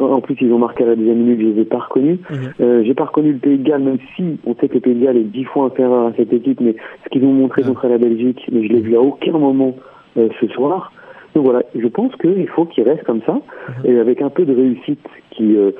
en 0.00 0.20
plus, 0.22 0.36
ils 0.40 0.50
ont 0.50 0.58
marqué 0.58 0.84
à 0.84 0.86
la 0.86 0.96
deuxième 0.96 1.18
minute, 1.18 1.40
je 1.42 1.46
les 1.48 1.60
ai 1.60 1.64
pas 1.66 1.80
reconnus. 1.80 2.20
Mhm. 2.30 2.36
Euh, 2.62 2.82
j'ai 2.84 2.94
pas 2.94 3.04
reconnu 3.04 3.32
le 3.32 3.38
Pays 3.38 3.58
de 3.58 3.68
Galles, 3.68 3.82
même 3.82 3.98
si 4.16 4.38
on 4.46 4.54
sait 4.54 4.68
que 4.68 4.74
le 4.74 4.80
Pays 4.80 4.94
de 4.94 5.04
Galles 5.04 5.18
est 5.18 5.24
dix 5.24 5.44
fois 5.44 5.66
inférieur 5.66 6.06
à 6.06 6.12
cette 6.16 6.32
équipe, 6.32 6.58
mais 6.62 6.74
ce 7.04 7.10
qu'ils 7.10 7.24
ont 7.26 7.32
montré 7.34 7.60
Ouais. 7.60 7.68
contre 7.68 7.86
la 7.86 7.98
Belgique, 7.98 8.48
mais 8.50 8.66
je 8.66 8.72
l'ai 8.72 8.80
vu 8.80 8.96
à 8.96 9.00
aucun 9.02 9.32
moment 9.32 9.76
euh, 10.16 10.28
ce 10.40 10.46
soir. 10.48 10.90
Donc 11.34 11.44
voilà, 11.44 11.62
je 11.74 11.86
pense 11.88 12.14
qu'il 12.16 12.48
faut 12.48 12.64
qu'il 12.64 12.84
reste 12.84 13.04
comme 13.04 13.22
ça, 13.26 13.40
et 13.84 13.98
avec 13.98 14.22
un 14.22 14.30
peu 14.30 14.44
de 14.44 14.54
réussite 14.54 15.06
qui 15.30 15.56
euh, 15.56 15.72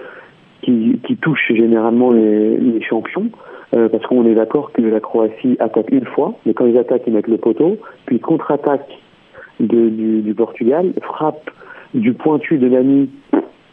qui, 0.63 0.99
qui 1.07 1.17
touche 1.17 1.53
généralement 1.53 2.11
les, 2.11 2.57
les 2.57 2.83
champions, 2.83 3.29
euh, 3.77 3.89
parce 3.89 4.05
qu'on 4.07 4.27
est 4.27 4.35
d'accord 4.35 4.73
que 4.73 4.83
la 4.83 5.01
Croatie 5.01 5.57
attaque 5.61 5.91
une 5.93 6.07
fois, 6.07 6.35
mais 6.47 6.55
quand 6.55 6.67
ils 6.67 6.79
attaquent, 6.79 7.03
ils 7.07 7.13
mettent 7.13 7.29
le 7.29 7.39
poteau, 7.39 7.77
puis 8.07 8.19
contre-attaque 8.19 8.99
du, 9.61 10.23
du 10.23 10.35
Portugal, 10.35 10.93
frappe 11.03 11.51
du 11.93 12.15
pointu 12.15 12.59
de 12.59 12.67
l'ami 12.67 13.11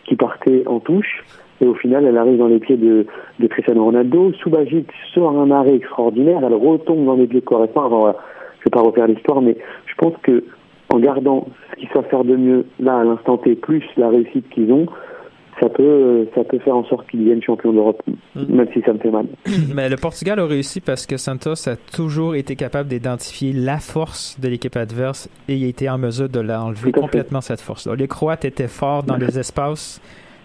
qui 0.04 0.16
partait 0.16 0.64
en 0.68 0.80
touche, 0.80 1.24
et 1.62 1.66
au 1.66 1.76
final, 1.76 2.06
elle 2.06 2.18
arrive 2.18 2.38
dans 2.38 2.48
les 2.48 2.60
pieds 2.60 2.78
de, 2.78 3.06
de 3.40 3.48
Cristiano 3.48 3.86
Ronaldo. 3.86 4.34
Subasic 4.34 4.88
sort 5.14 5.40
un 5.40 5.50
arrêt 5.52 5.76
extraordinaire, 5.76 6.42
elle 6.44 6.54
retombe 6.54 7.06
dans 7.06 7.16
les 7.16 7.28
pieds 7.28 7.40
de 7.40 7.46
Correspond. 7.46 7.82
Enfin, 7.82 7.98
voilà, 7.98 8.16
je 8.60 8.66
vais 8.66 8.72
pas 8.72 8.82
refaire 8.82 9.08
l'histoire, 9.08 9.42
mais 9.42 9.56
je 9.86 9.94
pense 9.96 10.14
que 10.24 10.44
en 10.92 11.00
gardant 11.00 11.48
ce 11.72 11.80
qu'ils 11.80 11.90
savent 11.90 12.08
faire 12.10 12.24
de 12.24 12.36
mieux 12.36 12.66
là 12.80 13.00
à 13.00 13.04
l'instant 13.04 13.38
T, 13.38 13.56
plus 13.56 13.84
la 13.98 14.10
réussite 14.10 14.48
qu'ils 14.50 14.72
ont, 14.72 14.88
ça 15.62 15.70
peut, 15.70 16.28
ça 16.34 16.44
peut 16.44 16.60
faire 16.60 16.76
en 16.76 16.84
sorte 16.86 17.08
qu'ils 17.10 17.20
deviennent 17.22 17.44
champions 17.44 17.72
d'Europe, 17.72 18.02
même 18.36 18.68
si 18.74 18.82
ça 18.82 18.94
me 18.94 19.00
fait 19.00 19.12
mal. 19.12 19.28
Mais 19.76 19.90
le 19.90 19.96
Portugal 19.96 20.40
a 20.40 20.46
réussi 20.46 20.82
parce 20.82 21.06
que 21.06 21.18
Santos 21.18 21.70
a 21.70 21.76
toujours 21.76 22.36
été 22.36 22.56
capable 22.56 22.90
d'identifier 22.90 23.54
la 23.54 23.78
force 23.78 24.40
de 24.40 24.48
l'équipe 24.48 24.76
adverse 24.76 25.30
et 25.48 25.56
il 25.56 25.66
a 25.66 25.68
été 25.68 25.90
en 25.90 25.98
mesure 25.98 26.30
de 26.30 26.40
l'enlever 26.40 26.92
complètement 26.92 27.42
cette 27.42 27.62
force-là. 27.62 27.96
Les 27.96 28.08
Croates 28.08 28.46
étaient 28.46 28.68
forts 28.68 29.04
dans 29.04 29.18
les 29.18 29.38
espaces. 29.38 30.02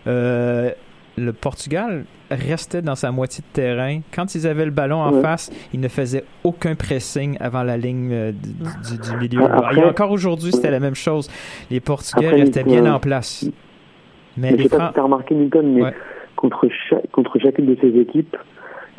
Euh, 0.07 0.71
le 1.17 1.33
Portugal 1.33 2.05
restait 2.31 2.83
dans 2.83 2.95
sa 2.95 3.11
moitié 3.13 3.43
de 3.43 3.53
terrain. 3.55 4.01
Quand 4.15 4.35
ils 4.35 4.47
avaient 4.47 4.65
le 4.65 4.71
ballon 4.71 4.99
en 5.01 5.21
face, 5.23 5.51
ils 5.73 5.81
ne 5.81 5.89
faisaient 5.89 6.25
aucun 6.45 6.75
pressing 6.75 7.37
avant 7.41 7.63
la 7.63 7.77
ligne 7.77 8.11
euh, 8.13 8.33
du, 8.33 9.17
milieu. 9.19 9.47
Ah, 9.51 9.57
après- 9.69 9.81
Et 9.81 9.85
encore 9.85 10.11
aujourd'hui, 10.11 10.53
c'était 10.53 10.71
la 10.71 10.81
même 10.81 10.95
chose. 10.95 11.31
Les 11.71 11.81
Portugais 11.81 12.27
Après, 12.27 12.41
restaient 12.41 12.65
bien 12.65 12.85
euh, 12.87 12.93
en 12.95 12.99
place. 13.01 13.49
Mais 14.37 14.51
Mais 14.51 14.59
je 14.59 14.63
les 14.65 14.69
sais 14.69 14.77
pas 14.77 14.93
remarqué, 14.97 15.35
Newton, 15.35 15.73
mais 15.73 15.83
Ouais. 15.85 15.95
contre, 16.37 16.69
cha- 16.91 17.01
contre 17.13 17.39
chacune 17.39 17.67
de 17.67 17.77
ces 17.81 17.99
équipes, 17.99 18.37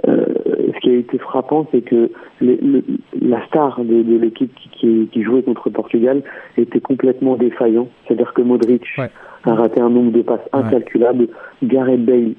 euh, 0.07 0.25
ce 0.73 0.79
qui 0.79 0.89
a 0.89 0.93
été 0.95 1.17
frappant, 1.19 1.67
c'est 1.71 1.81
que 1.81 2.09
les- 2.41 2.57
le- 2.57 2.83
la 3.21 3.45
star 3.47 3.79
de, 3.83 4.01
de 4.03 4.17
l'équipe 4.17 4.53
qui, 4.55 4.69
qui, 4.69 5.09
qui 5.11 5.23
jouait 5.23 5.43
contre 5.43 5.63
le 5.67 5.73
Portugal 5.73 6.23
était 6.57 6.79
complètement 6.79 7.35
défaillant. 7.35 7.89
C'est-à-dire 8.07 8.33
que 8.33 8.41
Modric 8.41 8.83
Ouais. 8.97 9.09
A 9.47 9.55
raté 9.55 9.79
un 9.81 9.89
nombre 9.89 10.11
de 10.11 10.21
passes 10.21 10.39
Ouais. 10.53 10.59
incalculable. 10.59 11.27
Gareth 11.63 12.05
Bale, 12.05 12.33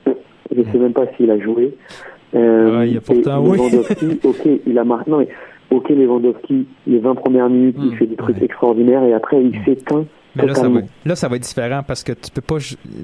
je 0.54 0.62
sais 0.62 0.78
même 0.78 0.92
pas 0.92 1.04
s'il 1.16 1.30
a 1.30 1.38
joué. 1.38 1.74
Euh, 2.34 2.78
Ouais, 2.78 2.88
il 2.88 2.94
y 2.94 2.96
a 2.98 3.00
pourtant, 3.00 3.40
oui. 3.42 3.58
Ok, 4.24 4.48
il 4.66 4.78
a 4.78 4.84
marqué. 4.84 5.10
Non, 5.10 5.18
mais 5.18 5.28
ok, 5.70 5.88
Lewandowski, 5.90 6.66
les 6.86 6.98
20 6.98 7.14
premières 7.14 7.48
minutes, 7.48 7.76
il 7.80 7.90
Mm. 7.92 7.96
fait 7.96 8.06
des 8.06 8.16
trucs 8.16 8.36
Ouais. 8.36 8.44
extraordinaires 8.44 9.02
et 9.04 9.14
après, 9.14 9.42
il 9.42 9.52
s'éteint 9.64 10.04
Mais 10.36 10.46
là 10.46 10.54
ça, 10.54 10.68
va, 10.68 10.80
là, 11.06 11.16
ça 11.16 11.28
va 11.28 11.36
être 11.36 11.42
différent 11.42 11.82
parce 11.86 12.04
que 12.04 12.12
tu 12.12 12.30
peux 12.30 12.40
pas. 12.42 12.58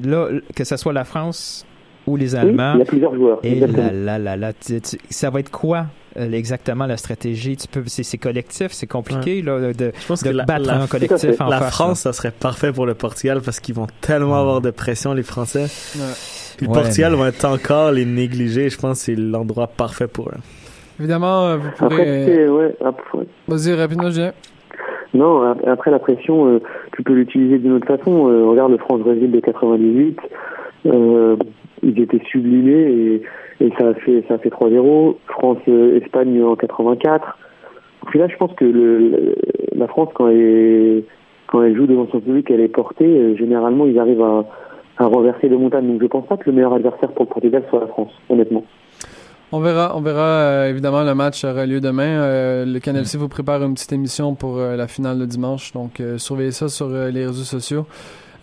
Là, 0.07 0.28
que 0.55 0.64
ce 0.64 0.76
soit 0.76 0.92
la 0.92 1.05
France 1.05 1.66
ou 2.07 2.16
les 2.16 2.34
Oui, 2.34 2.40
Allemands. 2.40 2.74
il 2.74 2.80
y 2.80 2.82
a 2.82 2.84
plusieurs 2.84 3.14
joueurs. 3.14 3.38
Et 3.42 3.55
là, 3.61 3.66
là, 3.92 4.18
là, 4.18 4.36
là, 4.36 4.52
ça 5.11 5.30
va 5.30 5.40
être 5.40 5.50
quoi 5.50 5.86
exactement 6.17 6.87
la 6.87 6.97
stratégie 6.97 7.57
Tu 7.57 7.67
peux, 7.69 7.83
c'est, 7.87 8.19
collectif, 8.19 8.73
c'est 8.73 8.87
compliqué 8.87 9.43
là, 9.43 9.73
de, 9.73 9.93
Je 10.01 10.07
pense 10.07 10.23
de 10.23 10.31
que 10.31 10.35
la, 10.35 10.45
battre 10.45 10.67
la- 10.67 10.83
un 10.83 10.87
collectif 10.87 11.41
en 11.41 11.49
la 11.49 11.59
face. 11.59 11.75
France, 11.75 12.01
ça 12.01 12.12
serait 12.12 12.31
parfait 12.31 12.73
pour 12.73 12.87
le 12.87 12.95
Portugal 12.95 13.41
parce 13.45 13.61
qu'ils 13.61 13.75
vont 13.75 13.87
tellement 14.01 14.41
avoir 14.41 14.61
de 14.61 14.71
pression, 14.71 15.12
les 15.15 15.23
Français. 15.23 15.67
Puis 16.57 16.67
le 16.67 16.73
Ouais, 16.73 16.83
Portugal 16.83 17.12
mais- 17.12 17.19
va 17.19 17.29
être 17.29 17.45
encore 17.45 17.91
les 17.93 18.05
négliger. 18.05 18.69
Je 18.71 18.79
pense 18.79 18.99
que 19.01 19.05
c'est 19.07 19.17
l'endroit 19.17 19.67
parfait 19.67 20.07
pour 20.09 20.29
eux. 20.29 20.39
Évidemment, 21.01 21.47
euh, 21.47 21.57
vous 21.57 21.71
pourrez. 21.77 22.75
après, 22.85 23.27
Vas-y 23.49 23.75
rapidement, 23.75 24.11
Julien. 24.11 24.33
Non, 25.12 25.43
ap- 25.51 25.67
après 25.67 25.91
la 25.91 25.99
pression, 25.99 26.47
euh, 26.55 26.61
tu 26.97 27.03
peux 27.03 27.12
l'utiliser 27.15 27.59
d'une 27.59 27.73
autre 27.73 27.87
façon. 27.87 28.29
Euh, 28.29 28.47
regarde 28.47 28.71
le 28.73 28.79
France-Brésil 28.79 29.31
de 29.31 29.41
98. 29.41 30.19
Euh, 30.87 31.37
ils 31.85 32.01
étaient 32.01 32.22
sublimés 32.30 32.72
et, 33.61 33.64
et 33.64 33.72
ça 33.78 33.89
a 33.89 33.95
fait 33.95 34.24
ça 34.28 34.35
a 34.35 34.39
fait 34.39 34.49
3-0. 34.51 35.16
France-Espagne 35.28 36.43
en 36.43 36.57
84. 36.57 37.39
Au 38.07 38.11
final, 38.11 38.30
je 38.30 38.37
pense 38.37 38.53
que 38.55 38.64
le, 38.64 39.35
la 39.74 39.87
France, 39.89 40.11
quand 40.14 40.28
elle, 40.28 41.05
quand 41.47 41.62
elle 41.62 41.76
joue 41.76 41.87
devant 41.87 42.07
son 42.11 42.20
public, 42.20 42.51
elle 42.51 42.61
est 42.61 42.68
portée. 42.68 43.07
euh, 43.07 43.37
généralement, 43.37 43.87
ils 43.87 43.99
arrivent 43.99 44.22
à, 44.22 44.45
à 44.99 45.07
renverser 45.07 45.49
les 45.49 45.57
montagnes. 45.57 45.87
Donc, 45.87 46.03
je 46.03 46.07
pense 46.07 46.26
pas 46.26 46.37
que 46.37 46.51
le 46.51 46.53
meilleur 46.53 46.74
adversaire 46.74 47.11
pour 47.12 47.24
le 47.24 47.30
Portugal 47.30 47.62
soit 47.70 47.80
la 47.80 47.87
France, 47.87 48.12
honnêtement. 48.28 48.64
On 49.53 49.61
verra, 49.61 49.97
on 49.97 50.01
verra 50.01 50.20
euh, 50.20 50.70
évidemment 50.70 51.05
le 51.05 51.14
match 51.14 51.45
aura 51.45 51.64
lieu 51.64 51.80
demain. 51.80 52.20
Euh, 52.22 52.64
le 52.64 52.80
Canal 52.80 53.07
C 53.07 53.16
vous 53.16 53.28
prépare 53.28 53.62
une 53.62 53.74
petite 53.74 53.93
émission 53.93 54.35
pour 54.35 54.59
euh, 54.59 54.74
la 54.74 54.89
finale 54.89 55.18
de 55.18 55.26
dimanche, 55.26 55.72
donc 55.72 56.01
euh, 56.01 56.18
surveillez 56.18 56.51
ça 56.51 56.68
sur 56.68 56.87
euh, 56.87 57.11
les 57.11 57.24
réseaux 57.26 57.45
sociaux. 57.45 57.87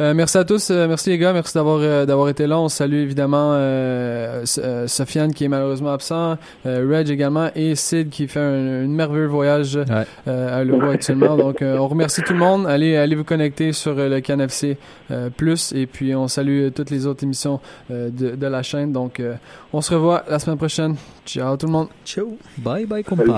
Euh, 0.02 0.16
merci 0.16 0.36
à 0.40 0.44
tous, 0.44 0.72
euh, 0.72 0.88
merci 0.88 1.12
les 1.12 1.20
gars, 1.20 1.32
merci 1.32 1.54
d'avoir 1.54 1.78
euh, 1.82 2.08
d'avoir 2.08 2.28
été 2.30 2.48
là. 2.48 2.60
On 2.60 2.70
salue 2.70 2.96
évidemment 3.04 3.52
euh, 3.54 4.44
euh, 4.58 4.88
Sofiane 4.88 5.32
qui 5.32 5.44
est 5.44 5.48
malheureusement 5.48 5.92
absent, 5.92 6.38
euh, 6.66 6.88
Reg 6.90 7.08
également 7.12 7.50
et 7.56 7.76
Sid 7.76 8.10
qui 8.10 8.28
fait 8.28 8.40
un, 8.40 8.84
un 8.84 8.88
merveilleux 8.88 9.28
voyage 9.28 9.78
euh, 9.78 10.60
à 10.60 10.64
l'Euro 10.64 10.90
actuellement. 10.90 11.38
Donc 11.38 11.62
euh, 11.62 11.78
on 11.78 11.88
remercie 11.88 12.24
tout 12.24 12.34
le 12.34 12.40
monde. 12.40 12.66
Allez 12.66 12.96
allez 12.98 13.16
vous 13.16 13.24
connecter 13.24 13.74
sur 13.74 13.94
le 13.94 14.20
CanFC 14.22 14.78
euh, 15.12 15.30
Plus 15.30 15.72
et 15.76 15.86
puis 15.86 16.16
on 16.16 16.28
salue 16.28 16.70
toutes 16.74 16.90
les 16.90 17.06
autres 17.06 17.24
émissions 17.24 17.60
euh, 17.92 18.10
de, 18.10 18.36
de 18.36 18.48
la 18.48 18.64
chaîne. 18.64 18.92
Donc 18.92 19.20
euh, 19.20 19.36
on 19.72 19.82
se 19.82 19.94
revoit 19.94 20.24
la 20.28 20.40
semaine 20.40 20.58
prochaine. 20.58 20.96
Ciao 21.28 21.58
tout 21.58 21.68
le 21.68 21.74
monde. 21.74 21.90
Ciao. 22.06 22.38
Bye 22.58 22.88
bye 22.88 23.04
Salut, 23.08 23.24
compadre. 23.28 23.38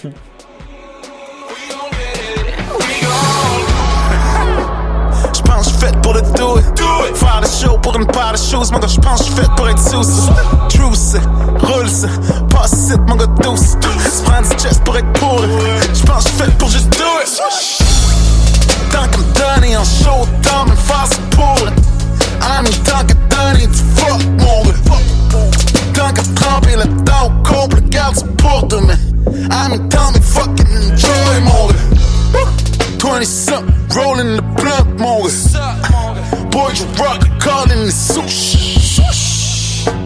salut. 0.00 0.14
J'pense 5.66 5.78
j'suis 5.78 5.78
fait 5.78 6.02
pour 6.02 6.14
le 6.14 6.22
do 6.22 6.58
it. 6.58 7.16
Faire 7.16 7.40
le 7.40 7.46
show 7.46 7.78
pour 7.78 7.96
une 7.96 8.06
paire 8.06 8.32
de 8.32 8.38
choses, 8.38 8.70
mon 8.70 8.78
gars, 8.78 8.88
j'pense 8.88 9.24
j'suis 9.24 9.34
fait 9.34 9.50
pour 9.56 9.68
être 9.68 9.78
sous 9.78 10.02
ça, 10.94 11.18
roule 11.60 11.88
ça, 11.88 12.08
passe 12.50 12.90
it, 12.90 13.00
mon 13.08 13.16
gars, 13.16 13.26
douce. 13.42 13.76
Du 13.76 14.62
chest 14.62 14.82
pour 14.84 14.96
être 14.96 15.12
pour 15.14 15.40
J'pense 15.94 16.24
j'suis 16.24 16.38
fait 16.38 16.58
pour 16.58 16.70
juste 16.70 16.90
do 16.90 17.04
it. 17.22 17.42
Tant 18.92 19.06
qu'à 19.08 19.18
me 19.18 19.56
donner 19.56 19.76
en 19.76 19.84
show, 19.84 20.26
tant 20.42 20.66
me 20.66 20.76
faire 20.76 21.08
pour 21.30 21.58
it. 21.66 22.84
Tant 22.84 23.04
qu'à 23.04 23.14
donner 23.36 23.66
du 23.66 23.82
fuck, 23.96 24.24
mon 24.38 24.62
gars. 24.62 24.74
Tant 25.94 26.12
qu'à 26.12 26.22
tremper 26.34 26.76
le 26.76 27.04
temps 27.04 27.26
au 27.26 27.48
couple, 27.48 27.80
garde 27.88 28.16
pour 28.36 28.66
demain. 28.68 28.98
I 29.50 29.68
mean, 29.68 29.88
tant 29.88 30.12
me 30.12 30.20
fucking 30.20 30.66
enjoy, 30.66 31.40
mon 31.42 31.66
gars. 31.68 31.76
20 33.00 33.24
something, 33.24 33.75
you 36.78 36.86
rock, 37.02 37.20
calling 37.40 37.86
the 37.86 37.92
sushi. 37.92 38.76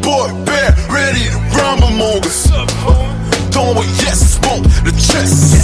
Boy, 0.02 0.28
bear, 0.44 0.74
ready 0.88 1.24
to 1.24 1.38
rumble, 1.56 1.90
mon 1.90 2.20
gars. 2.20 2.50
Don't 3.50 3.76
wait, 3.76 3.88
yes, 4.02 4.38
smoke 4.38 4.62
the 4.84 4.92
chest. 4.92 5.56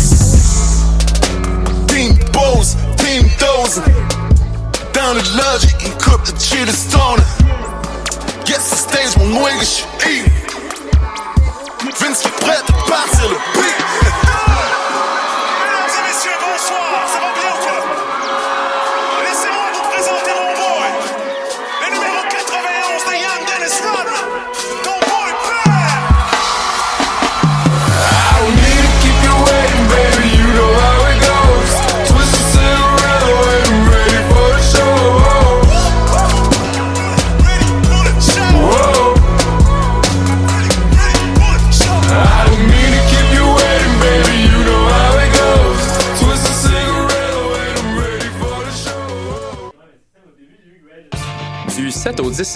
Team 1.88 2.18
Bows, 2.32 2.74
Team 2.96 3.28
Dozer. 3.38 3.84
Dans 4.92 5.12
le 5.14 5.22
lodge, 5.36 5.66
il 5.80 5.92
coupe 6.02 6.24
the 6.24 6.34
cheetah 6.40 6.72
stoner. 6.72 7.22
Yes, 8.46 8.70
the 8.70 8.76
stage, 8.76 9.16
mon 9.18 9.28
nigga, 9.28 9.64
shit 9.64 9.86
eat. 10.06 10.32
Vince 12.00 12.20
qui 12.22 12.28
est 12.28 12.40
prêt 12.40 12.56
à 12.56 12.72
partir 12.88 13.28
le 13.28 13.36
beat. 13.54 13.78
Mesdames 15.60 15.94
et 15.98 16.02
messieurs, 16.08 16.38
bonsoir, 16.40 17.25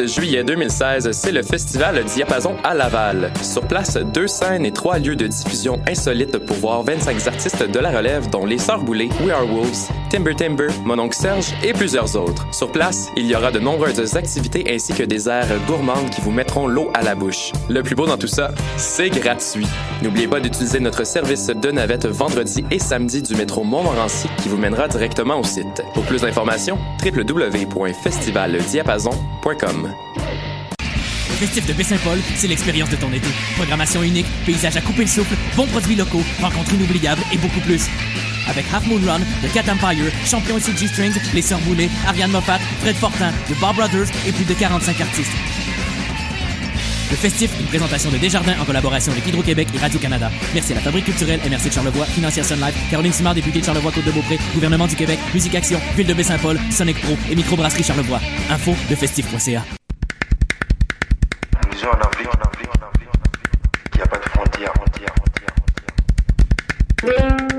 juillet 0.06 0.44
2016, 0.44 1.10
c'est 1.12 1.32
le 1.32 1.42
festival 1.42 2.02
Diapason 2.04 2.56
à 2.64 2.74
Laval. 2.74 3.32
Sur 3.42 3.62
place, 3.62 3.96
deux 3.96 4.26
scènes 4.26 4.64
et 4.64 4.72
trois 4.72 4.98
lieux 4.98 5.16
de 5.16 5.26
diffusion 5.26 5.80
insolites 5.86 6.38
pour 6.38 6.56
voir 6.56 6.82
25 6.82 7.26
artistes 7.26 7.70
de 7.70 7.78
la 7.78 7.90
relève, 7.90 8.30
dont 8.30 8.46
les 8.46 8.58
Sœurs 8.58 8.82
Boulay, 8.82 9.08
We 9.22 9.30
Are 9.30 9.46
Wolves, 9.46 9.88
Timber 10.10 10.34
Timber, 10.34 10.68
Mon 10.84 10.98
Oncle 10.98 11.16
Serge 11.16 11.46
et 11.62 11.72
plusieurs 11.72 12.16
autres. 12.16 12.46
Sur 12.52 12.72
place, 12.72 13.08
il 13.16 13.26
y 13.26 13.34
aura 13.34 13.50
de 13.50 13.58
nombreuses 13.58 14.16
activités 14.16 14.64
ainsi 14.72 14.92
que 14.92 15.02
des 15.02 15.28
aires 15.28 15.48
gourmandes 15.66 16.10
qui 16.10 16.20
vous 16.20 16.30
mettront 16.30 16.66
l'eau 16.66 16.90
à 16.94 17.02
la 17.02 17.14
bouche. 17.14 17.52
Le 17.68 17.82
plus 17.82 17.94
beau 17.94 18.06
dans 18.06 18.18
tout 18.18 18.26
ça, 18.26 18.50
c'est 18.76 19.10
gratuit. 19.10 19.66
N'oubliez 20.02 20.28
pas 20.28 20.40
d'utiliser 20.40 20.80
notre 20.80 21.04
service 21.04 21.48
de 21.48 21.70
navette 21.70 22.06
vendredi 22.06 22.64
et 22.70 22.78
samedi 22.78 23.22
du 23.22 23.34
métro 23.34 23.64
Montmorency 23.64 24.28
qui 24.42 24.48
vous 24.48 24.56
mènera 24.56 24.88
directement 24.88 25.38
au 25.38 25.44
site. 25.44 25.82
Pour 25.94 26.04
plus 26.04 26.22
d'informations, 26.22 26.78
www.festivaldiapason.com. 27.04 29.89
Festif 31.40 31.64
de 31.64 31.72
Baie-Saint-Paul, 31.72 32.18
c'est 32.36 32.48
l'expérience 32.48 32.90
de 32.90 32.96
ton 32.96 33.10
été. 33.14 33.26
Programmation 33.56 34.02
unique, 34.02 34.26
paysage 34.44 34.76
à 34.76 34.82
couper 34.82 35.00
le 35.00 35.08
souffle, 35.08 35.34
bons 35.56 35.66
produits 35.68 35.96
locaux, 35.96 36.20
rencontres 36.38 36.74
inoubliables 36.74 37.22
et 37.32 37.38
beaucoup 37.38 37.60
plus. 37.60 37.80
Avec 38.46 38.66
Half 38.70 38.86
Moon 38.86 39.00
Run, 39.06 39.20
The 39.42 39.50
Cat 39.50 39.72
Empire, 39.72 40.12
Champion 40.26 40.60
CG 40.60 40.86
Strings, 40.88 41.18
Les 41.32 41.40
Sœurs 41.40 41.60
Boulay, 41.60 41.88
Ariane 42.06 42.30
Moffat, 42.30 42.58
Fred 42.82 42.94
Fortin, 42.94 43.32
The 43.48 43.58
Bar 43.58 43.72
Brothers 43.72 44.08
et 44.26 44.32
plus 44.32 44.44
de 44.44 44.52
45 44.52 45.00
artistes. 45.00 45.32
Le 47.10 47.16
festif, 47.16 47.50
une 47.58 47.66
présentation 47.68 48.10
de 48.10 48.18
Desjardins 48.18 48.60
en 48.60 48.66
collaboration 48.66 49.10
avec 49.10 49.26
Hydro-Québec 49.26 49.68
et 49.74 49.78
Radio-Canada. 49.78 50.30
Merci 50.52 50.72
à 50.72 50.74
la 50.74 50.82
Fabrique 50.82 51.06
culturelle 51.06 51.40
MRC 51.48 51.70
de 51.70 51.72
Charlevoix, 51.72 52.04
Financière 52.04 52.44
Sun 52.44 52.60
Life, 52.60 52.76
Caroline 52.90 53.14
Simard, 53.14 53.34
députée 53.34 53.60
de 53.60 53.64
Charlevoix-Côte-de-Beaupré, 53.64 54.38
Gouvernement 54.52 54.86
du 54.86 54.94
Québec, 54.94 55.18
Musique 55.32 55.54
Action, 55.54 55.80
Ville 55.96 56.06
de 56.06 56.12
Baie-Saint-Paul, 56.12 56.60
Sonic 56.70 57.00
Pro 57.00 57.16
et 57.30 57.34
Microbrasserie 57.34 57.82
Charlevoix. 57.82 58.20
Info 58.50 58.76
de 58.90 58.94
festif.ca. 58.94 59.79
a 61.92 62.06
envie. 62.06 63.08
Il 63.92 63.96
n'y 63.96 64.02
a 64.02 64.06
pas 64.06 64.18
de 64.18 64.22
frontières, 64.22 64.72
frontières, 64.74 65.14
frontières, 65.14 65.54
frontières. 66.98 67.49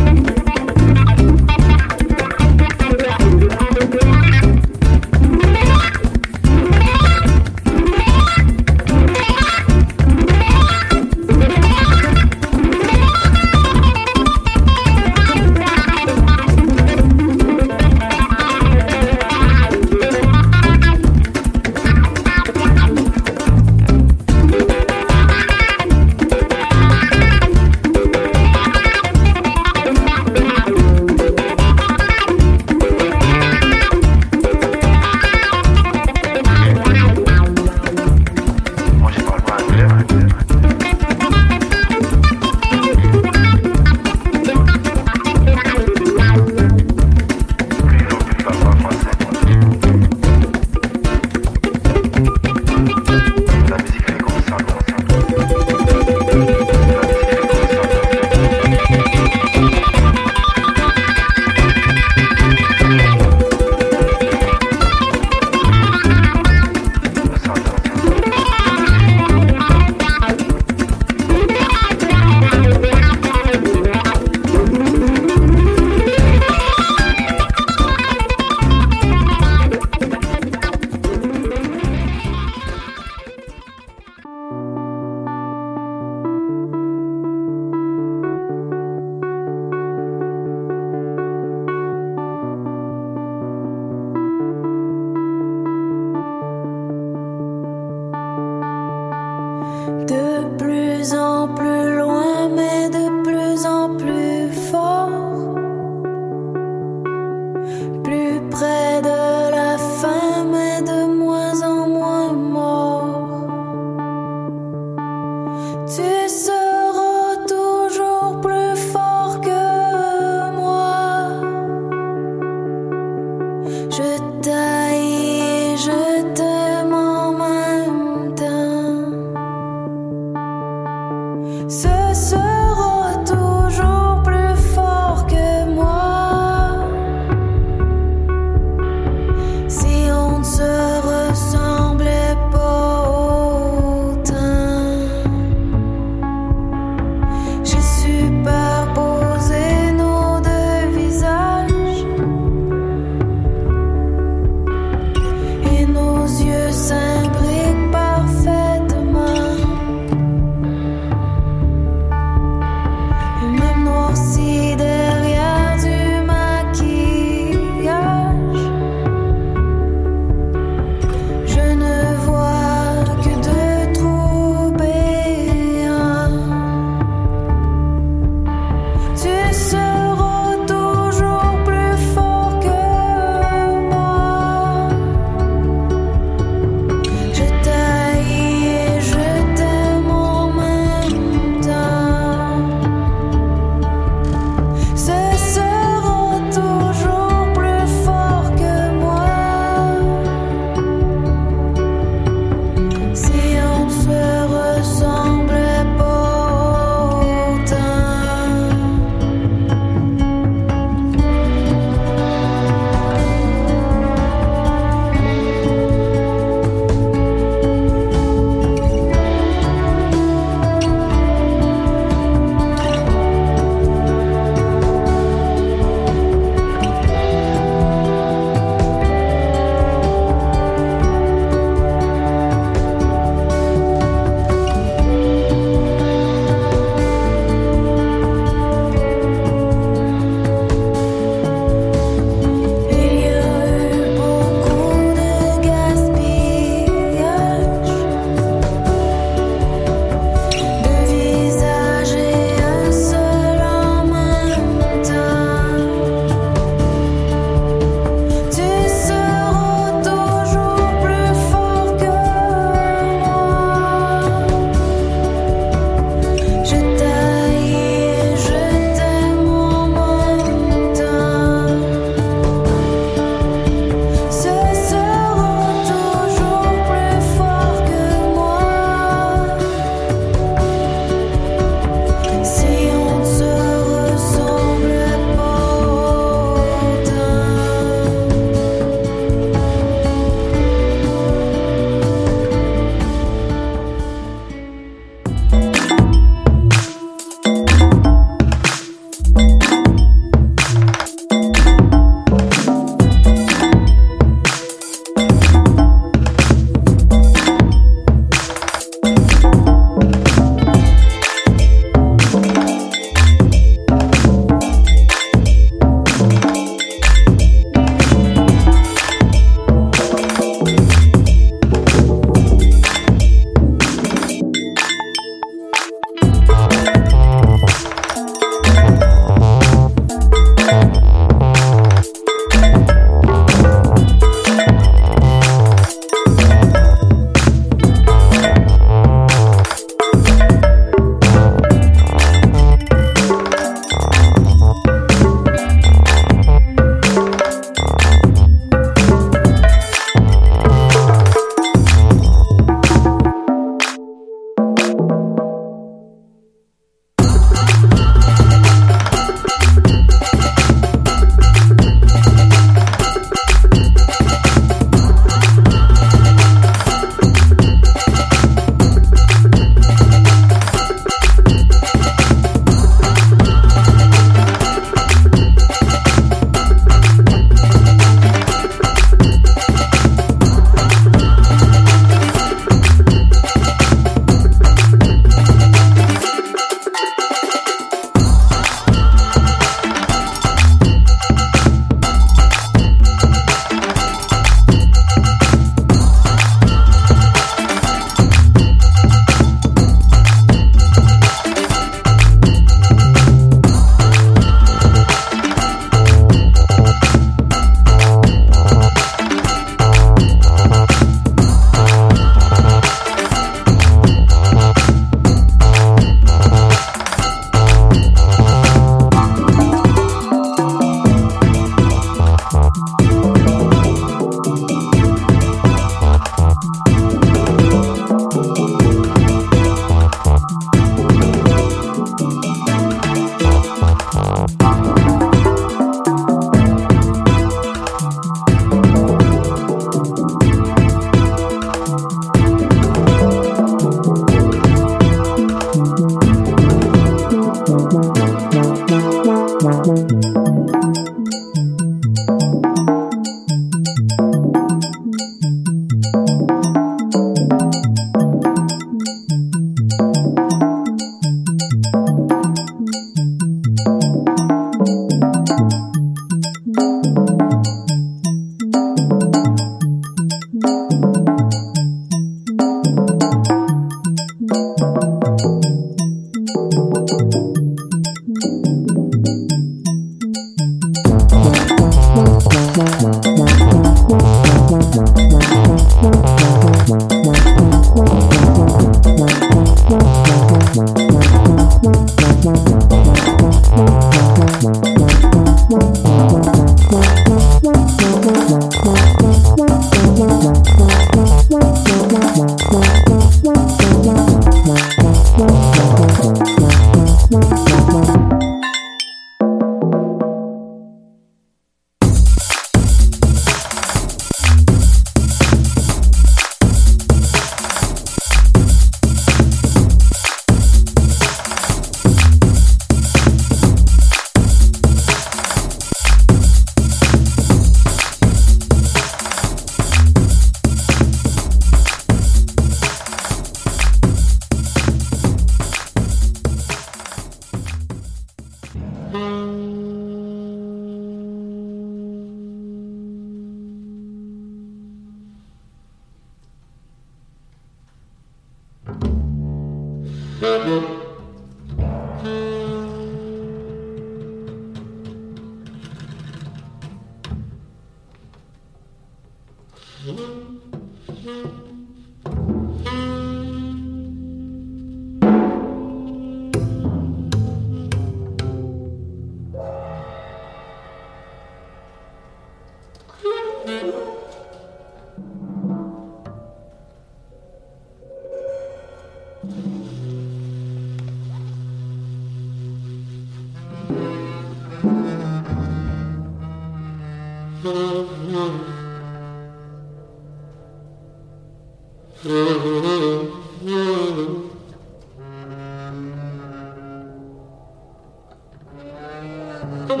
Thank 599.86 600.00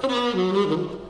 you. 0.00 1.03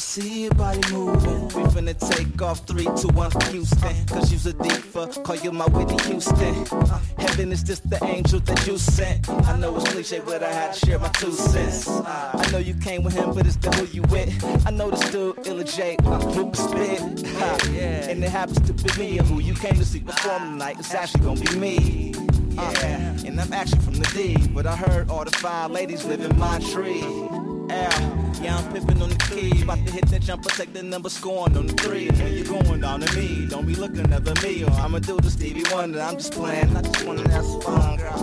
See 0.00 0.44
your 0.44 0.54
body 0.54 0.80
moving. 0.90 1.42
We 1.48 1.62
finna 1.70 1.94
take 2.10 2.40
off 2.40 2.66
three, 2.66 2.88
two, 2.96 3.08
one 3.08 3.30
for 3.30 3.44
Houston. 3.50 4.06
Cause 4.06 4.32
you's 4.32 4.46
a 4.46 4.54
diva, 4.54 5.08
call 5.08 5.36
you 5.36 5.52
my 5.52 5.66
Whitney 5.66 6.02
Houston. 6.04 6.54
Uh, 6.72 7.00
heaven 7.18 7.52
is 7.52 7.62
just 7.62 7.88
the 7.88 8.02
angel 8.04 8.40
that 8.40 8.66
you 8.66 8.78
sent. 8.78 9.28
I 9.28 9.56
know 9.58 9.76
it's 9.76 9.92
cliche, 9.92 10.20
but 10.24 10.42
I 10.42 10.52
had 10.52 10.72
to 10.72 10.86
share 10.86 10.98
my 10.98 11.08
two 11.08 11.32
cents. 11.32 11.86
I 11.88 12.48
know 12.50 12.58
you 12.58 12.74
came 12.74 13.02
with 13.02 13.14
him, 13.14 13.34
but 13.34 13.46
it's 13.46 13.56
the 13.56 13.70
who 13.72 13.84
you 13.86 14.02
with. 14.02 14.32
I 14.66 14.70
know 14.70 14.90
this 14.90 15.10
dude, 15.10 15.46
Illa 15.46 15.64
J, 15.64 15.96
who 16.02 16.50
can 16.50 16.54
spit. 16.54 17.00
And 18.08 18.24
it 18.24 18.30
happens 18.30 18.60
to 18.62 18.72
be 18.72 18.98
me, 18.98 19.18
and 19.18 19.28
who 19.28 19.40
you 19.40 19.54
came 19.54 19.74
to 19.74 19.84
see 19.84 20.00
perform 20.00 20.42
tonight. 20.52 20.76
It's 20.78 20.94
actually 20.94 21.24
gonna 21.24 21.40
be 21.40 21.56
me. 21.56 22.14
Uh, 22.58 22.74
and 23.24 23.40
I'm 23.40 23.52
actually 23.52 23.80
from 23.80 23.94
the 23.94 24.10
D, 24.14 24.48
but 24.48 24.66
I 24.66 24.76
heard 24.76 25.10
all 25.10 25.24
the 25.24 25.30
fine 25.30 25.72
ladies 25.72 26.04
live 26.04 26.20
in 26.20 26.36
my 26.38 26.58
tree. 26.58 27.04
Yeah, 28.42 28.56
I'm 28.56 28.72
pimping 28.72 29.02
on 29.02 29.10
the 29.10 29.16
key. 29.16 29.62
About 29.62 29.84
to 29.86 29.92
hit 29.92 30.06
that 30.08 30.22
jumper, 30.22 30.48
take 30.50 30.72
the 30.72 30.82
number, 30.82 31.08
scoring 31.08 31.56
on 31.56 31.66
the 31.66 31.74
three. 31.74 32.08
When 32.08 32.34
you're 32.34 32.44
going 32.44 32.80
down 32.80 33.00
to 33.00 33.16
me, 33.16 33.46
don't 33.46 33.66
be 33.66 33.74
looking 33.74 34.12
at 34.12 34.42
me, 34.42 34.64
or 34.64 34.70
I'ma 34.70 34.98
do 34.98 35.18
the 35.18 35.30
Stevie 35.30 35.64
Wonder. 35.70 36.00
I'm 36.00 36.16
just 36.16 36.32
playing, 36.32 36.76
I 36.76 36.82
just 36.82 37.04
wanna 37.04 37.30
have 37.30 37.44
some 37.44 37.60
fun, 37.60 37.96
girl. 37.96 38.20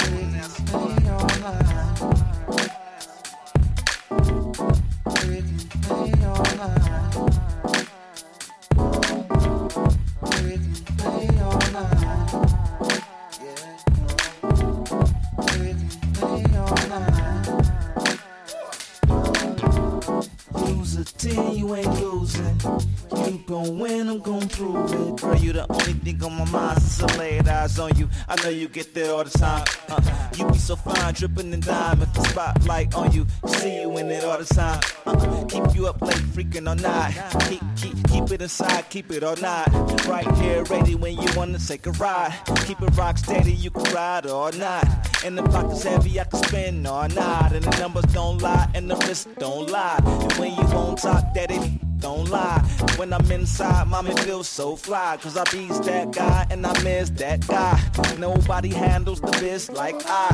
On 27.80 27.96
you. 27.98 28.10
I 28.28 28.36
know 28.44 28.50
you 28.50 28.68
get 28.68 28.94
there 28.94 29.14
all 29.14 29.24
the 29.24 29.30
time. 29.30 29.66
Uh, 29.90 30.02
you 30.36 30.48
be 30.48 30.58
so 30.58 30.76
fine, 30.76 31.14
dripping 31.14 31.54
in 31.54 31.60
dime. 31.60 32.02
If 32.02 32.14
the 32.14 32.24
spotlight 32.24 32.94
on 32.96 33.12
you, 33.12 33.26
see 33.48 33.82
you 33.82 33.98
in 33.98 34.10
it 34.12 34.24
all 34.24 34.38
the 34.38 34.46
time. 34.46 34.82
Uh, 35.06 35.46
keep 35.46 35.76
you 35.76 35.88
up 35.88 36.02
late, 36.02 36.26
freaking 36.36 36.68
all 36.68 36.76
night. 36.76 37.14
Keep, 37.50 37.62
keep, 37.76 38.08
keep 38.08 38.32
it 38.32 38.42
inside, 38.42 38.90
keep 38.90 39.12
it 39.12 39.24
all 39.24 39.36
night. 39.38 39.68
Right 40.08 40.30
here, 40.38 40.64
ready 40.66 40.96
when 40.96 41.20
you 41.20 41.28
wanna 41.36 41.60
take 41.60 41.86
a 41.86 41.92
ride. 41.92 42.34
Keep 42.66 42.82
it 42.82 42.96
rock 42.96 43.18
steady, 43.18 43.54
you 43.54 43.72
can 43.72 43.94
ride 43.94 44.26
all 44.26 44.52
night. 44.52 44.88
And 45.24 45.38
the 45.38 45.44
pocket's 45.44 45.84
heavy, 45.84 46.20
I 46.20 46.24
can 46.26 46.44
spend 46.44 46.88
all 46.88 47.08
night. 47.10 47.52
And 47.54 47.64
the 47.64 47.80
numbers 47.80 48.06
don't 48.14 48.42
lie, 48.42 48.70
and 48.74 48.90
the 48.90 48.96
wrist 49.08 49.28
don't 49.40 49.70
lie. 49.70 50.00
And 50.04 50.34
when 50.34 50.52
you 50.52 50.64
on 50.78 50.96
top, 50.96 51.34
that 51.34 51.52
it 51.52 51.87
don't 52.08 52.30
lie. 52.30 52.60
When 52.96 53.12
I'm 53.12 53.30
inside, 53.32 53.90
mommy 53.90 54.16
feels 54.24 54.48
so 54.48 54.78
fly. 54.78 55.18
Cause 55.22 55.36
I 55.36 55.44
be's 55.52 55.82
that 55.82 56.12
guy, 56.12 56.48
and 56.50 56.66
I 56.66 56.72
miss 56.82 57.10
that 57.22 57.46
guy. 57.46 57.78
Nobody 58.18 58.70
handles 58.70 59.20
the 59.20 59.32
biz 59.42 59.70
like 59.70 60.02
I. 60.06 60.34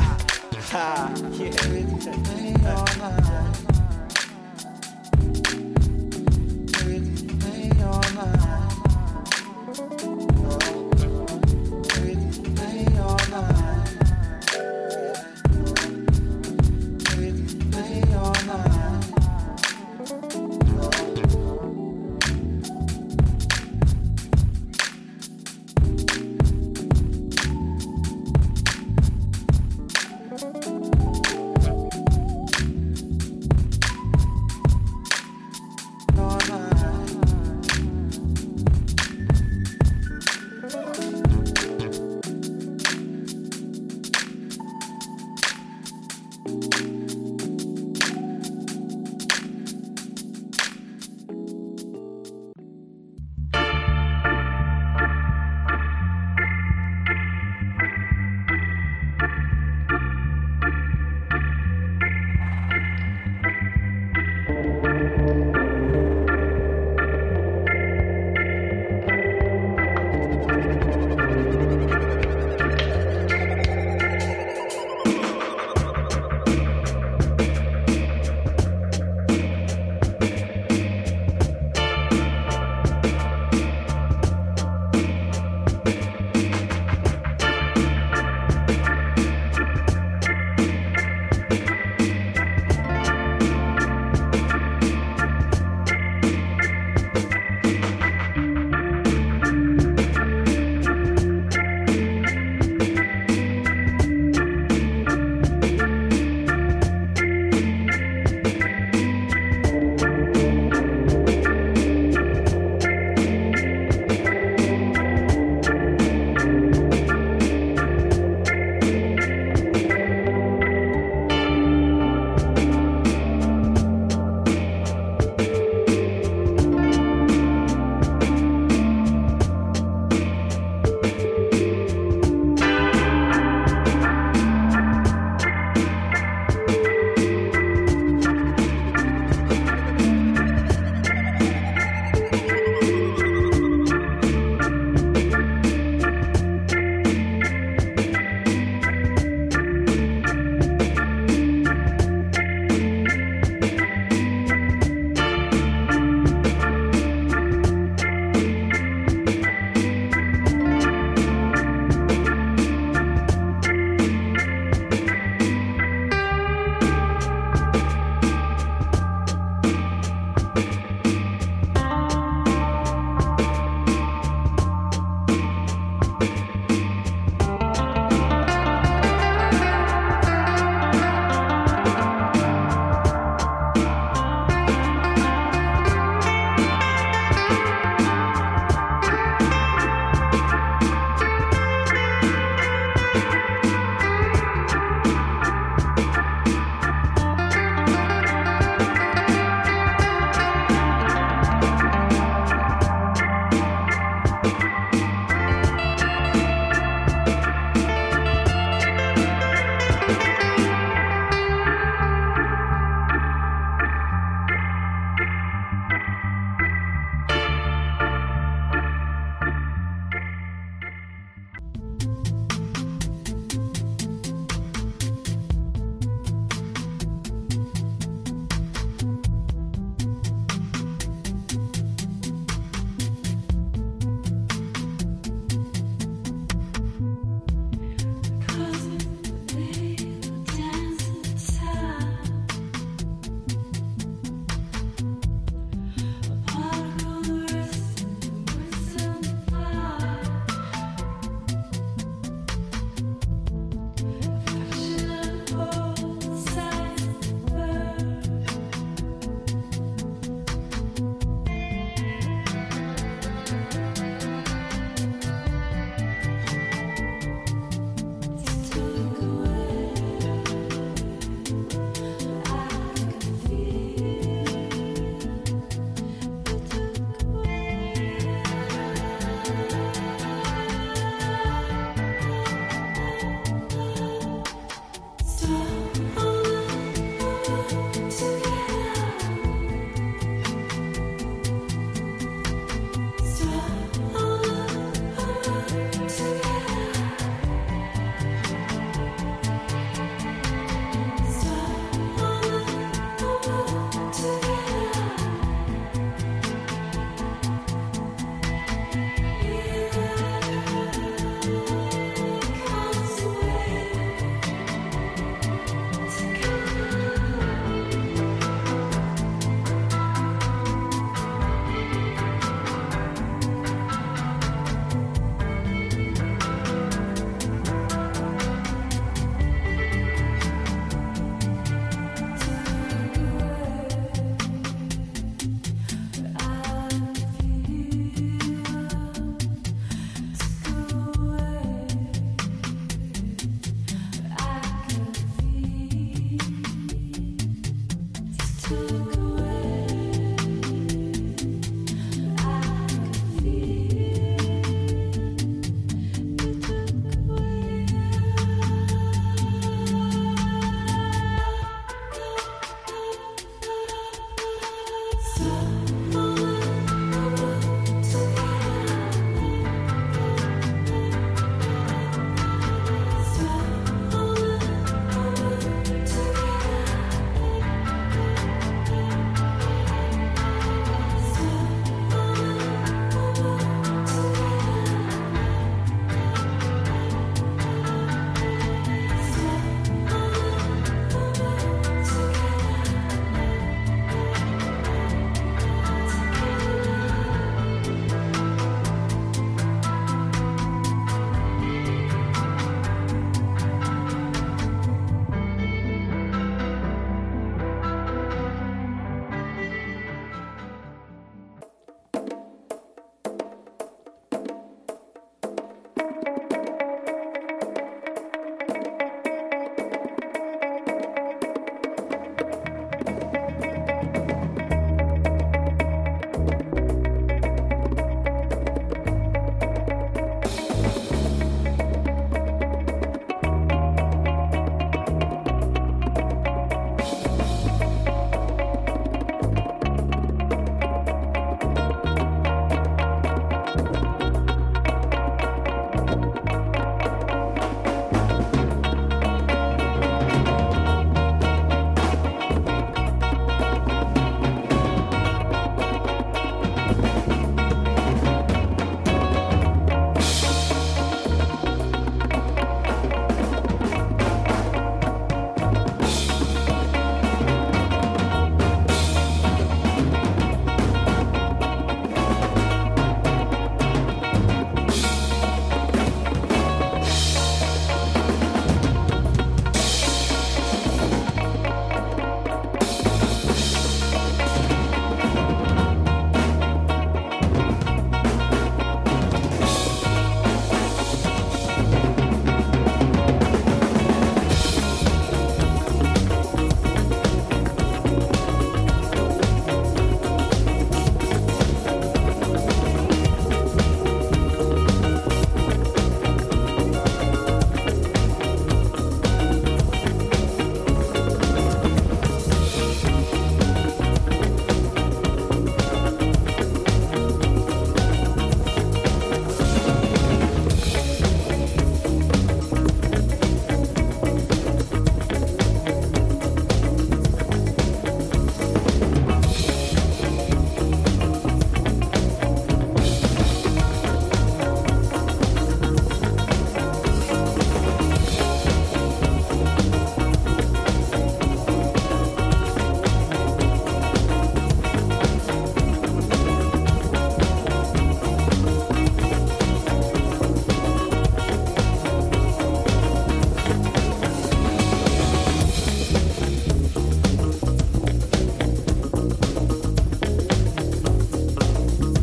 Ha, 0.70 1.12
yeah. 1.32 1.50